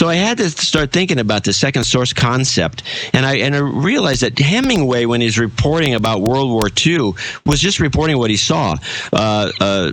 So 0.00 0.08
I 0.08 0.14
had 0.14 0.38
to 0.38 0.48
start 0.48 0.92
thinking 0.92 1.18
about 1.18 1.44
the 1.44 1.52
second 1.52 1.84
source 1.84 2.14
concept, 2.14 2.84
and 3.12 3.26
I 3.26 3.36
and 3.36 3.54
I 3.54 3.58
realized 3.58 4.22
that 4.22 4.38
Hemingway, 4.38 5.04
when 5.04 5.20
he's 5.20 5.38
reporting 5.38 5.92
about 5.92 6.22
World 6.22 6.48
War 6.48 6.70
II, 6.74 7.12
was 7.44 7.60
just 7.60 7.80
reporting 7.80 8.16
what 8.16 8.30
he 8.30 8.38
saw. 8.38 8.76
Uh, 9.12 9.52
uh, 9.60 9.92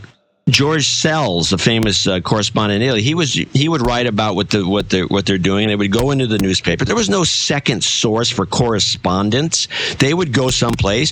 George 0.50 0.88
Seldes, 0.88 1.50
the 1.50 1.58
famous 1.58 2.08
uh, 2.08 2.22
correspondent 2.22 2.82
in 2.82 2.88
Italy, 2.88 3.02
he 3.02 3.16
was 3.16 3.34
he 3.34 3.68
would 3.68 3.86
write 3.86 4.08
about 4.08 4.36
what 4.36 4.50
the 4.50 4.66
what 4.66 4.90
they 4.90 5.04
what 5.04 5.26
they're 5.26 5.38
doing. 5.38 5.68
They 5.68 5.76
would 5.76 5.92
go 5.92 6.12
into 6.12 6.26
the 6.26 6.38
newspaper. 6.38 6.86
There 6.86 6.96
was 6.96 7.10
no 7.10 7.26
second 7.26 7.84
source 7.84 8.30
for 8.30 8.46
correspondence. 8.46 9.68
They 10.00 10.14
would 10.14 10.32
go 10.32 10.50
someplace, 10.50 11.12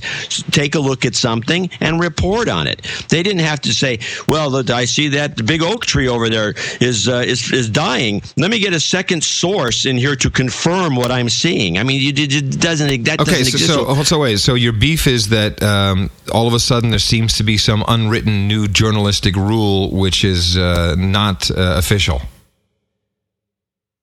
take 0.51 0.75
a 0.75 0.79
look 0.79 1.05
at 1.05 1.15
something, 1.15 1.69
and 1.81 1.99
report 1.99 2.47
on 2.47 2.67
it. 2.67 2.81
They 3.09 3.23
didn't 3.23 3.41
have 3.41 3.59
to 3.61 3.73
say, 3.73 3.99
"Well, 4.25 4.71
I 4.71 4.85
see 4.85 5.09
that 5.09 5.35
the 5.35 5.43
big 5.43 5.61
oak 5.61 5.85
tree 5.85 6.07
over 6.07 6.29
there 6.29 6.53
is 6.79 7.09
uh, 7.09 7.23
is 7.25 7.51
is 7.51 7.69
dying. 7.69 8.21
Let 8.37 8.51
me 8.51 8.59
get 8.59 8.73
a 8.73 8.79
second 8.79 9.23
source 9.23 9.85
in 9.85 9.97
here 9.97 10.15
to 10.15 10.29
confirm 10.29 10.95
what 10.95 11.11
I'm 11.11 11.29
seeing." 11.29 11.77
I 11.77 11.83
mean, 11.83 12.15
it 12.17 12.59
doesn't 12.59 13.03
that 13.03 13.19
okay, 13.19 13.31
doesn't 13.31 13.59
so, 13.59 13.81
exist. 13.81 13.97
so 13.97 14.03
so 14.03 14.19
wait. 14.19 14.39
So 14.39 14.53
your 14.53 14.73
beef 14.73 15.07
is 15.07 15.29
that 15.29 15.61
um, 15.61 16.09
all 16.31 16.47
of 16.47 16.53
a 16.53 16.59
sudden 16.59 16.91
there 16.91 16.99
seems 16.99 17.37
to 17.37 17.43
be 17.43 17.57
some 17.57 17.83
unwritten 17.87 18.47
new 18.47 18.69
journalistic 18.69 19.24
rule 19.33 19.89
which 19.91 20.23
is 20.23 20.57
uh, 20.57 20.95
not 20.97 21.49
uh, 21.49 21.75
official. 21.77 22.21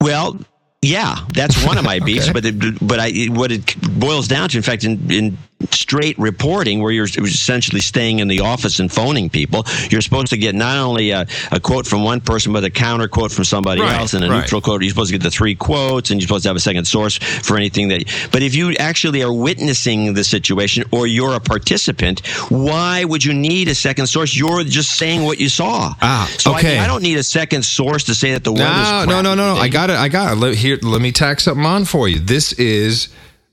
Well, 0.01 0.37
yeah, 0.83 1.16
that's 1.33 1.64
one 1.64 1.79
of 1.79 1.85
my 1.85 1.99
beefs. 2.05 2.29
Okay. 2.29 2.33
But 2.33 2.45
it, 2.45 2.87
but 2.87 2.99
I 2.99 3.11
what 3.27 3.53
it 3.53 3.77
boils 3.81 4.27
down 4.27 4.49
to, 4.51 4.57
in 4.57 4.62
fact, 4.62 4.85
in, 4.85 5.11
in 5.11 5.39
straight 5.71 6.19
reporting, 6.19 6.83
where 6.83 6.91
you're 6.93 7.05
essentially 7.07 7.81
staying 7.81 8.19
in 8.19 8.29
the 8.29 8.41
office 8.41 8.79
and 8.81 8.91
phoning 8.91 9.31
people, 9.31 9.65
you're 9.91 10.01
supposed 10.01 10.29
to 10.29 10.37
get 10.37 10.55
not 10.55 10.77
only 10.79 11.11
a, 11.11 11.27
a 11.51 11.61
quote 11.61 11.87
from 11.87 12.03
one 12.05 12.21
person, 12.21 12.53
but 12.53 12.65
a 12.65 12.71
counter 12.71 13.09
quote 13.09 13.33
from 13.33 13.45
somebody 13.45 13.81
Right, 13.81 13.99
else 14.01 14.15
and 14.15 14.25
a 14.25 14.29
right. 14.29 14.41
neutral 14.41 14.61
quote. 14.61 14.83
You're 14.83 14.91
supposed 14.91 15.13
to 15.13 15.19
get 15.19 15.23
the 15.23 15.31
three 15.31 15.55
quotes, 15.55 16.11
and 16.11 16.21
you're 16.21 16.27
supposed 16.27 16.43
to 16.45 16.49
have 16.49 16.57
a 16.57 16.61
second 16.61 16.87
source 16.87 17.17
for 17.19 17.57
anything 17.57 17.89
that. 17.89 18.05
But 18.33 18.43
if 18.43 18.55
you 18.55 18.73
actually 18.79 19.23
are 19.23 19.33
witnessing 19.33 20.15
the 20.15 20.25
situation 20.25 20.85
or 20.93 21.07
you're 21.07 21.35
a 21.35 21.41
participant, 21.41 22.27
why 22.51 23.05
would 23.05 23.25
you 23.25 23.35
need 23.35 23.69
a 23.69 23.75
second 23.75 24.07
source? 24.07 24.37
You're 24.37 24.65
just 24.65 24.97
saying 24.97 25.23
what 25.25 25.39
you 25.41 25.49
saw. 25.49 25.95
Ah, 26.01 26.33
so 26.39 26.55
okay. 26.55 26.79
I, 26.79 26.85
I 26.85 26.87
don't 26.87 27.03
need 27.03 27.19
a 27.19 27.23
second 27.23 27.65
source 27.65 28.05
to 28.05 28.15
say 28.15 28.33
that 28.33 28.45
the 28.45 28.53
weather's 28.53 28.91
No, 28.91 29.05
no, 29.05 29.23
no, 29.23 29.35
no, 29.35 29.55
no. 29.55 29.61
I 29.61 29.69
got 29.69 29.91
it. 29.91 29.97
I 29.97 30.09
got 30.09 30.33
it. 30.33 30.37
Let, 30.37 30.55
here, 30.55 30.79
let 30.83 31.01
me 31.01 31.13
tack 31.13 31.41
something 31.41 31.65
on 31.67 31.85
for 31.85 32.09
you. 32.09 32.19
This 32.19 32.53
is 32.55 33.09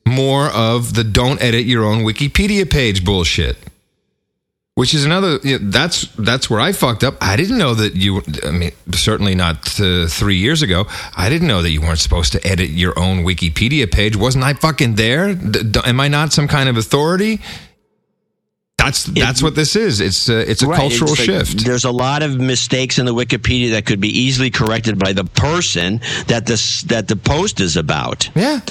more 0.07 0.47
of 0.47 0.93
the 0.93 1.03
don't 1.03 1.41
edit 1.41 1.65
your 1.65 1.83
own 1.85 2.03
Wikipedia 2.03 2.69
page 2.69 3.03
bullshit. 3.05 3.57
Which 4.75 4.93
is 4.93 5.03
another. 5.03 5.39
You 5.43 5.59
know, 5.59 5.69
that's 5.71 6.03
that's 6.15 6.49
where 6.49 6.61
I 6.61 6.71
fucked 6.71 7.03
up. 7.03 7.17
I 7.19 7.35
didn't 7.35 7.57
know 7.57 7.73
that 7.73 7.95
you. 7.97 8.21
I 8.45 8.51
mean, 8.51 8.71
certainly 8.93 9.35
not 9.35 9.77
uh, 9.77 10.07
three 10.07 10.37
years 10.37 10.61
ago. 10.61 10.85
I 11.17 11.27
didn't 11.27 11.49
know 11.49 11.61
that 11.61 11.71
you 11.71 11.81
weren't 11.81 11.99
supposed 11.99 12.31
to 12.31 12.47
edit 12.47 12.69
your 12.69 12.97
own 12.97 13.25
Wikipedia 13.25 13.91
page. 13.91 14.15
Wasn't 14.15 14.41
I 14.41 14.53
fucking 14.53 14.95
there? 14.95 15.33
D- 15.35 15.63
d- 15.63 15.81
am 15.83 15.99
I 15.99 16.07
not 16.07 16.31
some 16.31 16.47
kind 16.47 16.69
of 16.69 16.77
authority? 16.77 17.41
That's 18.77 19.03
that's 19.03 19.43
what 19.43 19.55
this 19.55 19.75
is. 19.75 19.99
It's 19.99 20.29
uh, 20.29 20.45
it's 20.47 20.63
a 20.63 20.67
Right, 20.67 20.79
cultural 20.79 21.11
it's 21.11 21.19
like 21.19 21.25
shift. 21.25 21.65
There's 21.65 21.83
a 21.83 21.91
lot 21.91 22.23
of 22.23 22.39
mistakes 22.39 22.99
in 22.99 23.05
the 23.05 23.13
Wikipedia 23.13 23.71
that 23.71 23.85
could 23.85 23.99
be 23.99 24.07
easily 24.17 24.49
corrected 24.49 24.97
by 24.97 25.11
the 25.11 25.25
person 25.25 25.99
that 26.27 26.45
this 26.45 26.83
that 26.83 27.09
the 27.09 27.17
post 27.17 27.59
is 27.59 27.75
about. 27.75 28.29
yeah. 28.33 28.61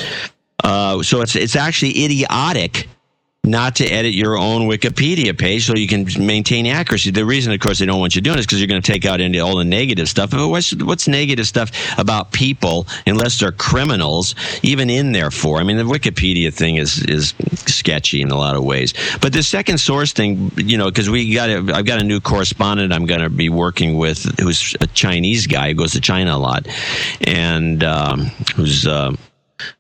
Uh, 0.63 1.03
so 1.03 1.21
it's 1.21 1.37
it's 1.37 1.57
actually 1.57 2.05
idiotic 2.05 2.89
not 3.49 3.77
to 3.77 3.87
edit 3.87 4.13
your 4.13 4.37
own 4.37 4.69
Wikipedia 4.69 5.37
page 5.37 5.67
so 5.67 5.75
you 5.75 5.89
can 5.89 6.07
maintain 6.25 6.67
accuracy. 6.67 7.11
The 7.11 7.25
reason, 7.25 7.53
of 7.53 7.61
course, 7.61 7.79
they 7.79 7.87
don't 7.87 8.01
want 8.01 8.15
you 8.15 8.21
doing 8.21 8.39
is 8.39 8.47
because 8.47 8.61
you're 8.61 8.69
going 8.69 8.83
to 8.83 8.93
take 8.93 9.07
out 9.07 9.21
all 9.21 9.57
the 9.57 9.65
negative 9.65 10.09
stuff. 10.09 10.31
But 10.31 10.49
what's 10.49 10.75
what's 10.75 11.09
negative 11.09 11.47
stuff 11.47 11.71
about 11.99 12.33
people 12.33 12.87
unless 13.07 13.41
they're 13.41 13.53
criminals 13.53 14.35
even 14.63 14.91
in 14.91 15.13
there 15.13 15.31
for? 15.31 15.59
I 15.59 15.63
mean, 15.63 15.77
the 15.77 15.85
Wikipedia 15.85 16.53
thing 16.53 16.77
is 16.77 17.03
is 17.05 17.35
sketchy 17.67 18.21
in 18.21 18.31
a 18.31 18.37
lot 18.37 18.57
of 18.57 18.65
ways. 18.65 18.93
But 19.21 19.33
the 19.33 19.43
second 19.43 19.79
source 19.79 20.13
thing, 20.13 20.51
you 20.57 20.77
know, 20.77 20.87
because 20.87 21.09
we 21.09 21.33
got 21.33 21.49
a, 21.49 21.73
I've 21.75 21.87
got 21.87 22.01
a 22.01 22.05
new 22.05 22.21
correspondent 22.21 22.93
I'm 22.93 23.07
going 23.07 23.21
to 23.21 23.31
be 23.31 23.49
working 23.49 23.97
with 23.97 24.25
who's 24.39 24.77
a 24.81 24.87
Chinese 24.89 25.47
guy 25.47 25.69
who 25.69 25.75
goes 25.75 25.93
to 25.93 26.01
China 26.01 26.37
a 26.37 26.39
lot, 26.39 26.69
and 27.23 27.83
um, 27.83 28.27
who's. 28.57 28.87
Uh, 28.87 29.17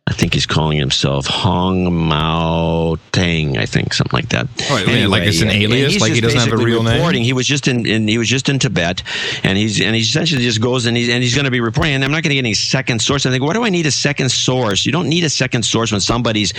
I 0.06 0.12
think 0.12 0.34
he's 0.34 0.46
calling 0.46 0.78
himself 0.78 1.26
Hong 1.26 1.92
Mao 1.94 2.96
Tang. 3.12 3.58
I 3.58 3.66
think 3.66 3.94
something 3.94 4.16
like 4.16 4.30
that. 4.30 4.48
Oh, 4.70 4.78
yeah, 4.78 5.06
like 5.06 5.22
it's 5.22 5.40
an 5.40 5.50
alias, 5.50 6.00
like 6.00 6.12
he 6.12 6.20
doesn't 6.20 6.40
have 6.40 6.52
a 6.52 6.56
real 6.56 6.82
name? 6.82 6.94
reporting. 6.94 7.22
He 7.22 7.32
was 7.32 7.46
just 7.46 7.68
in, 7.68 7.86
in 7.86 8.08
he 8.08 8.18
was 8.18 8.28
just 8.28 8.48
in 8.48 8.58
Tibet, 8.58 9.02
and 9.44 9.56
he's 9.56 9.80
and 9.80 9.94
he 9.94 10.00
essentially 10.00 10.42
just 10.42 10.60
goes 10.60 10.86
and 10.86 10.96
he's 10.96 11.08
and 11.08 11.22
he's 11.22 11.34
going 11.34 11.44
to 11.44 11.50
be 11.50 11.60
reporting. 11.60 11.94
And 11.94 12.04
I'm 12.04 12.10
not 12.10 12.22
going 12.22 12.30
to 12.30 12.34
get 12.34 12.40
any 12.40 12.54
second 12.54 13.00
source. 13.00 13.26
I 13.26 13.30
think, 13.30 13.44
why 13.44 13.52
do 13.52 13.64
I 13.64 13.68
need 13.68 13.86
a 13.86 13.90
second 13.90 14.30
source? 14.30 14.86
You 14.86 14.92
don't 14.92 15.08
need 15.08 15.24
a 15.24 15.30
second 15.30 15.64
source 15.64 15.92
when 15.92 16.00
somebody's 16.00 16.52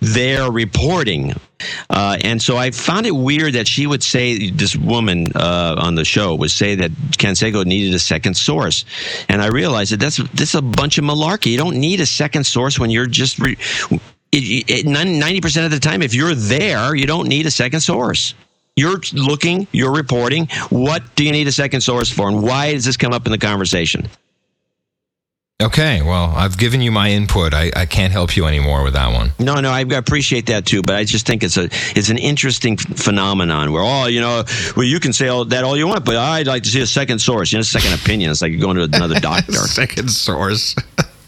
there 0.00 0.50
reporting. 0.50 1.34
Uh, 1.88 2.18
and 2.22 2.40
so 2.40 2.56
I 2.56 2.70
found 2.70 3.06
it 3.06 3.14
weird 3.14 3.54
that 3.54 3.68
she 3.68 3.86
would 3.86 4.02
say 4.02 4.50
this 4.50 4.76
woman 4.76 5.32
uh, 5.34 5.76
on 5.78 5.94
the 5.94 6.04
show 6.04 6.34
would 6.34 6.50
say 6.50 6.74
that 6.76 6.90
Canseco 7.18 7.64
needed 7.64 7.94
a 7.94 7.98
second 7.98 8.34
source, 8.34 8.84
and 9.28 9.42
I 9.42 9.48
realized 9.48 9.92
that 9.92 10.00
that's 10.00 10.16
this 10.32 10.50
is 10.50 10.54
a 10.54 10.62
bunch 10.62 10.98
of 10.98 11.04
malarkey. 11.04 11.50
You 11.52 11.58
don't 11.58 11.76
need 11.76 12.00
a 12.00 12.06
second 12.06 12.44
source 12.44 12.78
when 12.78 12.90
you're 12.90 13.06
just 13.06 13.38
re- 13.38 13.56
ninety 14.32 15.40
percent 15.40 15.66
of 15.66 15.72
the 15.72 15.80
time. 15.80 16.02
If 16.02 16.14
you're 16.14 16.34
there, 16.34 16.94
you 16.94 17.06
don't 17.06 17.28
need 17.28 17.46
a 17.46 17.50
second 17.50 17.80
source. 17.80 18.34
You're 18.76 19.00
looking, 19.12 19.66
you're 19.72 19.92
reporting. 19.92 20.48
What 20.70 21.02
do 21.16 21.24
you 21.24 21.32
need 21.32 21.48
a 21.48 21.52
second 21.52 21.82
source 21.82 22.10
for, 22.10 22.28
and 22.28 22.42
why 22.42 22.72
does 22.72 22.84
this 22.84 22.96
come 22.96 23.12
up 23.12 23.26
in 23.26 23.32
the 23.32 23.38
conversation? 23.38 24.08
Okay, 25.60 26.00
well, 26.00 26.32
I've 26.34 26.56
given 26.56 26.80
you 26.80 26.90
my 26.90 27.10
input. 27.10 27.52
I, 27.52 27.70
I 27.76 27.84
can't 27.84 28.12
help 28.12 28.34
you 28.34 28.46
anymore 28.46 28.82
with 28.82 28.94
that 28.94 29.12
one. 29.12 29.32
No, 29.38 29.60
no, 29.60 29.70
I 29.70 29.80
appreciate 29.82 30.46
that 30.46 30.64
too, 30.64 30.82
but 30.82 30.96
I 30.96 31.04
just 31.04 31.26
think 31.26 31.42
it's 31.42 31.58
a 31.58 31.64
it's 31.94 32.08
an 32.08 32.16
interesting 32.16 32.78
ph- 32.78 32.98
phenomenon 32.98 33.70
where 33.72 33.82
oh, 33.82 34.06
you 34.06 34.20
know, 34.20 34.44
well, 34.74 34.86
you 34.86 35.00
can 35.00 35.12
say 35.12 35.28
all 35.28 35.44
that 35.44 35.64
all 35.64 35.76
you 35.76 35.86
want, 35.86 36.06
but 36.06 36.16
I'd 36.16 36.46
like 36.46 36.62
to 36.62 36.70
see 36.70 36.80
a 36.80 36.86
second 36.86 37.18
source, 37.18 37.52
you 37.52 37.58
know, 37.58 37.60
a 37.60 37.64
second 37.64 37.92
opinion. 37.92 38.30
It's 38.30 38.40
like 38.40 38.52
you're 38.52 38.60
going 38.60 38.76
to 38.76 38.84
another 38.84 39.20
doctor. 39.20 39.52
Second 39.52 40.10
source. 40.10 40.74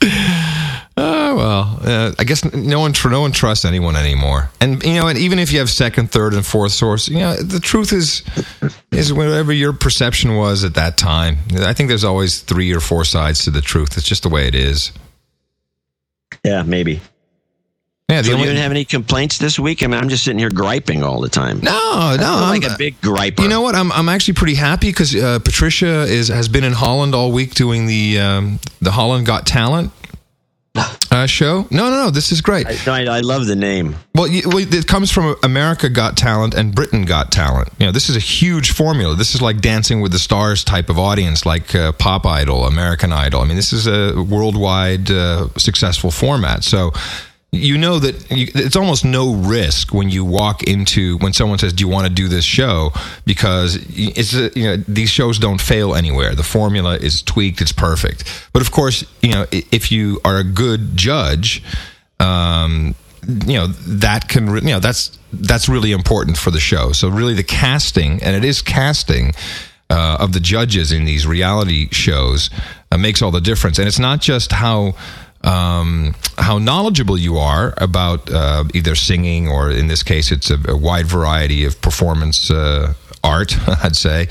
Oh 0.95 1.37
well, 1.37 1.79
uh, 1.83 2.13
I 2.19 2.25
guess 2.25 2.45
no 2.53 2.81
one 2.81 2.93
tr- 2.93 3.09
no 3.09 3.23
one 3.23 3.33
trusts 3.33 3.65
anyone 3.65 3.97
anymore. 3.97 4.51
And 4.61 4.83
you 4.83 4.95
know, 4.95 5.09
and 5.09 5.19
even 5.19 5.39
if 5.39 5.51
you 5.51 5.59
have 5.61 5.71
second, 5.71 6.11
third, 6.11 6.35
and 6.35 6.45
fourth 6.45 6.73
source, 6.73 7.09
you 7.09 7.19
know, 7.19 7.35
the 7.35 7.61
truth 7.61 7.93
is 7.95 8.23
is 8.91 9.11
whatever 9.13 9.55
your 9.55 9.73
perception 9.73 10.37
was 10.37 10.65
at 10.65 10.75
that 10.75 10.99
time. 10.99 11.39
I 11.61 11.73
think 11.73 11.89
there's 11.89 12.05
always 12.05 12.41
three 12.41 12.73
or 12.75 12.81
four 12.81 13.05
sides 13.07 13.45
to 13.45 13.51
the 13.51 13.63
truth. 13.63 13.97
It's 13.97 14.07
just 14.07 14.23
the 14.23 14.29
way 14.29 14.47
it 14.47 14.55
is. 14.55 14.93
yeah, 16.45 16.63
maybe. 16.63 17.01
Yeah, 18.11 18.21
So 18.21 18.33
only 18.33 18.43
you 18.43 18.51
didn't 18.51 18.63
have 18.63 18.73
any 18.73 18.85
complaints 18.85 19.39
this 19.39 19.59
week? 19.59 19.83
I 19.83 19.87
mean, 19.87 19.99
I'm 19.99 20.11
just 20.11 20.25
sitting 20.25 20.39
here 20.39 20.51
griping 20.51 21.03
all 21.03 21.23
the 21.23 21.31
time. 21.31 21.61
no, 21.61 21.71
I 21.73 22.17
no, 22.21 22.35
I'm, 22.35 22.61
like 22.61 22.71
a 22.71 22.77
big 22.77 23.01
griper. 23.01 23.41
You 23.41 23.49
know 23.49 23.63
what? 23.63 23.75
I'm 23.75 23.91
I'm 23.93 24.11
actually 24.11 24.35
pretty 24.35 24.57
happy 24.57 24.89
because 24.89 25.15
uh, 25.17 25.39
Patricia 25.39 26.03
is 26.03 26.29
has 26.29 26.49
been 26.49 26.65
in 26.65 26.75
Holland 26.75 27.15
all 27.15 27.33
week 27.33 27.55
doing 27.55 27.87
the 27.87 28.19
um, 28.21 28.61
the 28.83 28.91
Holland 28.91 29.25
Got 29.25 29.47
Talent 29.47 29.91
uh, 30.75 31.27
show. 31.27 31.67
No, 31.71 31.91
no, 31.91 32.05
no. 32.05 32.11
This 32.11 32.33
is 32.33 32.41
great. 32.41 32.67
I, 32.67 32.77
no, 32.87 32.93
I, 32.93 33.19
I 33.19 33.21
love 33.21 33.47
the 33.47 33.57
name. 33.57 33.97
Well, 34.15 34.27
you, 34.27 34.43
well, 34.47 34.59
it 34.59 34.87
comes 34.87 35.11
from 35.11 35.37
America 35.43 35.89
Got 35.89 36.17
Talent 36.17 36.55
and 36.55 36.75
Britain 36.75 37.05
Got 37.05 37.31
Talent. 37.31 37.69
You 37.79 37.87
know, 37.87 37.93
this 37.93 38.09
is 38.09 38.17
a 38.17 38.21
huge 38.21 38.73
formula. 38.73 39.15
This 39.15 39.35
is 39.35 39.43
like 39.43 39.61
Dancing 39.61 40.01
with 40.01 40.13
the 40.13 40.19
Stars 40.19 40.65
type 40.65 40.89
of 40.89 40.99
audience, 40.99 41.45
like 41.45 41.75
uh, 41.75 41.93
Pop 41.93 42.27
Idol, 42.27 42.65
American 42.65 43.13
Idol. 43.13 43.41
I 43.41 43.45
mean, 43.45 43.57
this 43.57 43.73
is 43.73 43.87
a 43.87 44.23
worldwide 44.23 45.11
uh, 45.11 45.49
successful 45.57 46.11
format. 46.11 46.65
So 46.65 46.93
you 47.53 47.77
know 47.77 47.99
that 47.99 48.31
you, 48.31 48.49
it's 48.55 48.77
almost 48.77 49.05
no 49.05 49.35
risk 49.35 49.93
when 49.93 50.09
you 50.09 50.25
walk 50.25 50.63
into 50.63 51.19
when 51.19 51.35
someone 51.35 51.59
says, 51.59 51.75
"Do 51.75 51.85
you 51.85 51.89
want 51.89 52.07
to 52.07 52.13
do 52.13 52.27
this 52.27 52.47
show?" 52.47 52.93
Because 53.27 53.79
it's 53.91 54.35
a, 54.35 54.51
you 54.59 54.65
know 54.65 54.77
these 54.89 55.11
shows 55.11 55.39
don't 55.39 55.61
fail 55.61 55.95
anywhere. 55.95 56.35
The 56.35 56.43
formula 56.43 56.97
is 56.97 57.23
tweaked; 57.23 57.61
it's 57.61 57.73
perfect. 57.73 58.25
But 58.55 58.63
of 58.63 58.71
course, 58.71 59.05
you 59.21 59.33
know 59.33 59.47
if 59.51 59.93
you 59.93 60.21
are 60.25 60.39
a 60.39 60.45
good 60.45 60.97
judge. 60.97 61.63
Um, 62.19 62.95
you 63.47 63.55
know 63.55 63.67
that 63.69 64.29
can 64.29 64.49
you 64.55 64.73
know 64.73 64.81
that's 64.81 65.17
that's 65.33 65.69
really 65.69 65.93
important 65.93 66.37
for 66.37 66.51
the 66.51 66.59
show 66.59 66.91
so 66.91 67.09
really 67.09 67.35
the 67.35 67.45
casting 67.45 68.21
and 68.21 68.35
it 68.35 68.45
is 68.45 68.61
casting 68.63 69.33
uh, 69.91 70.17
of 70.19 70.33
the 70.33 70.41
judges 70.41 70.91
in 70.91 71.05
these 71.05 71.25
reality 71.25 71.89
shows 71.93 72.51
uh, 72.91 72.99
makes 72.99 73.23
all 73.23 73.31
the 73.31 73.41
difference 73.41 73.79
and 73.79 73.87
it's 73.87 74.01
not 74.01 74.21
just 74.21 74.51
how 74.51 74.95
um, 75.45 76.15
how 76.39 76.59
knowledgeable 76.59 77.19
you 77.19 77.37
are 77.37 77.75
about 77.79 78.31
uh, 78.31 78.65
either 78.75 78.95
singing 78.95 79.49
or 79.49 79.71
in 79.71 79.87
this 79.89 80.03
case 80.03 80.31
it's 80.31 80.51
a, 80.51 80.59
a 80.69 80.77
wide 80.77 81.07
variety 81.07 81.65
of 81.65 81.81
performance 81.81 82.51
uh, 82.51 82.95
art 83.23 83.57
i'd 83.85 83.97
say. 83.97 84.29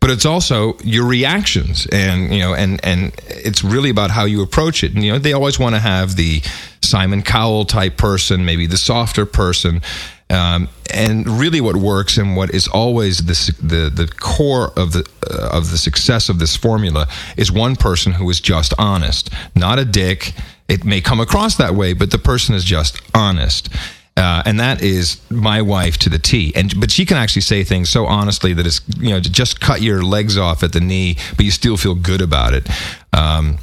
But 0.00 0.08
it's 0.08 0.24
also 0.24 0.78
your 0.82 1.06
reactions 1.06 1.86
and 1.92 2.32
you 2.32 2.40
know 2.40 2.54
and 2.54 2.82
and 2.82 3.12
it's 3.28 3.62
really 3.62 3.90
about 3.90 4.10
how 4.10 4.24
you 4.24 4.42
approach 4.42 4.82
it. 4.82 4.94
And 4.94 5.04
you 5.04 5.12
know 5.12 5.18
they 5.18 5.34
always 5.34 5.58
want 5.58 5.74
to 5.74 5.78
have 5.78 6.16
the 6.16 6.40
simon 6.82 7.22
cowell 7.22 7.66
type 7.66 7.98
person 7.98 8.46
maybe 8.46 8.66
the 8.66 8.78
softer 8.78 9.26
person 9.26 9.82
um, 10.30 10.68
and 10.94 11.28
really 11.28 11.60
what 11.60 11.76
works 11.76 12.16
and 12.16 12.36
what 12.36 12.54
is 12.54 12.66
always 12.68 13.18
the 13.18 13.66
the, 13.66 13.90
the 13.90 14.06
core 14.20 14.72
of 14.76 14.92
the 14.92 15.04
uh, 15.30 15.58
of 15.58 15.70
the 15.70 15.78
success 15.78 16.28
of 16.28 16.38
this 16.38 16.56
formula 16.56 17.06
is 17.36 17.52
one 17.52 17.76
person 17.76 18.12
who 18.12 18.30
is 18.30 18.40
just 18.40 18.72
honest 18.78 19.30
not 19.54 19.78
a 19.78 19.84
dick 19.84 20.32
it 20.68 20.84
may 20.84 21.00
come 21.00 21.20
across 21.20 21.56
that 21.56 21.74
way 21.74 21.92
but 21.92 22.10
the 22.10 22.18
person 22.18 22.54
is 22.54 22.64
just 22.64 23.00
honest 23.14 23.68
Uh, 24.16 24.42
and 24.44 24.60
that 24.60 24.82
is 24.82 25.18
my 25.30 25.62
wife 25.62 25.96
to 25.96 26.10
the 26.10 26.18
T. 26.18 26.52
And 26.54 26.74
but 26.80 26.90
she 26.90 27.06
can 27.06 27.16
actually 27.16 27.42
say 27.42 27.64
things 27.64 27.88
so 27.88 28.04
honestly 28.06 28.52
that 28.54 28.66
it's 28.66 28.80
you 28.98 29.10
know 29.10 29.20
just 29.20 29.60
cut 29.60 29.80
your 29.80 30.02
legs 30.02 30.36
off 30.36 30.62
at 30.62 30.72
the 30.72 30.80
knee, 30.80 31.16
but 31.36 31.44
you 31.44 31.50
still 31.50 31.76
feel 31.76 31.94
good 31.94 32.20
about 32.20 32.52
it. 32.52 32.68
Um, 33.12 33.58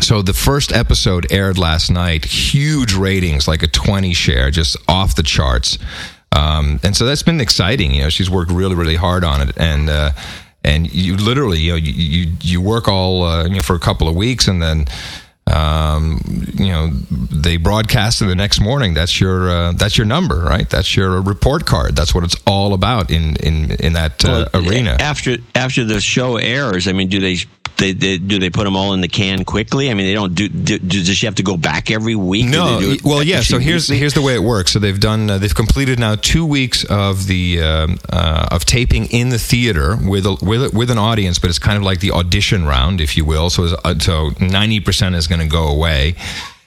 so 0.00 0.22
the 0.22 0.32
first 0.34 0.72
episode 0.72 1.26
aired 1.30 1.58
last 1.58 1.90
night, 1.90 2.24
huge 2.24 2.94
ratings, 2.94 3.46
like 3.46 3.62
a 3.62 3.68
20 3.68 4.12
share, 4.14 4.50
just 4.50 4.76
off 4.88 5.14
the 5.14 5.22
charts. 5.22 5.78
Um, 6.32 6.80
and 6.82 6.96
so 6.96 7.06
that's 7.06 7.22
been 7.22 7.40
exciting. 7.40 7.94
You 7.94 8.02
know, 8.02 8.08
she's 8.08 8.28
worked 8.28 8.50
really, 8.50 8.74
really 8.74 8.96
hard 8.96 9.22
on 9.24 9.48
it, 9.48 9.56
and 9.56 9.88
uh, 9.88 10.10
and 10.64 10.92
you 10.92 11.16
literally, 11.16 11.58
you 11.60 11.72
know, 11.72 11.76
you 11.76 11.92
you, 11.92 12.32
you 12.40 12.60
work 12.60 12.88
all 12.88 13.22
uh, 13.22 13.44
you 13.44 13.54
know 13.56 13.62
for 13.62 13.76
a 13.76 13.80
couple 13.80 14.08
of 14.08 14.14
weeks, 14.16 14.48
and 14.48 14.60
then. 14.62 14.86
Um, 15.46 16.22
you 16.54 16.68
know, 16.72 16.88
they 17.30 17.58
broadcast 17.58 18.22
it 18.22 18.24
the 18.26 18.34
next 18.34 18.62
morning. 18.62 18.94
That's 18.94 19.20
your 19.20 19.50
uh, 19.50 19.72
that's 19.72 19.98
your 19.98 20.06
number, 20.06 20.36
right? 20.40 20.68
That's 20.68 20.96
your 20.96 21.20
report 21.20 21.66
card. 21.66 21.94
That's 21.94 22.14
what 22.14 22.24
it's 22.24 22.36
all 22.46 22.72
about 22.72 23.10
in 23.10 23.36
in 23.36 23.72
in 23.72 23.92
that 23.92 24.24
uh, 24.24 24.48
Well, 24.54 24.64
arena. 24.66 24.96
After 24.98 25.36
after 25.54 25.84
the 25.84 26.00
show 26.00 26.38
airs, 26.38 26.88
I 26.88 26.92
mean, 26.92 27.08
do 27.10 27.20
they, 27.20 27.36
they, 27.76 27.92
they 27.92 28.18
do 28.18 28.38
they 28.38 28.50
put 28.50 28.64
them 28.64 28.76
all 28.76 28.94
in 28.94 29.00
the 29.00 29.08
can 29.08 29.44
quickly? 29.44 29.90
I 29.90 29.94
mean, 29.94 30.06
they 30.06 30.14
don't 30.14 30.34
do. 30.34 30.48
do, 30.48 30.78
do 30.78 31.02
does 31.02 31.16
she 31.16 31.26
have 31.26 31.34
to 31.36 31.42
go 31.42 31.56
back 31.56 31.90
every 31.90 32.14
week? 32.14 32.46
No, 32.46 32.66
Do 32.66 32.74
they 32.74 32.80
do 32.80 32.92
it 32.92 33.04
well, 33.04 33.22
yeah. 33.22 33.40
So 33.40 33.58
here's 33.58 33.88
weekly? 33.88 33.98
here's 33.98 34.14
the 34.14 34.22
way 34.22 34.34
it 34.34 34.42
works. 34.42 34.72
So 34.72 34.78
they've 34.78 34.98
done 34.98 35.28
uh, 35.30 35.38
they've 35.38 35.54
completed 35.54 35.98
now 35.98 36.14
two 36.14 36.46
weeks 36.46 36.84
of 36.84 37.26
the 37.26 37.62
um, 37.62 37.98
uh, 38.10 38.48
of 38.50 38.64
taping 38.64 39.06
in 39.06 39.30
the 39.30 39.38
theater 39.38 39.96
with 39.96 40.26
a, 40.26 40.36
with 40.42 40.64
a, 40.64 40.76
with 40.76 40.90
an 40.90 40.98
audience, 40.98 41.38
but 41.38 41.50
it's 41.50 41.58
kind 41.58 41.76
of 41.76 41.82
like 41.82 42.00
the 42.00 42.12
audition 42.12 42.64
round, 42.64 43.00
if 43.00 43.16
you 43.16 43.24
will. 43.24 43.50
So 43.50 43.76
uh, 43.84 43.98
so 43.98 44.30
ninety 44.40 44.80
percent 44.80 45.14
is 45.14 45.26
going 45.26 45.40
to 45.40 45.48
go 45.48 45.68
away, 45.68 46.14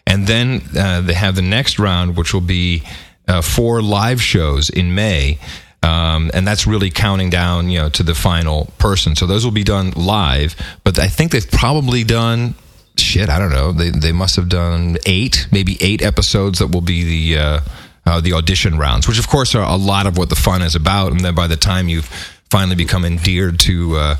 and 0.05 0.27
then 0.27 0.61
uh, 0.77 1.01
they 1.01 1.13
have 1.13 1.35
the 1.35 1.41
next 1.41 1.79
round, 1.79 2.17
which 2.17 2.33
will 2.33 2.41
be 2.41 2.83
uh, 3.27 3.41
four 3.41 3.81
live 3.81 4.21
shows 4.21 4.69
in 4.69 4.93
May. 4.93 5.39
Um, 5.83 6.31
and 6.33 6.45
that's 6.45 6.65
really 6.67 6.89
counting 6.89 7.29
down, 7.29 7.69
you 7.69 7.79
know, 7.79 7.89
to 7.89 8.03
the 8.03 8.15
final 8.15 8.71
person. 8.77 9.15
So 9.15 9.25
those 9.27 9.45
will 9.45 9.51
be 9.51 9.63
done 9.63 9.91
live, 9.91 10.55
but 10.83 10.99
I 10.99 11.07
think 11.07 11.31
they've 11.31 11.49
probably 11.49 12.03
done 12.03 12.55
shit, 12.99 13.29
I 13.29 13.39
don't 13.39 13.51
know. 13.51 13.71
They 13.71 13.91
they 13.91 14.11
must 14.11 14.35
have 14.35 14.49
done 14.49 14.97
eight, 15.05 15.47
maybe 15.51 15.77
eight 15.81 16.01
episodes 16.01 16.59
that 16.59 16.67
will 16.67 16.81
be 16.81 17.03
the 17.03 17.39
uh, 17.39 17.59
uh, 18.05 18.21
the 18.21 18.33
audition 18.33 18.77
rounds, 18.77 19.07
which 19.07 19.19
of 19.19 19.27
course 19.27 19.55
are 19.55 19.63
a 19.63 19.75
lot 19.75 20.07
of 20.07 20.17
what 20.17 20.29
the 20.29 20.35
fun 20.35 20.61
is 20.61 20.75
about. 20.75 21.11
And 21.11 21.21
then 21.21 21.35
by 21.35 21.47
the 21.47 21.57
time 21.57 21.89
you've 21.89 22.05
finally 22.49 22.75
become 22.75 23.03
endeared 23.05 23.59
to, 23.59 23.97
uh, 23.97 24.15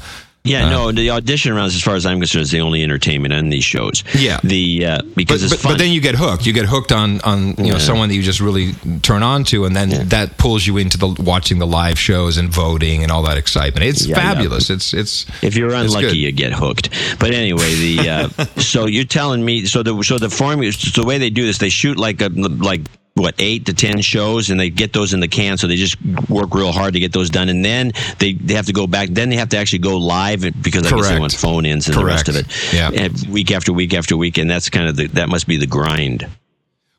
Yeah, 0.47 0.69
no, 0.69 0.91
the 0.91 1.09
audition 1.11 1.53
rounds, 1.53 1.75
as 1.75 1.81
far 1.81 1.95
as 1.95 2.05
I'm 2.05 2.19
concerned, 2.19 2.43
is 2.43 2.51
the 2.51 2.61
only 2.61 2.83
entertainment 2.83 3.33
on 3.33 3.49
these 3.49 3.63
shows. 3.63 4.03
Yeah. 4.15 4.39
the 4.43 4.85
uh, 4.85 4.97
but, 4.97 5.15
because 5.15 5.43
it's 5.43 5.53
but, 5.53 5.59
fun. 5.59 5.71
but 5.73 5.77
then 5.79 5.91
you 5.91 6.01
get 6.01 6.15
hooked. 6.15 6.45
You 6.45 6.53
get 6.53 6.65
hooked 6.65 6.91
on 6.91 7.21
on 7.21 7.55
you 7.57 7.71
know 7.71 7.77
someone 7.77 8.09
that 8.09 8.15
you 8.15 8.21
just 8.21 8.39
really 8.39 8.73
turn 9.01 9.23
on 9.23 9.43
to, 9.45 9.65
and 9.65 9.75
then 9.75 10.07
that 10.09 10.37
pulls 10.37 10.65
you 10.65 10.77
into 10.77 10.97
the 10.97 11.07
watching 11.07 11.59
the 11.59 11.67
live 11.67 11.99
shows 11.99 12.37
and 12.37 12.49
voting 12.49 13.03
and 13.03 13.11
all 13.11 13.23
that 13.23 13.37
excitement. 13.37 13.85
It's 13.85 14.05
Yeah, 14.05 14.17
yeah. 14.17 14.33
fabulous. 14.33 14.69
It's 14.69 14.93
it's 14.93 15.25
if 15.43 15.55
you're 15.55 15.73
unlucky, 15.73 16.17
you 16.17 16.31
get 16.31 16.53
hooked. 16.53 16.89
But 17.19 17.31
anyway, 17.31 17.73
the 17.75 18.09
uh, 18.09 18.29
so 18.61 18.85
you're 18.85 19.03
telling 19.05 19.43
me 19.43 19.65
so 19.65 19.83
the 19.83 20.01
so 20.03 20.17
the 20.17 20.29
formula 20.29 20.71
so 20.71 21.01
the 21.01 21.07
way 21.07 21.17
they 21.17 21.29
do 21.29 21.45
this, 21.45 21.57
they 21.57 21.69
shoot 21.69 21.97
like 21.97 22.21
a 22.21 22.29
like 22.29 22.81
what 23.18 23.35
eight 23.39 23.65
to 23.65 23.73
ten 23.73 24.02
shows, 24.02 24.49
and 24.49 24.60
they 24.60 24.69
get 24.69 24.94
those 24.94 25.14
in 25.14 25.19
the 25.19 25.27
can. 25.27 25.57
So 25.57 25.68
they 25.68 25.76
just 25.76 25.98
work 26.30 26.53
real 26.53 26.72
hard 26.72 26.94
to 26.94 26.99
get 26.99 27.11
those 27.14 27.30
done, 27.30 27.49
and 27.49 27.64
then 27.64 27.91
they 28.19 28.34
they 28.34 28.53
have 28.53 28.68
to 28.68 28.73
go 28.73 28.88
back. 28.88 29.10
Then 29.10 29.30
they 29.30 29.35
have 29.35 29.49
to 29.49 29.57
actually 29.57 29.80
go 29.80 29.98
live 29.98 30.41
because 30.61 30.85
I 30.85 30.89
guess 30.89 30.91
they 30.91 31.10
Correct. 31.10 31.19
want 31.19 31.34
phone 31.34 31.65
ins 31.65 31.88
and 31.88 31.98
the 31.98 32.06
rest 32.06 32.30
of 32.30 32.35
it. 32.35 32.45
Yeah. 32.73 32.91
And 32.94 33.27
week 33.30 33.52
after 33.52 33.73
week 33.73 33.94
after 33.94 34.15
week, 34.15 34.38
and 34.38 34.49
that's 34.49 34.69
kind 34.69 34.88
of 34.88 34.95
the 34.95 35.07
that 35.07 35.30
must 35.30 35.48
be 35.48 35.57
the 35.57 35.68
grind. 35.68 36.27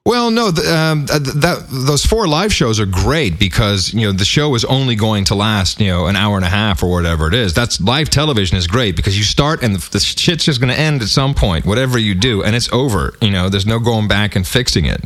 Well, 0.09 0.31
no, 0.31 0.51
th- 0.51 0.67
um, 0.67 1.05
that 1.05 1.67
those 1.69 2.07
four 2.07 2.27
live 2.27 2.51
shows 2.51 2.81
are 2.81 2.87
great 2.87 3.39
because 3.39 3.93
you 3.93 4.07
know 4.07 4.13
the 4.13 4.25
show 4.25 4.55
is 4.55 4.65
only 4.65 4.95
going 4.95 5.25
to 5.25 5.35
last 5.35 5.83
you 5.83 5.89
know 5.89 6.07
an 6.07 6.17
hour 6.17 6.37
and 6.37 6.47
a 6.47 6.49
half 6.49 6.83
or 6.83 6.91
whatever 6.91 7.29
it 7.29 7.35
is. 7.35 7.53
That's 7.53 7.79
live 7.79 8.09
television 8.09 8.57
is 8.57 8.67
great 8.67 8.97
because 8.97 9.19
you 9.19 9.23
start 9.25 9.63
and 9.63 9.75
the, 9.75 9.91
the 9.91 10.01
shit's 10.01 10.47
just 10.47 10.63
going 10.63 10.73
to 10.73 10.81
end 10.81 11.03
at 11.03 11.09
some 11.09 11.35
point, 11.35 11.67
whatever 11.67 11.99
you 11.99 12.15
do, 12.15 12.43
and 12.43 12.57
it's 12.57 12.73
over. 12.73 13.17
You 13.21 13.31
know, 13.31 13.51
there's 13.51 13.67
no 13.67 13.79
going 13.81 14.09
back 14.09 14.35
and 14.35 14.47
fixing 14.47 14.87
it. 14.87 15.05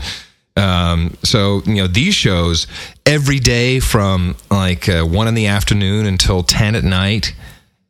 Um, 0.57 1.17
so 1.23 1.63
you 1.65 1.77
know 1.77 1.87
these 1.87 2.15
shows 2.15 2.67
every 3.07 3.39
day 3.39 3.81
from 3.81 4.37
like 4.51 4.89
uh, 4.89 5.03
one 5.03 5.29
in 5.29 5.35
the 5.35 5.47
afternoon 5.47 6.07
until 6.07 6.43
ten 6.43 6.75
at 6.75 6.85
night 6.85 7.35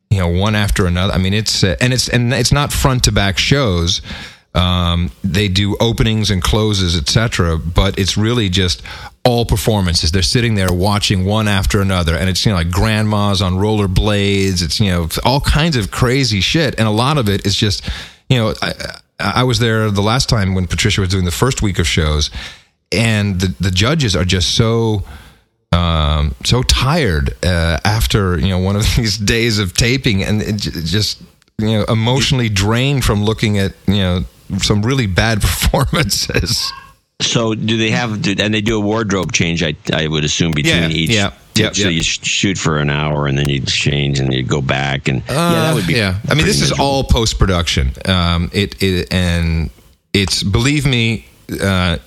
you 0.09 0.19
know 0.19 0.27
one 0.27 0.55
after 0.55 0.85
another. 0.85 1.13
I 1.13 1.17
mean 1.17 1.33
it's 1.33 1.63
uh, 1.63 1.75
and 1.81 1.91
it's 1.91 2.07
and 2.07 2.33
it's 2.33 2.51
not 2.51 2.71
front 2.71 3.03
to 3.05 3.11
back 3.11 3.37
shows. 3.37 4.01
Um, 4.55 5.11
they 5.23 5.47
do 5.47 5.75
openings 5.79 6.29
and 6.29 6.39
closes 6.39 6.95
etc 6.95 7.57
but 7.57 7.97
it's 7.97 8.15
really 8.15 8.49
just 8.49 8.83
all 9.25 9.45
performances. 9.45 10.11
They're 10.11 10.21
sitting 10.21 10.53
there 10.53 10.71
watching 10.71 11.25
one 11.25 11.47
after 11.47 11.81
another 11.81 12.15
and 12.15 12.29
it's 12.29 12.45
you 12.45 12.51
know 12.51 12.57
like 12.57 12.69
grandmas 12.69 13.41
on 13.41 13.57
roller 13.57 13.87
blades. 13.87 14.61
It's 14.61 14.79
you 14.79 14.91
know 14.91 15.09
all 15.25 15.41
kinds 15.41 15.75
of 15.75 15.89
crazy 15.91 16.39
shit 16.39 16.75
and 16.77 16.87
a 16.87 16.91
lot 16.91 17.17
of 17.17 17.27
it 17.27 17.45
is 17.45 17.55
just 17.55 17.89
you 18.29 18.37
know 18.37 18.53
i, 18.61 18.73
I 19.19 19.43
was 19.43 19.59
there 19.59 19.89
the 19.91 20.01
last 20.01 20.27
time 20.29 20.53
when 20.55 20.67
patricia 20.67 21.01
was 21.01 21.09
doing 21.09 21.25
the 21.25 21.31
first 21.31 21.61
week 21.61 21.79
of 21.79 21.87
shows 21.87 22.29
and 22.91 23.39
the, 23.39 23.47
the 23.59 23.71
judges 23.71 24.15
are 24.15 24.25
just 24.25 24.55
so 24.55 25.03
um, 25.71 26.35
so 26.43 26.61
tired 26.63 27.35
uh, 27.43 27.79
after 27.83 28.37
you 28.39 28.49
know 28.49 28.59
one 28.59 28.75
of 28.75 28.83
these 28.95 29.17
days 29.17 29.57
of 29.59 29.73
taping, 29.73 30.23
and 30.23 30.59
just 30.59 31.21
you 31.57 31.67
know 31.79 31.83
emotionally 31.85 32.49
drained 32.49 33.03
from 33.03 33.23
looking 33.23 33.57
at 33.57 33.73
you 33.87 33.95
know 33.95 34.23
some 34.59 34.83
really 34.83 35.07
bad 35.07 35.41
performances. 35.41 36.71
So 37.21 37.55
do 37.55 37.77
they 37.77 37.89
have 37.91 38.13
and 38.39 38.53
they 38.53 38.61
do 38.61 38.77
a 38.77 38.79
wardrobe 38.79 39.31
change? 39.31 39.63
I 39.63 39.75
I 39.91 40.07
would 40.07 40.23
assume 40.23 40.51
between 40.51 40.75
Yeah, 40.83 40.87
each. 40.89 41.09
yeah, 41.09 41.31
yep, 41.55 41.75
so 41.75 41.83
yep. 41.83 41.93
you 41.93 42.03
shoot 42.03 42.57
for 42.57 42.77
an 42.77 42.89
hour 42.89 43.27
and 43.27 43.37
then 43.37 43.49
you 43.49 43.61
change 43.61 44.19
and 44.19 44.33
you 44.33 44.43
go 44.43 44.61
back 44.61 45.07
and 45.07 45.23
yeah, 45.27 45.33
that 45.51 45.75
would 45.75 45.87
be 45.87 45.95
Uh, 45.95 45.97
yeah. 45.97 46.19
I 46.29 46.35
mean, 46.35 46.45
this 46.45 46.61
is 46.61 46.71
all 46.71 47.03
post 47.03 47.39
production. 47.39 47.91
Um, 48.05 48.49
it, 48.53 48.81
it 48.81 49.13
and 49.13 49.69
it's 50.13 50.43
believe 50.43 50.85
me. 50.85 51.25
Uh, 51.61 51.97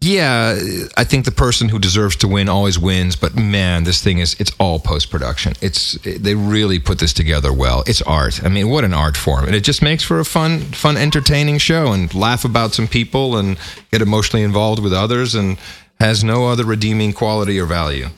yeah, 0.00 0.56
I 0.96 1.02
think 1.02 1.24
the 1.24 1.32
person 1.32 1.68
who 1.68 1.80
deserves 1.80 2.14
to 2.16 2.28
win 2.28 2.48
always 2.48 2.78
wins, 2.78 3.16
but 3.16 3.34
man, 3.34 3.82
this 3.82 4.00
thing 4.02 4.18
is 4.18 4.36
it's 4.38 4.52
all 4.60 4.78
post 4.78 5.10
production. 5.10 5.54
It's 5.60 5.98
they 6.02 6.36
really 6.36 6.78
put 6.78 7.00
this 7.00 7.12
together 7.12 7.52
well. 7.52 7.82
It's 7.84 8.00
art. 8.02 8.44
I 8.44 8.48
mean, 8.48 8.68
what 8.68 8.84
an 8.84 8.94
art 8.94 9.16
form. 9.16 9.46
And 9.46 9.56
it 9.56 9.64
just 9.64 9.82
makes 9.82 10.04
for 10.04 10.20
a 10.20 10.24
fun 10.24 10.60
fun 10.60 10.96
entertaining 10.96 11.58
show 11.58 11.92
and 11.92 12.14
laugh 12.14 12.44
about 12.44 12.74
some 12.74 12.86
people 12.86 13.36
and 13.36 13.58
get 13.90 14.00
emotionally 14.00 14.44
involved 14.44 14.80
with 14.80 14.92
others 14.92 15.34
and 15.34 15.58
has 15.98 16.22
no 16.22 16.46
other 16.46 16.64
redeeming 16.64 17.12
quality 17.12 17.58
or 17.58 17.66
value. 17.66 18.08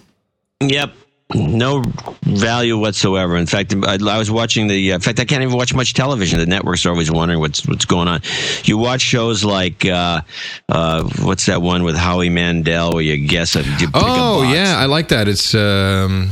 Yep. 0.60 0.92
No 1.32 1.84
value 2.24 2.76
whatsoever. 2.76 3.36
In 3.36 3.46
fact, 3.46 3.72
I, 3.84 3.98
I 4.04 4.18
was 4.18 4.32
watching 4.32 4.66
the. 4.66 4.90
uh, 4.90 4.94
In 4.96 5.00
fact, 5.00 5.20
I 5.20 5.24
can't 5.24 5.42
even 5.44 5.54
watch 5.54 5.72
much 5.72 5.94
television. 5.94 6.40
The 6.40 6.46
networks 6.46 6.84
are 6.84 6.90
always 6.90 7.08
wondering 7.10 7.38
what's 7.38 7.64
what's 7.68 7.84
going 7.84 8.08
on. 8.08 8.20
You 8.64 8.78
watch 8.78 9.00
shows 9.00 9.44
like 9.44 9.86
uh, 9.86 10.22
uh, 10.68 11.04
what's 11.20 11.46
that 11.46 11.62
one 11.62 11.84
with 11.84 11.96
Howie 11.96 12.30
Mandel 12.30 12.94
where 12.94 13.02
you 13.02 13.28
guess 13.28 13.54
a. 13.54 13.62
You 13.62 13.86
a 13.86 13.90
Oh 13.94 14.42
box. 14.42 14.54
yeah, 14.56 14.74
I 14.76 14.86
like 14.86 15.08
that. 15.10 15.28
It's 15.28 15.54
um, 15.54 16.30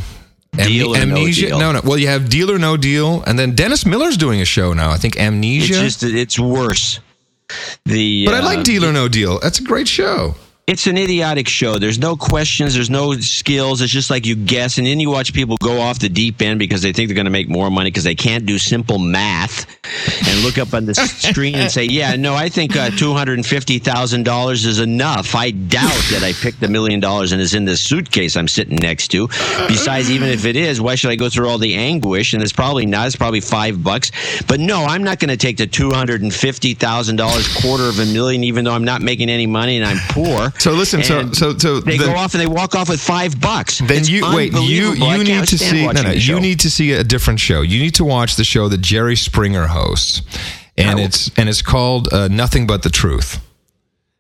Deal 0.57 0.89
or 0.97 1.07
no 1.07 1.17
amnesia. 1.17 1.47
deal? 1.47 1.59
No, 1.61 1.71
no. 1.71 1.81
Well, 1.85 1.99
you 1.99 2.09
have 2.09 2.29
deal 2.29 2.51
or 2.51 2.59
no 2.59 2.77
deal, 2.77 3.23
and 3.25 3.39
then 3.39 3.55
Dennis 3.55 3.87
Miller's 3.87 4.17
doing 4.17 4.41
a 4.41 4.45
show 4.45 4.73
now. 4.73 4.91
I 4.91 4.97
think 4.97 5.17
Amnesia. 5.17 5.75
It's 5.85 6.01
just 6.01 6.03
it's 6.03 6.41
worse. 6.41 6.99
The 7.87 8.25
but 8.27 8.35
I 8.35 8.39
uh, 8.41 8.45
like 8.45 8.65
deal 8.65 8.85
or 8.85 8.93
no 8.93 9.07
deal. 9.07 9.39
That's 9.39 9.61
a 9.61 9.63
great 9.65 9.87
show. 9.87 10.35
It's 10.69 10.87
an 10.87 10.99
idiotic 10.99 11.49
show. 11.49 11.79
There's 11.79 11.99
no 11.99 12.15
questions. 12.15 12.75
There's 12.75 12.91
no 12.91 13.15
skills. 13.15 13.81
It's 13.81 13.91
just 13.91 14.11
like 14.11 14.27
you 14.27 14.37
guess, 14.37 14.77
and 14.77 14.87
then 14.87 15.01
you 15.01 15.09
watch 15.09 15.33
people 15.33 15.57
go 15.63 15.81
off 15.81 15.99
the 15.99 16.11
deep 16.11 16.43
end 16.43 16.59
because 16.59 16.83
they 16.83 16.93
think 16.93 17.09
they're 17.09 17.15
going 17.15 17.25
to 17.25 17.31
make 17.31 17.49
more 17.49 17.71
money 17.71 17.91
because 17.91 18.05
they 18.05 18.15
can't 18.15 18.45
do 18.45 18.59
simple 18.59 18.99
math 18.99 19.67
and 20.29 20.45
look 20.45 20.59
up 20.59 20.75
on 20.75 20.85
the 20.85 20.95
screen 20.95 21.55
and 21.55 21.71
say, 21.71 21.85
"Yeah, 21.85 22.17
no, 22.17 22.35
I 22.35 22.51
think 22.51 22.77
uh, 22.77 22.91
two 22.91 23.15
hundred 23.15 23.39
and 23.39 23.47
fifty 23.47 23.79
thousand 23.79 24.25
dollars 24.25 24.67
is 24.67 24.79
enough." 24.79 25.35
I 25.35 25.53
doubt 25.53 26.05
that 26.11 26.23
I 26.23 26.35
picked 26.35 26.63
a 26.63 26.69
million 26.69 27.01
dollars 27.01 27.33
and 27.33 27.41
is 27.41 27.55
in 27.55 27.65
this 27.65 27.81
suitcase 27.81 28.37
I'm 28.37 28.47
sitting 28.47 28.77
next 28.77 29.09
to. 29.09 29.27
Besides, 29.69 30.11
even 30.11 30.29
if 30.29 30.45
it 30.45 30.55
is, 30.57 30.83
why 30.83 30.97
should 30.97 31.11
I 31.11 31.17
go 31.17 31.31
through 31.31 31.49
all 31.49 31.57
the 31.57 31.77
anguish? 31.77 32.35
And 32.35 32.43
it's 32.43 32.53
probably 32.53 32.85
not. 32.85 33.07
It's 33.07 33.17
probably 33.17 33.41
five 33.41 33.83
bucks. 33.83 34.13
But 34.47 34.61
no, 34.61 34.85
I'm 34.85 35.03
not 35.03 35.19
going 35.19 35.31
to 35.31 35.39
take 35.39 35.57
the 35.57 35.67
two 35.67 35.93
hundred 35.93 36.21
and 36.21 36.35
fifty 36.35 36.75
thousand 36.75 37.17
dollars, 37.17 37.49
quarter 37.63 37.85
of 37.85 37.99
a 37.99 38.05
million, 38.05 38.45
even 38.45 38.67
though 38.67 38.75
I'm 38.75 38.85
not 38.85 39.01
making 39.01 39.31
any 39.31 39.47
money 39.47 39.79
and 39.79 39.87
I'm 39.87 39.99
poor. 40.11 40.53
So 40.59 40.73
listen, 40.73 41.03
so 41.03 41.31
so 41.33 41.57
so 41.57 41.81
they 41.81 41.97
then, 41.97 42.09
go 42.09 42.15
off 42.17 42.35
and 42.35 42.41
they 42.41 42.47
walk 42.47 42.75
off 42.75 42.89
with 42.89 43.01
five 43.01 43.41
bucks. 43.41 43.79
then 43.79 43.99
It's 43.99 44.09
you 44.09 44.25
wait. 44.35 44.53
You 44.53 44.93
you 44.93 45.25
need 45.25 45.47
to 45.47 45.59
see 45.59 45.87
no 45.87 46.03
no. 46.03 46.11
You 46.11 46.41
need 46.41 46.61
to 46.61 46.71
see 46.71 46.93
a 46.93 47.05
different 47.05 47.41
show. 47.41 47.63
You 47.63 47.81
need 47.81 47.95
to 47.97 48.05
watch 48.05 48.37
the 48.37 48.45
show 48.45 48.69
that 48.69 48.81
Jerry 48.81 49.17
Springer 49.17 49.67
hosts, 49.69 50.23
and 50.77 50.99
it's 50.99 51.31
and 51.39 51.49
it's 51.49 51.63
called 51.63 52.13
uh, 52.13 52.29
Nothing 52.29 52.67
But 52.67 52.83
the 52.83 52.91
Truth. 52.91 53.41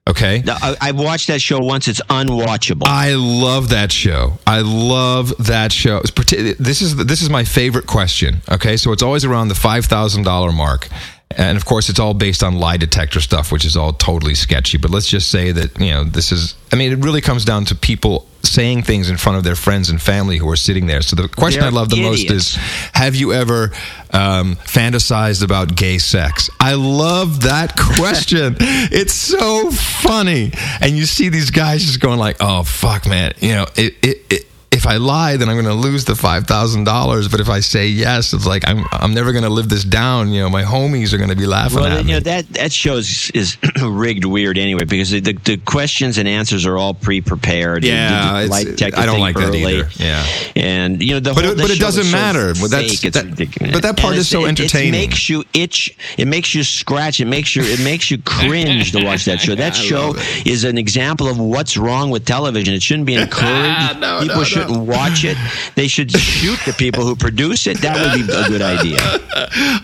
Okay. 0.09 0.43
I, 0.47 0.74
I've 0.81 0.98
watched 0.98 1.27
that 1.27 1.43
show 1.43 1.59
once. 1.59 1.86
It's 1.86 2.01
unwatchable. 2.09 2.86
I 2.86 3.15
love 3.15 3.69
that 3.70 3.93
show. 3.93 4.39
I 4.47 4.62
love 4.62 5.35
that 5.47 5.70
show. 5.70 5.98
It's 5.98 6.10
This 6.59 6.81
is 6.81 6.97
this 6.97 7.20
is 7.20 7.28
my 7.28 7.44
favorite 7.44 7.86
question. 7.86 8.40
Okay, 8.51 8.78
so 8.78 8.93
it's 8.93 9.02
always 9.02 9.27
around 9.27 9.48
the 9.48 9.55
five 9.55 9.85
thousand 9.85 10.23
dollar 10.23 10.51
mark, 10.51 10.89
and 11.36 11.56
of 11.56 11.64
course 11.64 11.88
it's 11.88 12.00
all 12.00 12.14
based 12.14 12.42
on 12.42 12.59
lie 12.59 12.76
detector 12.76 13.20
stuff 13.20 13.52
which 13.52 13.64
is 13.64 13.76
all 13.76 13.92
totally 13.92 14.34
sketchy. 14.34 14.78
But 14.78 14.90
let's 14.90 15.09
just 15.09 15.30
say 15.30 15.52
that 15.52 15.78
you 15.78 15.90
know 15.90 16.05
this 16.05 16.32
is 16.32 16.55
i 16.72 16.76
mean 16.76 16.92
it 16.92 16.98
really 17.05 17.20
comes 17.20 17.44
down 17.44 17.64
to 17.66 17.74
people 17.74 18.26
saying 18.42 18.82
things 18.82 19.10
in 19.10 19.16
front 19.16 19.36
of 19.36 19.44
their 19.44 19.56
friends 19.56 19.90
and 19.90 20.00
family 20.00 20.36
who 20.38 20.48
are 20.48 20.56
sitting 20.56 20.86
there. 20.86 21.02
So 21.02 21.16
the 21.16 21.28
question 21.28 21.60
They're 21.60 21.70
i 21.70 21.72
love 21.72 21.90
the 21.90 22.02
most 22.02 22.30
is 22.30 22.55
have 22.94 23.14
you 23.14 23.32
ever 23.32 23.72
um, 24.10 24.56
fantasized 24.56 25.42
about 25.42 25.74
gay 25.74 25.98
sex? 25.98 26.48
I 26.59 26.74
love 26.74 27.42
that 27.42 27.76
question. 27.96 28.56
It's 28.60 29.14
so 29.14 29.70
funny. 29.70 30.52
And 30.80 30.92
you 30.92 31.05
see 31.05 31.28
these 31.28 31.50
guys 31.50 31.84
just 31.84 32.00
going 32.00 32.18
like 32.18 32.36
oh 32.40 32.62
fuck 32.62 33.06
man. 33.06 33.32
You 33.40 33.55
know 33.55 33.66
it, 33.76 33.94
it, 34.02 34.24
it 34.30 34.48
if 34.78 34.86
I 34.86 34.96
lie, 34.96 35.36
then 35.36 35.48
I'm 35.48 35.56
going 35.56 35.66
to 35.66 35.74
lose 35.88 36.05
the 36.05 36.14
five 36.14 36.46
thousand 36.46 36.84
dollars. 36.84 37.28
But 37.28 37.40
if 37.40 37.48
I 37.48 37.60
say 37.60 37.88
yes, 37.88 38.32
it's 38.32 38.46
like 38.46 38.66
I'm 38.66 38.84
I'm 38.92 39.12
never 39.12 39.32
going 39.32 39.44
to 39.44 39.50
live 39.50 39.68
this 39.68 39.84
down. 39.84 40.30
You 40.32 40.40
know, 40.42 40.50
my 40.50 40.62
homies 40.62 41.12
are 41.12 41.18
going 41.18 41.30
to 41.30 41.36
be 41.36 41.46
laughing 41.46 41.80
Well, 41.80 41.86
at 41.86 41.98
you 41.98 42.05
me. 42.05 42.12
know 42.12 42.20
that 42.20 42.48
that 42.55 42.72
show 42.72 42.94
is, 42.96 43.30
is 43.34 43.56
rigged 43.82 44.24
weird 44.24 44.56
anyway 44.56 44.84
because 44.84 45.10
the, 45.10 45.20
the, 45.20 45.32
the 45.44 45.56
questions 45.59 46.16
and 46.18 46.26
answers 46.28 46.64
are 46.64 46.76
all 46.78 46.94
pre-prepared. 46.94 47.84
Yeah, 47.84 48.42
it's- 48.44 48.82
I 48.96 49.05
don't 49.06 49.20
like 49.20 49.36
that 49.36 49.48
early. 49.48 49.64
either. 49.64 49.88
Yeah. 49.96 50.24
and 50.56 51.02
you 51.02 51.14
know 51.14 51.20
the 51.20 51.34
But 51.34 51.44
whole, 51.44 51.52
it- 51.55 51.59
but 51.62 51.70
it 51.70 51.78
doesn't 51.80 52.05
so 52.05 52.12
matter. 52.12 52.55
But 52.60 52.70
that's- 52.70 53.00
that- 53.02 53.72
but 53.72 53.82
that 53.82 53.96
part 53.96 54.12
And 54.12 54.20
is 54.20 54.28
so 54.28 54.44
it- 54.44 54.48
entertaining. 54.50 54.94
It 54.94 55.09
makes 55.09 55.28
you 55.28 55.44
itch. 55.55 55.96
It 56.16 56.28
makes 56.28 56.55
you 56.55 56.62
scratch. 56.64 57.20
It 57.20 57.26
makes 57.26 57.55
you 57.56 57.62
it 57.64 57.80
makes 57.82 58.10
you 58.10 58.18
cringe 58.18 58.92
to 58.92 59.05
watch 59.05 59.24
that 59.26 59.40
show. 59.40 59.55
That 59.68 59.74
show 59.74 60.14
is 60.46 60.62
an 60.62 60.78
example 60.78 61.26
of 61.26 61.36
what's 61.40 61.76
wrong 61.76 62.10
with 62.10 62.24
television. 62.24 62.74
It 62.74 62.82
shouldn't 62.82 63.06
be 63.06 63.14
encouraged. 63.24 63.98
No, 64.00 64.20
people 64.20 64.36
no, 64.36 64.66
no. 64.68 64.68
Shouldn't 64.69 64.89
watch 64.89 65.24
it. 65.24 65.36
They 65.74 65.89
should 65.89 66.11
shoot 66.11 66.59
the 66.66 66.73
people 66.73 67.05
who 67.05 67.16
produce 67.16 67.66
it. 67.66 67.81
That 67.81 67.97
would 67.97 68.27
be 68.27 68.32
a 68.32 68.49
good 68.49 68.62
idea. 68.62 68.99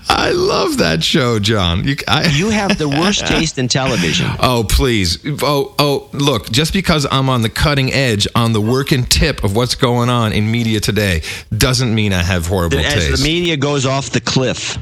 I 0.09 0.31
love 0.35 0.79
that 0.79 1.03
show, 1.03 1.39
John. 1.39 1.85
You, 1.85 1.97
I, 2.09 2.25
You 2.35 2.51
have 2.51 2.79
the 2.79 2.89
worst 2.89 3.27
taste 3.27 3.59
in 3.59 3.69
television. 3.69 4.29
Oh, 4.41 4.65
please. 4.69 5.19
Oh, 5.43 5.75
oh, 5.79 6.09
look, 6.13 6.51
just 6.51 6.73
because 6.73 7.07
I'm 7.11 7.29
on 7.29 7.43
the 7.43 7.49
cutting 7.49 7.93
edge, 7.93 8.27
on 8.35 8.53
the 8.53 8.61
working 8.61 9.05
tip 9.05 9.45
of 9.45 9.55
what's 9.57 9.75
going 9.75 10.09
on 10.09 10.33
in 10.33 10.51
media 10.51 10.81
today, 10.81 11.23
doesn't 11.57 11.95
mean 11.95 12.13
I 12.13 12.23
have 12.23 12.47
horrible 12.47 12.79
As 12.79 12.95
taste. 12.95 13.23
the 13.23 13.25
media 13.29 13.57
goes 13.57 13.87
off 13.87 14.11
the 14.11 14.21
cliff. 14.21 14.79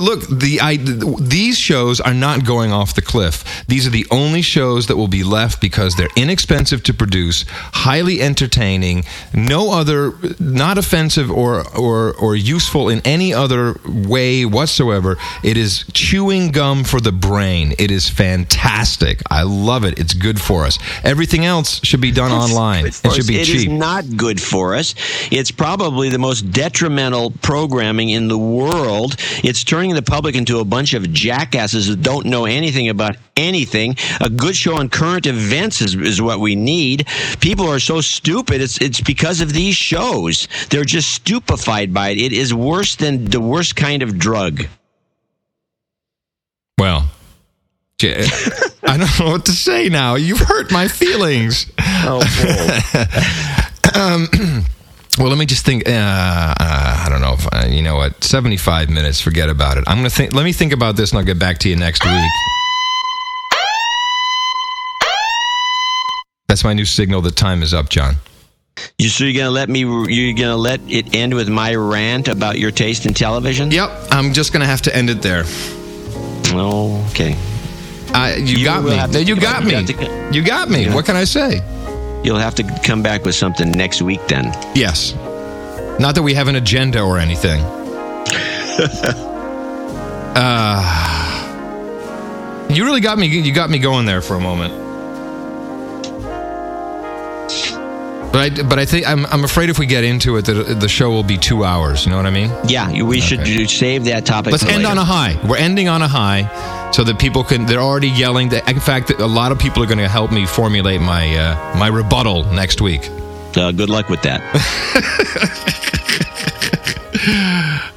Look, 0.00 0.28
the 0.28 0.60
I, 0.60 0.76
these 0.76 1.58
shows 1.58 2.00
are 2.00 2.14
not 2.14 2.44
going 2.44 2.72
off 2.72 2.94
the 2.94 3.02
cliff. 3.02 3.64
These 3.68 3.86
are 3.86 3.90
the 3.90 4.06
only 4.10 4.42
shows 4.42 4.86
that 4.86 4.96
will 4.96 5.08
be 5.08 5.24
left 5.24 5.60
because 5.60 5.96
they're 5.96 6.08
inexpensive 6.16 6.82
to 6.84 6.94
produce, 6.94 7.44
highly 7.48 8.20
entertaining, 8.20 9.04
no 9.34 9.72
other, 9.72 10.12
not 10.38 10.78
offensive 10.78 11.30
or 11.30 11.66
or 11.76 12.14
or 12.14 12.36
useful 12.36 12.88
in 12.88 13.00
any 13.04 13.32
other 13.34 13.74
way 13.84 14.44
whatsoever. 14.44 15.16
It 15.42 15.56
is 15.56 15.84
chewing 15.92 16.50
gum 16.52 16.84
for 16.84 17.00
the 17.00 17.12
brain. 17.12 17.74
It 17.78 17.90
is 17.90 18.08
fantastic. 18.08 19.22
I 19.30 19.42
love 19.42 19.84
it. 19.84 19.98
It's 19.98 20.14
good 20.14 20.40
for 20.40 20.64
us. 20.64 20.78
Everything 21.04 21.44
else 21.44 21.80
should 21.84 22.00
be 22.00 22.12
done 22.12 22.30
online. 22.30 22.86
It 22.86 22.94
should 23.12 23.26
be 23.26 23.36
It 23.40 23.48
is 23.48 23.64
cheap. 23.64 23.70
not 23.70 24.04
good 24.16 24.40
for 24.40 24.74
us. 24.74 24.94
It's 25.30 25.50
probably 25.50 26.08
the 26.10 26.18
most 26.18 26.50
detrimental 26.52 27.30
programming 27.42 28.10
in 28.10 28.28
the 28.28 28.38
world. 28.38 29.16
It's 29.42 29.64
turning 29.64 29.81
the 29.90 30.02
public 30.02 30.34
into 30.34 30.60
a 30.60 30.64
bunch 30.64 30.94
of 30.94 31.12
jackasses 31.12 31.88
who 31.88 31.96
don't 31.96 32.26
know 32.26 32.44
anything 32.44 32.88
about 32.88 33.16
anything. 33.36 33.96
A 34.20 34.30
good 34.30 34.56
show 34.56 34.76
on 34.76 34.88
current 34.88 35.26
events 35.26 35.80
is, 35.80 35.94
is 35.94 36.22
what 36.22 36.40
we 36.40 36.54
need. 36.54 37.06
People 37.40 37.68
are 37.68 37.80
so 37.80 38.00
stupid. 38.00 38.60
It's 38.60 38.80
it's 38.80 39.00
because 39.00 39.40
of 39.40 39.52
these 39.52 39.74
shows. 39.74 40.48
They're 40.70 40.84
just 40.84 41.12
stupefied 41.12 41.92
by 41.92 42.10
it. 42.10 42.18
It 42.18 42.32
is 42.32 42.54
worse 42.54 42.96
than 42.96 43.26
the 43.26 43.40
worst 43.40 43.76
kind 43.76 44.02
of 44.02 44.18
drug. 44.18 44.66
Well, 46.78 47.08
I 48.02 48.96
don't 48.96 49.20
know 49.20 49.32
what 49.32 49.46
to 49.46 49.52
say 49.52 49.88
now. 49.88 50.16
You've 50.16 50.40
hurt 50.40 50.72
my 50.72 50.88
feelings. 50.88 51.70
Oh, 51.78 52.20
Well, 55.18 55.28
let 55.28 55.36
me 55.38 55.44
just 55.44 55.64
think. 55.66 55.86
Uh, 55.86 55.92
uh, 55.92 56.54
I 56.58 57.06
don't 57.10 57.20
know 57.20 57.34
if 57.34 57.46
uh, 57.52 57.66
you 57.68 57.82
know 57.82 57.96
what. 57.96 58.24
Seventy-five 58.24 58.88
minutes. 58.88 59.20
Forget 59.20 59.50
about 59.50 59.76
it. 59.76 59.84
I'm 59.86 59.98
gonna 59.98 60.08
think. 60.10 60.32
Let 60.32 60.44
me 60.44 60.52
think 60.52 60.72
about 60.72 60.96
this, 60.96 61.10
and 61.10 61.18
I'll 61.18 61.24
get 61.24 61.38
back 61.38 61.58
to 61.58 61.68
you 61.68 61.76
next 61.76 62.02
week. 62.04 62.30
That's 66.48 66.64
my 66.64 66.72
new 66.74 66.84
signal 66.84 67.22
The 67.22 67.30
time 67.30 67.62
is 67.62 67.72
up, 67.72 67.88
John. 67.88 68.16
you 68.98 69.08
so 69.08 69.24
you're 69.24 69.38
gonna 69.42 69.50
let 69.50 69.68
me? 69.68 69.80
You're 69.80 70.34
gonna 70.34 70.56
let 70.56 70.80
it 70.90 71.14
end 71.14 71.34
with 71.34 71.48
my 71.48 71.74
rant 71.74 72.28
about 72.28 72.58
your 72.58 72.70
taste 72.70 73.04
in 73.06 73.12
television? 73.14 73.70
Yep. 73.70 73.90
I'm 74.10 74.32
just 74.32 74.52
gonna 74.52 74.66
have 74.66 74.82
to 74.82 74.94
end 74.96 75.10
it 75.10 75.20
there. 75.22 75.44
Okay. 76.54 77.36
You, 78.14 78.64
got 78.64 78.84
me. 78.84 79.22
you 79.22 79.36
got 79.40 79.64
me. 79.64 79.70
You 79.70 79.76
have 79.76 79.86
to- 79.86 80.30
You 80.32 80.42
got 80.44 80.68
me. 80.68 80.90
What 80.90 81.06
can 81.06 81.16
I 81.16 81.24
say? 81.24 81.60
You'll 82.24 82.38
have 82.38 82.54
to 82.56 82.62
come 82.84 83.02
back 83.02 83.24
with 83.24 83.34
something 83.34 83.70
next 83.70 84.02
week 84.02 84.26
then. 84.28 84.52
Yes. 84.74 85.14
Not 85.98 86.14
that 86.14 86.22
we 86.22 86.34
have 86.34 86.48
an 86.48 86.56
agenda 86.56 87.00
or 87.00 87.18
anything. 87.18 87.60
uh, 90.34 90.82
you 92.70 92.84
really 92.84 93.00
got 93.00 93.18
me. 93.18 93.26
You 93.26 93.52
got 93.52 93.70
me 93.70 93.78
going 93.78 94.06
there 94.06 94.22
for 94.22 94.34
a 94.34 94.40
moment. 94.40 94.91
But 98.32 98.38
I, 98.58 98.62
but 98.62 98.78
I 98.78 98.86
think 98.86 99.06
I'm, 99.06 99.26
I'm 99.26 99.44
afraid 99.44 99.68
if 99.68 99.78
we 99.78 99.84
get 99.84 100.04
into 100.04 100.36
it, 100.36 100.46
that 100.46 100.54
the 100.80 100.88
show 100.88 101.10
will 101.10 101.22
be 101.22 101.36
two 101.36 101.64
hours. 101.64 102.04
You 102.06 102.10
know 102.12 102.16
what 102.16 102.24
I 102.26 102.30
mean? 102.30 102.50
Yeah, 102.66 103.02
we 103.02 103.20
should 103.20 103.40
Okay. 103.40 103.54
do- 103.58 103.66
save 103.66 104.04
that 104.06 104.24
topic. 104.24 104.52
Let's 104.52 104.64
end 104.64 104.78
later. 104.84 104.88
on 104.88 104.98
a 104.98 105.04
high. 105.04 105.38
We're 105.46 105.58
ending 105.58 105.88
on 105.88 106.00
a 106.00 106.08
high, 106.08 106.90
so 106.92 107.04
that 107.04 107.18
people 107.18 107.44
can. 107.44 107.66
They're 107.66 107.80
already 107.82 108.08
yelling. 108.08 108.48
That, 108.48 108.66
in 108.70 108.80
fact, 108.80 109.10
a 109.10 109.26
lot 109.26 109.52
of 109.52 109.58
people 109.58 109.82
are 109.82 109.86
going 109.86 109.98
to 109.98 110.08
help 110.08 110.32
me 110.32 110.46
formulate 110.46 111.00
my 111.02 111.36
uh, 111.36 111.76
my 111.78 111.88
rebuttal 111.88 112.44
next 112.52 112.80
week. 112.80 113.02
Uh, 113.54 113.70
good 113.70 113.90
luck 113.90 114.08
with 114.08 114.22
that. 114.22 114.40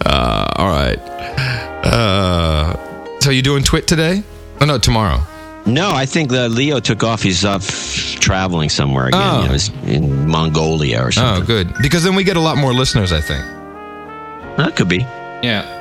Uh, 0.06 0.46
all 0.58 0.68
right. 0.68 1.00
Uh, 1.84 3.20
so 3.20 3.32
you 3.32 3.42
doing 3.42 3.64
TWiT 3.64 3.88
today? 3.88 4.24
Oh 4.62 4.66
no, 4.66 4.78
tomorrow. 4.78 5.22
No, 5.66 5.92
I 5.92 6.06
think 6.06 6.30
that 6.32 6.50
Leo 6.52 6.80
took 6.80 7.04
off. 7.04 7.22
He's 7.24 7.44
off 7.46 7.68
traveling 8.20 8.70
somewhere 8.70 9.08
again. 9.08 9.22
Oh. 9.22 9.42
You 9.42 9.48
know, 9.48 9.54
he's 9.54 9.70
in 9.86 10.28
Mongolia 10.28 11.02
or 11.02 11.12
something. 11.12 11.44
Oh, 11.44 11.46
something. 11.48 11.74
good. 11.74 11.82
Because 11.82 12.04
then 12.04 12.16
we 12.16 12.24
get 12.24 12.38
a 12.38 12.42
lot 12.42 12.58
more 12.58 12.74
listeners, 12.74 13.12
I 13.12 13.22
think. 13.22 13.44
that 14.58 14.76
could 14.76 14.90
be. 14.90 15.00
Yeah. 15.44 15.72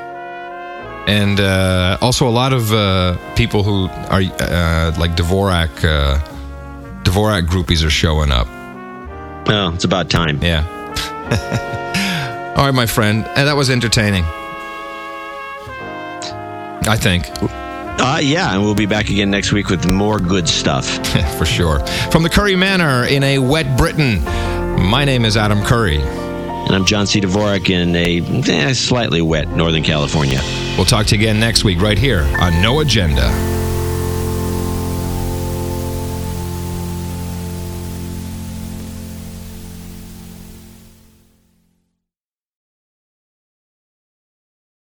And 1.07 1.39
uh, 1.39 1.99
also 2.01 2.27
a 2.27 2.31
lot 2.31 2.53
of 2.53 2.73
uh, 2.73 3.17
people 3.35 3.63
who 3.63 3.89
are 4.11 4.23
uh, 4.23 4.93
like 4.99 5.17
Dvorak, 5.17 5.85
uh, 5.85 6.19
Dvorak 7.03 7.47
groupies 7.47 7.85
are 7.85 7.91
showing 7.91 8.31
up. 8.33 8.47
Oh, 9.47 9.73
it's 9.75 9.85
about 9.85 10.09
time. 10.09 10.43
Yeah. 10.43 10.65
All 12.57 12.65
right, 12.65 12.75
my 12.75 12.87
friend. 12.87 13.27
And 13.37 13.49
that 13.49 13.57
was 13.57 13.69
entertaining. 13.69 14.25
I 16.87 16.97
think, 16.99 17.27
Uh, 18.05 18.19
yeah, 18.19 18.53
and 18.53 18.63
we'll 18.63 18.75
be 18.75 18.85
back 18.85 19.09
again 19.09 19.31
next 19.31 19.51
week 19.51 19.71
with 19.71 19.87
more 19.87 20.19
good 20.19 20.47
stuff. 20.47 20.87
for 21.39 21.47
sure. 21.47 21.79
From 22.11 22.23
the 22.23 22.29
Curry 22.29 22.55
Manor 22.55 23.07
in 23.07 23.23
a 23.23 23.39
wet 23.39 23.79
Britain, 23.79 24.23
my 24.91 25.07
name 25.07 25.25
is 25.25 25.39
Adam 25.39 25.63
Curry. 25.63 26.03
And 26.03 26.75
I'm 26.75 26.85
John 26.85 27.07
C. 27.07 27.23
Dvorak 27.23 27.71
in 27.71 27.97
a 27.97 28.21
eh, 28.51 28.75
slightly 28.75 29.23
wet 29.23 29.49
Northern 29.49 29.83
California. 29.83 30.41
We'll 30.77 30.85
talk 30.85 31.07
to 31.07 31.17
you 31.17 31.23
again 31.23 31.41
next 31.41 31.65
week 31.65 31.81
right 31.81 31.97
here 31.97 32.31
on 32.41 32.61
No 32.61 32.81
Agenda. 32.81 33.54